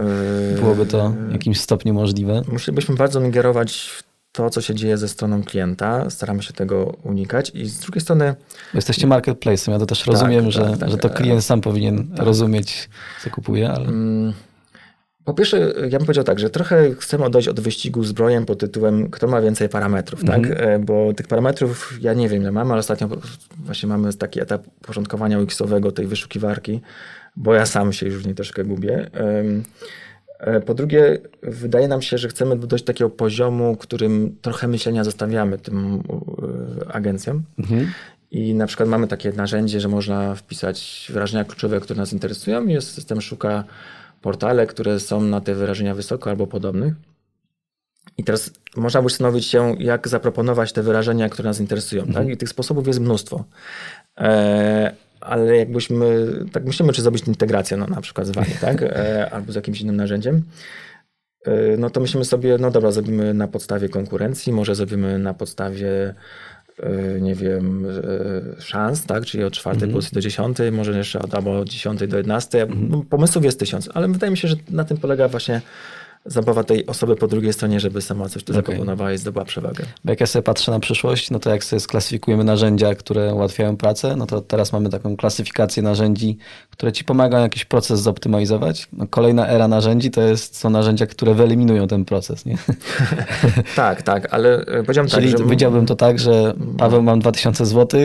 Yy, 0.55 0.61
byłoby 0.61 0.87
to 0.87 1.11
w 1.29 1.33
jakimś 1.33 1.61
stopniu 1.61 1.95
możliwe. 1.95 2.43
Musielibyśmy 2.53 2.95
bardzo 2.95 3.21
ingerować 3.21 3.77
w 3.79 4.12
to, 4.33 4.51
co 4.51 4.61
się 4.61 4.75
dzieje 4.75 4.99
ze 4.99 5.09
stroną 5.09 5.43
klienta. 5.43 6.11
Staramy 6.11 6.43
się 6.43 6.53
tego 6.53 6.97
unikać. 7.03 7.51
I 7.55 7.67
z 7.67 7.79
drugiej 7.79 8.01
strony, 8.01 8.35
jesteście 8.75 9.07
marketplace'em, 9.07 9.71
ja 9.71 9.79
to 9.79 9.87
też 9.87 10.07
rozumiem, 10.07 10.45
tak, 10.45 10.53
że, 10.53 10.77
tak. 10.77 10.91
że 10.91 10.99
to 10.99 11.11
klient 11.11 11.45
sam 11.45 11.61
powinien 11.61 12.15
rozumieć, 12.17 12.89
co 13.25 13.31
kupuje, 13.31 13.71
ale 13.71 13.89
mm, 13.89 14.33
po 15.25 15.35
pierwsze, 15.35 15.73
ja 15.91 15.99
bym 15.99 16.07
powiedział 16.07 16.25
tak, 16.25 16.39
że 16.39 16.51
trochę 16.51 16.95
chcemy 16.95 17.25
odejść 17.25 17.49
od 17.49 17.61
wyścigu 17.61 18.05
z 18.05 18.13
brojem 18.13 18.47
pod 18.47 18.59
tytułem 18.59 19.11
kto 19.11 19.27
ma 19.27 19.41
więcej 19.41 19.69
parametrów, 19.69 20.25
tak? 20.25 20.41
E, 20.47 20.79
Bo 20.79 21.13
tych 21.13 21.27
parametrów 21.29 21.99
ja 22.01 22.15
nie 22.15 22.29
wiem 22.29 22.43
ile 22.43 22.53
mamy, 22.53 22.71
ale 22.71 22.81
ostatnio 22.81 23.09
właśnie 23.59 23.89
mamy 23.89 24.13
taki 24.13 24.41
etap 24.41 24.63
porządkowania 24.87 25.39
UX-owego 25.39 25.93
tej 25.93 26.07
wyszukiwarki, 26.07 26.81
bo 27.37 27.55
ja 27.55 27.67
sam 27.67 27.93
się 27.93 28.07
już 28.07 28.23
w 28.23 28.27
niej 28.27 28.35
troszkę 28.35 28.65
gubię. 28.65 29.11
E, 30.43 30.61
Po 30.61 30.75
drugie, 30.75 31.19
wydaje 31.43 31.89
nam 31.89 32.03
się, 32.03 32.19
że 32.19 32.29
chcemy 32.29 32.57
dojść 32.57 32.85
do 32.85 32.87
takiego 32.87 33.11
poziomu, 33.11 33.77
którym 33.77 34.37
trochę 34.43 34.69
myślenia 34.69 35.05
zostawiamy 35.05 35.59
tym 35.59 36.03
e, 36.83 36.95
agencjom. 36.95 37.43
I 38.31 38.55
na 38.55 38.67
przykład 38.67 38.89
mamy 38.89 39.09
takie 39.09 39.33
narzędzie, 39.33 39.81
że 39.81 39.89
można 39.89 40.35
wpisać 40.35 41.11
wyrażenia 41.13 41.45
kluczowe, 41.45 41.81
które 41.81 41.99
nas 41.99 42.13
interesują 42.13 42.67
i 42.67 42.81
system 42.83 43.21
szuka 43.21 43.65
portale, 44.23 44.67
które 44.67 45.01
są 45.01 45.21
na 45.21 45.41
te 45.41 45.55
wyrażenia 45.55 45.95
wysoko 45.95 46.31
albo 46.31 46.47
podobnych. 46.47 46.95
I 48.19 48.25
teraz 48.25 48.51
można 48.77 49.03
by 49.03 49.09
zastanowić 49.09 49.47
się, 49.47 49.75
jak 49.79 50.09
zaproponować 50.09 50.73
te 50.73 50.83
wyrażenia, 50.83 51.29
które 51.29 51.49
nas 51.49 51.61
interesują. 51.61 52.07
Tak? 52.07 52.29
I 52.29 52.37
tych 52.37 52.49
sposobów 52.49 52.87
jest 52.87 53.01
mnóstwo. 53.01 53.45
E, 54.19 54.95
ale 55.25 55.57
jakbyśmy, 55.57 56.27
tak 56.53 56.65
myślimy, 56.65 56.93
czy 56.93 57.03
zrobić 57.03 57.27
integrację, 57.27 57.77
no, 57.77 57.87
na 57.87 58.01
przykład 58.01 58.27
z 58.27 58.31
wami, 58.31 58.51
tak? 58.61 58.83
E, 58.83 59.31
albo 59.31 59.53
z 59.53 59.55
jakimś 59.55 59.81
innym 59.81 59.97
narzędziem, 59.97 60.43
e, 61.47 61.77
no 61.77 61.91
to 61.91 62.01
myślimy 62.01 62.25
sobie, 62.25 62.59
no 62.59 62.71
dobra, 62.71 62.91
zrobimy 62.91 63.35
na 63.35 63.49
podstawie 63.49 63.89
konkurencji, 63.89 64.53
może 64.53 64.75
zrobimy 64.75 65.19
na 65.19 65.35
podstawie 65.35 66.15
e, 66.83 67.21
nie 67.21 67.35
wiem, 67.35 67.87
szans, 68.59 69.07
tak? 69.07 69.27
Czyli 69.27 69.45
od 69.45 69.53
czwartej 69.53 69.83
Mhm. 69.83 69.93
pozycji 69.93 70.15
do 70.15 70.21
dziesiątej, 70.21 70.73
może 70.73 70.99
jeszcze 70.99 71.19
od, 71.19 71.35
albo 71.35 71.59
od 71.59 71.69
dziesiątej 71.69 72.09
do 72.09 72.17
jedenastej. 72.17 72.63
No, 72.89 73.05
Pomysłów 73.11 73.45
jest 73.45 73.59
tysiąc, 73.59 73.91
ale 73.95 74.09
wydaje 74.09 74.31
mi 74.31 74.37
się, 74.37 74.49
że 74.49 74.57
na 74.71 74.85
tym 74.85 74.97
polega 74.97 75.29
właśnie 75.29 75.61
zabawa 76.25 76.65
tej 76.65 76.87
osoby 76.87 77.17
po 77.17 77.29
drugiej 77.29 77.53
stronie, 77.53 77.81
żeby 77.81 78.03
sama 78.03 78.29
coś 78.29 78.45
tu 78.45 78.53
Okej. 78.53 78.63
zaproponowała 78.63 79.13
i 79.13 79.19
zdobyła 79.19 79.45
przewagę. 79.45 79.85
Bo 80.05 80.13
jak 80.13 80.21
ja 80.21 80.27
sobie 80.27 80.43
patrzę 80.43 80.73
na 80.73 80.81
przyszłość, 80.81 81.31
no 81.31 81.39
to 81.39 81.51
jak 81.51 81.65
sobie 81.65 81.81
sklasyfikujemy 81.81 82.45
narzędzia, 82.45 82.95
które 82.95 83.35
ułatwiają 83.35 83.77
pracę, 83.77 84.17
no 84.17 84.27
to 84.27 84.41
teraz 84.41 84.73
mamy 84.73 84.91
taką 84.91 85.17
klasyfikację 85.17 85.83
narzędzi, 85.83 86.39
które 86.71 86.93
ci 86.93 87.05
pomagają 87.05 87.43
jakiś 87.43 87.65
proces 87.65 88.01
zoptymalizować. 88.01 88.89
No 88.93 89.07
kolejna 89.07 89.49
era 89.49 89.69
narzędzi 89.69 90.11
to 90.11 90.23
jest, 90.23 90.57
są 90.57 90.71
narzędzia, 90.71 91.07
które 91.07 91.35
wyeliminują 91.35 91.89
ten 91.89 92.05
proces. 92.05 92.47
Nie? 92.47 92.59
Tak, 93.77 94.03
tak, 94.03 94.35
ale 94.35 94.61
e, 94.61 94.83
powiedziałem 94.83 95.09
Czyli 95.09 95.31
tak, 95.31 95.39
że... 95.39 95.45
powiedziałbym 95.45 95.87
to 95.87 95.97
tak, 95.97 96.19
że 96.19 96.55
Paweł, 96.79 97.03
mam 97.03 97.21
2000 97.21 97.67
zł, 97.67 98.01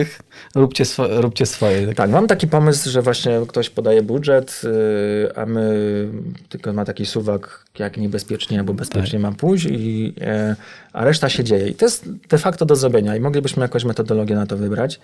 róbcie, 0.54 0.84
swo- 0.84 1.20
róbcie 1.20 1.46
swoje. 1.46 1.86
Tak. 1.86 1.96
Tak, 1.96 2.10
mam 2.10 2.26
taki 2.26 2.46
pomysł, 2.48 2.90
że 2.90 3.02
właśnie 3.02 3.40
ktoś 3.48 3.70
podaje 3.70 4.02
budżet, 4.02 4.60
yy, 4.64 5.32
a 5.36 5.46
my 5.46 6.08
tylko 6.48 6.72
ma 6.72 6.84
taki 6.84 7.06
suwak, 7.06 7.64
jak 7.78 7.96
niebezpiecznie 7.96 8.58
albo 8.58 8.74
bezpiecznie 8.74 9.18
mam 9.18 9.34
pójść, 9.34 9.66
i, 9.70 10.14
e, 10.20 10.56
a 10.92 11.04
reszta 11.04 11.28
się 11.28 11.44
dzieje. 11.44 11.68
I 11.68 11.74
to 11.74 11.84
jest 11.84 12.10
de 12.28 12.38
facto 12.38 12.66
do 12.66 12.76
zrobienia 12.76 13.16
i 13.16 13.20
moglibyśmy 13.20 13.62
jakąś 13.62 13.84
metodologię 13.84 14.34
na 14.34 14.46
to 14.46 14.56
wybrać. 14.56 15.00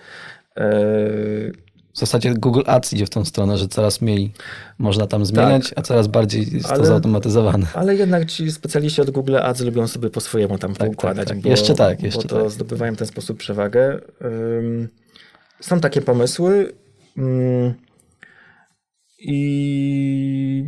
E, 0.57 0.65
W 1.93 1.99
zasadzie 1.99 2.33
Google 2.33 2.61
Ads 2.65 2.93
idzie 2.93 3.05
w 3.05 3.09
tą 3.09 3.25
stronę, 3.25 3.57
że 3.57 3.67
coraz 3.67 4.01
mniej 4.01 4.31
można 4.79 5.07
tam 5.07 5.25
zmieniać, 5.25 5.73
a 5.75 5.81
coraz 5.81 6.07
bardziej 6.07 6.53
jest 6.53 6.65
Ale- 6.69 6.79
to 6.79 6.85
zautomatyzowane. 6.85 7.67
Ale 7.73 7.95
jednak 7.95 8.25
ci 8.25 8.51
specjaliści 8.51 9.01
od 9.01 9.09
Google 9.09 9.37
Ads 9.37 9.61
lubią 9.61 9.87
sobie 9.87 10.09
po 10.09 10.21
swojemu 10.21 10.57
tam 10.57 10.73
Tak, 10.75 10.87
poukładać. 10.87 11.27
tak, 11.27 11.37
tak. 11.37 11.43
Bo, 11.43 11.49
Jeszcze 11.49 11.73
tak, 11.75 12.03
jeszcze 12.03 12.21
Bo 12.21 12.27
to 12.27 12.41
tak. 12.41 12.49
zdobywają 12.51 12.93
w 12.95 12.97
ten 12.97 13.07
sposób 13.07 13.37
przewagę. 13.37 13.99
Ym, 14.61 14.87
Są 15.61 15.79
takie 15.79 16.01
pomysły. 16.01 16.73
ym, 17.17 17.73
I 19.19 20.65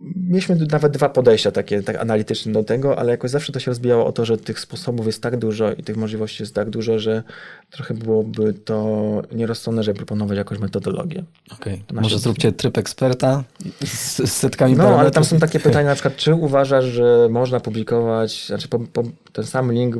mieliśmy 0.00 0.56
nawet 0.70 0.92
dwa 0.92 1.08
podejścia 1.08 1.50
takie 1.50 1.82
tak 1.82 1.96
analityczne 1.96 2.52
do 2.52 2.64
tego, 2.64 2.98
ale 2.98 3.10
jakoś 3.10 3.30
zawsze 3.30 3.52
to 3.52 3.60
się 3.60 3.70
rozbijało 3.70 4.06
o 4.06 4.12
to, 4.12 4.24
że 4.24 4.38
tych 4.38 4.60
sposobów 4.60 5.06
jest 5.06 5.22
tak 5.22 5.36
dużo 5.36 5.72
i 5.72 5.82
tych 5.82 5.96
możliwości 5.96 6.42
jest 6.42 6.54
tak 6.54 6.70
dużo, 6.70 6.98
że 6.98 7.22
trochę 7.70 7.94
byłoby 7.94 8.54
to 8.54 9.22
nierozsądne, 9.32 9.82
żeby 9.82 9.96
proponować 9.96 10.38
jakąś 10.38 10.58
metodologię. 10.58 11.24
Okej. 11.52 11.82
Na 11.92 12.00
Może 12.00 12.18
zróbcie 12.18 12.52
tryb 12.52 12.78
eksperta 12.78 13.44
z, 13.84 14.32
setkami 14.32 14.76
No, 14.76 14.98
ale 15.00 15.10
tam 15.10 15.24
są 15.24 15.38
takie 15.38 15.60
pytania, 15.60 15.88
na 15.88 15.94
przykład, 15.94 16.16
czy 16.16 16.34
uważasz, 16.34 16.84
że 16.84 17.28
można 17.30 17.60
publikować, 17.60 18.46
znaczy 18.46 18.68
po, 18.68 18.78
po, 18.78 19.02
ten 19.32 19.44
sam 19.44 19.72
link 19.72 19.96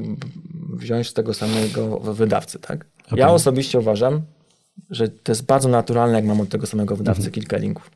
wziąć 0.73 1.09
z 1.09 1.13
tego 1.15 1.35
samego 1.35 2.01
wydawcy, 2.01 2.59
tak? 2.59 2.87
Ja 3.17 3.25
Okej. 3.27 3.37
osobiście 3.37 3.79
uważam, 3.79 4.21
że 4.91 5.09
to 5.09 5.33
jest 5.33 5.45
bardzo 5.47 5.69
naturalne, 5.69 6.17
jak 6.17 6.25
mam 6.25 6.41
od 6.41 6.49
tego 6.49 6.67
samego 6.67 6.97
wydawcy 6.97 7.21
Mhm. 7.21 7.33
kilka 7.35 7.57
linków. 7.57 7.91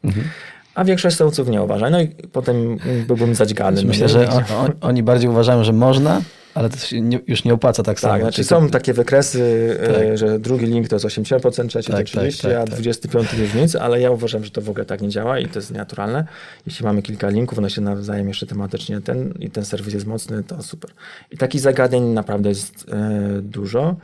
A 0.74 0.84
większość 0.84 1.14
stronników 1.14 1.48
nie 1.48 1.62
uważa. 1.62 1.90
No 1.90 2.00
i 2.00 2.08
potem 2.08 2.78
byłbym 3.06 3.34
zadźgany. 3.34 3.82
no 3.82 3.88
Myślę, 3.88 4.08
że 4.08 4.28
on, 4.30 4.44
on, 4.58 4.72
oni 4.80 5.02
bardziej 5.02 5.30
uważają, 5.30 5.64
że 5.64 5.72
można, 5.72 6.20
ale 6.54 6.68
to 6.70 6.76
się 6.76 7.00
nie, 7.00 7.20
już 7.26 7.44
nie 7.44 7.54
opłaca 7.54 7.82
tak 7.82 8.00
samo. 8.00 8.12
Tak, 8.14 8.22
znaczy 8.22 8.34
Czyli 8.34 8.48
są 8.48 8.68
takie 8.70 8.92
wykresy, 8.92 9.76
Tak. 9.86 10.02
e, 10.02 10.16
że 10.18 10.38
drugi 10.38 10.66
link 10.66 10.88
to 10.88 10.96
jest 10.96 11.06
80%, 11.06 11.66
trzeci 11.68 11.92
Tak, 11.92 12.10
to 12.10 12.20
30%, 12.20 12.42
tak, 12.42 12.52
tak, 12.52 12.52
a 12.52 12.64
tak. 12.64 12.74
25 12.80 13.32
już 13.34 13.54
nic, 13.54 13.76
ale 13.76 14.00
ja 14.00 14.10
uważam, 14.10 14.44
że 14.44 14.50
to 14.50 14.60
w 14.60 14.70
ogóle 14.70 14.84
tak 14.84 15.00
nie 15.00 15.08
działa 15.08 15.38
i 15.38 15.46
to 15.48 15.58
jest 15.58 15.70
nienaturalne. 15.70 16.26
Jeśli 16.66 16.84
mamy 16.84 17.02
kilka 17.02 17.28
linków, 17.28 17.58
one 17.58 17.70
się 17.70 17.80
nawzajem 17.80 18.28
jeszcze 18.28 18.46
tematycznie 18.46 19.00
ten 19.00 19.34
i 19.40 19.50
ten 19.50 19.64
serwis 19.64 19.94
jest 19.94 20.06
mocny, 20.06 20.42
to 20.42 20.62
super. 20.62 20.90
I 21.30 21.36
takich 21.36 21.60
zagadnień 21.60 22.02
naprawdę 22.04 22.48
jest 22.48 22.86
e, 22.92 23.42
dużo. 23.42 23.96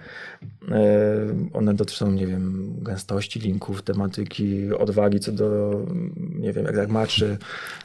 E, 0.71 0.77
one 1.53 1.75
dotyczą, 1.75 2.11
nie 2.13 2.27
wiem, 2.27 2.75
gęstości 2.83 3.41
linków, 3.41 3.83
tematyki, 3.83 4.73
odwagi 4.79 5.21
co 5.21 5.33
do, 5.33 5.81
nie 6.39 6.53
wiem, 6.53 6.65
jak, 6.65 6.77
jak 6.77 6.89
maczy. 6.89 7.37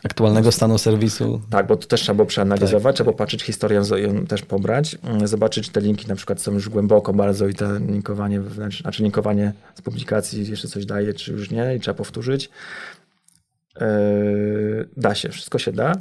aktualnego 0.04 0.52
stanu 0.52 0.78
serwisu. 0.78 1.42
Tak, 1.50 1.68
bo 1.68 1.76
to 1.76 1.88
też 1.88 2.02
trzeba 2.02 2.16
było 2.16 2.26
przeanalizować, 2.26 2.84
Tak, 2.84 2.96
trzeba 2.96 3.12
popatrzeć 3.12 3.44
historię, 3.44 3.82
ją 3.98 4.26
też 4.26 4.42
pobrać, 4.56 4.98
mm, 5.04 5.28
zobaczyć, 5.28 5.66
czy 5.66 5.72
te 5.72 5.82
linki 5.82 6.08
na 6.08 6.16
przykład 6.16 6.42
są 6.42 6.54
już 6.54 6.70
głęboko 6.70 7.14
bardzo 7.14 7.48
i 7.48 7.54
to 7.54 7.80
linkowanie 7.80 8.42
wewnętrzne, 8.42 8.82
znaczy 8.82 9.04
linkowanie 9.04 9.54
z 9.76 9.82
publikacji 9.82 10.50
jeszcze 10.50 10.68
coś 10.68 10.86
daje, 10.86 11.14
czy 11.14 11.32
już 11.32 11.52
nie 11.52 11.76
i 11.76 11.80
trzeba 11.80 11.98
powtórzyć. 11.98 12.50
Yy, 13.82 14.90
da 14.98 15.16
się, 15.16 15.30
wszystko 15.30 15.60
się 15.60 15.72
da. 15.72 15.96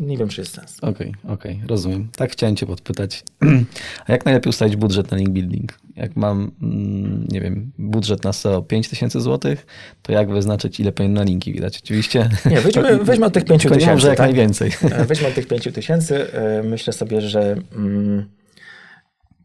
Nie 0.00 0.16
wiem, 0.16 0.28
czy 0.28 0.40
jest 0.40 0.54
sens. 0.54 0.76
Okej, 0.82 1.14
okej, 1.28 1.60
rozumiem. 1.66 2.08
Tak 2.16 2.32
chciałem 2.32 2.56
cię 2.56 2.66
podpytać. 2.66 3.22
A 4.06 4.12
jak 4.12 4.24
najlepiej 4.24 4.50
ustalić 4.50 4.76
budżet 4.76 5.10
na 5.10 5.16
link 5.16 5.30
building? 5.30 5.78
Jak 5.96 6.16
mam, 6.16 6.50
mm, 6.62 7.26
nie 7.28 7.40
wiem, 7.40 7.72
budżet 7.78 8.24
na 8.24 8.32
SEO 8.32 8.62
5000 8.62 9.20
zł, 9.20 9.56
to 10.02 10.12
jak 10.12 10.30
wyznaczyć, 10.30 10.80
ile 10.80 10.92
powinien 10.92 11.14
na 11.14 11.22
linki 11.22 11.52
widać? 11.52 11.78
Oczywiście. 11.84 12.28
Nie, 12.50 12.60
weźmy, 12.60 12.98
weźmy 13.04 13.26
od 13.26 13.32
tych 13.32 13.44
Tylko 13.44 13.58
5 13.58 13.64
nie 13.64 13.70
mów, 13.70 13.78
tysięcy. 13.78 14.02
że 14.02 14.08
jak 14.08 14.16
tak? 14.18 14.26
najwięcej. 14.26 14.70
E, 14.92 15.04
Weźmy 15.04 15.28
od 15.28 15.34
tych 15.34 15.46
5 15.46 15.68
tysięcy. 15.74 16.32
e, 16.32 16.62
Myślę 16.62 16.92
sobie, 16.92 17.20
że 17.20 17.56
mm, 17.76 18.24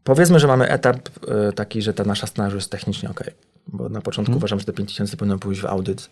powiedzmy, 0.04 0.40
że 0.40 0.46
mamy 0.46 0.68
etap 0.68 1.08
e, 1.48 1.52
taki, 1.52 1.82
że 1.82 1.94
ta 1.94 2.04
nasza 2.04 2.26
już 2.44 2.54
jest 2.54 2.70
technicznie 2.70 3.10
ok. 3.10 3.24
Bo 3.68 3.88
na 3.88 4.00
początku 4.00 4.30
Mhm. 4.32 4.36
uważam, 4.36 4.58
że 4.60 4.64
te 4.64 4.72
5 4.72 4.88
tysięcy 4.90 5.16
powinno 5.16 5.38
pójść 5.38 5.60
w 5.60 5.64
audyt. 5.66 6.10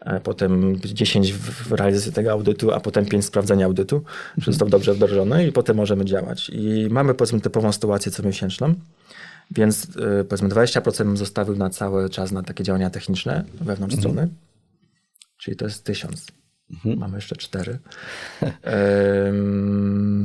E, 0.00 0.20
Potem 0.20 0.80
10 0.84 1.32
w 1.32 1.72
realizacji 1.72 2.12
tego 2.12 2.32
audytu, 2.32 2.72
a 2.72 2.80
potem 2.80 3.06
5 3.06 3.24
sprawdzenia 3.24 3.66
audytu, 3.66 3.96
Mhm. 3.96 4.14
czy 4.44 4.44
został 4.52 4.68
dobrze 4.68 4.94
wdrożony 4.94 5.46
i 5.46 5.52
potem 5.52 5.76
możemy 5.76 6.04
działać. 6.04 6.50
I 6.54 6.86
mamy 6.90 7.14
powiedzmy 7.14 7.40
typową 7.40 7.72
sytuację 7.72 8.12
comiesięczną, 8.12 8.74
więc 9.50 9.84
e, 10.20 10.24
powiedzmy 10.24 10.48
20% 10.48 11.04
bym 11.04 11.16
zostawił 11.16 11.56
na 11.56 11.70
cały 11.70 12.10
czas 12.10 12.32
na 12.32 12.42
takie 12.42 12.64
działania 12.64 12.90
techniczne 12.90 13.44
wewnątrz 13.60 13.94
Mhm. 13.96 14.00
strony, 14.14 14.28
czyli 15.38 15.56
to 15.56 15.64
jest 15.64 15.84
1000. 15.84 16.26
Mamy 16.84 17.16
jeszcze 17.16 17.36
cztery. 17.36 17.78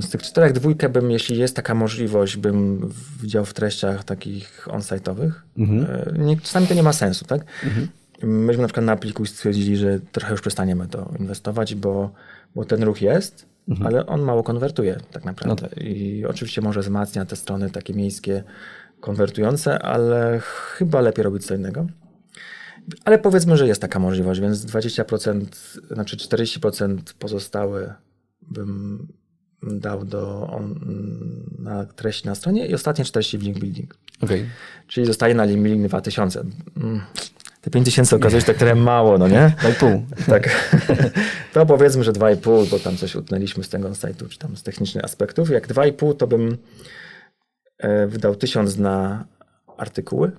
Z 0.01 0.09
tych 0.09 0.21
czterech 0.23 0.53
dwójkę 0.53 0.89
bym, 0.89 1.11
jeśli 1.11 1.37
jest 1.37 1.55
taka 1.55 1.73
możliwość, 1.75 2.37
bym 2.37 2.89
widział 3.21 3.45
w 3.45 3.53
treściach 3.53 4.03
takich 4.03 4.67
on-site'owych. 4.71 5.31
E, 5.59 6.13
Nie, 6.17 6.37
czasami 6.39 6.67
to 6.67 6.73
nie 6.73 6.83
ma 6.83 6.93
sensu, 6.93 7.25
tak? 7.25 7.41
Myśmy 8.23 8.61
na 8.61 8.67
przykład 8.67 8.85
na 8.85 8.91
Apliku 8.91 9.25
stwierdzili, 9.25 9.77
że 9.77 9.99
trochę 9.99 10.31
już 10.31 10.41
przestaniemy 10.41 10.87
to 10.87 11.11
inwestować, 11.19 11.75
bo, 11.75 12.11
bo 12.55 12.65
ten 12.65 12.83
ruch 12.83 13.01
jest, 13.01 13.45
ale 13.85 14.05
on 14.05 14.21
mało 14.21 14.43
konwertuje 14.43 14.97
tak 15.11 15.25
naprawdę. 15.25 15.69
I 15.81 16.25
oczywiście 16.25 16.61
może 16.61 16.79
wzmacnia 16.79 17.25
te 17.25 17.35
strony 17.35 17.69
takie 17.69 17.93
miejskie 17.93 18.43
konwertujące, 18.99 19.79
ale 19.79 20.39
chyba 20.43 21.01
lepiej 21.01 21.23
robić 21.23 21.45
co 21.45 21.55
innego. 21.55 21.87
Ale 23.05 23.19
powiedzmy, 23.19 23.57
że 23.57 23.67
jest 23.67 23.81
taka 23.81 23.99
możliwość, 23.99 24.41
więc 24.41 24.65
20%, 24.65 25.45
znaczy 25.91 26.17
40% 26.17 26.97
pozostałe 27.19 27.93
bym 28.41 29.07
dał 29.63 30.05
do 30.05 30.47
on, 30.47 30.79
na 31.59 31.85
treści 31.85 32.27
na 32.27 32.35
stronie 32.35 32.67
i 32.67 32.73
ostatnie 32.73 33.05
40 33.05 33.37
w 33.37 33.43
link 33.43 33.59
building. 33.59 33.97
Okej. 34.21 34.45
Czyli 34.87 35.05
zostaje 35.05 35.35
na 35.35 35.45
link 35.45 35.63
building 35.63 35.87
2000. 35.87 36.43
Te 37.61 37.69
5000 37.69 38.15
okazuje 38.15 38.41
się 38.41 38.47
tak 38.47 38.57
trochę 38.57 38.75
mało, 38.75 39.17
no 39.17 39.27
nie? 39.27 39.55
Daj 39.63 39.73
pół. 39.73 40.05
Tak. 40.27 40.49
To 41.53 41.65
powiedzmy, 41.65 42.03
że 42.03 42.13
2,5, 42.13 42.69
bo 42.69 42.79
tam 42.79 42.97
coś 42.97 43.15
utnęliśmy 43.15 43.63
z 43.63 43.69
tego 43.69 43.95
sajtu, 43.95 44.29
czy 44.29 44.39
tam 44.39 44.57
z 44.57 44.63
technicznych 44.63 45.03
aspektów. 45.03 45.49
Jak 45.49 45.67
2,5, 45.67 46.15
to 46.15 46.27
bym 46.27 46.57
e, 47.77 48.07
wydał 48.07 48.35
1000 48.35 48.77
na 48.77 49.25
artykuły, 49.77 50.31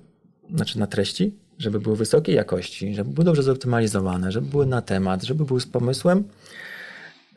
znaczy 0.55 0.79
na 0.79 0.87
treści, 0.87 1.35
żeby 1.57 1.79
były 1.79 1.95
wysokiej 1.95 2.35
jakości, 2.35 2.95
żeby 2.95 3.11
były 3.11 3.25
dobrze 3.25 3.43
zoptymalizowane, 3.43 4.31
żeby 4.31 4.47
były 4.47 4.65
na 4.65 4.81
temat, 4.81 5.23
żeby 5.23 5.45
były 5.45 5.61
z 5.61 5.65
pomysłem, 5.65 6.23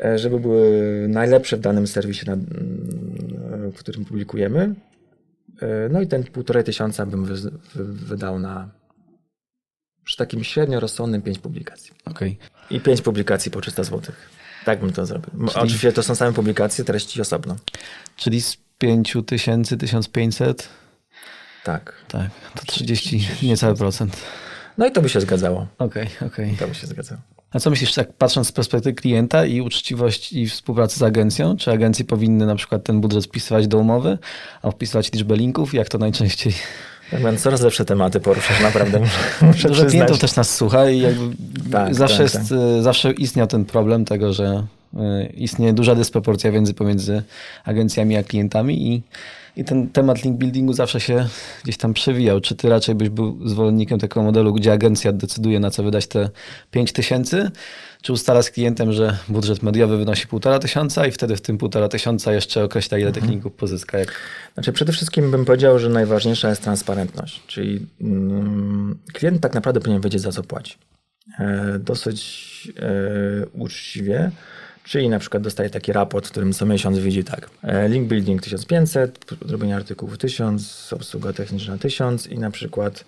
e, 0.05 0.19
żeby 0.19 0.41
były 0.41 0.71
najlepsze 1.09 1.57
w 1.57 1.61
danym 1.61 1.87
serwisie, 1.87 2.27
mm, 2.29 3.73
w 3.73 3.79
którym 3.79 4.05
publikujemy. 4.05 4.75
E, 5.63 5.89
No 5.89 6.01
i 6.01 6.07
ten 6.07 6.25
półtorej 6.25 6.65
tysiąca 6.65 7.07
bym 7.07 7.25
wy, 7.25 7.35
wy, 7.75 7.85
wydał 7.85 8.39
na 8.39 8.69
przy 10.07 10.17
takim 10.17 10.45
średnio 10.45 10.81
rozsądnym 10.81 11.23
5 11.23 11.39
publikacji. 11.39 11.93
Okej. 12.05 12.39
I 12.71 12.81
5 12.81 13.03
publikacji 13.03 13.51
po 13.51 13.61
300 13.61 13.85
zł. 13.85 14.15
Tak 14.65 14.81
bym 14.81 14.93
to 14.93 15.07
zrobił. 15.07 15.31
Czyli- 15.49 15.61
Oczywiście 15.61 15.93
to 15.93 16.03
są 16.03 16.15
same 16.15 16.33
publikacje, 16.33 16.85
treści 16.85 17.21
osobno. 17.21 17.57
Czyli 18.17 18.41
z 18.43 18.57
5000, 18.79 19.77
1500, 19.77 20.69
Tak. 21.65 21.93
tak, 22.09 22.31
to 22.55 22.67
30, 22.67 23.29
niecały 23.43 23.75
procent. 23.75 24.17
No 24.79 24.87
i 24.87 24.93
to 24.93 25.03
by 25.03 25.09
się 25.09 25.21
zgadzało. 25.21 25.67
Okej, 25.79 26.09
okej. 26.27 26.57
To 26.59 26.69
by 26.69 26.75
się 26.75 26.87
zgadzało. 26.87 27.21
A 27.51 27.61
co 27.61 27.71
myślisz, 27.71 27.95
tak 27.95 28.13
patrząc 28.13 28.49
z 28.49 28.53
perspektywy 28.53 28.95
klienta 28.95 29.45
i 29.47 29.61
uczciwość 29.61 30.33
i 30.33 30.49
współpracy 30.49 30.99
z 30.99 31.03
agencją? 31.03 31.57
Czy 31.57 31.71
agencje 31.71 32.05
powinny 32.05 32.47
na 32.47 32.55
przykład 32.55 32.85
ten 32.85 33.01
budżet 33.01 33.25
wpisywać 33.25 33.69
do 33.69 33.79
umowy, 33.79 34.19
a 34.63 34.71
wpisywać 34.71 35.13
liczbę 35.13 35.37
linków? 35.37 35.75
Jak 35.75 35.89
to 35.89 35.99
najczęściej? 35.99 36.55
Tak 37.11 37.23
będę 37.23 37.41
coraz 37.41 37.61
lepsze 37.61 37.85
tematy 37.85 38.21
poruszasz, 38.21 38.61
naprawdę. 38.63 39.01
Muszę, 39.01 39.47
muszę 39.47 39.69
Dużo 39.69 39.69
przyznać. 39.69 39.91
klientów 39.91 40.19
też 40.19 40.37
nas 40.37 40.55
słucha 40.57 40.91
i 40.91 41.01
jakby 41.01 41.37
Tak, 41.73 41.95
zawsze, 41.95 42.25
tak, 42.25 42.35
jest, 42.35 42.53
y, 42.53 42.83
zawsze 42.83 43.13
istniał 43.13 43.47
ten 43.47 43.65
problem 43.65 44.05
tego, 44.05 44.33
że 44.33 44.67
y, 44.95 45.27
istnieje 45.27 45.73
duża 45.73 45.95
dysproporcja 45.95 46.51
między 46.51 46.75
pomiędzy 46.75 47.23
agencjami 47.65 48.17
a 48.17 48.23
klientami 48.23 48.93
i, 48.95 49.03
i 49.57 49.65
ten 49.65 49.89
temat 49.89 50.25
link 50.25 50.39
buildingu 50.39 50.73
zawsze 50.73 51.01
się 51.01 51.29
gdzieś 51.65 51.77
tam 51.77 51.95
przewijał. 51.95 52.41
Czy 52.41 52.55
ty 52.55 52.69
raczej 52.69 52.95
byś 52.95 53.09
był 53.09 53.49
zwolennikiem 53.49 53.99
takiego 53.99 54.23
modelu, 54.23 54.55
gdzie 54.55 54.73
agencja 54.73 55.13
decyduje 55.13 55.61
na 55.61 55.71
co 55.71 55.83
wydać 55.83 56.07
te 56.07 56.31
5 56.71 56.93
tysięcy, 56.93 57.51
czy 58.03 58.13
ustala 58.13 58.43
z 58.43 58.51
klientem, 58.51 58.93
że 58.93 59.19
budżet 59.29 59.63
mediowy 59.63 59.97
wynosi 59.97 60.27
półtora 60.27 60.59
tysiąca 60.59 61.07
i 61.07 61.11
wtedy 61.11 61.37
w 61.37 61.41
tym 61.41 61.59
półtora 61.59 61.89
tysiąca 61.89 62.33
jeszcze 62.33 62.65
określa 62.65 62.99
ile 62.99 63.13
tych 63.13 63.25
linków 63.25 63.53
pozyska? 63.53 63.99
Jak... 63.99 64.13
Znaczy 64.55 64.73
przede 64.73 64.93
wszystkim 64.93 65.31
bym 65.31 65.45
powiedział, 65.45 65.79
że 65.79 65.89
najważniejsza 65.89 66.49
jest 66.49 66.63
transparentność, 66.63 67.43
czyli 67.47 67.87
mm, 68.01 68.99
klient 69.13 69.41
tak 69.41 69.55
naprawdę 69.55 69.81
powinien 69.81 70.03
wiedzieć 70.03 70.21
za 70.21 70.33
co 70.33 70.43
płaci. 70.43 70.75
E, 71.39 71.79
dosyć 71.79 72.73
e, 72.79 73.47
uczciwie, 73.47 74.31
czyli 74.87 75.09
na 75.09 75.19
przykład 75.19 75.43
dostaje 75.43 75.71
taki 75.71 75.93
raport, 75.93 76.27
w 76.27 76.31
którym 76.31 76.53
co 76.53 76.67
miesiąc 76.67 76.99
widzi 76.99 77.25
tak, 77.25 77.51
e, 77.63 77.89
link 77.89 78.09
building 78.09 78.43
1500, 78.43 79.27
zrobienie 79.47 79.77
artykułów 79.77 80.19
1000, 80.19 80.93
obsługa 80.93 81.33
techniczna 81.33 81.79
1000 81.79 82.27
i 82.27 82.39
na 82.39 82.51
przykład 82.51 83.05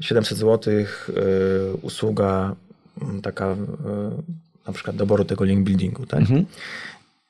700 0.00 0.38
zł 0.38 0.74
e, 0.74 0.84
usługa 1.82 2.56
m, 3.02 3.22
taka 3.22 3.46
e, 3.46 3.56
na 4.66 4.72
przykład 4.72 4.96
doboru 4.96 5.24
tego 5.24 5.44
link 5.44 5.64
buildingu, 5.64 6.06
tak? 6.06 6.20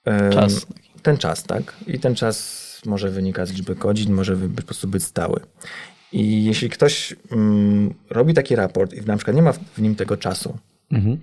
Em, 0.04 0.32
Czas. 0.32 0.66
Ten 1.02 1.16
czas, 1.16 1.42
tak. 1.42 1.76
I 1.86 2.00
ten 2.00 2.14
czas 2.14 2.68
może 2.86 3.10
wynikać 3.10 3.48
z 3.48 3.52
liczby 3.52 3.74
godzin, 3.74 4.12
może 4.12 4.36
po 4.36 4.62
prostu 4.62 4.88
być 4.88 5.04
stały. 5.04 5.40
I 6.12 6.44
jeśli 6.44 6.70
ktoś 6.70 7.16
mm, 7.30 7.94
robi 8.10 8.34
taki 8.34 8.56
raport 8.56 8.94
i 8.94 9.00
na 9.00 9.16
przykład 9.16 9.36
nie 9.36 9.42
ma 9.42 9.52
w 9.52 9.58
w 9.58 9.82
nim 9.82 9.94
tego 9.94 10.16
czasu 10.16 10.58
Mhm. 10.90 11.18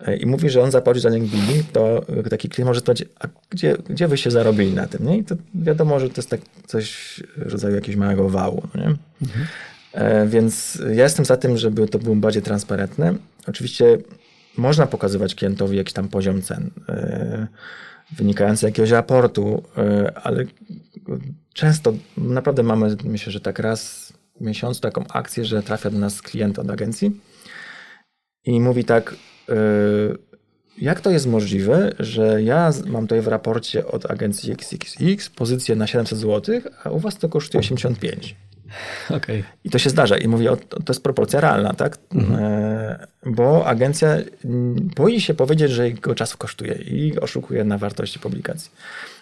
E, 0.00 0.16
i 0.16 0.26
mówi, 0.26 0.50
że 0.50 0.62
on 0.62 0.70
zapłaci 0.70 1.00
za 1.00 1.08
link 1.08 1.30
building, 1.30 1.72
to 1.72 2.08
e, 2.08 2.22
taki 2.22 2.48
klient 2.48 2.66
może 2.66 2.80
spytać, 2.80 3.04
a 3.20 3.28
gdzie, 3.50 3.76
gdzie 3.90 4.08
wyście 4.08 4.30
zarobili 4.30 4.72
na 4.74 4.86
tym? 4.86 5.06
Nie? 5.06 5.18
I 5.18 5.24
to 5.24 5.34
wiadomo, 5.54 6.00
że 6.00 6.08
to 6.08 6.14
jest 6.16 6.30
tak 6.30 6.40
coś 6.66 7.20
w 7.36 7.52
rodzaju 7.52 7.74
jakiegoś 7.74 7.96
małego 7.96 8.28
wału. 8.28 8.62
No 8.74 8.82
nie? 8.82 8.96
E, 9.92 10.26
Więc 10.26 10.82
ja 10.94 11.04
jestem 11.04 11.24
za 11.24 11.36
tym, 11.36 11.58
żeby 11.58 11.88
to 11.88 11.98
było 11.98 12.16
bardziej 12.16 12.42
transparentne. 12.42 13.14
Oczywiście 13.46 13.98
można 14.56 14.86
pokazywać 14.86 15.34
klientowi 15.34 15.76
jakiś 15.76 15.92
tam 15.92 16.08
poziom 16.08 16.42
cen 16.42 16.70
e, 16.88 17.46
wynikający 18.12 18.60
z 18.60 18.62
jakiegoś 18.62 18.90
raportu, 18.90 19.62
e, 19.76 20.12
ale 20.22 20.44
często 21.54 21.92
naprawdę 22.16 22.62
mamy, 22.62 22.96
myślę, 23.04 23.32
że 23.32 23.40
tak 23.40 23.58
raz 23.58 24.12
w 24.40 24.40
miesiącu 24.40 24.80
taką 24.80 25.04
akcję, 25.08 25.44
że 25.44 25.62
trafia 25.62 25.90
do 25.90 25.98
nas 25.98 26.22
klient 26.22 26.58
od 26.58 26.70
agencji 26.70 27.20
i 28.44 28.60
mówi 28.60 28.84
tak, 28.84 29.14
e, 29.48 29.54
jak 30.78 31.00
to 31.00 31.10
jest 31.10 31.26
możliwe, 31.26 31.92
że 31.98 32.42
ja 32.42 32.70
mam 32.86 33.02
tutaj 33.02 33.20
w 33.20 33.28
raporcie 33.28 33.86
od 33.86 34.10
agencji 34.10 34.52
XXX 34.52 35.28
pozycję 35.28 35.76
na 35.76 35.86
700 35.86 36.18
zł, 36.18 36.60
a 36.84 36.90
u 36.90 36.98
was 36.98 37.18
to 37.18 37.28
kosztuje 37.28 37.60
85. 37.60 38.36
Okej. 39.10 39.44
I 39.64 39.70
to 39.70 39.78
się 39.78 39.90
zdarza. 39.90 40.18
I 40.18 40.28
mówię, 40.28 40.52
o, 40.52 40.56
to 40.56 40.84
jest 40.88 41.02
proporcja 41.02 41.40
realna, 41.40 41.74
tak? 41.74 41.98
E, 42.30 43.06
bo 43.26 43.66
agencja 43.66 44.16
mm, 44.44 44.90
boi 44.96 45.20
się 45.20 45.34
powiedzieć, 45.34 45.70
że 45.70 45.88
jego 45.88 46.14
czas 46.14 46.36
kosztuje 46.36 46.74
i 46.74 47.20
oszukuje 47.20 47.64
na 47.64 47.78
wartości 47.78 48.18
publikacji. 48.18 48.70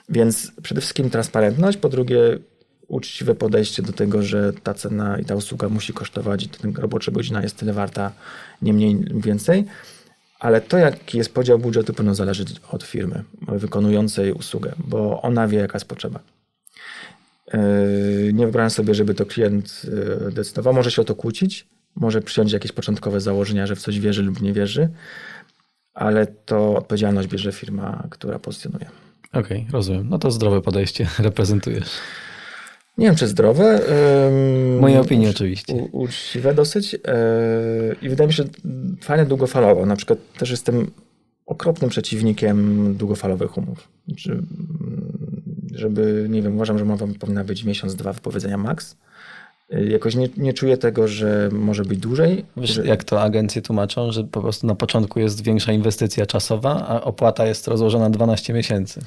Więc 0.08 0.52
przede 0.62 0.80
wszystkim 0.80 1.10
transparentność, 1.10 1.78
po 1.78 1.88
drugie 1.88 2.38
uczciwe 2.88 3.34
podejście 3.34 3.82
do 3.82 3.92
tego, 3.92 4.22
że 4.22 4.52
ta 4.52 4.74
cena 4.74 5.18
i 5.18 5.24
ta 5.24 5.34
usługa 5.34 5.68
musi 5.68 5.92
kosztować 5.92 6.42
i 6.42 6.48
ta 6.48 6.68
robocza 6.80 7.12
godzina 7.12 7.42
jest 7.42 7.56
tyle 7.56 7.72
warta, 7.72 8.12
nie 8.62 8.72
mniej, 8.72 8.94
nie 8.94 9.22
więcej. 9.22 9.64
Ale 10.38 10.60
to, 10.60 10.78
jaki 10.78 11.18
jest 11.18 11.34
podział 11.34 11.58
budżetu, 11.58 11.94
powinno 11.94 12.14
zależeć 12.14 12.48
od 12.70 12.82
firmy 12.82 13.24
wykonującej 13.48 14.32
usługę, 14.32 14.72
bo 14.78 15.22
ona 15.22 15.48
wie, 15.48 15.58
jaka 15.58 15.76
jest 15.78 15.88
potrzeba. 15.88 16.20
Yy, 17.52 18.32
Nie 18.32 18.44
wyobrażam 18.44 18.70
sobie, 18.70 18.94
żeby 18.94 19.14
to 19.14 19.26
klient 19.26 19.82
yy, 20.24 20.32
decydował. 20.32 20.74
Może 20.74 20.90
się 20.90 21.02
o 21.02 21.04
to 21.04 21.14
kłócić, 21.14 21.66
może 21.96 22.22
przyjąć 22.22 22.52
jakieś 22.52 22.72
początkowe 22.72 23.20
założenia, 23.20 23.66
że 23.66 23.76
w 23.76 23.80
coś 23.80 24.00
wierzy 24.00 24.22
lub 24.22 24.42
nie 24.42 24.52
wierzy, 24.52 24.88
ale 25.94 26.26
to 26.26 26.76
odpowiedzialność 26.76 27.28
bierze 27.28 27.52
firma, 27.52 28.06
która 28.10 28.38
pozycjonuje. 28.38 28.86
Okej, 29.32 29.66
rozumiem. 29.72 30.08
No 30.08 30.18
to 30.18 30.30
zdrowe 30.30 30.60
podejście 30.60 31.08
reprezentujesz. 31.18 31.90
Nie 32.98 33.06
wiem, 33.06 33.16
czy 33.16 33.26
zdrowe. 33.26 33.80
ym, 34.28 34.78
Moje 34.78 35.00
opinie 35.00 35.30
oczywiście. 35.30 35.72
u- 35.74 35.88
Uczciwe 36.02 36.54
dosyć. 36.54 36.92
yy, 36.92 37.00
I 38.02 38.08
wydaje 38.08 38.28
mi 38.28 38.34
się, 38.34 38.42
że 38.42 38.48
fajne 39.00 39.26
długofalowo. 39.26 39.86
Na 39.86 39.96
przykład 39.96 40.18
też 40.38 40.50
jestem 40.50 40.90
okropnym 41.46 41.90
przeciwnikiem 41.90 42.94
długofalowych 42.96 43.56
umów. 43.58 43.88
Znaczy, 44.08 44.32
mm, 44.32 45.42
żeby, 45.74 46.26
nie 46.30 46.42
wiem, 46.42 46.54
uważam, 46.54 46.78
że 46.78 46.84
umowa 46.84 47.06
powinna 47.20 47.44
być 47.44 47.64
miesiąc, 47.64 47.94
dwa 47.94 48.12
wypowiedzenia 48.12 48.58
max. 48.58 48.96
Yy, 49.70 49.86
Jakoś 49.88 50.14
nie, 50.14 50.28
nie 50.36 50.52
czuję 50.52 50.76
tego, 50.76 51.08
że 51.08 51.48
może 51.52 51.84
być 51.84 51.98
dłużej. 51.98 52.44
Wiesz, 52.56 52.70
że, 52.70 52.86
jak 52.86 53.04
to 53.04 53.22
agencje 53.22 53.62
tłumaczą, 53.62 54.12
że 54.12 54.24
po 54.24 54.40
prostu 54.40 54.66
na 54.66 54.74
początku 54.74 55.20
jest 55.20 55.42
większa 55.44 55.72
inwestycja 55.72 56.26
czasowa, 56.26 56.86
a 56.88 57.00
opłata 57.00 57.46
jest 57.46 57.68
rozłożona 57.68 58.10
12 58.10 58.52
miesięcy. 58.52 59.00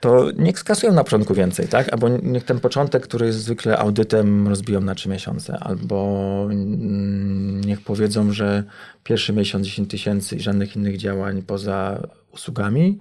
To 0.00 0.30
niech 0.36 0.58
skasują 0.58 0.92
na 0.92 1.04
początku 1.04 1.34
więcej, 1.34 1.68
tak? 1.68 1.92
Albo 1.92 2.08
niech 2.08 2.44
ten 2.44 2.60
początek, 2.60 3.02
który 3.02 3.26
jest 3.26 3.38
zwykle 3.38 3.78
audytem, 3.78 4.48
rozbiją 4.48 4.80
na 4.80 4.94
trzy 4.94 5.08
miesiące. 5.08 5.58
Albo 5.60 6.48
mm, 6.50 7.60
niech 7.60 7.80
powiedzą, 7.80 8.32
że 8.32 8.64
pierwszy 9.04 9.32
miesiąc 9.32 9.66
10 9.66 9.90
tysięcy 9.90 10.36
i 10.36 10.40
żadnych 10.40 10.76
innych 10.76 10.96
działań 10.96 11.42
poza 11.42 12.02
usługami, 12.32 12.98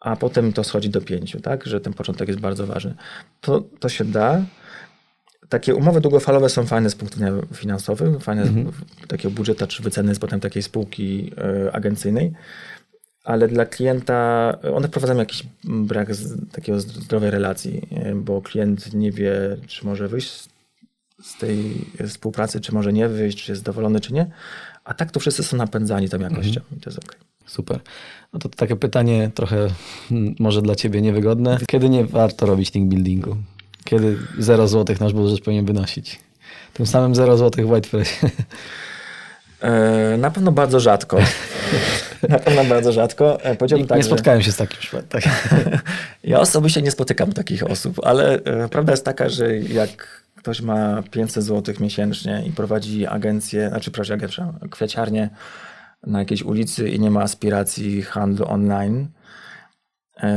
a 0.00 0.16
potem 0.16 0.52
to 0.52 0.64
schodzi 0.64 0.90
do 0.90 1.00
pięciu, 1.00 1.40
tak? 1.40 1.66
Że 1.66 1.80
ten 1.80 1.92
początek 1.92 2.28
jest 2.28 2.40
bardzo 2.40 2.66
ważny. 2.66 2.94
To, 3.40 3.60
to 3.60 3.88
się 3.88 4.04
da. 4.04 4.42
Takie 5.48 5.74
umowy 5.74 6.00
długofalowe 6.00 6.48
są 6.48 6.66
fajne 6.66 6.90
z 6.90 6.94
punktu 6.94 7.18
widzenia 7.18 7.42
finansowego, 7.54 8.20
fajne 8.20 8.46
z 8.46 8.50
takiego 9.08 9.34
budżeta 9.34 9.66
czy 9.66 9.82
wyceny 9.82 10.14
z 10.14 10.18
potem 10.18 10.40
takiej 10.40 10.62
spółki 10.62 11.32
y, 11.66 11.72
agencyjnej 11.72 12.32
ale 13.28 13.48
dla 13.48 13.66
klienta 13.66 14.52
one 14.74 14.88
wprowadzają 14.88 15.18
jakiś 15.18 15.42
brak 15.64 16.14
z, 16.14 16.50
takiego 16.52 16.80
zdrowej 16.80 17.30
relacji, 17.30 17.88
bo 18.14 18.42
klient 18.42 18.94
nie 18.94 19.12
wie, 19.12 19.32
czy 19.66 19.86
może 19.86 20.08
wyjść 20.08 20.30
z- 20.30 20.48
tej 21.38 21.84
współpracy, 22.08 22.60
czy 22.60 22.74
może 22.74 22.92
nie 22.92 23.08
wyjść, 23.08 23.44
czy 23.44 23.52
jest 23.52 23.62
zadowolony, 23.62 24.00
czy 24.00 24.12
nie. 24.14 24.30
A 24.84 24.94
tak 24.94 25.10
to 25.10 25.20
wszyscy 25.20 25.42
są 25.42 25.56
napędzani 25.56 26.08
tą 26.08 26.18
jakością 26.18 26.60
i 26.76 26.80
to 26.80 26.90
jest 26.90 26.98
ok. 27.04 27.16
Super. 27.46 27.80
No 28.32 28.38
to 28.38 28.48
takie 28.48 28.76
pytanie 28.76 29.30
trochę 29.34 29.68
mm, 30.10 30.34
może 30.38 30.62
dla 30.62 30.74
ciebie 30.74 31.02
niewygodne. 31.02 31.58
Kiedy 31.66 31.88
nie 31.88 32.04
warto 32.04 32.46
robić 32.46 32.74
link 32.74 32.88
buildingu? 32.88 33.36
Kiedy 33.84 34.18
0 34.38 34.68
zł 34.68 34.96
nasz 35.00 35.12
budżet 35.12 35.40
powinien 35.40 35.64
wynosić? 35.66 36.20
Tym 36.74 36.86
samym 36.86 37.14
0 37.14 37.36
zł 37.36 37.66
w 37.66 37.70
Whitepress. 37.70 38.08
E, 39.60 40.16
na 40.18 40.30
pewno 40.30 40.52
bardzo 40.52 40.80
rzadko. 40.80 41.18
na 42.56 42.64
bardzo 42.64 42.92
rzadko. 42.92 43.44
E, 43.44 43.50
Nie, 43.50 43.86
tak, 43.86 43.96
nie 43.96 44.02
że- 44.02 44.08
spotkałem 44.08 44.42
się 44.42 44.52
z 44.52 44.56
takim 44.56 44.78
przypadkiem. 44.80 45.20
Tak. 45.20 45.22
Ja 46.24 46.40
osobiście 46.40 46.82
nie 46.82 46.90
spotykam 46.90 47.32
takich 47.32 47.70
osób, 47.70 48.00
ale 48.04 48.34
e, 48.44 48.68
prawda 48.68 48.92
jest 48.92 49.04
taka, 49.04 49.28
że 49.28 49.56
jak 49.58 50.22
ktoś 50.36 50.60
ma 50.60 51.02
500 51.10 51.44
zł 51.44 51.74
miesięcznie 51.80 52.42
i 52.46 52.50
prowadzi 52.52 53.06
agencję, 53.06 53.68
znaczy 53.68 53.90
prowadzi 53.90 54.12
kwiaciarnię 54.70 55.30
na 56.06 56.18
jakiejś 56.18 56.42
ulicy 56.42 56.88
i 56.88 57.00
nie 57.00 57.10
ma 57.10 57.20
aspiracji 57.22 58.02
handlu 58.02 58.46
online, 58.48 59.08
e, 60.22 60.30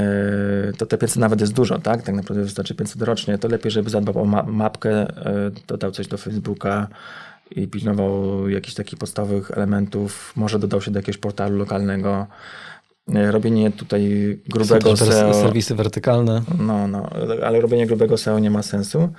to 0.78 0.86
te 0.86 0.98
500 0.98 1.18
nawet 1.18 1.42
jest 1.42 1.54
dużo, 1.54 1.80
tak? 1.80 2.02
Tak 2.02 2.16
naprawdę 2.16 2.44
wystarczy 2.44 2.76
500 2.76 3.02
rocznie. 3.02 3.38
To 3.38 3.48
lepiej, 3.48 3.72
żeby 3.72 3.90
zadbał 3.90 4.22
o 4.22 4.26
ma- 4.26 4.44
mapkę, 4.44 5.08
dodał 5.68 5.92
coś 5.92 6.08
do 6.08 6.18
Facebooka 6.18 6.88
i 7.56 7.68
pilnował 7.68 8.50
jakichś 8.50 8.76
takich 8.76 9.00
podstawowych 9.00 9.52
elementów. 9.52 10.34
Może 10.36 10.60
dodał 10.60 10.82
się 10.82 10.92
do 10.92 11.00
jakiegoś 11.00 11.18
portalu 11.18 11.58
lokalnego. 11.58 12.28
E, 13.16 13.32
Robienie 13.32 13.72
tutaj 13.72 14.38
grubego 14.50 14.98
SEO. 14.98 15.34
serwisy 15.34 15.76
wertykalne. 15.76 16.42
No, 16.60 16.88
no, 16.88 17.10
ale 17.46 17.62
robienie 17.62 17.88
grubego 17.88 18.18
SEO 18.18 18.40
nie 18.40 18.52
ma 18.52 18.64
sensu. 18.64 19.10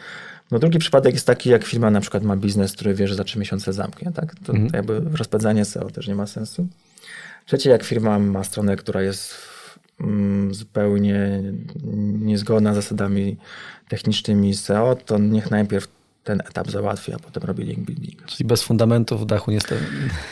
No 0.51 0.59
drugi 0.59 0.79
przypadek 0.79 1.15
jest 1.15 1.27
taki, 1.27 1.51
jak 1.51 1.65
firma 1.65 1.91
na 1.91 2.01
przykład 2.01 2.23
ma 2.23 2.37
biznes, 2.37 2.73
który 2.73 2.95
wie, 2.95 3.09
że 3.09 3.15
za 3.15 3.25
trzy 3.25 3.39
miesiące 3.39 3.73
zamknie, 3.73 4.13
tak? 4.13 4.35
To 4.45 4.53
jakby 4.73 5.01
rozpędzanie 5.01 5.65
SEO 5.65 5.91
też 5.91 6.09
nie 6.09 6.15
ma 6.15 6.27
sensu. 6.27 6.67
Trzecie, 7.47 7.71
jak 7.71 7.83
firma 7.83 8.19
ma 8.19 8.45
stronę, 8.45 8.77
która 8.77 9.03
jest 9.03 9.35
mm, 10.01 10.55
zupełnie 10.55 11.43
niezgodna 12.21 12.73
z 12.73 12.77
zasadami 12.77 13.37
technicznymi 13.89 14.55
SEO, 14.55 14.97
to 15.07 15.19
niech 15.19 15.51
najpierw 15.51 15.89
ten 16.25 16.41
etap 16.41 16.71
załatwi, 16.71 17.13
a 17.13 17.19
potem 17.19 17.43
robi 17.43 17.65
link 17.65 17.79
building. 17.81 18.25
Czyli 18.27 18.45
bez 18.45 18.63
fundamentów 18.63 19.21
w 19.21 19.27
dachu 19.27 19.51
niestety. 19.51 19.83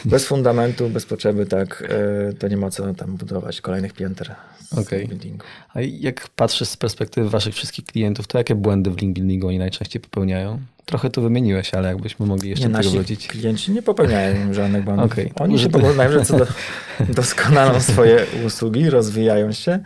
Bez 0.04 0.26
fundamentu, 0.26 0.88
bez 0.88 1.06
potrzeby, 1.06 1.46
tak, 1.46 1.84
e, 2.28 2.32
to 2.32 2.48
nie 2.48 2.56
ma 2.56 2.70
co 2.70 2.94
tam 2.94 3.16
budować 3.16 3.60
kolejnych 3.60 3.92
pięter 3.92 4.34
z 4.60 4.78
Okej. 4.78 5.08
buildingu. 5.08 5.44
A 5.74 5.80
jak 5.80 6.28
patrzysz 6.28 6.68
z 6.68 6.76
perspektywy 6.76 7.30
waszych 7.30 7.54
wszystkich 7.54 7.84
klientów, 7.84 8.26
to 8.26 8.38
jakie 8.38 8.54
błędy 8.54 8.90
w 8.90 9.00
link 9.00 9.14
buildingu 9.14 9.48
oni 9.48 9.58
najczęściej 9.58 10.02
popełniają? 10.02 10.58
Trochę 10.84 11.10
tu 11.10 11.22
wymieniłeś, 11.22 11.74
ale 11.74 11.88
jakbyśmy 11.88 12.26
mogli 12.26 12.50
jeszcze 12.50 12.68
Nie, 12.68 12.74
tego 12.74 12.90
wrócić. 12.90 13.26
klienci 13.28 13.72
nie 13.72 13.82
popełniają 13.82 14.34
żadnych 14.54 14.84
błędów. 14.84 15.12
Okej. 15.12 15.32
Oni 15.36 15.58
się 15.58 15.68
poglądają, 15.68 16.12
że 16.12 16.24
co 16.24 16.38
do, 16.38 16.46
doskonalą 17.14 17.80
swoje 17.80 18.26
usługi, 18.46 18.90
rozwijają 18.90 19.52
się. 19.52 19.78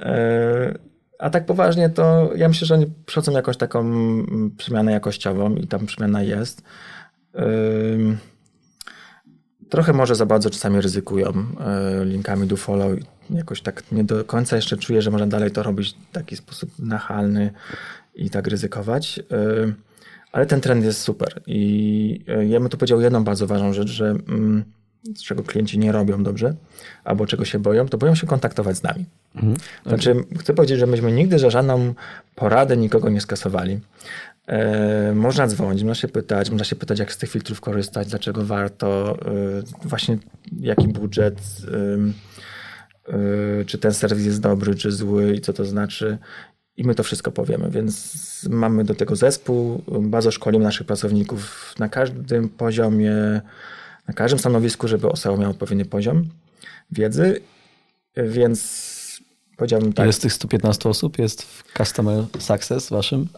E, 0.00 0.91
A 1.22 1.30
tak 1.30 1.46
poważnie 1.46 1.90
to 1.90 2.30
ja 2.36 2.48
myślę, 2.48 2.66
że 2.66 2.74
oni 2.74 2.86
przechodzą 3.06 3.32
jakąś 3.32 3.56
taką 3.56 3.80
mm, 3.80 4.50
przemianę 4.56 4.92
jakościową 4.92 5.54
i 5.54 5.66
tam 5.66 5.86
przemiana 5.86 6.22
jest. 6.22 6.62
Trochę 9.68 9.92
może 9.92 10.14
za 10.14 10.26
bardzo 10.26 10.50
czasami 10.50 10.80
ryzykują 10.80 11.28
e, 11.28 12.04
linkami 12.04 12.46
do 12.46 12.56
follow. 12.56 12.92
Jakoś 13.30 13.62
tak 13.62 13.92
nie 13.92 14.04
do 14.04 14.24
końca 14.24 14.56
jeszcze 14.56 14.76
czuję, 14.76 15.02
że 15.02 15.10
można 15.10 15.26
dalej 15.26 15.50
to 15.50 15.62
robić 15.62 15.96
w 16.10 16.12
taki 16.12 16.36
sposób 16.36 16.70
nachalny 16.78 17.50
i 18.14 18.30
tak 18.30 18.46
ryzykować. 18.46 19.20
Ale 20.32 20.46
ten 20.46 20.60
trend 20.60 20.84
jest 20.84 21.00
super. 21.00 21.42
I 21.46 22.24
e, 22.28 22.46
ja 22.46 22.60
bym 22.60 22.68
tu 22.68 22.76
powiedział 22.76 23.00
jedną 23.00 23.24
bardzo 23.24 23.46
ważną 23.46 23.72
rzecz, 23.72 23.88
że 23.88 24.10
mm, 24.10 24.64
z 25.16 25.22
czego 25.22 25.42
klienci 25.42 25.78
nie 25.78 25.92
robią 25.92 26.22
dobrze, 26.22 26.54
albo 27.04 27.26
czego 27.26 27.44
się 27.44 27.58
boją, 27.58 27.88
to 27.88 27.98
boją 27.98 28.14
się 28.14 28.26
kontaktować 28.26 28.76
z 28.76 28.82
nami. 28.82 29.04
Mhm. 29.34 29.56
Znaczy, 29.86 30.14
chcę 30.40 30.54
powiedzieć, 30.54 30.78
że 30.78 30.86
myśmy 30.86 31.12
nigdy 31.12 31.38
za 31.38 31.50
żadną 31.50 31.94
poradę 32.34 32.76
nikogo 32.76 33.08
nie 33.08 33.20
skasowali. 33.20 33.80
E, 34.46 35.12
można 35.14 35.46
dzwonić, 35.46 35.82
można 35.82 35.94
się 35.94 36.08
pytać, 36.08 36.50
można 36.50 36.64
się 36.64 36.76
pytać, 36.76 36.98
jak 36.98 37.12
z 37.12 37.18
tych 37.18 37.30
filtrów 37.30 37.60
korzystać, 37.60 38.08
dlaczego 38.08 38.44
warto, 38.44 39.18
e, 39.26 39.88
właśnie 39.88 40.18
jaki 40.60 40.88
budżet, 40.88 41.38
e, 43.08 43.64
czy 43.64 43.78
ten 43.78 43.94
serwis 43.94 44.26
jest 44.26 44.40
dobry, 44.40 44.74
czy 44.74 44.92
zły 44.92 45.34
i 45.34 45.40
co 45.40 45.52
to 45.52 45.64
znaczy. 45.64 46.18
I 46.76 46.84
my 46.84 46.94
to 46.94 47.02
wszystko 47.02 47.32
powiemy, 47.32 47.70
więc 47.70 48.18
mamy 48.50 48.84
do 48.84 48.94
tego 48.94 49.16
zespół, 49.16 49.82
bardzo 50.00 50.30
szkolimy 50.30 50.64
naszych 50.64 50.86
pracowników 50.86 51.74
na 51.78 51.88
każdym 51.88 52.48
poziomie, 52.48 53.40
na 54.08 54.14
każdym 54.14 54.38
stanowisku, 54.38 54.88
żeby 54.88 55.08
osoba 55.08 55.36
miała 55.36 55.50
odpowiedni 55.50 55.84
poziom 55.84 56.28
wiedzy, 56.90 57.40
więc 58.16 58.92
powiedziałbym 59.56 59.92
tak. 59.92 60.06
Ile 60.06 60.12
z 60.12 60.18
tych 60.18 60.32
115 60.32 60.88
osób 60.88 61.18
jest 61.18 61.42
w 61.42 61.64
Customer 61.76 62.24
Success 62.38 62.90
waszym? 62.90 63.28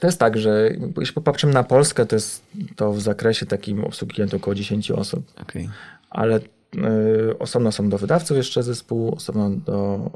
To 0.00 0.06
jest 0.06 0.18
tak, 0.18 0.38
że 0.38 0.70
jeśli 0.98 1.14
popatrzymy 1.14 1.52
na 1.52 1.64
Polskę, 1.64 2.06
to 2.06 2.16
jest 2.16 2.42
to 2.76 2.92
w 2.92 3.00
zakresie 3.00 3.46
takim 3.46 3.84
obsługi 3.84 4.14
klientów 4.14 4.40
około 4.40 4.54
10 4.54 4.90
osób, 4.90 5.32
Okej. 5.42 5.68
ale 6.10 6.40
y, 6.40 7.38
osobno 7.38 7.72
są 7.72 7.88
do 7.88 7.98
wydawców 7.98 8.36
jeszcze 8.36 8.62
zespół, 8.62 9.14
osobno 9.14 9.50
do 9.50 10.10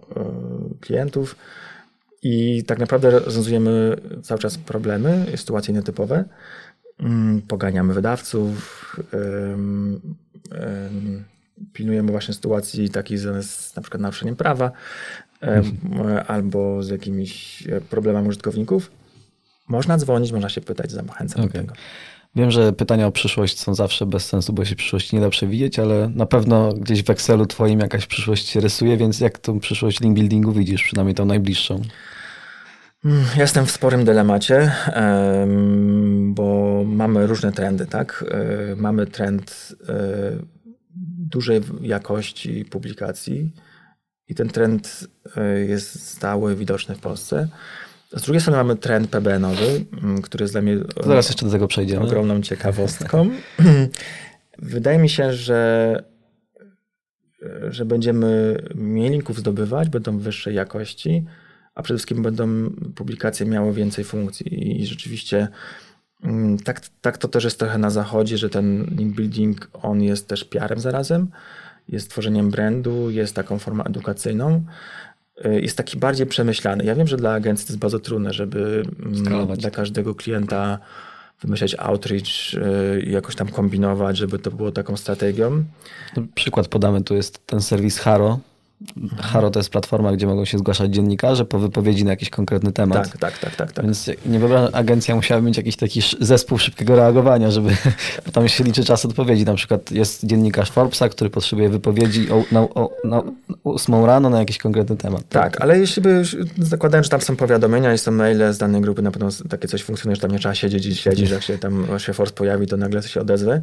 y, 0.76 0.78
klientów 0.80 1.36
i 2.22 2.64
tak 2.66 2.78
naprawdę 2.78 3.10
rozwiązujemy 3.10 3.96
cały 4.22 4.40
czas 4.40 4.58
problemy, 4.58 5.26
sytuacje 5.36 5.74
nietypowe. 5.74 6.24
Mm, 7.00 7.42
Poganiamy 7.42 7.94
wydawców, 7.94 8.96
pilnujemy 11.72 12.10
właśnie 12.10 12.34
sytuacji 12.34 12.90
takich 12.90 13.18
związanych 13.18 13.44
z 13.44 13.76
na 13.76 13.82
przykład 13.82 14.00
naruszeniem 14.00 14.36
prawa 14.36 14.72
ym, 15.42 15.78
albo 16.26 16.82
z 16.82 16.88
jakimiś 16.88 17.62
e, 17.66 17.80
problemami 17.80 18.28
użytkowników. 18.28 18.90
Można 19.68 19.98
dzwonić, 19.98 20.32
można 20.32 20.48
się 20.48 20.60
pytać, 20.60 20.90
zachęcam 20.90 21.42
do 21.42 21.48
Okej. 21.48 21.60
tego. 21.60 21.74
Wiem, 22.36 22.50
że 22.50 22.72
pytania 22.72 23.06
o 23.06 23.12
przyszłość 23.12 23.60
są 23.60 23.74
zawsze 23.74 24.06
bez 24.06 24.26
sensu, 24.26 24.52
bo 24.52 24.64
się 24.64 24.76
przyszłości 24.76 25.16
nie 25.16 25.22
da 25.22 25.30
przewidzieć, 25.30 25.78
ale 25.78 26.08
na 26.14 26.26
pewno 26.26 26.72
gdzieś 26.72 27.02
w 27.02 27.10
Excelu 27.10 27.46
twoim 27.46 27.80
jakaś 27.80 28.06
przyszłość 28.06 28.48
się 28.48 28.60
rysuje, 28.60 28.96
więc 28.96 29.20
jak 29.20 29.38
tą 29.38 29.60
przyszłość 29.60 30.00
link 30.00 30.14
buildingu 30.14 30.52
widzisz, 30.52 30.82
przynajmniej 30.82 31.14
tą 31.14 31.24
najbliższą? 31.24 31.82
Mm, 33.04 33.24
Jestem 33.36 33.66
w 33.66 33.70
sporym 33.70 34.04
dylemacie, 34.04 34.72
em, 34.86 36.34
bo 36.34 36.82
mamy 36.86 37.26
różne 37.26 37.52
trendy, 37.52 37.86
tak? 37.86 38.24
E, 38.30 38.76
Mamy 38.76 39.06
trend 39.06 39.76
e, 39.88 39.94
dużej 41.28 41.60
jakości 41.80 42.64
publikacji 42.64 43.52
i 44.28 44.34
ten 44.34 44.48
trend 44.48 45.08
e, 45.36 45.60
jest 45.60 46.08
stały, 46.08 46.56
widoczny 46.56 46.94
w 46.94 47.00
Polsce. 47.00 47.48
Z 48.12 48.22
drugiej 48.22 48.40
strony 48.40 48.56
mamy 48.56 48.76
trend 48.76 49.10
PBN-owy, 49.10 49.84
m, 50.02 50.22
który 50.22 50.42
jest 50.44 50.54
dla 50.54 50.62
mnie 50.62 50.76
zaraz 51.06 51.28
jeszcze 51.28 51.46
do 51.46 51.52
tego 51.52 51.68
przejdziemy. 51.68 52.04
ogromną 52.06 52.42
ciekawostką. 52.42 53.30
Wydaje 54.58 54.98
mi 54.98 55.08
się, 55.08 55.32
że, 55.32 56.02
że 57.68 57.84
będziemy 57.84 58.58
mniej 58.74 59.10
linków 59.10 59.38
zdobywać, 59.38 59.88
będą 59.88 60.18
wyższej 60.18 60.54
jakości, 60.54 61.24
a 61.74 61.82
przede 61.82 61.98
wszystkim 61.98 62.22
będą 62.22 62.70
publikacje 62.94 63.46
miały 63.46 63.72
więcej 63.72 64.04
funkcji. 64.04 64.80
I 64.80 64.86
rzeczywiście 64.86 65.48
mm, 66.22 66.58
tak, 66.58 66.80
tak 67.00 67.18
to 67.18 67.28
też 67.28 67.44
jest 67.44 67.58
trochę 67.58 67.78
na 67.78 67.90
zachodzie, 67.90 68.38
że 68.38 68.50
ten 68.50 68.84
link 68.96 69.14
building, 69.16 69.68
on 69.82 70.02
jest 70.02 70.28
też 70.28 70.44
PR-em 70.44 70.80
zarazem, 70.80 71.28
jest 71.88 72.10
tworzeniem 72.10 72.50
brandu, 72.50 73.10
jest 73.10 73.34
taką 73.34 73.58
formą 73.58 73.84
edukacyjną. 73.84 74.62
y, 75.46 75.60
Jest 75.60 75.76
taki 75.76 75.98
bardziej 75.98 76.26
przemyślany. 76.26 76.84
Ja 76.84 76.94
wiem, 76.94 77.06
że 77.06 77.16
dla 77.16 77.32
agencji 77.32 77.66
to 77.66 77.72
jest 77.72 77.80
bardzo 77.80 77.98
trudne, 78.00 78.32
żeby 78.32 78.82
mm, 79.00 79.16
Skalować. 79.24 79.60
dla 79.60 79.70
każdego 79.70 80.14
klienta 80.14 80.78
wymyślać 81.42 81.74
outreach 81.78 82.54
y, 82.54 83.00
i 83.00 83.12
jakoś 83.12 83.36
tam 83.36 83.48
kombinować, 83.48 84.16
żeby 84.16 84.38
to 84.38 84.50
było 84.50 84.72
taką 84.72 84.96
strategią. 84.96 85.64
No, 86.16 86.22
Przykład 86.34 86.68
podamy, 86.68 87.02
tu 87.02 87.14
jest 87.14 87.46
ten 87.46 87.60
serwis 87.60 87.98
Haro. 87.98 88.38
Haro 89.20 89.50
to 89.50 89.58
jest 89.58 89.70
platforma, 89.70 90.12
gdzie 90.12 90.26
mogą 90.26 90.44
się 90.44 90.58
zgłaszać 90.58 90.94
dziennikarze 90.94 91.44
po 91.44 91.58
wypowiedzi 91.58 92.04
na 92.04 92.10
jakiś 92.10 92.30
konkretny 92.30 92.72
temat. 92.72 93.10
Tak, 93.10 93.18
tak, 93.18 93.38
tak, 93.38 93.56
tak. 93.56 93.72
tak. 93.72 93.84
Więc 93.84 94.10
nie 94.26 94.38
wyobrażam, 94.38 94.70
agencja 94.72 95.16
musiała 95.16 95.40
mieć 95.40 95.56
jakiś 95.56 95.76
taki 95.76 96.00
zespół 96.20 96.58
szybkiego 96.58 96.96
reagowania, 96.96 97.50
żeby 97.50 97.76
tam 98.32 98.48
się 98.48 98.64
liczy 98.64 98.84
czas 98.84 99.04
odpowiedzi. 99.04 99.44
Na 99.44 99.54
przykład 99.54 99.90
jest 99.90 100.26
dziennikarz 100.26 100.70
Forbesa, 100.70 101.08
który 101.08 101.30
potrzebuje 101.30 101.68
wypowiedzi 101.68 102.30
o, 102.30 102.44
na, 102.52 102.60
o, 102.60 102.90
na 103.04 103.22
8 103.64 104.04
rano 104.04 104.30
na 104.30 104.38
jakiś 104.38 104.58
konkretny 104.58 104.96
temat. 104.96 105.28
Tak, 105.28 105.60
ale 105.60 105.78
jeśli 105.78 106.02
by 106.02 106.10
już 106.10 106.36
zakładając, 106.58 107.06
że 107.06 107.10
tam 107.10 107.20
są 107.20 107.36
powiadomienia 107.36 107.94
i 107.94 107.98
są 107.98 108.12
maile 108.12 108.52
z 108.52 108.58
danej 108.58 108.80
grupy, 108.80 109.02
na 109.02 109.10
pewno 109.10 109.28
takie 109.48 109.68
coś 109.68 109.82
funkcjonuje, 109.82 110.16
że 110.16 110.22
tam 110.22 110.30
nie 110.30 110.38
trzeba 110.38 110.54
siedzieć 110.54 110.86
i 110.86 110.96
śledzić, 110.96 111.28
że 111.28 111.34
jak 111.34 111.44
się 111.44 111.58
tam 111.58 111.86
się 111.98 112.12
force 112.12 112.34
pojawi, 112.34 112.66
to 112.66 112.76
nagle 112.76 113.02
się 113.02 113.20
odezwę. 113.20 113.62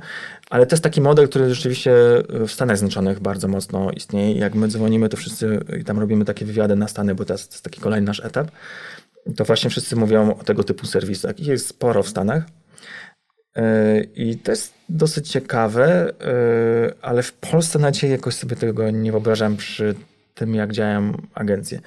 Ale 0.49 0.65
to 0.65 0.75
jest 0.75 0.83
taki 0.83 1.01
model, 1.01 1.29
który 1.29 1.49
rzeczywiście 1.49 1.91
w 2.29 2.51
Stanach 2.51 2.77
Zjednoczonych 2.77 3.19
bardzo 3.19 3.47
mocno 3.47 3.91
istnieje. 3.91 4.39
Jak 4.39 4.55
my 4.55 4.67
dzwonimy, 4.67 5.00
to 5.09 5.17
wszyscy 5.17 5.59
i 5.79 5.83
tam 5.83 5.99
robimy 5.99 6.25
takie 6.25 6.45
wywiady 6.45 6.75
na 6.75 6.87
Stany, 6.87 7.15
bo 7.15 7.25
to 7.25 7.33
jest, 7.33 7.49
to 7.49 7.53
jest 7.53 7.63
taki 7.63 7.81
kolejny 7.81 8.07
nasz 8.07 8.19
etap. 8.19 8.51
To 9.35 9.45
właśnie 9.45 9.69
wszyscy 9.69 9.95
mówią 9.95 10.35
o 10.35 10.43
tego 10.43 10.63
typu 10.63 10.85
serwisach. 10.85 11.39
Ich 11.39 11.47
jest 11.47 11.67
sporo 11.67 12.03
w 12.03 12.09
Stanach. 12.09 12.43
Yy, 13.55 13.63
I 14.15 14.37
to 14.37 14.51
jest 14.51 14.73
dosyć 14.89 15.29
ciekawe, 15.29 16.13
yy, 16.19 16.93
ale 17.01 17.23
w 17.23 17.33
Polsce 17.33 17.79
na 17.79 17.91
dzisiaj 17.91 18.09
jakoś 18.09 18.33
sobie 18.33 18.55
tego 18.55 18.91
nie 18.91 19.11
wyobrażam 19.11 19.57
przy 19.57 19.95
tym, 20.35 20.55
jak 20.55 20.71
działają 20.71 21.21
agencje. 21.33 21.79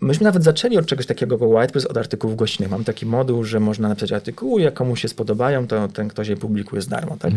Myśmy 0.00 0.24
nawet 0.24 0.44
zaczęli 0.44 0.78
od 0.78 0.86
czegoś 0.86 1.06
takiego 1.06 1.38
jak 1.40 1.58
WhitePress, 1.58 1.86
od 1.86 1.96
artykułów 1.96 2.36
gościnnych. 2.36 2.70
Mam 2.70 2.84
taki 2.84 3.06
moduł, 3.06 3.44
że 3.44 3.60
można 3.60 3.88
napisać 3.88 4.12
artykuły, 4.12 4.62
jak 4.62 4.74
komuś 4.74 5.00
się 5.00 5.08
spodobają, 5.08 5.66
to 5.66 5.88
ten 5.88 6.08
ktoś 6.08 6.28
je 6.28 6.36
publikuje 6.36 6.82
za 6.82 6.90
darmo. 6.90 7.16
Tak? 7.16 7.32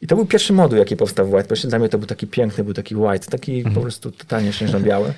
I 0.00 0.06
to 0.06 0.16
był 0.16 0.26
pierwszy 0.26 0.52
moduł, 0.52 0.78
jaki 0.78 0.96
powstał 0.96 1.26
w 1.26 1.30
WhitePressie. 1.30 1.68
Dla 1.68 1.78
mnie 1.78 1.88
to 1.88 1.98
był 1.98 2.06
taki 2.06 2.26
piękny, 2.26 2.64
był 2.64 2.74
taki 2.74 2.96
white, 2.96 3.26
taki 3.30 3.64
po 3.74 3.80
prostu 3.80 4.12
totalnie 4.12 4.52
śnieżno-biały. 4.52 5.12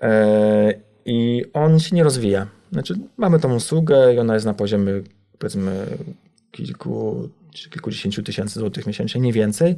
E, 0.00 0.74
I 1.04 1.44
on 1.52 1.80
się 1.80 1.96
nie 1.96 2.04
rozwija. 2.04 2.46
Znaczy, 2.72 2.94
mamy 3.16 3.38
tą 3.38 3.54
usługę 3.54 4.14
i 4.14 4.18
ona 4.18 4.34
jest 4.34 4.46
na 4.46 4.54
poziomie 4.54 4.92
powiedzmy 5.38 5.86
kilku 6.50 7.28
kilkudziesięciu 7.52 8.22
tysięcy 8.22 8.60
złotych 8.60 8.86
miesięcznie, 8.86 9.20
nie 9.20 9.32
więcej. 9.32 9.76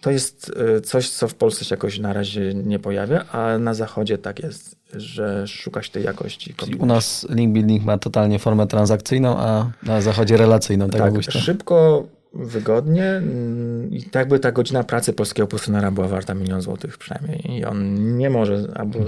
To 0.00 0.10
jest 0.10 0.52
e, 0.76 0.80
coś, 0.80 1.08
co 1.10 1.28
w 1.28 1.34
Polsce 1.34 1.64
się 1.64 1.74
jakoś 1.74 1.98
na 1.98 2.12
razie 2.12 2.54
nie 2.54 2.78
pojawia, 2.78 3.24
a 3.32 3.58
na 3.58 3.74
zachodzie 3.74 4.18
tak 4.18 4.42
jest, 4.42 4.76
że 4.92 5.46
szuka 5.46 5.82
się 5.82 5.90
tej 5.90 6.04
jakości. 6.04 6.54
Czyli 6.56 6.74
u 6.74 6.86
nas 6.86 7.26
link 7.30 7.52
building 7.52 7.84
ma 7.84 7.98
totalnie 7.98 8.38
formę 8.38 8.66
transakcyjną, 8.66 9.38
a 9.38 9.70
na 9.82 10.00
zachodzie 10.00 10.36
relacyjną. 10.36 10.90
Tak, 10.90 11.12
tak, 11.12 11.32
szybko, 11.32 12.06
wygodnie 12.34 13.04
mm, 13.04 13.90
i 13.90 14.02
tak 14.02 14.28
by 14.28 14.38
ta 14.38 14.52
godzina 14.52 14.84
pracy 14.84 15.12
polskiego 15.12 15.46
personera 15.46 15.90
była 15.90 16.08
warta 16.08 16.34
milion 16.34 16.60
złotych 16.60 16.98
przynajmniej 16.98 17.58
i 17.58 17.64
on 17.64 18.16
nie 18.18 18.30
może 18.30 18.72
albo, 18.74 18.98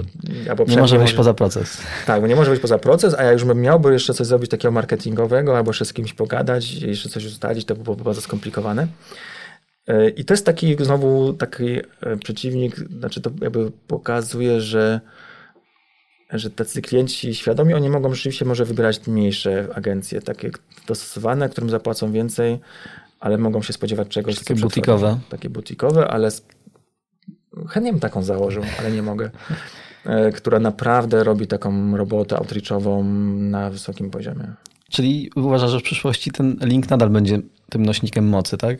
albo 0.49 0.65
Nie 0.65 0.77
może 0.77 0.99
wyjść 0.99 1.13
poza 1.13 1.33
proces. 1.33 1.81
Tak, 2.05 2.21
bo 2.21 2.27
nie 2.27 2.35
może 2.35 2.51
być 2.51 2.59
poza 2.59 2.77
proces, 2.77 3.15
a 3.17 3.23
jak 3.23 3.33
już 3.33 3.45
bym 3.45 3.61
miałby 3.61 3.93
jeszcze 3.93 4.13
coś 4.13 4.27
zrobić 4.27 4.51
takiego 4.51 4.71
marketingowego, 4.71 5.57
albo 5.57 5.69
jeszcze 5.69 5.85
z 5.85 5.93
kimś 5.93 6.13
pogadać, 6.13 6.73
jeszcze 6.73 7.09
coś 7.09 7.25
ustalić, 7.25 7.65
to 7.65 7.75
by 7.75 7.83
było 7.83 7.95
bardzo 7.95 8.21
skomplikowane. 8.21 8.87
Yy, 9.87 10.09
I 10.09 10.25
to 10.25 10.33
jest 10.33 10.45
taki 10.45 10.75
znowu 10.79 11.33
taki 11.33 11.65
e, 12.01 12.17
przeciwnik, 12.17 12.75
znaczy 12.75 13.21
to 13.21 13.31
jakby 13.41 13.71
pokazuje, 13.87 14.61
że 14.61 15.01
że 16.33 16.49
tacy 16.49 16.81
klienci 16.81 17.35
świadomi, 17.35 17.73
oni 17.73 17.89
mogą 17.89 18.13
rzeczywiście 18.13 18.45
może 18.45 18.65
wybierać 18.65 19.07
mniejsze 19.07 19.67
agencje, 19.75 20.21
takie 20.21 20.51
dostosowane, 20.87 21.49
którym 21.49 21.69
zapłacą 21.69 22.11
więcej, 22.11 22.59
ale 23.19 23.37
mogą 23.37 23.61
się 23.61 23.73
spodziewać 23.73 24.07
czegoś. 24.07 24.39
Takie 24.39 24.55
butikowe. 24.55 25.19
Takie 25.29 25.49
butikowe, 25.49 26.07
ale 26.07 26.29
chętnie 27.69 27.91
bym 27.91 27.99
taką 27.99 28.23
założył, 28.23 28.63
ale 28.79 28.91
nie 28.91 29.01
mogę. 29.01 29.29
E, 30.05 30.31
Która 30.31 30.59
naprawdę 30.59 31.23
robi 31.23 31.47
taką 31.47 31.97
robotę 31.97 32.37
outreachową 32.37 33.03
na 33.37 33.69
wysokim 33.69 34.09
poziomie. 34.09 34.53
Czyli 34.89 35.31
uważasz, 35.35 35.71
że 35.71 35.79
w 35.79 35.83
przyszłości 35.83 36.31
ten 36.31 36.57
link 36.61 36.89
nadal 36.89 37.09
będzie 37.09 37.39
tym 37.69 37.85
nośnikiem 37.85 38.27
mocy, 38.27 38.57
tak? 38.57 38.77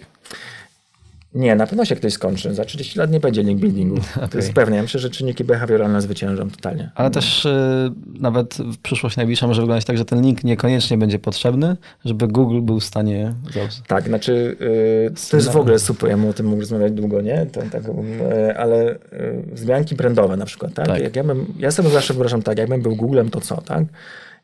Nie, 1.34 1.56
na 1.56 1.68
pewno 1.68 1.86
się 1.86 1.96
ktoś 1.96 2.14
skończy. 2.14 2.54
Za 2.54 2.66
30 2.66 3.00
lat 3.00 3.12
nie 3.12 3.20
będzie 3.20 3.44
link 3.44 3.62
buildingu. 3.62 3.96
To 4.16 4.26
Okej. 4.26 4.38
jest 4.38 4.54
pewne. 4.54 4.76
Ja 4.76 4.82
myślę, 4.82 5.00
że 5.00 5.10
czynniki 5.10 5.44
behawioralne 5.44 6.02
zwyciężą 6.02 6.50
totalnie. 6.50 6.92
Ale 6.96 7.12
też 7.12 7.46
y, 7.46 7.92
nawet 8.20 8.58
w 8.58 8.78
przyszłość 8.78 9.18
najbliższa 9.18 9.48
może 9.48 9.62
wyglądać 9.62 9.86
tak, 9.86 9.98
że 9.98 10.06
ten 10.06 10.22
link 10.22 10.44
niekoniecznie 10.44 10.98
będzie 10.98 11.20
potrzebny, 11.20 11.78
żeby 12.06 12.28
Google 12.28 12.62
był 12.62 12.80
w 12.80 12.84
stanie 12.84 13.34
Tak, 13.88 14.08
znaczy 14.08 14.58
yy, 14.60 15.12
to 15.32 15.38
jest 15.38 15.50
w 15.50 15.58
ogóle 15.58 15.80
super, 15.80 16.10
ja 16.10 16.18
bym 16.18 16.30
o 16.30 16.34
tym 16.34 16.46
mógł 16.46 16.60
rozmawiać 16.60 16.92
długo, 16.94 17.22
nie? 17.22 17.46
To, 17.46 17.62
tak, 17.72 17.84
yy, 17.84 18.58
ale 18.58 18.84
yy, 18.84 19.44
wzmianki 19.52 19.96
brandowe 19.96 20.38
na 20.38 20.46
przykład, 20.46 20.74
tak? 20.74 20.88
Tak. 20.88 21.02
Jak 21.02 21.16
ja, 21.16 21.24
bym, 21.24 21.54
ja 21.60 21.72
sobie 21.72 21.90
zawsze 21.90 22.14
wyobrażam 22.14 22.42
tak, 22.42 22.58
jakbym 22.58 22.82
był 22.82 22.96
Googlem, 22.96 23.30
to 23.30 23.42
co, 23.42 23.62
tak? 23.62 23.84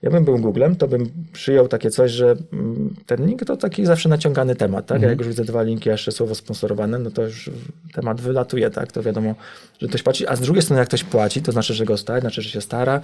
Ja 0.04 0.10
bym 0.10 0.26
był 0.26 0.40
Googlem, 0.40 0.76
to 0.76 0.88
bym 0.88 1.10
przyjął 1.34 1.68
takie 1.68 1.90
coś, 1.90 2.12
że 2.12 2.36
mm, 2.54 2.96
ten 3.06 3.26
link 3.26 3.46
to 3.46 3.58
taki 3.58 3.86
zawsze 3.86 4.10
naciągany 4.10 4.56
temat, 4.56 4.86
tak? 4.86 5.02
Jak 5.02 5.20
już 5.20 5.28
widzę 5.28 5.46
dwa 5.46 5.64
linki, 5.64 5.90
jeszcze 5.90 6.12
słowo 6.12 6.36
sponsorowane, 6.36 7.00
no 7.00 7.12
to 7.12 7.22
już 7.22 7.50
temat 7.94 8.22
wylatuje, 8.22 8.70
tak? 8.70 8.92
To 8.92 9.04
wiadomo, 9.04 9.36
że 9.82 9.88
ktoś 9.88 10.04
płaci, 10.04 10.28
a 10.28 10.36
z 10.36 10.42
drugiej 10.42 10.62
strony 10.62 10.80
jak 10.80 10.88
ktoś 10.88 11.04
płaci, 11.04 11.42
to 11.42 11.52
znaczy, 11.52 11.74
że 11.74 11.86
go 11.86 11.98
stać, 11.98 12.22
znaczy, 12.22 12.42
że 12.42 12.50
się 12.50 12.62
stara, 12.62 13.02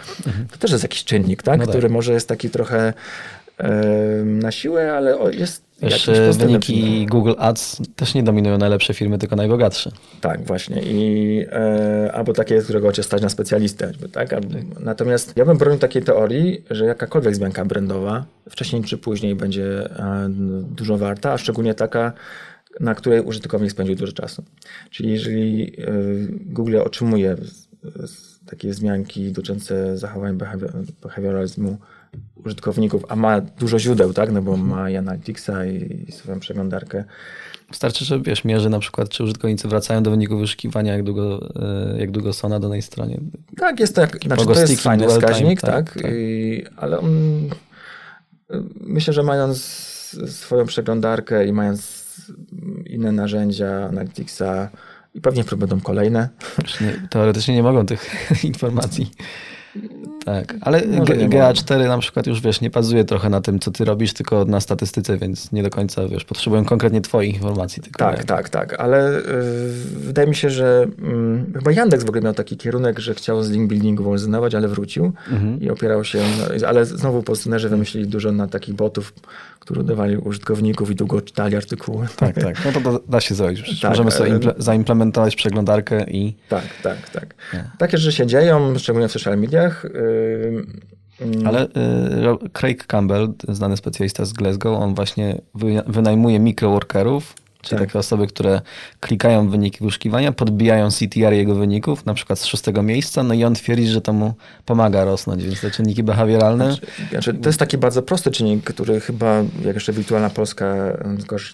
to 0.52 0.58
też 0.58 0.72
jest 0.72 0.84
jakiś 0.84 1.04
czynnik, 1.04 1.44
tak? 1.44 1.60
No 1.60 1.66
tak. 1.66 1.72
Który 1.72 1.90
może 1.90 2.14
jest 2.14 2.28
taki 2.28 2.50
trochę 2.50 2.94
na 4.26 4.52
siłę, 4.52 4.94
ale 4.94 5.18
jest 5.36 5.69
Y, 5.84 5.90
pozytywnym 5.90 6.48
wyniki. 6.62 7.06
Google 7.06 7.34
Ads 7.38 7.82
też 7.96 8.14
nie 8.14 8.24
dominują 8.24 8.58
najlepsze 8.58 8.94
firmy, 8.94 9.18
tylko 9.18 9.36
najbogatsze. 9.36 9.92
Tak, 10.22 10.44
właśnie. 10.46 10.82
I, 10.82 11.46
e, 11.52 12.12
albo 12.14 12.34
takie, 12.34 12.62
którego 12.62 12.92
cię 12.92 13.04
stać 13.04 13.22
na 13.22 13.30
specjalistę. 13.30 13.88
choćby, 13.88 14.10
Tak? 14.10 14.34
Albo, 14.34 14.48
natomiast 14.80 15.34
ja 15.36 15.46
bym 15.46 15.58
bronił 15.58 15.80
takiej 15.80 16.04
teorii, 16.04 16.64
że 16.70 16.86
jakakolwiek 16.86 17.36
zmianka 17.36 17.66
brandowa 17.66 18.26
wcześniej 18.50 18.84
czy 18.84 18.98
później 18.98 19.36
będzie 19.36 19.96
e, 20.00 20.30
dużo 20.76 20.98
warta, 20.98 21.34
a 21.34 21.38
szczególnie 21.38 21.74
taka, 21.74 22.14
na 22.80 22.96
której 22.96 23.22
użytkownik 23.22 23.72
spędził 23.72 23.96
dużo 23.96 24.14
czasu. 24.14 24.44
Czyli 24.90 25.12
jeżeli 25.12 25.74
e, 25.82 25.86
Google 26.46 26.78
otrzymuje 26.78 27.36
z- 27.42 27.68
z- 28.12 28.40
takie 28.46 28.70
wzmianki 28.70 29.32
dotyczące 29.32 29.98
zachowań 29.98 30.38
behawior, 30.38 30.72
behawioralizmu 31.04 31.78
użytkowników, 32.46 33.06
a 33.10 33.16
ma 33.16 33.42
dużo 33.42 33.80
źródeł, 33.80 34.14
tak? 34.14 34.32
no 34.32 34.42
bo 34.42 34.58
ma 34.58 34.90
i 34.90 34.96
Analyticsa 34.96 35.66
i, 35.66 36.06
i 36.08 36.12
swoją 36.12 36.40
przeglądarkę, 36.40 37.04
Wystarczy, 37.70 38.06
że 38.06 38.22
wiesz, 38.22 38.44
mierzy 38.44 38.70
na 38.70 38.80
przykład, 38.80 39.10
czy 39.10 39.24
użytkownicy 39.24 39.68
wracają 39.68 40.04
do 40.04 40.12
wyników 40.12 40.40
wyszukiwania, 40.40 40.94
jak 40.94 41.04
długo, 41.04 41.50
y, 41.96 42.00
jak 42.00 42.12
długo 42.12 42.34
są 42.34 42.50
na 42.50 42.60
danej 42.60 42.82
stronie. 42.82 43.20
Tak, 43.58 43.80
jest 43.80 43.96
tak. 43.96 44.18
Znaczy, 44.24 44.46
to 44.46 44.60
jest 44.60 44.82
fajny 44.82 45.06
dual 45.06 45.20
time, 45.20 45.32
wskaźnik, 45.32 45.62
tak, 45.62 45.94
tak. 45.94 46.02
tak. 46.04 46.12
I, 46.12 46.66
ale 46.78 47.00
on, 47.00 47.12
myślę, 48.82 49.14
że 49.14 49.24
mając 49.24 49.58
swoją 50.28 50.66
przeglądarkę 50.66 51.48
i 51.48 51.54
mając 51.54 52.00
inne 52.86 53.12
narzędzia 53.12 53.86
Analyticsa 53.86 54.70
i 55.14 55.22
pewnie 55.22 55.44
będą 55.58 55.82
kolejne. 55.82 56.30
Teoretycznie 57.10 57.56
nie 57.56 57.64
mogą 57.64 57.86
tych 57.86 58.10
informacji. 58.44 59.12
Tak, 60.26 60.56
ale 60.62 60.82
Może 60.88 61.14
G- 61.14 61.18
nie 61.28 61.30
GA4 61.30 61.88
na 61.88 61.98
przykład 61.98 62.28
już 62.28 62.42
wiesz, 62.42 62.62
nie 62.62 62.70
bazuje 62.70 63.06
trochę 63.06 63.30
na 63.30 63.42
tym, 63.42 63.60
co 63.60 63.72
ty 63.72 63.86
robisz, 63.86 64.14
tylko 64.14 64.46
na 64.46 64.60
statystyce, 64.60 65.18
więc 65.18 65.52
nie 65.52 65.64
do 65.64 65.70
końca 65.70 66.08
wiesz, 66.08 66.26
potrzebują 66.26 66.66
konkretnie 66.66 67.02
twoich 67.02 67.34
informacji. 67.36 67.84
Tylko 67.84 68.00
Tak, 68.00 68.18
jak- 68.18 68.26
tak, 68.26 68.50
tak, 68.50 68.80
ale 68.80 69.18
y, 69.18 69.24
wydaje 69.96 70.28
mi 70.28 70.36
się, 70.36 70.50
że 70.50 70.88
y, 71.50 71.54
chyba 71.54 71.72
Yandex 71.72 72.04
w 72.04 72.10
ogóle 72.10 72.22
miał 72.22 72.34
taki 72.34 72.58
kierunek, 72.58 73.00
że 73.00 73.14
chciał 73.14 73.44
z 73.44 73.50
link 73.50 73.70
buildingu 73.70 74.12
rezygnować, 74.14 74.56
ale 74.56 74.68
wrócił 74.68 75.12
Mhm. 75.32 75.62
i 75.62 75.70
opierał 75.70 76.04
się, 76.04 76.20
na, 76.62 76.68
ale 76.68 76.86
znowu 76.86 77.24
pozycjonerzy 77.24 77.70
wymyślili 77.70 78.08
dużo 78.08 78.32
na 78.32 78.48
takich 78.48 78.76
botów, 78.76 79.14
które 79.60 79.84
dawali 79.84 80.18
użytkowników 80.18 80.92
i 80.92 80.96
długo 80.96 81.22
czytali 81.22 81.56
artykuły. 81.56 82.08
Tak, 82.16 82.36
tak. 82.36 82.56
No 82.66 82.72
to 82.72 82.80
da, 82.92 83.00
da 83.10 83.22
się 83.22 83.36
zrobić. 83.36 83.80
Tak, 83.82 83.90
Możemy 83.92 84.12
sobie 84.12 84.32
imple- 84.32 84.54
zaimplementować 84.58 85.36
przeglądarkę 85.36 86.04
i 86.04 86.36
Tak, 86.50 86.64
tak, 86.84 87.10
tak. 87.10 87.36
Nie. 87.54 87.64
Takie 87.78 87.98
rzeczy 87.98 88.18
się 88.18 88.28
dzieją, 88.28 88.80
szczególnie 88.80 89.08
w 89.08 89.12
social 89.12 89.38
mediach. 89.38 89.69
Yy, 89.84 90.66
Ale 91.46 91.66
y, 91.66 92.50
Craig 92.54 92.86
Campbell, 92.88 93.34
znany 93.50 93.78
specjalista 93.78 94.26
z 94.26 94.34
Glasgow, 94.34 94.80
on 94.82 94.96
właśnie 94.96 95.42
wy, 95.56 95.82
wynajmuje 95.88 96.40
mikroworkerów, 96.40 97.34
czyli 97.62 97.80
Tak. 97.80 97.88
takie 97.88 98.00
osoby, 98.00 98.28
które 98.28 98.62
klikają 99.00 99.48
w 99.48 99.52
wyniki 99.52 99.84
wyszukiwania, 99.86 100.32
podbijają 100.32 100.92
CTR 100.92 101.34
jego 101.34 101.56
wyników, 101.56 102.06
na 102.06 102.14
przykład 102.14 102.40
z 102.40 102.46
szóstego 102.46 102.84
miejsca, 102.84 103.24
no 103.24 103.34
i 103.34 103.44
on 103.44 103.54
twierdzi, 103.56 103.88
że 103.88 104.02
to 104.02 104.14
mu 104.14 104.34
pomaga 104.66 105.04
rosnąć, 105.04 105.44
więc 105.44 105.62
te 105.62 105.72
czynniki 105.72 106.04
behawioralne... 106.04 106.76
Znaczy, 107.12 107.34
to 107.34 107.50
jest 107.50 107.60
taki 107.60 107.78
bardzo 107.78 108.02
prosty 108.04 108.32
czynnik, 108.32 108.64
który 108.64 109.00
chyba, 109.00 109.44
jak 109.66 109.76
jeszcze 109.76 109.94
Wirtualna 109.94 110.30
Polska 110.30 110.76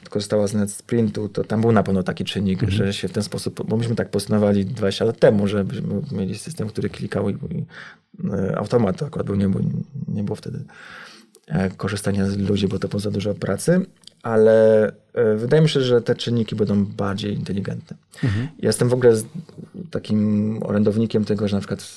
korzystała 0.09 0.47
z 0.47 0.53
NetSprintu, 0.53 1.29
to 1.29 1.43
tam 1.43 1.61
był 1.61 1.71
na 1.71 1.83
pewno 1.83 2.03
taki 2.03 2.23
czynnik, 2.25 2.63
Mhm. 2.63 2.71
że 2.85 2.93
się 2.93 3.07
w 3.07 3.11
ten 3.11 3.23
sposób, 3.23 3.67
bo 3.67 3.77
myśmy 3.77 3.95
tak 3.95 4.09
postępowali 4.09 4.65
20 4.65 5.05
lat 5.05 5.19
temu, 5.19 5.47
żebyśmy 5.47 6.01
mieli 6.11 6.37
system, 6.37 6.67
który 6.67 6.89
klikał 6.89 7.29
i, 7.29 7.37
automat 8.55 8.97
to 8.97 9.05
akurat 9.05 9.27
był, 9.27 9.35
nie 9.35 9.49
było, 9.49 9.63
nie 10.07 10.23
było 10.23 10.35
wtedy 10.35 10.63
e, 11.47 11.69
korzystania 11.69 12.29
z 12.29 12.37
ludzi, 12.37 12.67
bo 12.67 12.79
to 12.79 12.87
było 12.87 12.99
za 12.99 13.11
dużo 13.11 13.33
pracy, 13.33 13.85
ale 14.23 14.87
e, 15.13 15.35
wydaje 15.35 15.61
mi 15.61 15.69
się, 15.69 15.81
że 15.81 16.01
te 16.01 16.15
czynniki 16.15 16.55
będą 16.55 16.85
bardziej 16.85 17.33
inteligentne. 17.33 17.97
Mhm. 18.23 18.47
Ja 18.59 18.69
jestem 18.69 18.89
w 18.89 18.93
ogóle 18.93 19.13
takim 19.91 20.59
orędownikiem 20.63 21.25
tego, 21.25 21.47
że 21.47 21.55
na 21.55 21.59
przykład 21.59 21.95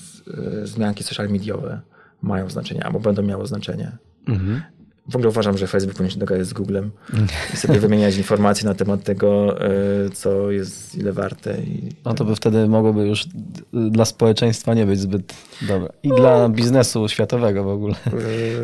e, 0.63 0.67
zmianki 0.67 1.05
social 1.05 1.29
mediowe 1.29 1.81
mają 2.23 2.51
znaczenie, 2.51 2.85
albo 2.85 3.01
będą 3.01 3.23
miały 3.23 3.47
znaczenie. 3.47 3.93
Mhm. 4.29 4.63
W 5.09 5.17
ogóle 5.17 5.29
uważam, 5.29 5.59
że 5.59 5.67
Facebook 5.67 5.97
powinien 5.97 6.11
się 6.11 6.19
dogadać 6.19 6.47
z 6.47 6.53
Googlem 6.53 6.91
i 7.55 7.57
sobie 7.57 7.81
wymieniać 7.89 8.17
informacje 8.17 8.69
na 8.69 8.75
temat 8.75 9.05
tego, 9.05 9.61
e, 9.61 9.71
co 10.11 10.51
jest 10.51 10.95
ile 10.95 11.13
warte. 11.13 11.59
I, 11.61 11.89
No 12.05 12.15
to 12.15 12.25
by 12.25 12.37
wtedy 12.37 12.69
mogłoby 12.69 13.07
już 13.09 13.25
dla 13.73 14.05
społeczeństwa 14.05 14.75
nie 14.75 14.87
być 14.87 15.01
zbyt 15.01 15.35
dobre. 15.63 15.89
I 16.03 16.09
dla 16.09 16.49
biznesu 16.49 17.09
światowego 17.09 17.65
w 17.65 17.69
ogóle. 17.69 17.95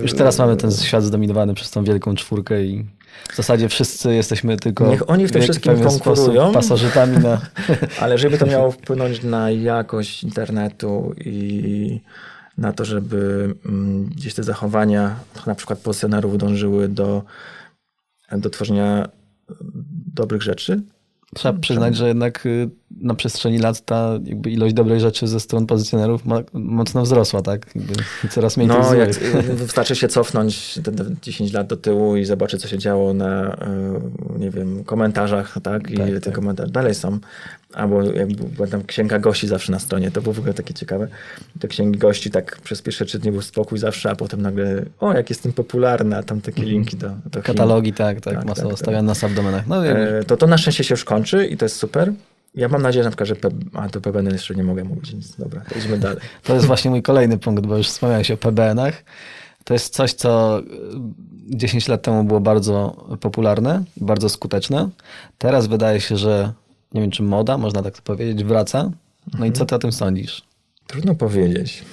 Już 0.03 0.13
teraz 0.13 0.39
mamy 0.39 0.57
ten 0.57 0.73
świat 0.73 1.05
zdominowany 1.05 1.55
przez 1.55 1.71
tą 1.71 1.85
wielką 1.85 2.15
czwórkę 2.15 2.65
i 2.65 2.85
w 3.33 3.37
zasadzie 3.37 3.69
wszyscy 3.69 4.15
jesteśmy 4.15 4.57
tylko 4.57 4.87
Niech 4.89 5.11
oni 5.11 5.27
w 5.27 5.33
tym 5.33 5.43
wszystkim 5.43 5.81
konkurują. 5.81 6.53
pasożytami 6.53 7.19
na... 7.19 7.41
Ale 8.01 8.19
żeby 8.19 8.39
to 8.39 8.47
miało 8.55 8.71
wpłynąć 8.71 9.23
na 9.23 9.51
jakość 9.51 10.25
internetu 10.25 11.15
i 11.25 12.01
na 12.59 12.73
to, 12.73 12.85
żeby 12.85 13.55
mm, 13.67 14.05
gdzieś 14.07 14.35
te 14.35 14.43
zachowania 14.43 15.17
na 15.47 15.55
przykład 15.55 15.79
pozycjonerów 15.79 16.39
dążyły 16.39 16.89
do, 16.89 17.23
do 18.33 18.51
tworzenia 18.51 19.09
dobrych 20.15 20.43
rzeczy. 20.43 20.83
Trzeba 21.35 21.59
przyznać, 21.59 21.97
że 21.97 22.09
jednak 22.09 22.47
y, 22.47 22.71
na 23.01 23.15
przestrzeni 23.15 23.59
lat 23.59 23.85
ta 23.85 24.11
ilość 24.47 24.75
dobrych 24.75 25.01
rzeczy 25.01 25.29
ze 25.29 25.41
stron 25.41 25.67
pozycjonerów 25.67 26.25
ma, 26.27 26.41
mocno 26.53 27.03
wzrosła, 27.03 27.43
tak? 27.43 27.67
Jakby 27.75 27.95
coraz 28.31 28.57
mniej 28.57 28.69
No, 28.69 28.95
jak, 28.95 29.15
złych. 29.15 29.55
wystarczy 29.55 29.97
się 29.97 30.09
cofnąć 30.09 30.75
te, 30.85 30.93
te 30.93 31.05
10 31.23 31.53
lat 31.53 31.67
do 31.67 31.77
tyłu 31.77 32.17
i 32.17 32.25
zobaczyć, 32.25 32.61
co 32.63 32.69
się 32.69 32.79
działo 32.79 33.15
na, 33.15 33.55
y, 33.55 34.39
nie 34.39 34.51
wiem, 34.51 34.85
komentarzach, 34.85 35.59
tak? 35.63 35.91
I 35.91 35.97
Tak, 35.97 36.11
te 36.11 36.21
tak. 36.21 36.35
komentarze 36.35 36.73
dalej 36.73 36.95
są. 36.95 37.19
Albo 37.75 38.03
jak 38.03 38.33
była 38.33 38.69
tam 38.69 38.85
księga 38.85 39.19
gości 39.19 39.49
zawsze 39.49 39.73
na 39.73 39.79
stronie, 39.79 40.11
to 40.11 40.23
było 40.23 40.33
w 40.35 40.39
ogóle 40.39 40.55
takie 40.55 40.75
ciekawe. 40.75 41.09
Te 41.61 41.69
księgi 41.69 41.99
gości 41.99 42.31
tak 42.31 42.61
przez 42.61 42.83
pierwsze 42.83 43.05
trzy 43.05 43.19
dni 43.19 43.33
był 43.33 43.43
spokój 43.43 43.79
zawsze, 43.79 44.11
a 44.11 44.17
potem 44.17 44.43
nagle, 44.43 44.85
o, 45.01 45.13
jak 45.13 45.31
jestem 45.31 45.53
popularny, 45.53 46.17
a 46.17 46.23
tam 46.23 46.41
takie 46.41 46.63
linki 46.63 46.97
do, 46.97 47.11
do. 47.31 47.43
Katalogi, 47.43 47.93
tak, 47.93 48.21
tak, 48.21 48.35
Tak, 48.35 48.45
masowo 48.45 48.69
tak, 48.69 48.79
stawiane 48.79 49.07
na 49.07 49.15
subdomenach. 49.15 49.67
No, 49.67 49.87
E, 49.87 50.25
To 50.25 50.37
to 50.37 50.47
na 50.47 50.59
szczęście 50.59 50.85
się 50.85 50.93
już 50.93 51.05
kończy 51.05 51.47
i 51.47 51.57
to 51.57 51.65
jest 51.65 51.77
super. 51.77 52.13
Ja 52.55 52.69
mam 52.69 52.83
nadzieję 52.83 53.05
na 53.05 53.11
przykład, 53.11 53.29
że... 53.29 53.37
P... 53.37 53.49
A, 53.75 53.89
to 53.89 54.01
PBN 54.01 54.27
jeszcze 54.27 54.55
nie 54.55 54.65
mogę 54.65 54.85
mówić, 54.85 55.13
nic. 55.13 55.37
Dobra, 55.37 55.61
to 55.69 55.79
idźmy 55.79 55.99
dalej. 55.99 56.19
To 56.45 56.55
jest 56.55 56.67
właśnie 56.67 56.91
mój 56.91 57.03
kolejny 57.03 57.39
punkt, 57.39 57.67
bo 57.67 57.77
już 57.77 57.89
wspomniałeś 57.89 58.31
o 58.31 58.37
PBN-ach. 58.37 59.05
To 59.65 59.75
jest 59.75 59.95
coś, 59.95 60.13
co 60.13 60.61
y, 60.61 60.65
10 61.57 61.89
lat 61.89 62.03
temu 62.03 62.25
było 62.25 62.41
bardzo 62.41 63.07
popularne, 63.21 63.85
bardzo 63.97 64.29
skuteczne. 64.29 64.89
Teraz 65.39 65.67
wydaje 65.67 66.01
się, 66.01 66.17
że 66.17 66.53
nie 66.95 67.01
wiem, 67.01 67.11
czy 67.11 67.23
moda, 67.23 67.59
można 67.59 67.83
tak 67.83 68.03
powiedzieć, 68.03 68.45
wraca. 68.45 68.91
No 69.39 69.47
i 69.47 69.53
co 69.53 69.67
ty 69.67 69.75
o 69.75 69.79
tym 69.79 69.93
sądzisz? 69.93 70.43
Trudno 70.87 71.15
powiedzieć. 71.15 71.85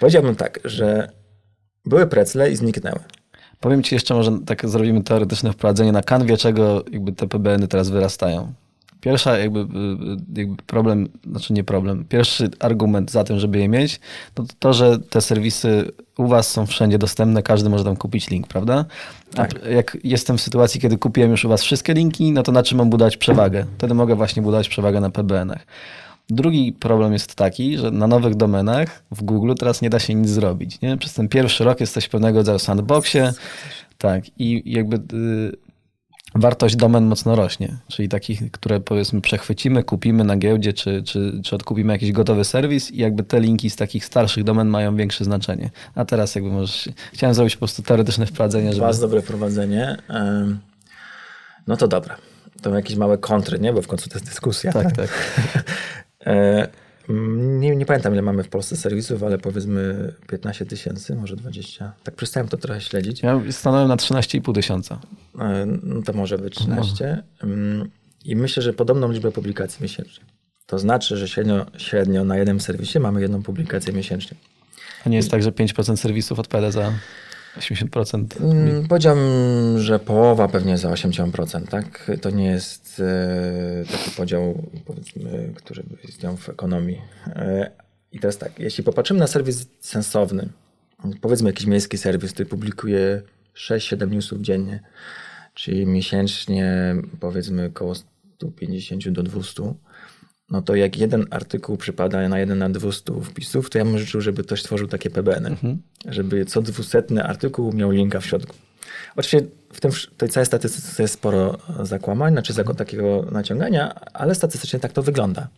Powiedziałbym 0.00 0.36
tak, 0.36 0.60
że 0.64 1.10
były 1.84 2.06
precle 2.06 2.50
i 2.50 2.56
zniknęły. 2.56 3.00
Powiem 3.60 3.82
ci 3.82 3.94
jeszcze, 3.94 4.14
może 4.14 4.38
tak 4.46 4.68
zrobimy 4.68 5.02
teoretyczne 5.02 5.52
wprowadzenie 5.52 5.92
na 5.92 6.02
kanwie, 6.02 6.36
czego 6.36 6.84
jakby 6.92 7.12
te 7.12 7.28
PBN-y 7.28 7.68
teraz 7.68 7.90
wyrastają. 7.90 8.52
Pierwsza 9.04 9.38
jakby, 9.38 9.60
y, 9.60 9.66
jakby 10.36 10.62
problem, 10.62 11.08
znaczy 11.30 11.52
nie 11.52 11.64
problem, 11.64 12.04
pierwszy 12.08 12.50
argument 12.60 13.10
za 13.10 13.24
tym, 13.24 13.38
żeby 13.38 13.58
je 13.58 13.68
mieć, 13.68 14.00
to 14.34 14.44
to, 14.58 14.72
że 14.72 14.98
te 14.98 15.20
serwisy 15.20 15.92
u 16.18 16.26
was 16.26 16.50
są 16.50 16.66
wszędzie 16.66 16.98
dostępne, 16.98 17.42
każdy 17.42 17.70
może 17.70 17.84
tam 17.84 17.96
kupić 17.96 18.30
link, 18.30 18.46
prawda? 18.46 18.84
Tak. 19.34 19.50
A 19.66 19.68
jak 19.68 19.96
jestem 20.04 20.38
w 20.38 20.40
sytuacji, 20.40 20.80
kiedy 20.80 20.98
kupiłem 20.98 21.30
już 21.30 21.44
u 21.44 21.48
was 21.48 21.62
wszystkie 21.62 21.94
linki, 21.94 22.32
no 22.32 22.42
to 22.42 22.52
na 22.52 22.62
czym 22.62 22.78
mam 22.78 22.90
budować 22.90 23.16
przewagę? 23.16 23.66
Wtedy 23.78 23.94
mogę 23.94 24.14
właśnie 24.14 24.42
budować 24.42 24.68
przewagę 24.68 25.00
na 25.00 25.10
PBN-ach. 25.10 25.66
Drugi 26.28 26.72
problem 26.72 27.12
jest 27.12 27.34
taki, 27.34 27.78
że 27.78 27.90
na 27.90 28.06
nowych 28.06 28.34
domenach 28.34 29.02
w 29.10 29.22
Google 29.22 29.54
teraz 29.58 29.82
nie 29.82 29.90
da 29.90 29.98
się 29.98 30.14
nic 30.14 30.28
zrobić. 30.28 30.80
Nie? 30.80 30.96
Przez 30.96 31.14
ten 31.14 31.28
pierwszy 31.28 31.64
rok 31.64 31.80
jesteś 31.80 32.08
pewnego 32.08 32.38
rodzaju 32.38 32.58
sandboxie. 32.58 33.32
Tak, 33.98 34.24
i 34.38 34.62
jakby 34.66 34.96
y, 34.96 35.63
wartość 36.34 36.76
domen 36.76 37.04
mocno 37.04 37.36
rośnie. 37.36 37.76
Czyli 37.88 38.08
takich, 38.08 38.50
które 38.50 38.80
powiedzmy 38.80 39.20
przechwycimy, 39.20 39.82
kupimy 39.82 40.24
na 40.24 40.36
giełdzie, 40.36 40.72
czy, 40.72 41.02
czy, 41.02 41.40
czy 41.44 41.56
odkupimy 41.56 41.92
jakiś 41.92 42.12
gotowy 42.12 42.44
serwis 42.44 42.90
i 42.90 42.98
jakby 42.98 43.22
te 43.22 43.40
linki 43.40 43.70
z 43.70 43.76
takich 43.76 44.04
starszych 44.04 44.44
domen 44.44 44.68
mają 44.68 44.96
większe 44.96 45.24
znaczenie. 45.24 45.70
A 45.94 46.04
teraz 46.04 46.34
jakby 46.34 46.50
możesz... 46.50 46.88
Chciałem 47.12 47.34
zrobić 47.34 47.56
po 47.56 47.58
prostu 47.58 47.82
teoretyczne 47.82 48.26
wprowadzenie, 48.26 48.72
żeby... 48.72 48.80
Bardzo 48.80 49.00
dobre 49.00 49.22
prowadzenie. 49.22 49.96
No 51.66 51.76
to 51.76 51.88
dobra. 51.88 52.16
To 52.62 52.74
jakieś 52.74 52.96
małe 52.96 53.18
kontry, 53.18 53.58
nie? 53.58 53.72
Bo 53.72 53.82
w 53.82 53.86
końcu 53.86 54.08
to 54.08 54.14
jest 54.14 54.26
dyskusja. 54.26 54.72
Tak, 54.72 54.92
tak. 54.92 55.08
Nie, 57.64 57.76
nie 57.76 57.86
pamiętam, 57.86 58.12
ile 58.12 58.22
mamy 58.22 58.44
w 58.44 58.48
Polsce 58.48 58.76
serwisów, 58.76 59.22
ale 59.22 59.38
powiedzmy 59.38 60.12
15 60.28 60.66
tysięcy, 60.66 61.14
może 61.14 61.36
20. 61.36 61.92
Tak 62.04 62.14
przestałem 62.14 62.48
to 62.48 62.56
trochę 62.56 62.80
śledzić. 62.80 63.22
Ja 63.22 63.40
stanąłem 63.50 63.88
na 63.88 63.96
13,5 63.96 64.54
tysiąca. 64.54 65.00
E, 65.38 65.66
No 65.82 66.02
to 66.02 66.12
może 66.12 66.38
być 66.38 66.54
13. 66.54 67.22
Mm, 67.42 67.90
I 68.24 68.36
myślę, 68.36 68.62
że 68.62 68.72
podobną 68.72 69.12
liczbę 69.12 69.32
publikacji 69.32 69.82
miesięcznie. 69.82 70.24
To 70.66 70.78
znaczy, 70.78 71.16
że 71.16 71.28
średnio, 71.28 71.66
średnio 71.78 72.24
na 72.24 72.36
jednym 72.36 72.60
serwisie 72.60 73.00
mamy 73.00 73.20
jedną 73.20 73.42
publikację 73.42 73.92
miesięcznie. 73.92 74.36
A 75.06 75.08
nie 75.08 75.16
jest 75.16 75.30
tak, 75.30 75.42
że 75.42 75.50
5% 75.52 75.96
serwisów 75.96 76.38
odpowiada 76.38 76.70
za 76.70 76.92
80%. 77.58 78.24
Mm, 78.40 78.88
Powiedziałbym, 78.88 79.78
że 79.78 79.98
połowa 79.98 80.48
pewnie 80.48 80.78
za 80.78 80.90
80%, 80.90 81.68
tak? 81.68 82.10
To 82.20 82.30
nie 82.30 82.46
jest 82.46 83.02
e, 83.04 83.84
taki 83.92 84.10
podział, 84.10 84.62
powiedzmy, 84.84 85.52
który 85.54 85.82
istniał 86.08 86.36
w 86.36 86.48
ekonomii. 86.48 87.00
E, 87.26 87.70
I 88.12 88.18
teraz 88.20 88.38
tak, 88.38 88.58
jeśli 88.58 88.84
popatrzymy 88.84 89.20
na 89.20 89.26
serwis 89.26 89.66
sensowny, 89.80 90.48
powiedzmy 91.20 91.48
jakiś 91.48 91.66
miejski 91.66 91.98
serwis, 91.98 92.32
który 92.32 92.48
publikuje 92.48 93.22
6-7 93.56 94.10
newsów 94.10 94.40
dziennie, 94.40 94.80
czyli 95.54 95.86
miesięcznie 95.86 96.96
powiedzmy 97.20 97.64
około 97.66 97.94
150 97.94 99.08
do 99.08 99.22
200, 99.22 99.74
no 100.50 100.62
to 100.62 100.74
jak 100.74 100.96
jeden 100.96 101.26
artykuł 101.30 101.76
przypada 101.76 102.28
na 102.28 102.38
jeden 102.38 102.58
na 102.58 102.70
200 102.70 103.12
wpisów, 103.22 103.70
to 103.70 103.78
ja 103.78 103.84
bym 103.84 103.98
życzył, 103.98 104.20
żeby 104.20 104.42
ktoś 104.42 104.62
tworzył 104.62 104.88
takie 104.88 105.10
PBN, 105.10 105.56
żeby 106.08 106.44
co 106.44 106.62
dwusetny 106.62 107.24
artykuł 107.24 107.72
miał 107.72 107.90
linka 107.90 108.20
w 108.20 108.26
środku. 108.26 108.56
Oczywiście 109.16 109.50
w 109.74 109.80
tym, 109.80 109.92
w 109.92 110.06
tej 110.16 110.28
całej 110.28 110.46
statystyce 110.46 111.02
jest 111.02 111.14
sporo 111.14 111.58
zakłamań, 111.82 112.32
znaczy 112.32 112.52
zakon 112.52 112.76
takiego 112.76 113.26
naciągania, 113.32 113.94
ale 113.94 114.34
statystycznie 114.34 114.80
tak 114.80 114.92
to 114.92 115.02
wygląda. 115.02 115.48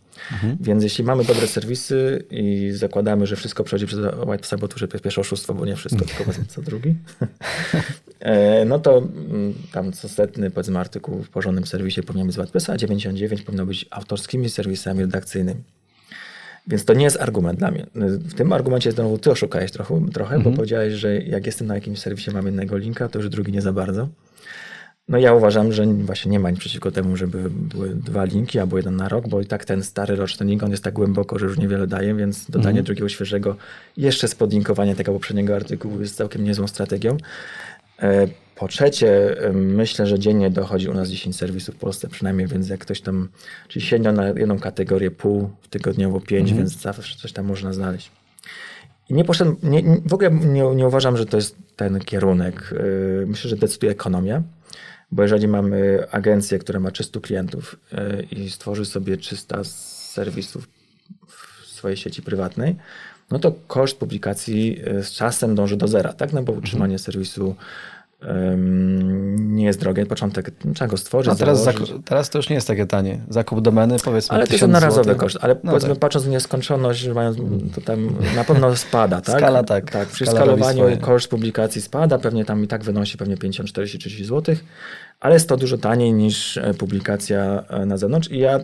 Więc 0.59 0.83
jeśli 0.83 1.03
mamy 1.03 1.23
dobre 1.23 1.47
serwisy 1.47 2.23
i 2.31 2.71
zakładamy, 2.75 3.27
że 3.27 3.35
wszystko 3.35 3.63
przechodzi 3.63 3.85
przez 3.85 3.99
White 4.27 4.43
Sabot, 4.43 4.73
że 4.77 4.87
pierwsze 4.87 5.21
oszustwo, 5.21 5.53
bo 5.53 5.65
nie 5.65 5.75
wszystko, 5.75 6.05
tylko 6.05 6.23
powiedzmy 6.23 6.45
co 6.45 6.61
drugi, 6.61 6.95
e, 8.19 8.65
no 8.65 8.79
to 8.79 8.97
mm, 8.97 9.53
tam 9.71 9.91
co 9.91 10.09
setny 10.09 10.51
powiedzmy 10.51 10.79
artykuł 10.79 11.23
w 11.23 11.29
porządnym 11.29 11.65
serwisie 11.65 12.03
powinien 12.03 12.27
być 12.27 12.33
z 12.33 12.37
WordPressa, 12.37 12.73
a 12.73 12.77
99 12.77 13.41
powinno 13.41 13.65
być 13.65 13.85
autorskimi 13.91 14.49
serwisami 14.49 15.01
redakcyjnymi. 15.01 15.61
Więc 16.67 16.85
to 16.85 16.93
nie 16.93 17.03
jest 17.03 17.21
argument 17.21 17.59
dla 17.59 17.71
mnie. 17.71 17.85
W 17.95 18.33
tym 18.33 18.53
argumencie 18.53 18.91
znowu 18.91 19.17
ty 19.17 19.31
oszukałeś 19.31 19.71
trochę, 19.71 20.05
trochę 20.13 20.39
bo 20.39 20.51
powiedziałeś, 20.51 20.93
że 20.93 21.17
jak 21.17 21.45
jestem 21.45 21.67
na 21.67 21.75
jakimś 21.75 21.99
serwisie, 21.99 22.31
mam 22.31 22.45
jednego 22.45 22.77
linka, 22.77 23.09
to 23.09 23.19
już 23.19 23.29
drugi 23.29 23.51
nie 23.51 23.61
za 23.61 23.73
bardzo. 23.73 24.07
No 25.09 25.17
ja 25.17 25.33
uważam, 25.33 25.71
że 25.71 25.85
właśnie 25.85 26.31
nie 26.31 26.39
ma 26.39 26.49
nic 26.49 26.59
przeciwko 26.59 26.91
temu, 26.91 27.17
żeby 27.17 27.49
były 27.49 27.89
dwa 27.89 28.23
linki 28.23 28.59
albo 28.59 28.77
jeden 28.77 28.95
na 28.95 29.09
rok, 29.09 29.27
bo 29.27 29.41
i 29.41 29.45
tak 29.45 29.65
ten 29.65 29.83
stary 29.83 30.15
roczny 30.15 30.45
link, 30.45 30.63
on 30.63 30.71
jest 30.71 30.83
tak 30.83 30.93
głęboko, 30.93 31.39
że 31.39 31.45
już 31.45 31.57
niewiele 31.57 31.87
daje, 31.87 32.15
więc 32.15 32.49
dodanie 32.49 32.83
drugiego 32.83 33.09
świeżego 33.09 33.55
jeszcze 33.97 34.27
z 34.27 34.35
podlinkowania 34.35 34.95
tego 34.95 35.13
poprzedniego 35.13 35.55
artykułu 35.55 36.01
jest 36.01 36.15
całkiem 36.15 36.43
niezłą 36.43 36.67
strategią. 36.67 37.17
Po 38.57 38.67
trzecie, 38.67 39.35
myślę, 39.53 40.07
że 40.07 40.19
dziennie 40.19 40.49
dochodzi 40.49 40.89
u 40.89 40.93
nas 40.93 41.09
10 41.09 41.35
serwisów 41.35 41.75
w 41.75 41.77
Polsce 41.77 42.07
przynajmniej, 42.07 42.47
więc 42.47 42.69
jak 42.69 42.79
ktoś 42.79 43.01
tam, 43.01 43.29
czyli 43.67 43.85
średnio 43.85 44.11
na 44.11 44.27
jedną 44.27 44.59
kategorię 44.59 45.11
pół, 45.11 45.49
tygodniowo 45.69 46.21
pięć, 46.21 46.53
więc 46.53 46.81
zawsze 46.81 47.17
coś 47.17 47.33
tam 47.33 47.45
można 47.45 47.73
znaleźć. 47.73 48.11
I 49.09 49.13
nie 49.13 49.25
poszedłem, 49.25 49.57
nie, 49.63 49.83
w 50.05 50.13
ogóle 50.13 50.31
nie, 50.31 50.75
nie 50.75 50.87
uważam, 50.87 51.17
że 51.17 51.25
to 51.25 51.37
jest 51.37 51.55
ten 51.75 51.99
kierunek. 51.99 52.73
Yy, 53.19 53.25
Myślę, 53.27 53.49
że 53.49 53.55
decyduje 53.55 53.91
ekonomia, 53.91 54.43
bo 55.11 55.23
jeżeli 55.23 55.47
mamy 55.47 56.07
agencję, 56.11 56.59
która 56.59 56.79
ma 56.79 56.91
300 56.91 57.19
klientów 57.19 57.79
yy, 57.91 58.27
i 58.31 58.49
stworzy 58.49 58.85
sobie 58.85 59.17
300 59.17 59.63
serwisów 59.63 60.67
w 61.27 61.67
swojej 61.67 61.97
sieci 61.97 62.21
prywatnej, 62.21 62.75
no 63.31 63.39
to 63.39 63.53
koszt 63.67 63.97
publikacji 63.97 64.81
yy, 64.85 65.03
z 65.03 65.11
czasem 65.11 65.55
dąży 65.55 65.77
do 65.77 65.87
zera, 65.87 66.13
tak? 66.13 66.33
No 66.33 66.43
bo 66.43 66.53
utrzymanie 66.53 66.99
serwisu 66.99 67.47
ym, 67.49 67.55
nie 69.37 69.65
jest 69.65 69.79
drogie. 69.79 70.05
Początek 70.05 70.51
trzeba 70.75 70.87
go 70.87 70.97
stworzyć, 70.97 71.33
A 71.33 71.35
teraz, 71.35 71.63
zaku- 71.67 72.03
teraz 72.05 72.29
to 72.29 72.39
już 72.39 72.49
nie 72.49 72.55
jest 72.55 72.67
takie 72.67 72.85
tanie. 72.85 73.21
Zakup 73.29 73.61
domeny 73.61 73.97
powiedzmy 74.03 74.35
Ale 74.35 74.47
to 74.47 74.53
jest 74.53 74.61
1000 74.61 74.61
jednorazowy 74.61 75.03
złotych. 75.03 75.17
koszt, 75.21 75.37
ale 75.41 75.55
No 75.63 75.71
powiedzmy 75.71 75.89
tak. 75.89 75.99
patrząc 75.99 76.25
w 76.25 76.29
nieskończoność, 76.29 77.09
to 77.75 77.81
tam 77.81 78.15
na 78.35 78.43
pewno 78.43 78.75
spada, 78.75 79.21
tak? 79.21 79.37
Skala 79.37 79.63
tak. 79.63 79.91
Tak, 79.91 80.07
przy 80.07 80.25
Skala 80.25 80.39
skalowaniu 80.41 80.97
koszt 81.01 81.29
publikacji 81.29 81.81
spada, 81.81 82.19
pewnie 82.19 82.45
tam 82.45 82.63
i 82.63 82.67
tak 82.67 82.83
wynosi 82.83 83.17
pewnie 83.17 83.37
50, 83.37 83.69
40, 83.69 83.99
30 83.99 84.25
zł, 84.25 84.55
ale 85.19 85.33
jest 85.33 85.49
to 85.49 85.57
dużo 85.57 85.77
taniej 85.77 86.13
niż 86.13 86.57
e, 86.57 86.73
publikacja 86.73 87.63
e, 87.69 87.85
na 87.85 87.97
zewnątrz 87.97 88.31
i 88.31 88.39
ja 88.39 88.59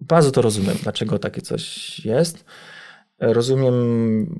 bardzo 0.00 0.30
to 0.30 0.42
rozumiem, 0.42 0.76
dlaczego 0.82 1.18
takie 1.18 1.40
coś 1.40 1.98
jest. 2.04 2.44
Rozumiem 3.32 3.74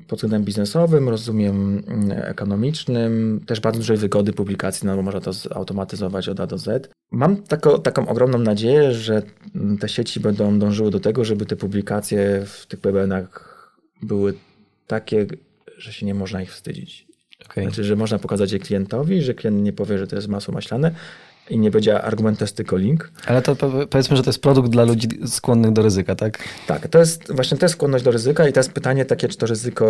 pod 0.07 0.19
względem 0.19 0.43
biznesowym, 0.43 1.09
rozumiem 1.09 1.83
mm, 1.87 2.11
ekonomicznym, 2.11 3.41
też 3.45 3.59
bardzo 3.59 3.79
dużej 3.79 3.97
wygody 3.97 4.33
publikacji, 4.33 4.87
no 4.87 4.95
bo 4.95 5.01
można 5.01 5.21
to 5.21 5.33
zautomatyzować 5.33 6.29
od 6.29 6.39
A 6.39 6.47
do 6.47 6.57
Z. 6.57 6.89
Mam 7.11 7.37
tako, 7.37 7.79
taką 7.79 8.07
ogromną 8.07 8.37
nadzieję, 8.37 8.93
że 8.93 9.21
mm, 9.55 9.77
te 9.77 9.89
sieci 9.89 10.19
będą 10.19 10.59
dążyły 10.59 10.91
do 10.91 10.99
tego, 10.99 11.25
żeby 11.25 11.45
te 11.45 11.55
publikacje 11.55 12.43
w 12.45 12.65
tych 12.65 12.79
PBN-ach 12.79 13.55
były 14.01 14.33
takie, 14.87 15.25
że 15.77 15.93
się 15.93 16.05
nie 16.05 16.13
można 16.13 16.41
ich 16.41 16.51
wstydzić. 16.51 17.07
Okej. 17.45 17.63
Znaczy, 17.63 17.83
że 17.83 17.95
można 17.95 18.19
pokazać 18.19 18.51
je 18.51 18.59
klientowi, 18.59 19.21
że 19.21 19.33
klient 19.33 19.63
nie 19.63 19.73
powie, 19.73 19.97
że 19.97 20.07
to 20.07 20.15
jest 20.15 20.27
masło 20.27 20.53
maślane 20.53 20.91
i 21.49 21.57
nie 21.57 21.71
będzie 21.71 22.01
argument, 22.01 22.39
to 22.39 22.45
jest 22.45 22.57
tylko 22.57 22.77
link. 22.77 23.11
Ale 23.27 23.41
to 23.41 23.55
po- 23.55 23.87
powiedzmy, 23.89 24.17
że 24.17 24.23
to 24.23 24.29
jest 24.29 24.41
produkt 24.41 24.69
dla 24.69 24.83
ludzi 24.83 25.07
skłonnych 25.25 25.71
do 25.71 25.81
ryzyka, 25.81 26.15
tak? 26.15 26.39
Tak, 26.67 26.87
to 26.87 26.99
jest 26.99 27.33
właśnie 27.33 27.57
to 27.57 27.65
jest 27.65 27.75
skłonność 27.75 28.03
do 28.03 28.11
ryzyka 28.11 28.47
i 28.47 28.53
to 28.53 28.59
jest 28.59 28.71
pytanie 28.71 29.05
takie, 29.05 29.27
czy 29.27 29.37
to 29.37 29.45
ryzyko 29.45 29.85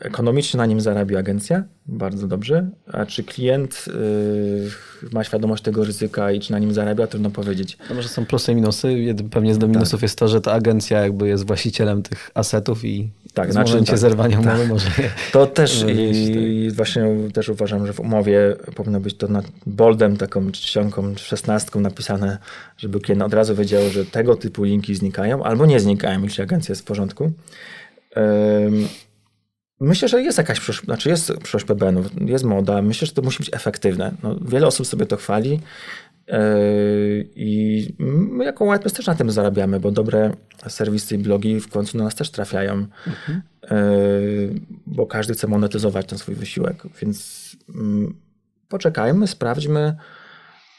yy, 0.00 0.06
ekonomicznie 0.08 0.58
na 0.58 0.66
nim 0.66 0.80
zarabia 0.80 1.18
agencja, 1.18 1.64
bardzo 1.86 2.26
dobrze, 2.28 2.68
a 2.92 3.06
czy 3.06 3.24
klient 3.24 3.84
yy, 3.86 5.10
ma 5.12 5.24
świadomość 5.24 5.62
tego 5.62 5.84
ryzyka 5.84 6.32
i 6.32 6.40
czy 6.40 6.52
na 6.52 6.58
nim 6.58 6.74
zarabia, 6.74 7.06
trudno 7.06 7.30
powiedzieć. 7.30 7.78
No 7.88 7.96
może 7.96 8.08
są 8.08 8.26
plusy 8.26 8.52
i 8.52 8.54
minusy. 8.54 9.14
Pewnie 9.30 9.54
z 9.54 9.58
minusów 9.58 10.02
jest 10.02 10.18
to, 10.18 10.28
że 10.28 10.40
ta 10.40 10.52
agencja 10.52 11.00
jakby 11.00 11.28
jest 11.28 11.46
właścicielem 11.46 12.02
tych 12.02 12.30
asetów 12.34 12.84
i 12.84 13.10
Tak, 13.34 13.52
znaczy 13.52 13.70
momencie 13.70 13.90
tak, 13.92 13.98
zerwania 13.98 14.40
umowy 14.40 14.58
tak. 14.58 14.68
może 14.68 14.90
To 15.32 15.46
też 15.46 15.84
Wywieźć, 15.84 16.30
i 16.34 16.70
właśnie 16.70 17.04
też 17.34 17.48
uważam, 17.48 17.86
że 17.86 17.92
w 17.92 18.00
umowie 18.00 18.56
powinno 18.74 19.00
być 19.00 19.14
to 19.16 19.28
na 19.28 19.42
boldem, 19.88 20.16
taką 20.16 20.52
czcionką, 20.52 21.14
szesnastką 21.16 21.80
napisane, 21.80 22.38
żeby 22.76 23.00
klient 23.00 23.22
od 23.22 23.34
razu 23.34 23.54
wiedział, 23.54 23.90
że 23.90 24.04
tego 24.04 24.36
typu 24.36 24.64
linki 24.64 24.94
znikają 24.94 25.44
albo 25.44 25.66
nie 25.66 25.80
znikają, 25.80 26.22
jeśli 26.22 26.42
agencja 26.42 26.72
jest 26.72 26.82
w 26.82 26.84
porządku. 26.84 27.32
Myślę, 29.80 30.08
że 30.08 30.22
jest 30.22 30.38
jakaś 30.38 30.60
przyszłość, 30.60 30.84
znaczy 30.84 31.08
jest 31.08 31.32
przyszłość 31.32 31.66
PBN-ów, 31.66 32.06
jest 32.20 32.44
moda. 32.44 32.82
Myślę, 32.82 33.06
że 33.06 33.12
to 33.12 33.22
musi 33.22 33.38
być 33.38 33.50
efektywne. 33.52 34.12
No, 34.22 34.36
wiele 34.42 34.66
osób 34.66 34.86
sobie 34.86 35.06
to 35.06 35.16
chwali 35.16 35.50
yy, 36.28 36.36
i 37.36 37.94
my 37.98 38.44
jako 38.44 38.66
WordPress 38.66 38.92
też 38.92 39.06
na 39.06 39.14
tym 39.14 39.30
zarabiamy, 39.30 39.80
bo 39.80 39.90
dobre 39.90 40.32
serwisy 40.68 41.14
i 41.14 41.18
blogi 41.18 41.60
w 41.60 41.68
końcu 41.68 41.98
do 41.98 42.04
nas 42.04 42.14
też 42.14 42.30
trafiają, 42.30 42.86
yy, 43.62 43.70
bo 44.86 45.06
każdy 45.06 45.34
chce 45.34 45.46
monetyzować 45.46 46.06
ten 46.06 46.18
swój 46.18 46.34
wysiłek, 46.34 46.82
więc 47.00 47.48
mm, 47.74 48.14
poczekajmy, 48.68 49.26
sprawdźmy. 49.26 49.96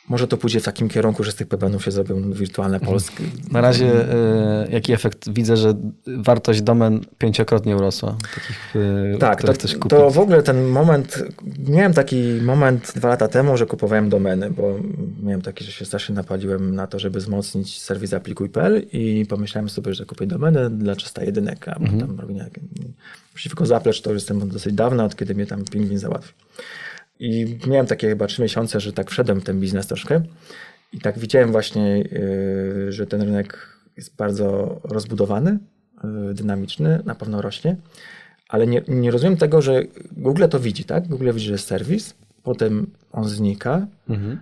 może 0.10 0.28
to 0.28 0.38
pójdzie 0.38 0.60
w 0.60 0.64
takim 0.64 0.90
kierunku, 0.90 1.24
że 1.24 1.32
z 1.32 1.36
tych 1.36 1.48
PBN-ów 1.48 1.84
się 1.86 1.92
zrobią 1.92 2.32
wirtualne 2.32 2.80
Polski. 2.80 3.24
Na 3.52 3.62
razie 3.62 4.14
e, 4.14 4.68
jaki 4.72 4.94
efekt? 4.94 5.30
Widzę, 5.30 5.58
że 5.58 5.74
wartość 6.18 6.62
domen 6.62 7.02
pięciokrotnie 7.18 7.76
urosła. 7.76 8.18
Takich, 8.36 8.76
e, 9.16 9.18
Tak, 9.18 9.44
to, 9.44 9.54
to 9.90 10.10
w 10.12 10.20
ogóle 10.20 10.44
ten 10.44 10.68
moment, 10.68 11.24
miałem 11.68 11.94
taki 11.94 12.24
moment 12.42 12.92
dwa 12.96 13.10
lata 13.10 13.28
temu, 13.28 13.58
że 13.58 13.66
kupowałem 13.66 14.10
domeny, 14.10 14.50
bo 14.52 14.80
miałem 15.24 15.42
taki, 15.42 15.64
że 15.64 15.72
się 15.72 15.86
strasznie 15.86 16.16
napaliłem 16.16 16.76
na 16.76 16.88
to, 16.88 17.00
żeby 17.00 17.20
wzmocnić 17.20 17.82
serwis 17.82 18.14
aplikuj.pl 18.14 18.82
i 18.92 19.26
pomyślałem 19.30 19.70
sobie, 19.70 19.94
że 19.94 20.06
kupię 20.06 20.28
domeny 20.28 20.70
dla 20.70 20.96
301, 20.96 21.50
a 21.50 21.76
Mhm. 21.76 22.00
tam 22.00 22.20
robię 22.20 22.46
przeciwko 23.34 23.66
zaplecz, 23.66 24.02
to 24.02 24.10
już 24.12 24.18
jestem 24.22 24.50
dosyć 24.50 24.74
dawno, 24.74 25.04
od 25.06 25.16
kiedy 25.16 25.36
mnie 25.36 25.46
tam 25.46 25.64
pingwin 25.66 25.98
załatwił. 26.00 26.34
I 27.20 27.57
miałem 27.67 27.86
takie 27.86 28.09
chyba 28.09 28.28
trzy 28.28 28.41
miesiące, 28.41 28.80
że 28.80 28.93
tak 28.93 29.11
wszedłem 29.11 29.41
w 29.41 29.43
ten 29.43 29.59
biznes 29.59 29.88
troszkę 29.88 30.22
i 30.93 30.99
tak 30.99 31.20
widziałem 31.20 31.51
właśnie, 31.51 31.97
yy, 31.97 32.91
że 32.91 33.07
ten 33.07 33.22
rynek 33.22 33.67
jest 33.97 34.15
bardzo 34.15 34.80
rozbudowany, 34.84 35.59
yy, 36.03 36.34
dynamiczny, 36.34 37.01
na 37.05 37.15
pewno 37.15 37.41
rośnie, 37.41 37.76
ale 38.49 38.67
nie, 38.67 38.82
nie 38.88 39.11
rozumiem 39.11 39.38
tego, 39.38 39.61
że 39.61 39.84
Google 40.11 40.45
to 40.49 40.59
widzi, 40.59 40.84
tak? 40.84 41.07
Google 41.07 41.32
widzi, 41.34 41.45
że 41.45 41.51
jest 41.51 41.67
serwis, 41.67 42.13
potem 42.43 42.88
on 43.11 43.28
znika. 43.28 43.88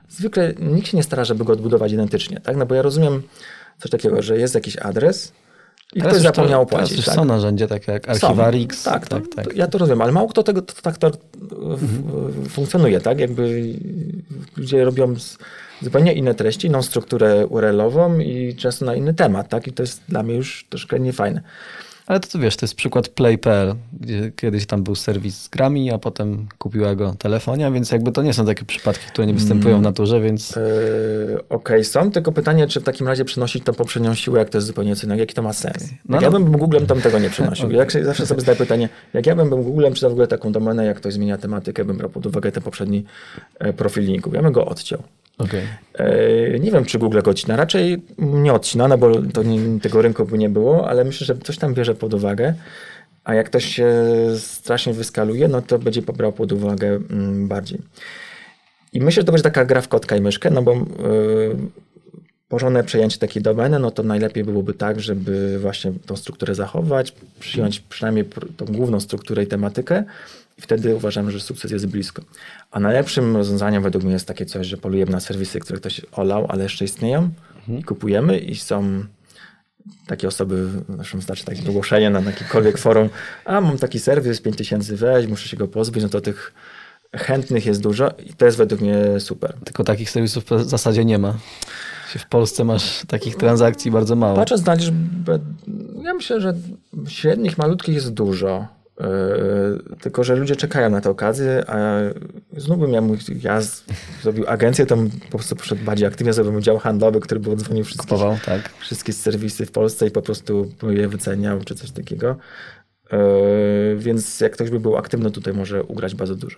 Zwykle 0.10 0.54
nikt 0.60 0.88
się 0.88 0.98
nie 0.98 1.04
stara, 1.04 1.26
żeby 1.26 1.44
go 1.44 1.54
odbudować 1.54 1.92
identycznie, 1.92 2.40
tak? 2.40 2.58
No 2.58 2.66
bo 2.66 2.76
ja 2.76 2.82
rozumiem 2.82 3.22
coś 3.78 3.92
takiego, 3.92 4.22
że 4.22 4.38
jest 4.38 4.56
jakiś 4.56 4.78
adres 4.78 5.34
i 5.96 6.00
Teraz 6.00 6.14
ktoś 6.14 6.24
już 6.24 6.32
to- 6.32 6.36
zapomniał 6.36 6.66
Teraz 6.66 7.06
tak? 7.06 7.16
są 7.16 7.26
narzędzia 7.26 7.68
takie 7.68 7.92
jak. 7.92 8.10
Archivarix. 8.10 8.84
Tak, 8.84 9.08
to, 9.08 9.16
tak, 9.16 9.28
tak. 9.36 9.46
To 9.46 9.52
ja 9.54 9.68
to 9.68 9.78
rozumiem, 9.78 10.02
ale 10.02 10.12
mało 10.12 10.28
kto 10.28 10.44
tego 10.44 10.62
to, 10.62 10.74
tak 10.82 10.98
to, 10.98 11.12
w- 11.42 12.50
funkcjonuje, 12.50 13.00
tak? 13.02 13.20
Jakby 13.20 13.64
ludzie 14.58 14.86
robią 14.86 15.16
zupełnie 15.82 16.14
inne 16.14 16.34
treści, 16.36 16.68
inną 16.68 16.82
strukturę 16.82 17.48
URL-ową 17.48 18.20
i 18.20 18.56
często 18.56 18.86
na 18.86 18.96
inny 18.96 19.14
temat, 19.14 19.50
tak? 19.50 19.68
I 19.68 19.74
to 19.74 19.84
jest 19.84 20.02
dla 20.10 20.24
mnie 20.24 20.36
już 20.36 20.66
troszkę 20.70 21.00
niefajne. 21.00 21.42
Ale 22.08 22.20
to, 22.20 22.28
to 22.28 22.40
wiesz, 22.40 22.56
to 22.58 22.66
jest 22.66 22.76
przykład 22.76 23.10
Play.pl, 23.10 23.76
gdzie 24.00 24.32
kiedyś 24.36 24.66
tam 24.66 24.84
był 24.84 24.96
serwis 24.96 25.42
z 25.42 25.48
grami, 25.50 25.92
a 25.92 25.98
potem 25.98 26.48
kupiła 26.58 26.96
go 26.96 27.16
telefonia, 27.20 27.72
więc 27.72 27.92
jakby 27.92 28.12
to 28.12 28.22
nie 28.24 28.34
są 28.34 28.46
takie 28.46 28.66
przypadki, 28.66 29.06
które 29.08 29.28
nie 29.28 29.34
występują 29.34 29.76
Mm. 29.76 29.82
w 29.82 29.84
naturze, 29.84 30.22
więc 30.22 30.56
Yy, 30.56 31.48
Okej, 31.50 31.84
są, 31.86 32.12
tylko 32.12 32.32
pytanie, 32.32 32.68
czy 32.68 32.80
w 32.82 32.84
takim 32.84 33.08
razie 33.08 33.26
przenosić 33.26 33.64
tą 33.64 33.74
poprzednią 33.74 34.14
siłę, 34.16 34.40
jak 34.40 34.50
to 34.50 34.58
jest 34.58 34.68
zupełnie 34.68 34.96
co 34.96 35.06
innego, 35.06 35.20
jaki 35.20 35.34
to 35.36 35.42
ma 35.42 35.54
sens? 35.54 35.82
Jak 35.92 35.92
No, 36.10 36.22
ja 36.22 36.30
no. 36.30 36.40
bym 36.40 36.52
był 36.52 36.60
Googlem, 36.60 36.86
bym 36.86 37.02
tego 37.02 37.20
nie 37.20 37.30
przenosił. 37.30 37.72
Jak 37.82 37.92
się, 37.92 38.06
zawsze 38.06 38.26
sobie 38.26 38.40
zadaję 38.42 38.58
pytanie, 38.58 38.90
jak 39.14 39.26
ja 39.26 39.36
bym 39.36 39.50
był 39.50 39.64
Googlem, 39.64 39.94
czy 39.94 40.10
w 40.10 40.12
ogóle 40.12 40.28
taką 40.28 40.52
domenę, 40.52 40.86
jak 40.86 40.98
ktoś 40.98 41.14
zmienia 41.14 41.38
tematykę, 41.38 41.86
bym 41.86 41.98
brał 41.98 42.10
pod 42.10 42.26
uwagę 42.26 42.52
ten 42.52 42.64
poprzedni 42.64 43.04
e, 43.60 43.74
profil 43.74 44.04
linku. 44.04 44.32
Ja 44.34 44.42
bym 44.42 44.52
go 44.52 44.66
odciął. 44.66 45.04
Okej. 45.38 45.62
E, 45.94 46.60
Nie 46.60 46.72
wiem, 46.72 46.86
czy 46.86 47.00
Google 47.00 47.22
go 47.22 47.32
odcina. 47.32 47.56
Raczej 47.56 48.02
nie 48.18 48.54
odcina, 48.54 48.88
no 48.88 48.98
bo 48.98 49.12
nie, 49.44 49.80
tego 49.80 50.02
rynku 50.02 50.26
by 50.26 50.38
nie 50.38 50.50
było, 50.50 50.90
ale 50.90 51.04
myślę, 51.04 51.26
że 51.26 51.38
coś 51.38 51.58
tam 51.58 51.74
bierze 51.74 51.96
pod 51.96 52.14
uwagę. 52.14 52.54
A 53.24 53.34
jak 53.34 53.46
ktoś 53.46 53.66
się 53.66 53.94
strasznie 54.38 54.94
wyskaluje, 54.94 55.48
no 55.48 55.62
to 55.62 55.80
będzie 55.80 56.02
pobrał 56.02 56.34
pod 56.34 56.52
uwagę 56.52 56.88
mm, 56.88 57.48
bardziej. 57.48 57.80
I 58.94 59.02
myślę, 59.02 59.22
że 59.22 59.26
to 59.26 59.32
będzie 59.32 59.44
taka 59.44 59.66
gra 59.66 59.82
w 59.82 59.88
kotka 59.88 60.16
i 60.16 60.22
myszkę, 60.22 60.50
no 60.50 60.62
bo 60.62 60.74
yy, 60.74 61.56
porządne 62.50 62.84
przejęcie 62.84 63.18
takiej 63.18 63.44
domeny, 63.44 63.80
no 63.80 63.92
to 63.92 64.04
najlepiej 64.04 64.44
byłoby 64.44 64.74
tak, 64.74 65.00
żeby 65.00 65.60
właśnie 65.60 65.92
tą 66.06 66.16
strukturę 66.16 66.56
zachować, 66.56 67.14
przyjąć 67.40 67.80
przynajmniej 67.80 68.26
pr- 68.26 68.48
tą 68.58 68.66
główną 68.66 69.00
strukturę 69.00 69.44
i 69.44 69.48
tematykę 69.48 70.04
i 70.58 70.62
wtedy 70.62 70.96
uważam, 70.96 71.32
że 71.32 71.40
sukces 71.40 71.72
jest 71.72 71.88
blisko. 71.88 72.22
A 72.72 72.80
najlepszym 72.80 73.38
rozwiązaniem 73.38 73.84
według 73.84 74.04
mnie 74.04 74.14
jest 74.14 74.28
takie 74.28 74.46
coś, 74.46 74.68
że 74.68 74.78
polujemy 74.78 75.12
na 75.12 75.20
serwisy, 75.20 75.60
które 75.60 75.80
ktoś 75.80 76.02
olał, 76.12 76.46
ale 76.50 76.64
jeszcze 76.64 76.86
istnieją 76.86 77.30
i 77.80 77.84
kupujemy 77.84 78.40
i 78.40 78.56
są 78.56 79.04
takie 80.08 80.28
osoby, 80.28 80.70
zresztą 80.90 81.18
wystarczy 81.18 81.46
takie 81.46 81.70
ogłoszenie 81.70 82.10
na 82.10 82.20
jakiekolwiek 82.20 82.78
forum, 82.78 83.10
a 83.46 83.62
mam 83.62 83.78
taki 83.78 84.00
serwis, 84.00 84.42
5000 84.42 84.96
weź, 84.96 85.28
muszę 85.28 85.50
się 85.50 85.58
go 85.58 85.68
pozbyć, 85.68 86.04
no 86.04 86.10
to 86.10 86.22
tych 86.22 86.54
chętnych 87.16 87.66
jest 87.66 87.82
dużo 87.82 88.12
i 88.26 88.34
to 88.34 88.46
jest 88.46 88.58
według 88.58 88.82
mnie 88.82 89.20
super. 89.20 89.54
Tylko 89.66 89.84
takich 89.84 90.10
serwisów 90.10 90.44
w 90.44 90.64
zasadzie 90.64 91.06
nie 91.06 91.18
ma. 91.18 91.34
W 92.08 92.26
Polsce 92.26 92.64
masz 92.64 93.06
takich 93.08 93.36
transakcji 93.36 93.92
bardzo 93.92 94.16
mało. 94.16 94.36
Patrząc 94.36 94.66
na 94.66 94.74
liczbę, 94.74 95.40
ja 96.04 96.14
myślę, 96.14 96.42
że 96.42 96.54
średnich, 97.08 97.58
malutkich 97.58 97.96
jest 97.96 98.14
dużo. 98.14 98.68
Yy, 99.00 99.96
tylko, 100.02 100.24
że 100.24 100.36
ludzie 100.36 100.56
czekają 100.56 100.90
na 100.90 101.02
tę 101.02 101.10
okazję, 101.10 101.64
a 101.68 102.00
znów 102.58 102.80
bym 102.80 102.92
ja, 102.92 103.02
mógł, 103.02 103.22
ja 103.42 103.62
z, 103.62 103.84
zrobił 104.24 104.48
agencję, 104.48 104.86
to 104.86 104.98
po 105.32 105.38
prostu 105.38 105.56
poszedł 105.56 105.84
bardziej 105.84 106.08
aktywnie, 106.08 106.34
zrobił 106.34 106.62
dział 106.62 106.80
handlowy, 106.80 107.20
który 107.20 107.40
by 107.40 107.52
odzwonił 107.52 107.84
wszystkich, 107.84 108.10
Kupował, 108.10 108.38
tak. 108.46 108.70
wszystkie 108.80 109.14
serwisy 109.14 109.66
w 109.66 109.72
Polsce 109.72 110.08
i 110.08 110.12
po 110.12 110.22
prostu 110.22 110.72
je 110.90 111.08
wyceniał, 111.08 111.64
czy 111.64 111.76
coś 111.76 111.92
takiego. 111.92 112.36
Yy, 113.12 113.98
więc 113.98 114.40
jak 114.40 114.52
ktoś 114.52 114.70
by 114.70 114.80
był 114.80 114.98
aktywny, 114.98 115.32
tutaj 115.32 115.54
może 115.54 115.84
ugrać 115.84 116.16
bardzo 116.16 116.36
dużo. 116.36 116.58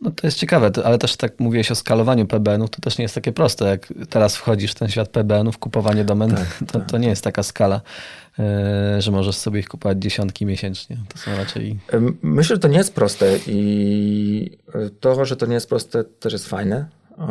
No 0.00 0.10
to 0.10 0.26
jest 0.26 0.38
ciekawe, 0.38 0.70
ale 0.84 0.98
też 0.98 1.16
tak 1.16 1.40
mówiłeś 1.40 1.70
o 1.70 1.74
skalowaniu 1.74 2.26
PBN-ów, 2.26 2.70
to 2.70 2.80
też 2.80 2.98
nie 2.98 3.02
jest 3.02 3.14
takie 3.14 3.32
proste. 3.32 3.64
Jak 3.64 3.92
teraz 4.10 4.36
wchodzisz 4.36 4.72
w 4.72 4.74
ten 4.74 4.88
świat 4.88 5.08
PBN-ów, 5.08 5.58
kupowanie 5.58 6.04
domen, 6.04 6.36
to, 6.72 6.80
to 6.80 6.98
nie 6.98 7.08
jest 7.08 7.24
taka 7.24 7.42
skala, 7.42 7.80
e, 8.38 9.02
że 9.02 9.10
możesz 9.10 9.36
sobie 9.36 9.60
ich 9.60 9.68
kupować 9.68 9.98
dziesiątki 9.98 10.46
miesięcznie. 10.46 10.96
To 11.08 11.18
są 11.18 11.36
raczej... 11.36 11.78
Myślę, 12.22 12.56
że 12.56 12.60
to 12.60 12.68
nie 12.68 12.78
jest 12.78 12.94
proste 12.94 13.38
i 13.46 14.58
to, 15.00 15.24
że 15.24 15.36
to 15.36 15.46
nie 15.46 15.54
jest 15.54 15.68
proste 15.68 16.04
też 16.04 16.32
jest 16.32 16.48
fajne, 16.48 16.86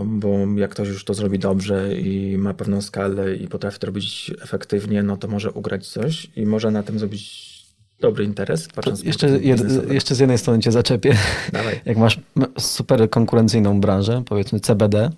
bo 0.05 0.29
jak 0.55 0.71
ktoś 0.71 0.87
już 0.87 1.05
to 1.05 1.13
zrobi 1.13 1.39
dobrze 1.39 1.95
i 1.95 2.37
ma 2.37 2.53
pewną 2.53 2.81
skalę 2.81 3.35
i 3.35 3.47
potrafi 3.47 3.79
to 3.79 3.87
robić 3.87 4.31
efektywnie, 4.41 5.03
no 5.03 5.17
to 5.17 5.27
może 5.27 5.51
ugrać 5.51 5.87
coś 5.87 6.27
i 6.35 6.45
może 6.45 6.71
na 6.71 6.83
tym 6.83 6.99
zrobić 6.99 7.56
dobry 7.99 8.23
interes. 8.23 8.67
Jeszcze, 9.03 9.29
jed, 9.29 9.91
jeszcze 9.93 10.15
z 10.15 10.19
jednej 10.19 10.37
strony 10.37 10.59
cię 10.59 10.71
zaczepię. 10.71 11.17
Dawaj. 11.53 11.81
Jak 11.85 11.97
masz 11.97 12.19
super 12.59 13.09
konkurencyjną 13.09 13.81
branżę, 13.81 14.23
powiedzmy 14.25 14.59
CBD, 14.59 15.09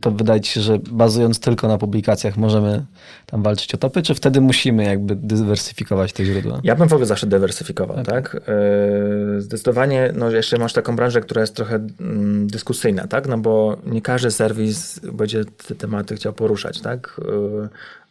to 0.00 0.10
wydaje 0.10 0.40
ci 0.40 0.52
się, 0.52 0.60
że 0.60 0.78
bazując 0.90 1.40
tylko 1.40 1.68
na 1.68 1.78
publikacjach 1.78 2.36
możemy 2.36 2.84
tam 3.26 3.42
walczyć 3.42 3.74
o 3.74 3.78
topy, 3.78 4.02
czy 4.02 4.14
wtedy 4.14 4.40
musimy 4.40 4.84
jakby 4.84 5.16
dywersyfikować 5.16 6.12
te 6.12 6.24
źródła? 6.24 6.60
Ja 6.64 6.74
bym 6.74 6.88
w 6.88 6.92
ogóle 6.92 7.06
zawsze 7.06 7.26
dywersyfikował, 7.26 8.04
tak? 8.04 8.36
Yy, 9.34 9.40
Zdecydowanie, 9.40 10.12
no 10.16 10.30
jeszcze 10.30 10.58
masz 10.58 10.72
taką 10.72 10.96
branżę, 10.96 11.20
która 11.20 11.40
jest 11.40 11.56
trochę 11.56 11.86
mm, 12.00 12.46
dyskusyjna, 12.46 13.06
tak? 13.06 13.28
No 13.28 13.38
bo 13.38 13.76
nie 13.86 14.02
każdy 14.02 14.30
serwis 14.30 15.00
będzie 15.12 15.44
te 15.44 15.74
tematy 15.74 16.16
chciał 16.16 16.32
poruszać, 16.32 16.80
tak? 16.80 17.20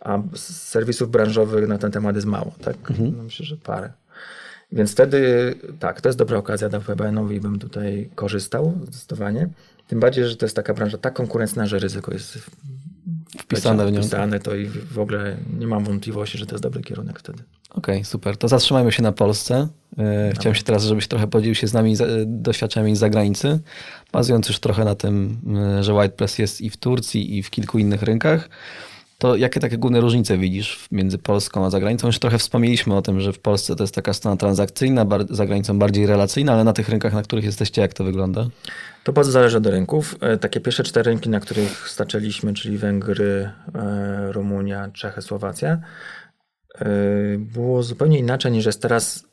A 0.04 0.20
serwisów 0.36 1.12
branżowych 1.12 1.68
na 1.68 1.78
ten 1.78 1.92
temat 1.92 2.16
jest 2.16 2.28
mało, 2.28 2.52
tak? 2.62 2.76
No 3.00 3.24
myślę, 3.24 3.46
że 3.46 3.58
parę. 3.58 3.92
Więc 4.72 4.92
wtedy 4.92 5.54
tak, 5.80 6.02
to 6.02 6.10
jest 6.10 6.20
dobra 6.20 6.38
okazja 6.38 6.70
dla 6.70 6.80
PBN-owi, 6.80 7.40
bym 7.40 7.60
tutaj 7.60 8.10
korzystał 8.16 8.74
zdecydowanie. 8.84 9.50
Tym 9.88 10.00
bardziej, 10.00 10.28
że 10.28 10.36
to 10.36 10.46
jest 10.46 10.56
taka 10.56 10.74
branża 10.74 10.98
tak 10.98 11.14
konkurencyjna, 11.14 11.66
że 11.66 11.80
ryzyko 11.80 12.14
jest 12.14 12.40
Wpisane 13.40 13.86
w 13.88 13.92
nią. 13.92 14.02
wpisane, 14.02 14.40
to 14.40 14.56
i 14.56 14.66
w 14.66 15.00
ogóle 15.00 15.38
nie 15.60 15.68
mam 15.68 15.84
wątpliwości, 15.84 16.38
że 16.38 16.46
to 16.46 16.56
jest 16.56 16.64
dobry 16.64 16.82
kierunek 16.82 17.20
wtedy. 17.20 17.44
Okej, 17.70 18.06
super. 18.06 18.38
To 18.38 18.48
zatrzymajmy 18.48 18.92
się 18.92 19.04
na 19.04 19.12
Polsce. 19.12 19.68
E, 19.98 20.32
Chciałem 20.36 20.56
się 20.56 20.64
teraz, 20.64 20.84
żebyś 20.84 21.08
trochę 21.08 21.28
podzielił 21.28 21.56
się 21.56 21.68
z 21.68 21.74
nami 21.74 21.96
doświadczeniami 22.26 22.96
z 22.96 23.00
zagranicy, 23.00 23.60
bazując 24.12 24.48
już 24.48 24.60
trochę 24.60 24.86
na 24.86 24.96
tym, 24.96 25.38
e, 25.80 25.84
że 25.84 25.94
White 25.94 26.16
Press 26.16 26.40
jest 26.40 26.62
i 26.62 26.70
w 26.70 26.78
Turcji, 26.78 27.38
i 27.38 27.44
w 27.44 27.50
kilku 27.50 27.80
innych 27.80 28.04
rynkach. 28.04 28.50
To 29.24 29.36
jakie 29.36 29.60
takie 29.60 29.78
główne 29.78 30.02
różnice 30.02 30.38
widzisz 30.38 30.88
między 30.92 31.18
Polską 31.18 31.66
a 31.66 31.70
zagranicą? 31.70 32.08
Już 32.08 32.20
trochę 32.20 32.38
wspomnieliśmy 32.38 32.96
o 32.96 33.02
tym, 33.02 33.22
że 33.22 33.34
w 33.34 33.40
Polsce 33.40 33.76
to 33.76 33.84
jest 33.84 33.96
taka 33.96 34.14
strona 34.14 34.38
transakcyjna, 34.38 35.06
bar- 35.06 35.26
za 35.30 35.46
granicą 35.46 35.80
bardziej 35.80 36.08
relacyjna, 36.08 36.54
ale 36.54 36.64
na 36.64 36.74
tych 36.74 36.90
rynkach, 36.90 37.14
na 37.14 37.24
których 37.24 37.46
jesteście, 37.46 37.82
jak 37.82 37.94
to 37.94 38.04
wygląda? 38.04 38.48
To 39.04 39.14
bardzo 39.14 39.32
zależy 39.32 39.58
od 39.58 39.66
rynków. 39.68 40.16
E, 40.22 40.38
Takie 40.38 40.60
pierwsze 40.60 40.84
cztery 40.84 41.12
rynki, 41.12 41.30
na 41.30 41.40
których 41.40 41.90
starczyliśmy, 41.90 42.54
czyli 42.54 42.78
Węgry, 42.78 43.50
e, 43.76 44.32
Rumunia, 44.32 44.90
Czechy, 44.94 45.22
Słowacja, 45.22 45.80
e, 46.76 46.86
było 47.38 47.84
zupełnie 47.84 48.20
inaczej 48.20 48.52
niż 48.52 48.66
jest 48.66 48.82
teraz 48.82 49.24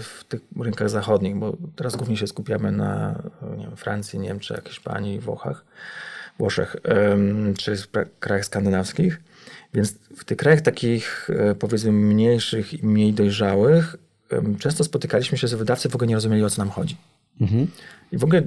w 0.00 0.24
tych 0.28 0.40
rynkach 0.60 0.90
zachodnich, 0.90 1.36
bo 1.36 1.56
teraz 1.76 1.96
głównie 1.96 2.16
się 2.16 2.26
skupiamy 2.26 2.72
na 2.72 3.22
nie 3.56 3.64
wiem, 3.66 3.76
Francji, 3.76 4.18
Niemczech, 4.18 4.64
Hiszpanii, 4.68 5.20
Włochach, 5.20 5.64
Włoszech, 6.38 6.76
czy 7.58 7.74
krajach 8.20 8.44
skandynawskich. 8.44 9.20
Więc 9.74 9.94
w 10.16 10.24
tych 10.24 10.36
krajach 10.36 10.60
takich 10.60 11.30
e, 11.30 11.54
powiedzmy 11.54 11.92
mniejszych 11.92 12.74
i 12.74 12.86
mniej 12.86 13.12
dojrzałych 13.12 13.96
często 14.58 14.84
spotykaliśmy 14.84 15.38
się 15.38 15.48
z 15.48 15.54
wydawcy, 15.54 15.88
w 15.88 15.94
ogóle 15.94 16.08
nie 16.08 16.14
rozumieli 16.14 16.44
o 16.44 16.50
co 16.50 16.62
nam 16.62 16.70
chodzi. 16.70 16.96
I 18.12 18.18
w 18.18 18.24
ogóle, 18.24 18.42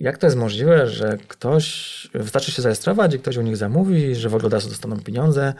jak 0.00 0.18
to 0.18 0.26
jest 0.26 0.36
możliwe, 0.36 0.86
że 0.86 1.18
ktoś, 1.28 2.08
wystarczy 2.14 2.52
się 2.52 2.62
zarejestrować 2.62 3.14
i 3.14 3.18
ktoś 3.18 3.36
u 3.36 3.42
nich 3.42 3.56
zamówi, 3.56 4.14
że 4.14 4.28
w 4.28 4.34
ogóle 4.34 4.56
od 4.56 4.64
dostaną 4.64 5.00
pieniądze, 5.00 5.54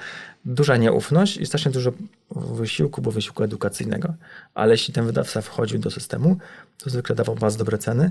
duża 0.44 0.76
nieufność 0.76 1.36
i 1.36 1.46
strasznie 1.46 1.70
dużo 1.70 1.92
wysiłku, 2.30 3.02
bo 3.02 3.10
wysiłku 3.10 3.42
edukacyjnego. 3.42 4.14
Ale 4.54 4.72
jeśli 4.72 4.94
ten 4.94 5.06
wydawca 5.06 5.40
wchodził 5.40 5.78
do 5.78 5.90
systemu, 5.90 6.36
to 6.78 6.90
zwykle 6.90 7.14
dawał 7.14 7.34
bardzo 7.34 7.58
dobre 7.58 7.78
ceny 7.78 8.10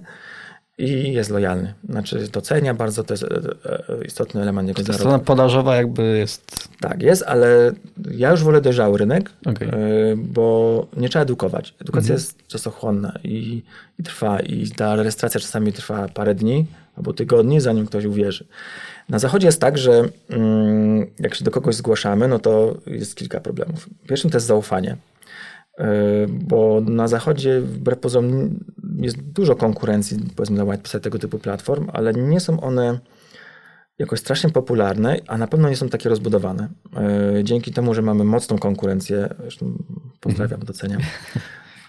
i 0.79 1.13
jest 1.13 1.29
lojalny. 1.29 1.73
Znaczy 1.89 2.27
docenia 2.31 2.73
bardzo, 2.73 3.03
to 3.03 3.13
jest 3.13 3.23
e, 3.23 3.27
e, 3.89 4.05
istotny 4.05 4.41
element 4.41 4.67
jego 4.67 4.83
zarobku. 4.83 4.99
strona 4.99 5.19
podażowa 5.19 5.75
jakby 5.75 6.17
jest... 6.17 6.69
Tak, 6.79 7.01
jest, 7.01 7.23
ale 7.23 7.71
ja 8.11 8.31
już 8.31 8.43
wolę 8.43 8.61
dojrzały 8.61 8.97
rynek, 8.97 9.31
Okej. 9.45 9.67
y, 9.67 9.73
bo 10.17 10.87
nie 10.97 11.09
trzeba 11.09 11.23
edukować. 11.23 11.75
Edukacja 11.81 12.13
jest 12.13 12.47
czasochłonna 12.47 13.19
i, 13.23 13.63
i 13.99 14.03
trwa, 14.03 14.39
i 14.39 14.69
ta 14.69 14.95
rejestracja 14.95 15.39
czasami 15.39 15.73
trwa 15.73 16.07
parę 16.07 16.35
dni 16.35 16.65
albo 16.97 17.13
tygodni, 17.13 17.61
zanim 17.61 17.85
ktoś 17.85 18.05
uwierzy. 18.05 18.45
Na 19.09 19.19
zachodzie 19.19 19.47
jest 19.47 19.61
tak, 19.61 19.77
że 19.77 20.03
mm, 20.29 21.05
jak 21.19 21.35
się 21.35 21.45
do 21.45 21.51
kogoś 21.51 21.75
zgłaszamy, 21.75 22.27
no 22.27 22.39
to 22.39 22.77
jest 22.87 23.15
kilka 23.15 23.39
problemów. 23.39 23.89
Pierwszym 24.07 24.29
to 24.29 24.37
jest 24.37 24.47
zaufanie. 24.47 24.97
Y, 25.79 25.83
Bo 26.29 26.81
na 26.81 27.07
zachodzie, 27.07 27.61
wbrew 27.61 27.99
pozorom, 27.99 28.59
jest 29.01 29.21
dużo 29.21 29.55
konkurencji, 29.55 30.17
powiedzmy, 30.35 30.55
dla 30.55 30.63
white 30.63 30.99
tego 30.99 31.19
typu 31.19 31.39
platform, 31.39 31.87
ale 31.93 32.13
nie 32.13 32.39
są 32.39 32.61
one 32.61 32.99
jakoś 33.99 34.19
strasznie 34.19 34.49
popularne, 34.49 35.17
a 35.27 35.37
na 35.37 35.47
pewno 35.47 35.69
nie 35.69 35.75
są 35.75 35.89
takie 35.89 36.09
rozbudowane. 36.09 36.69
E, 37.39 37.43
Dzięki 37.43 37.73
temu, 37.73 37.93
że 37.93 38.01
mamy 38.01 38.23
mocną 38.23 38.57
konkurencję, 38.57 39.29
zresztą 39.39 39.83
pozdrawiam, 40.19 40.59
doceniam. 40.59 41.01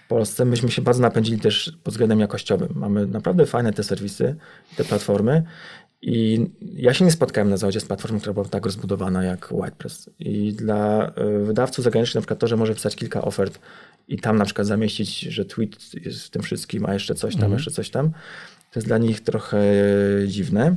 W 0.05 0.07
Polsce 0.07 0.45
myśmy 0.45 0.71
się 0.71 0.81
bardzo 0.81 1.01
napędzili 1.01 1.39
też 1.39 1.77
pod 1.83 1.93
względem 1.93 2.19
jakościowym. 2.19 2.69
Mamy 2.75 3.07
naprawdę 3.07 3.45
fajne 3.45 3.73
te 3.73 3.83
serwisy, 3.83 4.35
te 4.75 4.83
platformy 4.83 5.43
i 6.01 6.45
ja 6.75 6.93
się 6.93 7.05
nie 7.05 7.11
spotkałem 7.11 7.49
na 7.49 7.57
zachodzie 7.57 7.79
z 7.79 7.85
platformą, 7.85 8.19
która 8.19 8.33
była 8.33 8.45
tak 8.45 8.65
rozbudowana 8.65 9.23
jak 9.23 9.47
WordPress. 9.51 10.09
I 10.19 10.53
dla 10.53 11.07
e, 11.07 11.39
wydawców 11.39 11.83
zagranicznych 11.83 12.15
na 12.15 12.21
przykład 12.21 12.39
to, 12.39 12.47
że 12.47 12.57
może 12.57 12.75
wstać 12.75 12.95
kilka 12.95 13.21
ofert 13.21 13.59
i 14.07 14.19
tam 14.19 14.37
na 14.37 14.45
przykład 14.45 14.67
zamieścić, 14.67 15.19
że 15.19 15.45
tweet 15.45 16.05
jest 16.05 16.23
w 16.23 16.29
tym 16.29 16.41
wszystkim, 16.41 16.85
a 16.85 16.93
jeszcze 16.93 17.15
coś 17.15 17.35
tam, 17.35 17.53
jeszcze 17.53 17.71
coś 17.71 17.89
tam, 17.89 18.09
to 18.71 18.79
jest 18.79 18.87
dla 18.87 18.97
nich 18.97 19.21
trochę 19.21 19.61
dziwne 20.27 20.75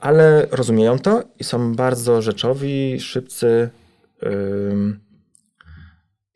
ale 0.00 0.46
rozumieją 0.50 0.98
to 0.98 1.24
i 1.38 1.44
są 1.44 1.74
bardzo 1.74 2.22
rzeczowi, 2.22 3.00
szybcy 3.00 3.70
ym, 4.22 5.00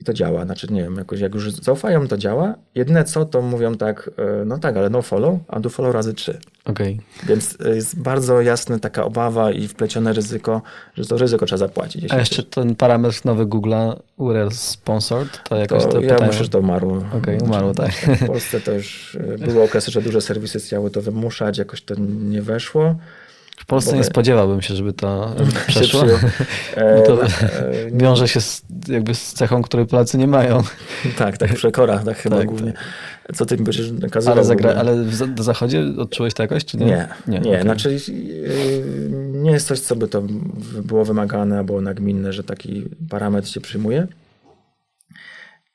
i 0.05 0.07
to 0.07 0.13
działa. 0.13 0.45
Znaczy, 0.45 0.67
nie 0.71 0.83
wiem, 0.83 0.97
jakoś 0.97 1.21
jak 1.21 1.35
już 1.35 1.53
zaufają, 1.53 2.09
to 2.09 2.17
działa. 2.17 2.55
Jedyne 2.75 3.05
co, 3.05 3.25
to 3.25 3.43
mówią 3.43 3.75
tak, 3.75 4.11
y, 4.43 4.45
no 4.45 4.59
tak, 4.59 4.77
ale 4.77 4.91
no 4.91 5.03
follow, 5.03 5.39
a 5.49 5.61
do 5.61 5.71
follow 5.71 5.95
razy 5.95 6.15
trzy. 6.15 6.39
Okej. 6.65 7.01
Więc 7.27 7.57
y, 7.61 7.75
jest 7.75 8.01
bardzo 8.01 8.41
jasna 8.41 8.79
taka 8.79 9.05
obawa 9.05 9.51
i 9.51 9.69
wplecione 9.69 10.13
ryzyko, 10.13 10.63
że 10.97 11.05
to 11.05 11.19
ryzyko 11.19 11.47
trzeba 11.47 11.59
zapłacić. 11.59 12.13
A 12.13 12.19
jeszcze 12.19 12.43
ten 12.43 12.75
parametr 12.75 13.25
nowy 13.25 13.47
Google'a, 13.47 13.97
URL 14.17 14.51
sponsored, 14.51 15.41
to 15.49 15.57
jakoś 15.57 15.83
to 15.83 15.89
to 15.89 16.01
ja 16.01 16.17
myślę, 16.27 16.45
że 16.45 16.49
to 16.49 16.59
umarło. 16.59 17.05
Okej, 17.19 17.39
umarło, 17.41 17.75
tak. 17.75 17.91
W 17.91 18.27
Polsce 18.27 18.61
to 18.61 18.73
już 18.73 19.15
y, 19.15 19.39
były 19.39 19.63
okresy, 19.63 19.91
że 19.91 20.03
duże 20.03 20.21
serwisy 20.21 20.59
chciały 20.61 20.91
to 20.91 21.03
wymuszać, 21.03 21.59
jakoś 21.59 21.83
to 21.83 21.95
nie 21.99 22.43
weszło. 22.43 22.95
W 23.57 23.67
Polsce 23.67 23.91
Bo- 23.91 23.97
nie 23.97 24.05
spodziewałbym 24.05 24.63
się, 24.63 24.75
żeby 24.75 24.93
to 24.93 25.35
przeszło. 25.69 26.03
E, 26.77 26.97
Bo 26.97 27.03
to 27.03 27.25
e, 27.25 27.29
wiąże 27.93 28.29
się 28.29 28.41
z, 28.41 28.63
jakby 28.89 29.15
z 29.15 29.33
cechą, 29.33 29.63
której 29.63 29.87
Polacy 29.87 30.19
nie 30.19 30.27
mają. 30.27 30.63
Tak, 31.19 31.39
tak, 31.39 31.55
przekora, 31.55 31.99
tak 31.99 32.17
chyba 32.19 32.37
Tak, 32.37 32.47
głównie. 32.47 32.73
Co 33.35 33.47
ty 33.47 33.57
mi 33.57 33.65
będziesz 33.65 33.91
nakazywał? 33.91 34.33
Ale, 34.35 34.43
w 34.43 34.47
zagra, 34.47 34.75
ale 34.75 35.05
w 35.05 35.43
zachodzie 35.43 35.85
odczułeś 35.99 36.35
to 36.35 36.43
jakoś, 36.43 36.65
czy 36.65 36.77
nie? 36.77 36.87
Nie, 36.87 37.09
nie, 37.29 37.41
okej. 37.41 37.63
znaczy 37.63 37.93
yy, 37.93 38.85
nie 39.33 39.51
jest 39.51 39.67
coś, 39.67 39.81
co 39.81 39.97
by 39.97 40.09
to 40.09 40.23
było 40.83 41.05
wymagane 41.05 41.59
albo 41.59 41.81
nagminne, 41.81 42.33
że 42.33 42.45
taki 42.45 42.85
parametr 43.11 43.49
się 43.49 43.61
przyjmuje. 43.61 44.07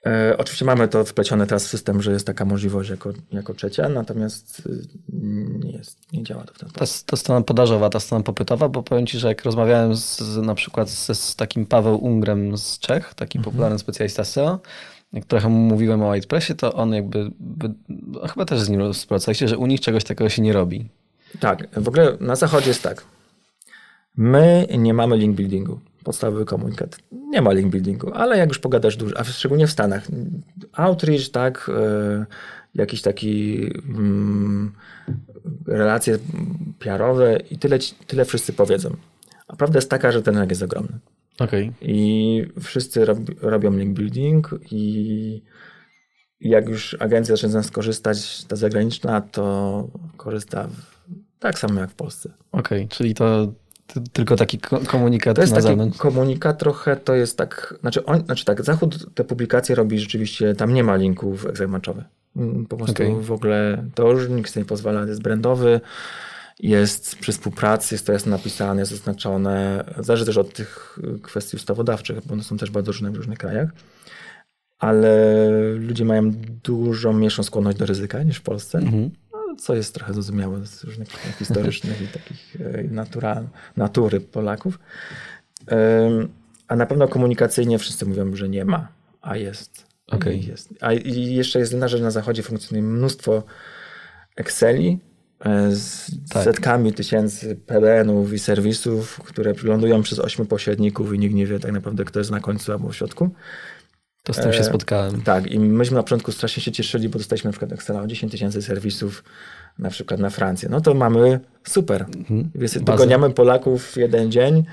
E, 0.06 0.36
oczywiście 0.38 0.66
mamy 0.66 0.88
to 0.88 1.06
wplecione 1.06 1.48
teraz 1.48 1.66
w 1.66 1.70
system, 1.70 2.02
że 2.02 2.12
jest 2.12 2.28
taka 2.28 2.46
możliwość 2.46 2.90
jako, 2.90 3.14
jako 3.32 3.54
trzecia, 3.54 3.90
natomiast 3.90 4.60
y, 4.66 4.72
nie, 5.60 5.72
jest, 5.72 6.14
nie 6.14 6.24
działa 6.24 6.44
to 6.44 6.54
w 6.54 6.58
ten 6.60 6.70
Ta, 6.70 6.76
sposób. 6.86 7.06
ta 7.08 7.18
strona 7.18 7.42
podażowa, 7.42 7.90
ta 7.90 8.00
strona 8.00 8.24
popytowa, 8.24 8.70
bo 8.70 8.84
powiem 8.84 9.08
Ci, 9.08 9.20
że 9.20 9.28
jak 9.28 9.46
rozmawiałem 9.46 9.96
z, 9.96 10.22
na 10.38 10.56
przykład 10.56 10.90
z, 10.90 11.20
z 11.20 11.36
takim 11.36 11.66
Paweł 11.66 12.04
Ungrem 12.06 12.58
z 12.58 12.80
Czech, 12.80 13.14
taki 13.14 13.38
Mhm. 13.38 13.52
popularny 13.54 13.80
specjalista 13.80 14.24
SEO, 14.24 14.60
jak 15.14 15.26
trochę 15.26 15.50
mówiłem 15.50 16.02
o 16.02 16.06
WordPressie, 16.06 16.56
to 16.56 16.74
on 16.74 16.94
jakby, 16.94 17.32
by, 17.40 17.74
chyba 18.30 18.46
też 18.46 18.60
z 18.60 18.70
nim 18.70 18.94
współpracowaliście, 18.94 19.48
że 19.48 19.58
u 19.58 19.66
nich 19.66 19.82
czegoś 19.82 20.04
takiego 20.04 20.30
się 20.30 20.42
nie 20.42 20.54
robi. 20.54 20.90
Tak, 21.40 21.68
w 21.82 21.88
ogóle 21.88 22.18
na 22.20 22.36
zachodzie 22.36 22.68
jest 22.68 22.84
tak. 22.84 23.04
My 24.18 24.68
nie 24.78 24.94
mamy 24.94 25.18
link 25.18 25.36
buildingu. 25.36 25.80
Podstawowy 26.04 26.46
komunikat. 26.46 26.98
Nie 27.12 27.42
ma 27.42 27.54
link 27.54 27.72
buildingu, 27.72 28.14
ale 28.14 28.38
jak 28.38 28.50
już 28.50 28.60
pogadasz 28.60 28.98
dużo, 28.98 29.18
a 29.18 29.24
szczególnie 29.24 29.68
w 29.68 29.72
Stanach, 29.72 30.08
outreach, 30.74 31.30
tak, 31.32 31.72
e, 31.76 32.26
jakiś 32.76 33.02
taki 33.02 33.62
mm, 33.90 34.72
relacje 35.68 36.18
PR-owe 36.80 37.38
i 37.52 37.58
tyle, 37.58 37.80
tyle 38.08 38.26
wszyscy 38.26 38.54
powiedzą. 38.54 38.96
A 39.48 39.56
prawda 39.56 39.78
jest 39.78 39.90
taka, 39.90 40.12
że 40.12 40.22
ten 40.22 40.36
rynek 40.36 40.50
jest 40.50 40.64
ogromny. 40.64 41.00
Okej. 41.40 41.72
I 41.82 42.46
wszyscy 42.62 43.06
rob, 43.06 43.20
robią 43.42 43.78
link 43.78 43.94
building 43.94 44.60
i 44.72 45.44
jak 46.42 46.70
już 46.70 46.98
agencja 47.00 47.36
zaczyna 47.36 47.52
z 47.52 47.56
nas 47.56 47.72
korzystać, 47.72 48.46
ta 48.46 48.56
zagraniczna, 48.56 49.22
to 49.22 49.88
korzysta 50.18 50.68
w, 50.68 51.00
tak 51.40 51.60
samo 51.60 51.80
jak 51.80 51.92
w 51.92 51.96
Polsce. 51.96 52.34
Okej, 52.52 52.88
czyli 52.88 53.14
to 53.14 53.54
tylko 54.14 54.36
taki 54.36 54.58
ko- 54.60 54.80
komunikat 54.88 55.36
To 55.36 55.42
jest 55.42 55.54
na 55.54 55.62
taki 55.62 55.98
komunikat 55.98 56.60
trochę, 56.60 56.96
to 56.96 57.16
jest 57.16 57.38
tak, 57.38 57.76
znaczy, 57.82 58.06
on, 58.06 58.26
znaczy 58.26 58.46
tak, 58.46 58.64
Zachód 58.64 59.16
te 59.16 59.24
publikacje 59.24 59.76
robi 59.76 60.00
rzeczywiście, 60.00 60.56
tam 60.56 60.74
nie 60.74 60.84
ma 60.84 60.96
linków 60.96 61.46
matchowy. 61.68 62.04
Mm, 62.36 62.66
Po 62.66 62.78
prostu 62.78 62.94
Okej. 62.94 63.16
w 63.22 63.32
ogóle 63.32 63.84
to 63.96 64.12
już 64.12 64.30
nikt 64.30 64.52
sobie 64.52 64.62
nie 64.64 64.68
pozwala, 64.68 65.06
jest 65.06 65.22
brandowy, 65.22 65.82
jest 66.60 67.16
przy 67.16 67.32
współpracy, 67.32 67.96
jest 67.96 68.06
to 68.06 68.14
jasno 68.14 68.32
napisane, 68.32 68.80
jest 68.82 68.92
zaznaczone. 68.92 69.84
Zależy 70.00 70.26
też 70.26 70.38
od 70.38 70.54
tych 70.54 71.00
kwestii 71.22 71.58
ustawodawczych, 71.58 72.18
bo 72.26 72.34
one 72.34 72.44
są 72.44 72.58
też 72.58 72.72
bardzo 72.72 72.92
różne 72.92 73.12
w 73.12 73.16
różnych 73.16 73.38
krajach. 73.38 73.70
Ale 74.80 75.26
ludzie 75.76 76.06
mają 76.06 76.32
dużo 76.64 77.14
mniejszą 77.14 77.44
skłonność 77.44 77.78
do 77.78 77.86
ryzyka 77.86 78.24
niż 78.24 78.38
w 78.38 78.42
Polsce, 78.42 78.78
Mhm. 78.78 79.10
no, 79.29 79.29
co 79.62 79.76
jest 79.76 79.94
trochę 79.94 80.14
zrozumiałe 80.14 80.66
z 80.66 80.84
różnych 80.84 81.08
historycznych 81.40 82.02
i 82.02 82.08
takich 82.08 82.58
e, 82.62 82.84
natural, 82.84 83.48
natury 83.78 84.22
Polaków. 84.22 84.80
A 86.68 86.76
na 86.76 86.86
pewno 86.86 87.08
komunikacyjnie 87.08 87.80
wszyscy 87.80 88.06
mówią, 88.06 88.36
że 88.36 88.50
nie 88.50 88.66
ma, 88.66 88.88
a 89.22 89.38
jest. 89.38 89.86
I 90.32 90.46
jest. 90.48 90.74
A 90.82 90.94
jeszcze 91.14 91.60
jest 91.60 91.74
inna 91.74 91.88
rzecz, 91.88 92.02
na 92.02 92.12
zachodzie 92.12 92.44
funkcjonuje 92.44 92.84
mnóstwo 92.84 93.44
Exceli 94.36 95.00
e, 95.40 95.72
z 95.72 96.12
Tak. 96.30 96.44
setkami 96.44 96.94
tysięcy 96.94 97.56
PBN-ów 97.56 98.34
i 98.34 98.40
serwisów, 98.40 99.20
które 99.26 99.54
lądują 99.64 100.02
przez 100.02 100.20
ośmiu 100.20 100.46
pośredników 100.46 101.14
i 101.14 101.20
nikt 101.20 101.36
nie 101.36 101.46
wie 101.46 101.60
tak 101.60 101.72
naprawdę, 101.72 102.06
kto 102.06 102.20
jest 102.20 102.32
na 102.32 102.40
końcu 102.40 102.72
albo 102.72 102.90
w 102.90 102.96
środku. 102.96 103.30
To 104.24 104.34
z 104.34 104.38
tym 104.38 104.54
się 104.54 104.60
E, 104.60 104.64
spotkałem. 104.64 105.22
Tak, 105.22 105.48
i 105.48 105.60
myśmy 105.60 105.96
na 105.96 106.04
początku 106.04 106.32
strasznie 106.32 106.64
się 106.64 106.72
cieszyli, 106.72 107.10
bo 107.10 107.20
dostaliśmy 107.20 107.48
na 107.48 107.52
przykład 107.52 107.72
Excela 107.72 108.02
o 108.02 108.08
10 108.08 108.32
tysięcy 108.32 108.62
serwisów, 108.62 109.24
na 109.80 109.90
przykład 109.90 110.20
na 110.20 110.30
Francję. 110.30 110.70
No 110.70 110.82
to 110.82 110.94
mamy 110.94 111.40
super. 111.68 112.06
Więc 112.56 112.74
Bazę. 112.74 112.86
dogoniamy 112.86 113.30
Polaków 113.30 113.86
w 113.86 113.98
jeden 113.98 114.32
dzień, 114.32 114.64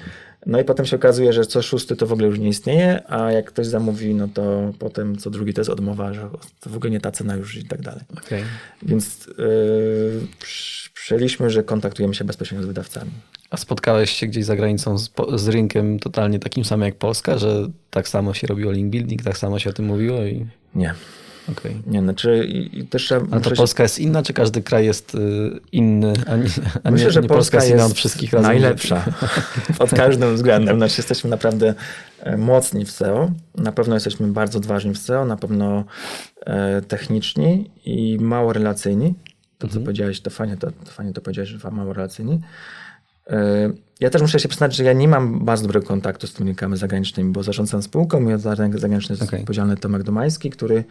no 0.46 0.60
i 0.60 0.64
potem 0.64 0.86
się 0.86 0.96
okazuje, 0.96 1.32
że 1.32 1.46
co 1.46 1.62
szósty 1.62 1.96
to 1.96 2.06
w 2.06 2.12
ogóle 2.12 2.26
już 2.28 2.38
nie 2.38 2.48
istnieje, 2.48 3.10
a 3.10 3.32
jak 3.32 3.46
ktoś 3.46 3.66
zamówi, 3.66 4.14
no 4.14 4.28
to 4.34 4.72
potem 4.78 5.16
co 5.16 5.30
drugi 5.30 5.54
to 5.54 5.60
jest 5.60 5.70
odmowa, 5.70 6.12
że 6.12 6.28
to 6.60 6.70
w 6.70 6.76
ogóle 6.76 6.90
nie 6.90 7.00
ta 7.00 7.10
cena 7.10 7.34
już 7.34 7.56
i 7.56 7.64
tak 7.64 7.82
dalej. 7.82 8.00
Okej. 8.18 8.42
Więc 8.82 9.26
yy, 9.26 10.26
przyjęliśmy, 10.94 11.50
że 11.50 11.62
kontaktujemy 11.62 12.14
się 12.14 12.24
bezpośrednio 12.24 12.64
z 12.64 12.66
wydawcami. 12.66 13.10
A 13.50 13.56
spotkałeś 13.56 14.10
się 14.10 14.26
gdzieś 14.26 14.44
za 14.44 14.56
granicą 14.56 14.98
z, 14.98 15.10
z 15.34 15.48
rynkiem 15.48 15.98
totalnie 15.98 16.38
takim 16.38 16.64
samym 16.64 16.86
jak 16.86 16.94
Polska, 16.94 17.38
że 17.38 17.68
tak 17.90 18.08
samo 18.08 18.34
się 18.34 18.46
robiło 18.46 18.72
link 18.72 18.90
building, 18.90 19.22
tak 19.22 19.38
samo 19.38 19.58
się 19.58 19.70
o 19.70 19.72
tym 19.72 19.84
mówiło 19.84 20.24
i 20.24 20.46
Nie, 20.74 20.94
okej. 21.52 21.82
nie, 21.86 22.00
znaczy 22.00 22.46
i, 22.48 22.78
i 22.78 22.86
też. 22.86 23.12
A 23.12 23.20
to 23.20 23.26
muszę 23.26 23.50
się- 23.50 23.56
Polska 23.56 23.82
jest 23.82 23.98
inna, 23.98 24.22
czy 24.22 24.32
każdy 24.32 24.62
kraj 24.62 24.86
jest 24.86 25.14
y, 25.14 25.18
inny, 25.72 26.12
a 26.26 26.36
nie, 26.36 26.44
a 26.84 26.90
Myślę, 26.90 27.06
nie, 27.06 27.12
że 27.12 27.22
nie 27.22 27.28
Polska 27.28 27.56
jest 27.56 27.70
inna 27.70 27.84
od 27.86 27.92
wszystkich 27.92 28.32
razem? 28.32 28.46
najlepsza 28.52 29.04
pod 29.78 29.90
każdym 29.90 30.34
względem. 30.34 30.76
Znaczy 30.76 30.94
jesteśmy 30.98 31.30
naprawdę 31.30 31.74
e, 32.20 32.36
mocni 32.36 32.84
w 32.84 32.90
SEO. 32.90 33.30
Na 33.54 33.72
pewno 33.72 33.94
jesteśmy 33.94 34.26
bardzo 34.26 34.58
odważni 34.58 34.94
w 34.94 34.98
SEO, 34.98 35.24
na 35.24 35.36
pewno 35.36 35.84
e, 36.46 36.82
techniczni 36.82 37.70
i 37.84 38.18
mało 38.20 38.52
relacyjni. 38.52 39.14
To, 39.58 39.68
co 39.68 39.80
powiedziałeś, 39.80 40.20
to 40.20 40.30
fajnie 40.30 40.56
to, 40.56 40.70
to 40.70 40.90
fajnie 40.90 41.12
to 41.12 41.20
powiedziałeś, 41.20 41.48
że 41.50 41.70
mało 41.70 41.92
relacyjni. 41.92 42.40
E, 43.30 43.70
Ja 44.00 44.10
też 44.10 44.22
muszę 44.22 44.40
się 44.40 44.48
przyznać, 44.48 44.76
że 44.76 44.84
ja 44.84 44.92
nie 44.92 45.08
mam 45.08 45.44
bardzo 45.44 45.62
dobrego 45.62 45.86
kontaktu 45.86 46.26
z 46.26 46.32
tymi 46.34 46.54
zagranicznymi, 46.72 47.32
bo 47.32 47.42
zarządzam 47.42 47.82
spółką 47.82 48.28
i 48.28 48.32
od 48.34 48.44
rynek 48.44 48.78
zagraniczny 48.78 49.12
jest 49.12 49.22
Okej. 49.22 49.40
odpowiedzialny 49.40 49.76
Tomek 49.76 50.02
Domański, 50.02 50.50
który 50.50 50.84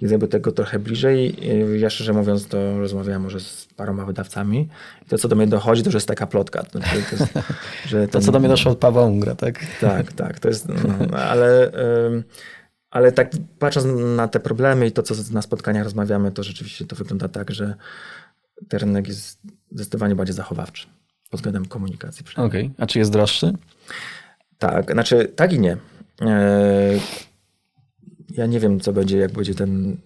jest 0.00 0.12
jakby 0.12 0.28
tego 0.28 0.52
trochę 0.52 0.78
bliżej. 0.78 1.36
Ja 1.78 1.90
szczerze 1.90 2.12
mówiąc, 2.12 2.46
to 2.46 2.78
rozmawiałem 2.78 3.22
może 3.22 3.40
z 3.40 3.68
paroma 3.76 4.04
wydawcami. 4.04 4.68
I 5.06 5.08
to, 5.08 5.18
co 5.18 5.28
do 5.28 5.36
mnie 5.36 5.46
dochodzi, 5.46 5.82
to 5.82 5.88
już 5.88 5.94
jest 5.94 6.08
taka 6.08 6.26
plotka. 6.26 6.62
To, 6.62 6.78
to, 6.80 6.96
jest, 6.96 7.32
że 7.88 8.08
To, 8.08 8.20
co 8.20 8.32
do 8.32 8.40
mnie 8.40 8.48
doszło 8.48 8.72
od 8.72 8.78
Pawła 8.78 9.04
Ungra, 9.04 9.34
tak? 9.34 9.60
tak, 9.80 10.12
tak, 10.12 10.38
to 10.38 10.48
jest, 10.48 10.68
no, 10.68 11.16
ale, 11.18 11.72
ale 12.90 13.12
tak 13.12 13.30
patrząc 13.58 13.86
na 14.16 14.28
te 14.28 14.40
problemy 14.40 14.86
i 14.86 14.92
to, 14.92 15.02
co 15.02 15.14
na 15.32 15.42
spotkaniach 15.42 15.84
rozmawiamy, 15.84 16.32
to 16.32 16.42
rzeczywiście 16.42 16.86
to 16.86 16.96
wygląda 16.96 17.28
tak, 17.28 17.50
że 17.50 17.74
ten 18.68 18.80
rynek 18.80 19.08
jest 19.08 19.40
zdecydowanie 19.72 20.14
bardziej 20.14 20.36
zachowawczy 20.36 20.86
pod 21.30 21.40
względem 21.40 21.66
komunikacji. 21.66 22.24
Okej. 22.36 22.70
A 22.78 22.86
czy 22.86 22.98
jest 22.98 23.12
droższy? 23.12 23.52
Tak, 24.58 24.92
znaczy 24.92 25.32
tak 25.36 25.52
i 25.52 25.58
nie. 25.60 25.76
E, 26.22 26.90
Ja 28.30 28.46
nie 28.46 28.60
wiem, 28.60 28.80
co 28.80 28.92
będzie, 28.92 29.18
jak 29.18 29.32
będzie 29.32 29.54
ten 29.54 29.96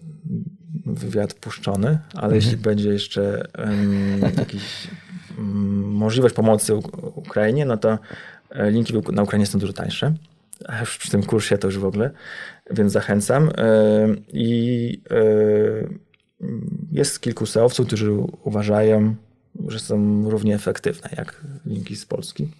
wywiad 0.85 1.33
puszczony, 1.33 1.99
ale 2.13 2.35
jeśli 2.35 2.57
będzie 2.57 2.89
jeszcze 2.89 3.47
um, 3.57 4.21
jakiś 4.37 4.87
um, 5.37 5.81
możliwość 5.91 6.35
pomocy 6.35 6.75
Ukrainie, 7.15 7.65
no 7.65 7.77
to 7.77 7.99
e, 8.49 8.71
linki 8.71 8.93
na 9.11 9.23
Ukrainie 9.23 9.45
są 9.45 9.59
dużo 9.59 9.73
tańsze. 9.73 10.13
A 10.67 10.79
już 10.79 10.97
przy 10.97 11.11
tym 11.11 11.23
kursie 11.23 11.57
to 11.57 11.67
już 11.67 11.77
w 11.77 11.85
ogóle, 11.85 12.11
więc 12.71 12.91
zachęcam. 12.93 13.49
E, 13.57 14.07
I 14.33 15.01
e, 15.11 15.15
jest 16.91 17.21
kilku 17.21 17.45
seowców, 17.45 17.87
którzy 17.87 18.11
uważają, 18.43 19.15
że 19.67 19.79
są 19.79 20.29
równie 20.29 20.55
efektywne 20.55 21.09
jak 21.17 21.41
linki 21.65 21.95
z 21.95 22.05
Polski. 22.05 22.51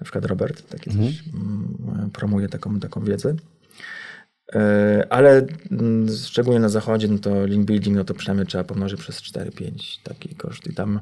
Na 0.00 0.04
przykład 0.04 0.24
Robert 0.24 0.68
taki 0.68 0.90
coś 0.90 1.24
mm, 1.34 2.10
promuje 2.12 2.48
taką, 2.48 2.80
taką 2.80 3.04
wiedzę. 3.04 3.34
E, 4.54 5.06
Ale 5.10 5.46
mm, 5.70 6.08
szczególnie 6.24 6.60
na 6.60 6.68
zachodzie, 6.68 7.08
no 7.08 7.18
to 7.18 7.46
link 7.46 7.66
building, 7.66 7.96
no 7.96 8.04
to 8.04 8.14
przynajmniej 8.14 8.46
trzeba 8.46 8.64
pomnożyć 8.64 9.00
przez 9.00 9.22
4-5 9.22 9.72
taki 10.02 10.34
koszt. 10.34 10.66
I 10.66 10.74
tam 10.74 11.00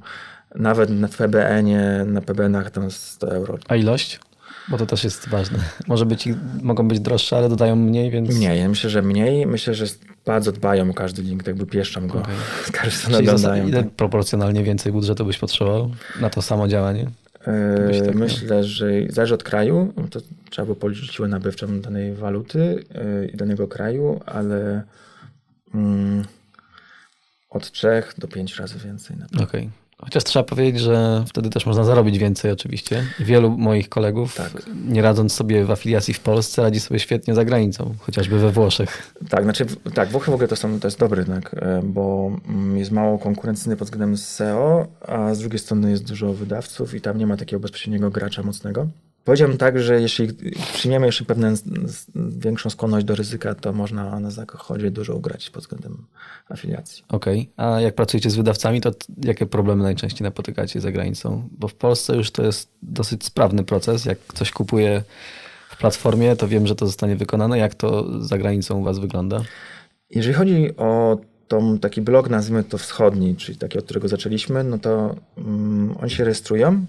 nawet 0.55 0.91
na 0.91 1.09
PBN-ie, 1.09 2.05
na 2.07 2.21
PBN-ach 2.21 2.71
tam 2.71 2.91
100 2.91 3.35
euro. 3.35 3.59
A 3.69 3.77
ilość? 3.77 4.21
Bo 4.69 4.79
to 4.79 4.87
też 4.87 5.05
jest 5.05 5.29
ważne. 5.29 5.59
Może 5.87 6.07
być, 6.07 6.29
mogą 6.63 6.89
być 6.89 7.01
droższe, 7.01 7.37
ale 7.37 7.49
dodają 7.49 7.77
mniej, 7.77 8.11
więc... 8.11 8.37
Mniej, 8.37 8.61
ja 8.61 8.69
myślę, 8.69 8.91
że 8.91 9.03
mniej. 9.03 9.47
Myślę, 9.47 9.75
że 9.75 9.85
bardzo 10.29 10.53
dbają 10.53 10.91
o 10.91 10.95
każdy 10.95 11.23
link, 11.23 11.43
tak 11.43 11.47
jakby 11.47 11.67
pieszczą 11.67 12.09
go. 12.09 12.19
Okej. 12.19 12.35
Każdy 12.73 13.13
zas- 13.13 13.69
ile 13.69 13.83
tak. 13.83 13.93
proporcjonalnie 13.93 14.65
więcej 14.65 14.93
budżetu 14.93 15.25
byś 15.25 15.39
potrzebował 15.39 15.91
na 16.21 16.31
to 16.31 16.43
samo 16.43 16.69
działanie? 16.69 17.11
E, 17.41 18.01
tak 18.07 18.07
miał. 18.07 18.15
Myślę, 18.15 18.65
że 18.65 18.87
zależy 19.09 19.35
od 19.35 19.43
kraju. 19.43 19.93
To 20.11 20.21
trzeba 20.51 20.67
by 20.67 20.75
policzyć 20.75 21.11
siłę 21.13 21.29
nabywczą 21.29 21.81
danej 21.81 22.15
waluty 22.15 22.85
e, 22.95 23.27
i 23.27 23.37
danego 23.37 23.69
kraju, 23.69 24.21
ale 24.27 24.83
mm, 25.75 26.25
od 27.51 27.71
3 27.71 28.03
do 28.19 28.29
5 28.29 28.57
razy 28.57 28.79
więcej. 28.79 29.17
Na 29.17 29.27
pewno. 29.27 29.47
Chociaż 30.09 30.25
trzeba 30.25 30.43
powiedzieć, 30.43 30.83
że 30.83 31.25
wtedy 31.27 31.51
też 31.51 31.67
można 31.67 31.85
zarobić 31.85 32.19
więcej 32.19 32.51
oczywiście. 32.51 33.05
Wielu 33.21 33.59
moich 33.59 33.89
kolegów, 33.89 34.35
Tak. 34.35 34.63
nie 34.89 35.03
radząc 35.03 35.33
sobie 35.33 35.65
w 35.65 35.71
afiliacji 35.71 36.15
w 36.15 36.21
Polsce, 36.21 36.63
radzi 36.63 36.81
sobie 36.81 37.01
świetnie 37.01 37.35
za 37.35 37.45
granicą, 37.45 37.95
chociażby 38.01 38.39
we 38.39 38.53
Włoszech. 38.53 39.15
Tak, 39.29 39.45
znaczy, 39.45 39.67
tak, 39.95 40.09
Włochy 40.09 40.31
w 40.31 40.35
ogóle 40.35 40.49
to, 40.49 40.57
są, 40.57 40.81
to 40.81 40.87
jest 40.87 40.99
dobry 40.99 41.25
rynek, 41.25 41.51
e, 41.55 41.81
bo 41.85 42.31
mm, 42.49 42.79
jest 42.79 42.91
mało 42.91 43.19
konkurencyjny 43.19 43.77
pod 43.77 43.89
względem 43.89 44.17
SEO, 44.17 44.87
a 45.01 45.35
z 45.35 45.39
drugiej 45.39 45.59
strony 45.59 45.91
jest 45.91 46.05
dużo 46.09 46.33
wydawców 46.33 46.95
i 46.95 47.01
tam 47.01 47.19
nie 47.19 47.27
ma 47.27 47.37
takiego 47.37 47.61
bezpośredniego 47.61 48.11
gracza 48.11 48.43
mocnego. 48.43 48.87
Powiedziałbym 49.29 49.59
tak, 49.59 49.79
że 49.79 50.01
jeśli 50.01 50.29
przyjmiemy 50.73 51.07
jeszcze 51.07 51.25
pewną 51.25 51.55
większą 52.15 52.71
skłonność 52.71 53.07
do 53.07 53.15
ryzyka, 53.15 53.55
to 53.55 53.73
można 53.73 54.21
na 54.21 54.31
zachodzie 54.31 54.91
dużo 54.91 55.15
ugrać 55.15 55.51
pod 55.51 55.63
względem 55.63 56.07
afiliacji. 56.49 57.05
Okej. 57.09 57.51
A 57.57 57.81
jak 57.81 57.95
pracujecie 57.95 58.31
z 58.31 58.37
wydawcami, 58.37 58.81
to 58.81 58.91
jakie 59.25 59.47
problemy 59.47 59.83
najczęściej 59.83 60.23
napotykacie 60.23 60.81
za 60.81 60.93
granicą? 60.93 61.49
Bo 61.53 61.69
w 61.69 61.75
Polsce 61.75 62.17
już 62.17 62.31
to 62.31 62.43
jest 62.43 62.71
dosyć 62.83 63.25
sprawny 63.25 63.65
proces. 63.65 64.05
Jak 64.05 64.19
coś 64.35 64.51
kupuję 64.51 65.03
w 65.71 65.77
platformie, 65.77 66.37
to 66.37 66.49
wiem, 66.49 66.67
że 66.67 66.75
to 66.75 66.87
zostanie 66.87 67.17
wykonane. 67.17 67.59
Jak 67.59 67.75
to 67.75 68.07
za 68.23 68.39
granicą 68.39 68.79
u 68.79 68.83
was 68.83 68.99
wygląda? 68.99 69.43
Jeżeli 70.11 70.35
chodzi 70.35 70.77
o 70.77 71.19
tą, 71.49 71.79
taki 71.79 72.03
blog, 72.03 72.31
nazwijmy 72.31 72.65
to 72.65 72.79
wschodni, 72.79 73.37
czyli 73.37 73.59
taki, 73.59 73.79
od 73.79 73.85
którego 73.85 74.09
zaczęliśmy, 74.09 74.65
no 74.65 74.79
to 74.79 75.17
mm, 75.39 75.97
oni 76.01 76.11
się 76.11 76.25
rejestrują 76.25 76.87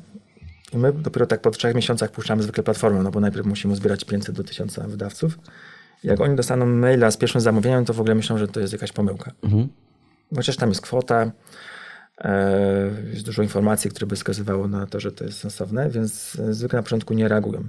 i 0.74 0.78
my 0.78 0.94
dopiero 0.94 1.26
tak 1.26 1.42
po 1.42 1.52
trzech 1.52 1.76
miesiącach 1.76 2.12
puszczamy 2.12 2.44
zwykle 2.44 2.64
platformę, 2.64 3.04
no 3.04 3.12
bo 3.12 3.20
najpierw 3.20 3.46
musimy 3.46 3.76
zbierać 3.76 4.06
500 4.06 4.36
do 4.36 4.44
1000 4.44 4.80
wydawców. 4.88 5.40
Jak 6.04 6.22
oni 6.22 6.36
dostaną 6.36 6.66
maila 6.66 7.12
z 7.12 7.18
pierwszym 7.18 7.42
zamówieniem, 7.42 7.86
to 7.86 7.94
w 7.94 8.00
ogóle 8.00 8.16
myślą, 8.16 8.38
że 8.38 8.48
to 8.48 8.60
jest 8.60 8.74
jakaś 8.74 8.92
pomyłka. 8.92 9.32
Mhm. 9.44 9.68
Chociaż 10.36 10.56
tam 10.56 10.70
jest 10.70 10.82
kwota, 10.82 11.32
e, 12.18 12.92
jest 13.14 13.26
dużo 13.26 13.44
informacji, 13.44 13.90
które 13.90 14.08
by 14.08 14.16
wskazywało 14.16 14.68
na 14.68 14.88
to, 14.88 15.00
że 15.00 15.12
to 15.12 15.24
jest 15.24 15.38
sensowne, 15.38 15.90
więc 15.90 16.38
e, 16.40 16.54
zwykle 16.54 16.80
na 16.80 16.84
początku 16.84 17.14
nie 17.14 17.28
reagują 17.28 17.64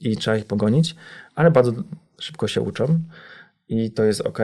i 0.00 0.16
trzeba 0.16 0.36
ich 0.36 0.44
pogonić, 0.44 0.96
ale 1.34 1.50
bardzo 1.50 1.72
szybko 2.18 2.48
się 2.48 2.60
uczą 2.60 3.00
i 3.68 3.90
to 3.90 4.04
jest 4.04 4.20
ok. 4.20 4.38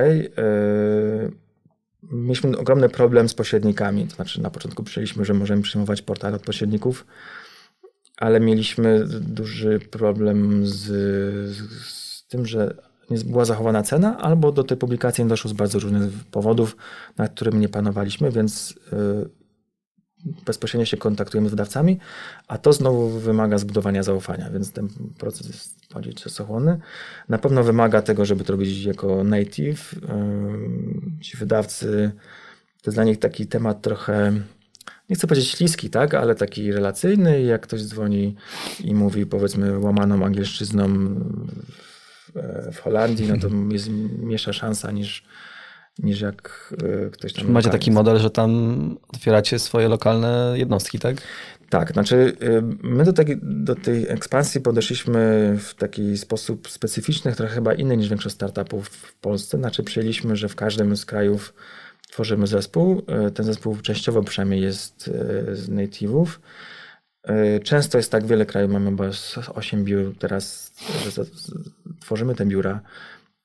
Mieliśmy 2.02 2.58
ogromny 2.58 2.88
problem 2.88 3.28
z 3.28 3.34
pośrednikami, 3.34 4.06
to 4.06 4.14
znaczy 4.14 4.42
na 4.42 4.50
początku 4.50 4.82
przyjęliśmy, 4.82 5.24
że 5.24 5.34
możemy 5.34 5.62
przyjmować 5.62 6.02
portal 6.02 6.34
od 6.34 6.42
pośredników, 6.42 7.06
ale 8.22 8.40
mieliśmy 8.40 9.04
duży 9.20 9.80
problem 9.90 10.66
z, 10.66 10.82
z 11.86 12.26
tym, 12.26 12.46
że 12.46 12.74
nie 13.10 13.18
była 13.18 13.44
zachowana 13.44 13.82
cena, 13.82 14.18
albo 14.18 14.52
do 14.52 14.64
tej 14.64 14.76
publikacji 14.76 15.24
nie 15.24 15.28
doszło 15.28 15.50
z 15.50 15.52
bardzo 15.52 15.78
różnych 15.78 16.24
powodów, 16.30 16.76
nad 17.16 17.32
którymi 17.34 17.58
nie 17.58 17.68
panowaliśmy, 17.68 18.30
więc 18.30 18.74
y, 18.92 19.30
bezpośrednio 20.46 20.86
się 20.86 20.96
kontaktujemy 20.96 21.48
z 21.48 21.50
wydawcami, 21.50 21.98
a 22.48 22.58
to 22.58 22.72
znowu 22.72 23.08
wymaga 23.08 23.58
zbudowania 23.58 24.02
zaufania, 24.02 24.50
więc 24.50 24.72
ten 24.72 24.88
proces 25.18 25.46
jest 25.46 25.94
bardziej 25.94 26.14
czasochłonny. 26.14 26.78
Na 27.28 27.38
pewno 27.38 27.62
wymaga 27.62 28.02
tego, 28.02 28.24
żeby 28.24 28.44
to 28.44 28.52
robić 28.52 28.84
jako 28.84 29.24
native. 29.24 29.94
Ym, 30.10 31.18
Ci 31.20 31.36
wydawcy, 31.36 32.12
to 32.82 32.90
jest 32.90 32.96
dla 32.96 33.04
nich 33.04 33.18
taki 33.18 33.46
temat 33.46 33.82
trochę, 33.82 34.32
nie 35.10 35.16
chcę 35.16 35.26
powiedzieć 35.26 35.50
śliski, 35.50 35.90
tak, 35.90 36.14
ale 36.14 36.34
taki 36.34 36.72
relacyjny. 36.72 37.42
Jak 37.42 37.62
ktoś 37.62 37.82
dzwoni 37.82 38.36
i 38.84 38.94
mówi 38.94 39.26
powiedzmy 39.26 39.78
łamaną 39.78 40.24
angielszczyzną 40.24 40.88
w, 42.08 42.32
w 42.72 42.78
Holandii, 42.78 43.28
no 43.28 43.36
to 43.38 43.48
jest 43.72 43.88
mniejsza 44.18 44.52
szansa 44.52 44.90
niż, 44.90 45.24
niż 45.98 46.20
jak 46.20 46.74
y, 47.06 47.10
ktoś 47.10 47.32
tam... 47.32 47.50
Macie 47.50 47.70
taki 47.70 47.90
model, 47.90 48.18
że 48.18 48.30
tam 48.30 48.96
otwieracie 49.08 49.58
swoje 49.58 49.88
lokalne 49.88 50.54
jednostki, 50.56 50.98
tak? 50.98 51.16
Tak, 51.70 51.92
znaczy 51.92 52.36
y, 52.42 52.62
my 52.82 53.04
do 53.04 53.12
tej, 53.12 53.38
do 53.42 53.74
tej 53.74 54.08
ekspansji 54.08 54.60
podeszliśmy 54.60 55.54
w 55.58 55.74
taki 55.74 56.18
sposób 56.18 56.68
specyficzny, 56.68 57.32
trochę 57.32 57.54
chyba 57.54 57.74
inny 57.74 57.96
niż 57.96 58.08
większość 58.08 58.34
startupów 58.34 58.88
w 58.88 59.14
Polsce. 59.14 59.58
Znaczy 59.58 59.82
przyjęliśmy, 59.82 60.36
że 60.36 60.48
w 60.48 60.56
każdym 60.56 60.96
z 60.96 61.06
krajów 61.06 61.54
tworzymy 62.12 62.46
zespół. 62.46 63.02
Y, 63.28 63.30
Ten 63.30 63.46
zespół 63.46 63.76
częściowo 63.76 64.22
przynajmniej 64.22 64.60
jest 64.60 65.08
y, 65.08 65.56
z 65.56 65.70
native'ów. 65.70 66.26
Y, 67.30 67.60
Często 67.60 67.98
jest 67.98 68.10
tak, 68.10 68.26
wiele 68.26 68.46
krajów 68.46 68.70
mamy 68.72 69.12
z 69.12 69.38
8 69.54 69.84
biur 69.84 70.18
teraz, 70.18 70.72
że 71.10 71.24
tworzymy 72.00 72.34
te 72.34 72.46
biura. 72.46 72.80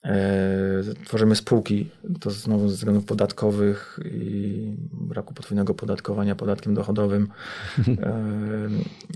E, 0.05 0.83
Tworzymy 1.05 1.35
spółki, 1.35 1.89
to 2.19 2.31
znowu 2.31 2.69
ze 2.69 2.75
względów 2.75 3.05
podatkowych 3.05 3.99
i 4.05 4.73
braku 4.91 5.33
podwójnego 5.33 5.73
podatkowania 5.73 6.35
podatkiem 6.35 6.73
dochodowym. 6.73 7.27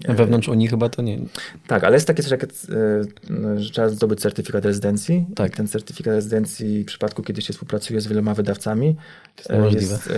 E, 0.08 0.14
Wewnątrz 0.16 0.48
Unii 0.48 0.68
chyba 0.68 0.90
to 0.90 1.02
nie. 1.02 1.20
tak, 1.68 1.84
ale 1.84 1.96
jest 1.96 2.08
takie 2.08 2.24
coś 2.24 2.32
jak, 2.32 2.44
e, 2.44 2.48
że 3.60 3.70
trzeba 3.72 3.90
zdobyć 3.90 4.20
certyfikat 4.20 4.66
rezydencji. 4.66 5.26
Tak. 5.36 5.56
Ten 5.56 5.68
certyfikat 5.68 6.14
rezydencji 6.14 6.84
w 6.84 6.86
przypadku, 6.86 7.24
kiedy 7.24 7.42
się 7.42 7.54
współpracuje 7.54 8.02
z 8.02 8.08
wieloma 8.08 8.34
wydawcami, 8.34 8.96
To 9.44 9.66
jest 9.70 9.92
jest, 9.92 10.08
e, 10.08 10.14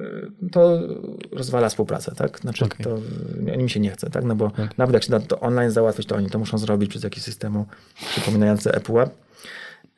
e, 0.00 0.04
to 0.52 0.80
rozwala 1.32 1.68
współpracę, 1.68 2.12
tak? 2.16 2.38
Znaczy, 2.38 2.64
Okej. 2.64 2.84
to 2.84 2.98
e, 3.52 3.56
mi 3.56 3.70
się 3.70 3.80
nie 3.80 3.90
chce, 3.90 4.10
tak? 4.10 4.24
No 4.24 4.34
bo 4.36 4.44
Okej. 4.44 4.68
nawet 4.78 4.94
jak 4.94 5.02
się 5.04 5.10
da 5.10 5.20
to 5.20 5.40
online 5.40 5.70
załatwić, 5.70 6.06
to 6.06 6.16
oni 6.16 6.30
to 6.30 6.38
muszą 6.38 6.58
zrobić 6.58 6.90
przez 6.90 7.02
jakiś 7.02 7.22
systemu 7.22 7.66
przypominający 8.10 8.72
ePUAP. 8.72 9.27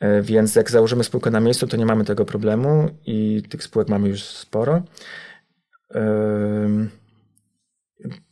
E, 0.01 0.21
Więc 0.21 0.55
jak 0.55 0.71
założymy 0.71 1.03
spółkę 1.03 1.31
na 1.31 1.39
miejscu, 1.39 1.67
to 1.67 1.77
nie 1.77 1.85
mamy 1.85 2.05
tego 2.05 2.25
problemu 2.25 2.89
i 3.05 3.43
tych 3.49 3.63
spółek 3.63 3.89
mamy 3.89 4.09
już 4.09 4.23
sporo. 4.23 4.83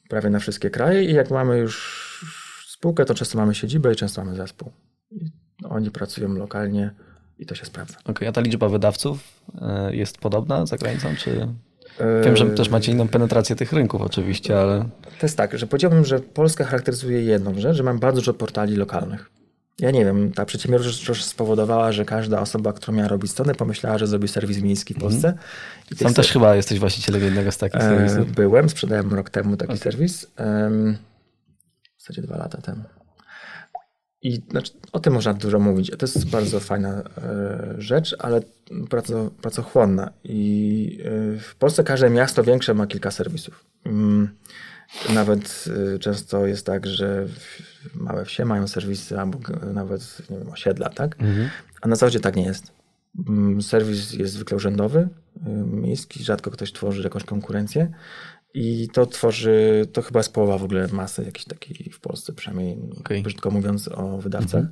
Prawie 0.10 0.30
na 0.30 0.40
wszystkie 0.40 0.70
kraje 0.70 1.04
i 1.04 1.14
jak 1.14 1.32
mamy 1.32 1.58
już 1.58 2.26
spółkę, 2.68 3.06
to 3.06 3.14
często 3.14 3.38
mamy 3.38 3.56
siedzibę 3.56 3.94
i 3.94 3.96
często 3.96 4.24
mamy 4.24 4.38
zespół. 4.38 4.72
Oni 5.64 5.91
pracują 5.91 6.34
lokalnie 6.34 6.91
i 7.40 7.46
to 7.46 7.56
się 7.56 7.66
sprawdza. 7.66 7.98
Okej, 8.06 8.28
a 8.28 8.32
ta 8.32 8.41
liczba 8.41 8.70
wydawców 8.70 9.20
e, 9.62 9.96
jest 9.96 10.18
podobna 10.18 10.66
za 10.66 10.78
granicą, 10.78 11.16
czy... 11.16 11.48
Wiem, 12.24 12.38
że 12.38 12.46
też 12.46 12.70
macie 12.70 12.91
inną 12.91 13.08
penetrację 13.08 13.56
tych 13.56 13.74
rynków 13.74 14.02
oczywiście, 14.02 14.60
ale 14.60 14.80
To 15.04 15.26
jest 15.26 15.38
tak, 15.38 15.58
że 15.58 15.68
powiedziałbym, 15.68 16.06
że 16.06 16.20
Polska 16.20 16.64
charakteryzuje 16.64 17.22
jedną 17.22 17.60
rzecz, 17.60 17.78
że 17.78 17.84
mam 17.84 18.00
bardzo 18.00 18.22
dużo 18.22 18.34
portali 18.34 18.76
lokalnych. 18.76 19.32
Ja 19.80 19.91
nie 19.91 20.06
wiem, 20.06 20.31
ta 20.31 20.45
przedsiębiorczość 20.45 21.26
spowodowała, 21.26 21.91
że 21.91 22.06
każda 22.06 22.41
osoba, 22.41 22.73
która 22.73 22.97
miała 22.97 23.07
robić 23.10 23.31
stronę, 23.31 23.56
pomyślała, 23.56 23.97
że 23.97 24.07
zrobi 24.07 24.27
serwis 24.27 24.61
miejski 24.61 24.93
w 24.93 24.97
Polsce. 24.99 25.34
I 25.85 25.89
tych 25.95 25.99
sam 25.99 26.14
też 26.14 26.31
chyba 26.31 26.56
jesteś 26.56 26.80
właścicielem 26.80 27.23
jednego 27.23 27.51
z 27.51 27.57
takich 27.57 27.81
E, 27.81 27.84
serwisów. 27.84 28.31
Byłem, 28.31 28.69
sprzedałem 28.69 29.14
rok 29.14 29.30
temu 29.30 29.57
taki 29.57 29.77
serwis. 29.77 30.27
em, 30.35 30.97
W 31.97 32.01
zasadzie 32.01 32.22
dwa 32.22 32.38
lata 32.38 32.61
temu. 32.61 32.84
I 34.22 34.41
znaczy, 34.51 34.72
o 34.91 34.99
tym 34.99 35.14
można 35.14 35.34
dużo 35.34 35.60
mówić. 35.60 35.91
To 35.97 36.06
jest 36.06 36.30
bardzo 36.30 36.60
fajna 36.60 36.89
e, 37.18 37.76
rzecz, 37.77 38.15
ale 38.19 38.41
bardzo, 38.72 39.31
pracochłonna. 39.41 40.14
I 40.23 40.99
e, 41.35 41.39
w 41.39 41.56
Polsce 41.56 41.84
każde 41.84 42.10
miasto 42.10 42.43
większe 42.43 42.73
ma 42.73 42.88
kilka 42.88 43.11
serwisów. 43.11 43.65
Mm, 43.85 44.30
nawet 45.14 45.66
e, 45.95 45.99
często 45.99 46.48
jest 46.48 46.66
tak, 46.66 46.88
że 46.88 47.26
małe 47.95 48.26
wsie 48.26 48.45
mają 48.45 48.68
serwisy, 48.68 49.20
albo 49.20 49.40
nawet 49.74 50.22
nie 50.30 50.38
wiem, 50.38 50.49
osiedla, 50.49 50.90
tak? 50.90 51.16
A 51.82 51.88
na 51.88 51.95
zachodzie 51.95 52.20
tak 52.20 52.36
nie 52.36 52.44
jest. 52.44 52.72
Mm, 53.28 53.61
Serwis 53.61 54.14
jest 54.14 54.34
zwykle 54.34 54.57
urzędowy, 54.57 54.99
y, 55.48 55.49
miejski, 55.66 56.24
rzadko 56.24 56.52
ktoś 56.52 56.72
tworzy 56.74 57.03
jakąś 57.03 57.24
konkurencję. 57.24 57.91
I 58.53 58.90
to 58.94 59.06
tworzy, 59.06 59.88
to 59.94 60.02
chyba 60.02 60.20
jest 60.20 60.34
połowa 60.34 60.57
w 60.57 60.64
ogóle 60.64 60.88
masy 60.88 61.24
jakiejś 61.24 61.45
takiej 61.45 61.91
w 61.91 61.99
Polsce, 61.99 62.34
przynajmniej 62.34 62.78
Okej. 62.99 63.24
brzydko 63.24 63.52
mówiąc 63.52 63.88
o 63.88 64.18
wydawcach. 64.18 64.66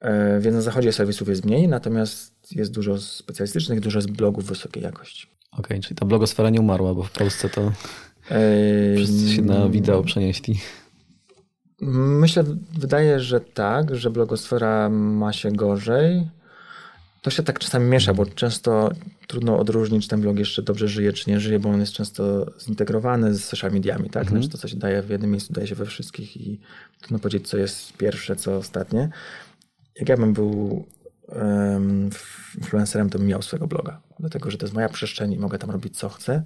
E, 0.00 0.40
Więc 0.40 0.54
na 0.56 0.62
zachodzie 0.62 0.92
serwisów 0.92 1.28
jest 1.28 1.44
mniej, 1.44 1.68
natomiast 1.68 2.52
jest 2.52 2.72
dużo 2.72 2.98
specjalistycznych, 2.98 3.80
dużo 3.80 3.98
jest 3.98 4.10
blogów 4.10 4.44
wysokiej 4.44 4.82
jakości. 4.82 5.26
Okej, 5.52 5.80
czyli 5.80 5.96
ta 5.96 6.06
blogosfera 6.06 6.50
nie 6.50 6.60
umarła, 6.60 6.94
bo 6.94 7.02
w 7.02 7.10
Polsce 7.10 7.48
to 7.48 7.72
wszyscy 8.96 9.34
się 9.34 9.42
na 9.42 9.68
wideo 9.68 10.02
przenieśli. 10.02 10.60
Myślę, 11.80 12.44
wydaje, 12.78 13.20
że 13.20 13.40
tak, 13.40 13.96
że 13.96 14.10
blogosfera 14.10 14.88
ma 14.88 15.32
się 15.32 15.52
gorzej. 15.52 16.28
To 17.22 17.30
się 17.30 17.42
tak 17.42 17.58
czasami 17.58 17.86
miesza, 17.86 18.14
bo 18.14 18.26
często 18.26 18.90
trudno 19.26 19.58
odróżnić, 19.58 20.02
czy 20.02 20.08
ten 20.08 20.20
blog 20.20 20.38
jeszcze 20.38 20.62
dobrze 20.62 20.88
żyje, 20.88 21.12
czy 21.12 21.30
nie 21.30 21.40
żyje, 21.40 21.58
bo 21.58 21.68
on 21.68 21.80
jest 21.80 21.92
często 21.92 22.46
zintegrowany 22.60 23.34
z 23.34 23.44
social 23.44 23.72
mediami, 23.72 24.10
tak? 24.10 24.28
Znaczy 24.28 24.48
to, 24.48 24.58
co 24.58 24.68
się 24.68 24.76
daje 24.76 25.02
w 25.02 25.10
jednym 25.10 25.30
miejscu, 25.30 25.52
daje 25.52 25.66
się 25.66 25.74
we 25.74 25.86
wszystkich 25.86 26.36
i 26.36 26.60
trudno 27.00 27.18
powiedzieć, 27.18 27.48
co 27.48 27.56
jest 27.56 27.96
pierwsze, 27.96 28.36
co 28.36 28.56
ostatnie. 28.56 29.10
Jak 29.96 30.08
ja 30.08 30.16
bym 30.16 30.32
był 30.32 30.84
em, 31.32 32.10
influencerem, 32.58 33.10
to 33.10 33.18
bym 33.18 33.26
miał 33.26 33.42
swojego 33.42 33.66
bloga, 33.66 34.00
dlatego, 34.20 34.50
że 34.50 34.58
to 34.58 34.66
jest 34.66 34.74
moja 34.74 34.88
przestrzeń 34.88 35.32
i 35.32 35.38
mogę 35.38 35.58
tam 35.58 35.70
robić, 35.70 35.96
co 35.96 36.08
chcę, 36.08 36.42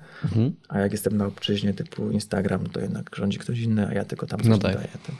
a 0.68 0.78
jak 0.78 0.92
jestem 0.92 1.16
na 1.16 1.26
obczyźnie 1.26 1.74
typu 1.74 2.10
Instagram, 2.10 2.66
to 2.66 2.80
jednak 2.80 3.16
rządzi 3.16 3.38
ktoś 3.38 3.58
inny, 3.60 3.88
a 3.88 3.92
ja 3.92 4.04
tylko 4.04 4.26
tam 4.26 4.40
coś 4.40 4.48
No 4.48 4.58
tak. 4.58 4.76
Tak? 4.76 5.16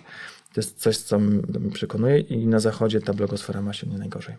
To 0.55 0.61
jest 0.61 0.81
coś, 0.81 0.97
co 0.97 1.19
mnie 1.19 1.71
przekonuje 1.73 2.21
i 2.21 2.47
na 2.47 2.61
zachodzie 2.61 3.01
ta 3.01 3.15
blogosfera 3.15 3.63
ma 3.63 3.73
się 3.73 3.87
nie 3.87 3.99
najgorzej. 3.99 4.35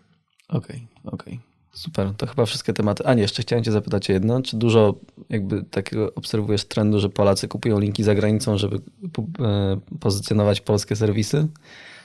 Okej, 0.49 0.87
okej. 1.03 1.39
Super, 1.75 2.13
to 2.17 2.27
chyba 2.27 2.45
wszystkie 2.45 2.73
tematy. 2.73 3.05
A 3.05 3.13
nie, 3.13 3.21
jeszcze 3.21 3.41
chciałem 3.41 3.63
cię 3.63 3.71
zapytać 3.71 4.09
o 4.09 4.13
jedno. 4.13 4.41
Czy 4.41 4.57
dużo 4.57 4.95
jakby 5.29 5.63
takiego 5.63 6.13
obserwujesz 6.13 6.65
trendu, 6.65 6.99
że 6.99 7.09
Polacy 7.09 7.47
kupują 7.47 7.79
linki 7.79 8.03
za 8.03 8.15
granicą, 8.15 8.57
żeby 8.57 8.75
e, 8.75 9.79
pozycjonować 9.99 10.61
polskie 10.61 10.95
serwisy? 10.95 11.47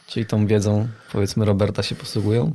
Czyli 0.06 0.26
tą 0.26 0.46
wiedzą, 0.46 0.88
powiedzmy, 1.12 1.44
Roberta 1.44 1.82
się 1.82 1.94
posługują? 1.94 2.54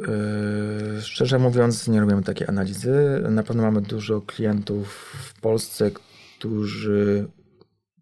Yy, 0.00 1.02
szczerze 1.02 1.38
mówiąc, 1.38 1.88
nie 1.88 2.00
robimy 2.00 2.22
takiej 2.22 2.48
analizy. 2.48 3.22
Na 3.30 3.42
pewno 3.42 3.62
mamy 3.62 3.80
dużo 3.82 4.20
klientów 4.20 4.88
w 5.24 5.40
Polsce, 5.40 5.90
którzy 6.38 7.28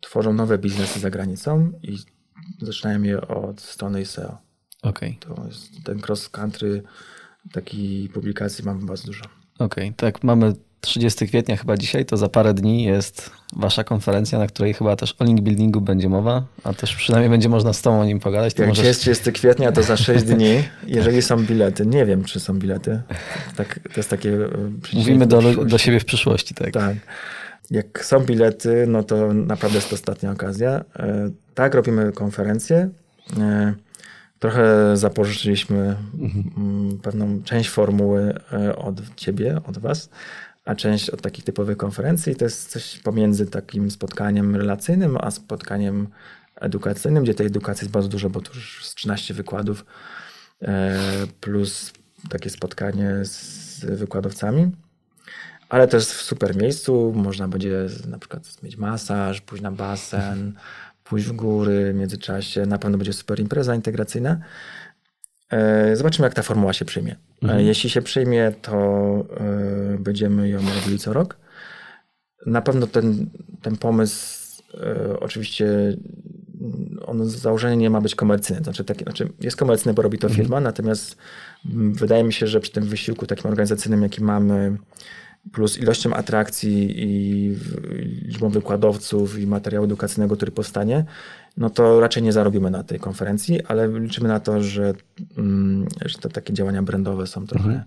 tworzą 0.00 0.32
nowe 0.32 0.58
biznesy 0.58 1.00
za 1.00 1.10
granicą 1.10 1.72
i 1.82 1.98
zaczynają 2.62 3.02
je 3.02 3.20
od 3.28 3.60
strony 3.60 4.06
SEO. 4.06 4.38
Okej, 4.82 5.18
To 5.20 5.44
jest 5.46 5.84
ten 5.84 6.00
cross 6.08 6.28
country, 6.28 6.82
takiej 7.52 8.08
publikacji 8.08 8.64
mamy 8.64 8.86
bardzo 8.86 9.06
dużo. 9.06 9.24
okej. 9.58 9.92
Tak, 9.96 10.24
mamy 10.24 10.52
30 10.80 11.26
kwietnia 11.28 11.56
chyba 11.56 11.76
dzisiaj, 11.76 12.04
to 12.06 12.16
za 12.16 12.28
parę 12.28 12.54
dni 12.54 12.84
jest 12.84 13.30
wasza 13.56 13.84
konferencja, 13.84 14.38
na 14.38 14.46
której 14.46 14.74
chyba 14.74 14.96
też 14.96 15.14
o 15.18 15.24
link 15.24 15.40
buildingu 15.40 15.80
będzie 15.80 16.08
mowa, 16.08 16.44
a 16.64 16.72
też 16.74 16.96
przynajmniej 16.96 17.30
będzie 17.30 17.48
można 17.48 17.72
z 17.72 17.82
tobą 17.82 18.00
o 18.00 18.04
nim 18.04 18.20
pogadać. 18.20 18.58
Jak 18.58 18.68
możesz... 18.68 18.84
jest 18.86 19.00
30 19.00 19.32
kwietnia, 19.32 19.72
to 19.72 19.82
za 19.82 19.96
6 19.96 20.24
dni, 20.34 20.62
jeżeli 20.86 21.22
są 21.22 21.44
bilety. 21.44 21.86
Nie 21.86 22.06
wiem, 22.06 22.24
czy 22.24 22.40
są 22.40 22.58
bilety. 22.58 23.00
Tak, 23.56 23.80
to 23.82 23.92
jest 23.96 24.10
takie... 24.10 24.30
e, 24.34 24.48
Mówimy 24.94 25.26
do, 25.26 25.38
przyszłość. 25.38 25.70
do 25.70 25.78
siebie 25.78 26.00
w 26.00 26.04
przyszłości, 26.04 26.54
tak. 26.54 26.70
Tak. 26.72 26.96
Jak 27.70 28.04
są 28.04 28.20
bilety, 28.20 28.84
no 28.88 29.02
to 29.02 29.34
naprawdę 29.34 29.76
jest 29.76 29.88
to 29.90 29.94
ostatnia 29.94 30.30
okazja. 30.32 30.84
E, 30.98 31.30
Tak, 31.54 31.74
robimy 31.74 32.12
konferencję. 32.12 32.88
E, 33.38 33.74
Trochę 34.38 34.96
zapożyczyliśmy 34.96 35.96
mm, 36.56 36.98
pewną 37.02 37.42
część 37.42 37.68
formuły 37.70 38.34
od 38.76 39.14
ciebie, 39.16 39.60
od 39.66 39.78
was, 39.78 40.10
a 40.68 40.74
część 40.74 41.10
od 41.10 41.22
takich 41.22 41.44
typowych 41.44 41.76
konferencji. 41.76 42.36
To 42.36 42.44
jest 42.44 42.70
coś 42.70 42.98
pomiędzy 42.98 43.46
takim 43.46 43.90
spotkaniem 43.90 44.56
relacyjnym, 44.56 45.18
a 45.20 45.30
spotkaniem 45.30 46.08
edukacyjnym, 46.60 47.24
gdzie 47.24 47.34
tej 47.34 47.46
edukacji 47.46 47.84
jest 47.84 47.92
bardzo 47.92 48.08
dużo, 48.08 48.30
bo 48.30 48.40
tu 48.40 48.54
już 48.54 48.86
z 48.86 48.94
13 48.94 49.34
wykładów 49.34 49.84
e, 50.62 50.98
plus 51.40 51.92
takie 52.28 52.50
spotkanie 52.50 53.14
z 53.22 53.80
wykładowcami. 53.84 54.70
Ale 55.68 55.88
to 55.88 55.96
jest 55.96 56.12
w 56.12 56.22
super 56.22 56.56
miejscu. 56.56 57.12
Można 57.16 57.48
będzie 57.48 57.86
na 58.08 58.18
przykład 58.18 58.62
mieć 58.62 58.76
masaż, 58.76 59.40
pójść 59.40 59.62
na 59.62 59.72
basen, 59.72 60.52
pójść 61.04 61.26
w 61.26 61.32
góry 61.32 61.92
w 61.92 61.96
międzyczasie. 61.96 62.66
Na 62.66 62.78
pewno 62.78 62.98
będzie 62.98 63.12
super 63.12 63.40
impreza 63.40 63.74
integracyjna. 63.74 64.38
E, 65.50 65.96
Zobaczymy, 65.96 66.26
jak 66.26 66.34
ta 66.34 66.42
formuła 66.42 66.72
się 66.72 66.84
przyjmie. 66.84 67.16
E, 67.48 67.62
Jeśli 67.62 67.90
się 67.90 68.02
przyjmie, 68.02 68.52
to 68.62 68.74
e, 69.40 69.98
będziemy 69.98 70.48
ją 70.48 70.60
robili 70.74 70.98
co 70.98 71.12
rok. 71.12 71.36
Na 72.46 72.62
pewno 72.62 72.86
ten, 72.86 73.30
ten 73.62 73.76
pomysł, 73.76 74.38
oczywiście, 75.20 75.96
on 77.06 77.28
z 77.28 77.36
założenia 77.36 77.74
nie 77.74 77.90
ma 77.90 78.00
być 78.00 78.14
komercyjny. 78.14 78.62
Znaczy, 78.62 78.84
taki, 78.84 79.04
znaczy 79.04 79.32
jest 79.40 79.56
komercyjny, 79.56 79.94
bo 79.94 80.02
robi 80.02 80.18
to 80.18 80.28
firma, 80.28 80.60
natomiast 80.60 81.16
mm, 81.66 81.94
wydaje 81.94 82.24
mi 82.24 82.32
się, 82.32 82.46
że 82.46 82.60
przy 82.60 82.72
tym 82.72 82.84
wysiłku 82.84 83.26
takim 83.26 83.50
organizacyjnym, 83.50 84.02
jaki 84.02 84.24
mamy, 84.24 84.76
plus 85.52 85.78
ilością 85.78 86.14
atrakcji 86.14 86.94
i 86.96 87.56
liczbą 88.26 88.48
wykładowców 88.48 89.38
i 89.38 89.46
materiału 89.46 89.84
edukacyjnego, 89.84 90.36
który 90.36 90.52
powstanie, 90.52 91.04
no 91.58 91.70
to 91.70 92.00
raczej 92.00 92.22
nie 92.22 92.32
zarobimy 92.32 92.70
na 92.70 92.82
tej 92.82 92.98
konferencji, 93.00 93.64
ale 93.64 93.88
liczymy 94.00 94.28
na 94.28 94.40
to, 94.40 94.62
że, 94.62 94.94
mm, 95.38 95.86
że 96.04 96.18
te 96.18 96.28
takie 96.28 96.52
działania 96.52 96.82
brandowe 96.82 97.26
są 97.26 97.46
trochę, 97.46 97.84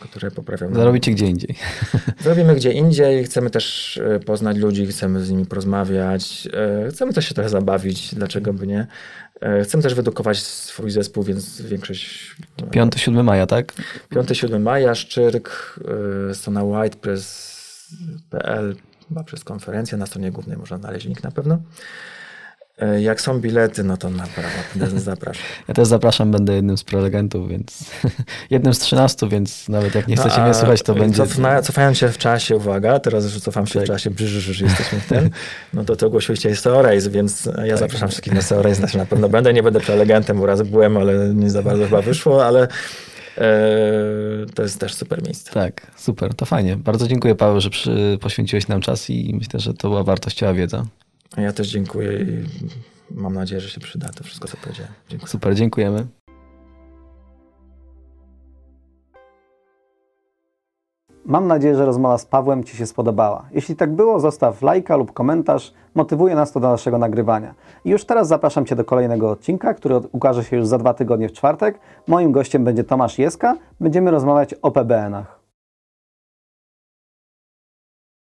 które 0.00 0.30
poprawią. 0.30 0.66
nam- 0.66 0.76
Zarobicie 0.76 1.10
gdzie 1.12 1.26
indziej. 1.26 1.56
Zrobimy 2.24 2.54
gdzie 2.54 2.72
indziej, 2.72 3.24
chcemy 3.24 3.50
też 3.50 3.96
e, 4.04 4.20
poznać 4.20 4.56
ludzi, 4.56 4.86
chcemy 4.86 5.24
z 5.24 5.30
nimi 5.30 5.46
porozmawiać, 5.46 6.48
e, 6.86 6.88
chcemy 6.90 7.12
też 7.12 7.28
się 7.28 7.34
trochę 7.34 7.50
zabawić, 7.50 8.14
dlaczego 8.14 8.52
by 8.52 8.66
nie. 8.66 8.86
E, 9.40 9.64
Chcemy 9.64 9.82
też 9.82 9.94
wyedukować 9.94 10.38
swój 10.42 10.90
zespół, 10.90 11.22
więc 11.24 11.60
większość... 11.60 12.36
5-7 12.70 13.22
maja, 13.24 13.46
tak? 13.46 13.72
5-7 14.14 14.60
maja, 14.60 14.94
Szczyrk, 14.94 15.78
strona 16.32 16.64
whitepress.pl, 17.62 18.76
chyba 19.08 19.24
przez 19.24 19.44
konferencję, 19.44 19.98
na 19.98 20.06
stronie 20.06 20.30
głównej 20.32 20.56
można 20.56 20.76
znaleźć 20.78 21.06
link 21.06 21.22
na 21.22 21.30
pewno. 21.30 21.58
E, 22.78 23.02
Jak 23.02 23.20
są 23.20 23.40
bilety, 23.40 23.84
no 23.84 23.96
to 23.96 24.10
naprawdę 24.10 25.00
zapraszam. 25.00 25.42
Ja 25.68 25.74
też 25.74 25.88
zapraszam, 25.88 26.30
będę 26.30 26.54
jednym 26.54 26.78
z 26.78 26.84
prelegentów, 26.84 27.48
więc 27.48 27.90
jednym 28.50 28.74
z 28.74 28.78
13, 28.78 29.28
więc 29.28 29.68
nawet 29.68 29.94
jak 29.94 30.08
nie 30.08 30.16
chcecie 30.16 30.36
No, 30.38 30.44
mnie 30.44 30.54
słuchać, 30.54 30.82
to 30.82 30.94
będzie... 30.94 31.16
Cofna, 31.16 31.62
cofając 31.62 31.98
się 31.98 32.08
w 32.08 32.18
czasie, 32.18 32.56
uwaga, 32.56 32.98
teraz 33.00 33.24
już 33.24 33.40
cofam 33.40 33.66
się 33.66 33.74
Tak. 33.74 33.84
w 33.84 33.86
czasie, 33.86 34.10
brz, 34.10 34.30
że 34.30 34.64
jesteśmy 34.64 35.00
w 35.00 35.06
tym, 35.06 35.30
no 35.74 35.84
to 35.84 35.96
to 35.96 36.06
ogłosiłeś 36.06 36.40
SEO 36.54 36.82
Race, 36.82 37.10
więc 37.10 37.44
Tak. 37.44 37.66
ja 37.66 37.76
zapraszam 37.76 38.08
wszystkich 38.08 38.32
na 38.32 38.42
SEO 38.42 38.62
Race, 38.62 38.74
znaczy 38.74 38.98
na 38.98 39.06
pewno 39.06 39.28
będę, 39.28 39.52
nie 39.52 39.62
będę 39.62 39.80
prelegentem, 39.80 40.38
bo 40.38 40.46
raz 40.46 40.62
byłem, 40.62 40.96
ale 40.96 41.34
nie 41.34 41.50
za 41.50 41.62
bardzo 41.62 41.84
chyba 41.84 42.02
wyszło, 42.02 42.46
ale 42.46 42.68
e, 43.38 43.48
to 44.54 44.62
jest 44.62 44.80
też 44.80 44.94
super 44.94 45.22
miejsce. 45.22 45.52
Tak, 45.52 45.86
super, 45.96 46.34
to 46.34 46.46
fajnie. 46.46 46.76
Bardzo 46.76 47.08
dziękuję 47.08 47.34
Paweł, 47.34 47.60
że 47.60 47.70
przy, 47.70 48.18
poświęciłeś 48.20 48.68
nam 48.68 48.80
czas 48.80 49.10
i 49.10 49.34
myślę, 49.38 49.60
że 49.60 49.74
to 49.74 49.88
była 49.88 50.02
wartościowa 50.02 50.54
wiedza. 50.54 50.86
Ja 51.36 51.52
też 51.52 51.68
dziękuję 51.68 52.20
i 52.20 52.44
mam 53.10 53.34
nadzieję, 53.34 53.60
że 53.60 53.68
się 53.68 53.80
przyda 53.80 54.08
to 54.08 54.24
wszystko, 54.24 54.48
co 54.48 54.56
powiedziałem. 54.56 54.92
Dziękuję. 55.08 55.28
Super, 55.28 55.54
dziękujemy. 55.54 56.06
Mam 61.24 61.46
nadzieję, 61.46 61.76
że 61.76 61.86
rozmowa 61.86 62.18
z 62.18 62.26
Pawłem 62.26 62.64
Ci 62.64 62.76
się 62.76 62.86
spodobała. 62.86 63.48
Jeśli 63.52 63.76
tak 63.76 63.92
było, 63.92 64.20
zostaw 64.20 64.62
lajka 64.62 64.96
lub 64.96 65.12
komentarz. 65.12 65.72
Motywuje 65.94 66.34
nas 66.34 66.52
to 66.52 66.60
do 66.60 66.68
naszego 66.70 66.98
nagrywania. 66.98 67.54
I 67.84 67.90
już 67.90 68.04
teraz 68.04 68.28
zapraszam 68.28 68.66
Cię 68.66 68.76
do 68.76 68.84
kolejnego 68.84 69.30
odcinka, 69.30 69.74
który 69.74 69.96
ukaże 70.12 70.44
się 70.44 70.56
już 70.56 70.66
za 70.66 70.78
dwa 70.78 70.94
tygodnie 70.94 71.28
w 71.28 71.32
czwartek. 71.32 71.78
Moim 72.06 72.32
gościem 72.32 72.64
będzie 72.64 72.84
Tomasz 72.84 73.18
Jeska. 73.18 73.56
Będziemy 73.80 74.10
rozmawiać 74.10 74.54
o 74.54 74.70
PBN-ach. 74.70 75.41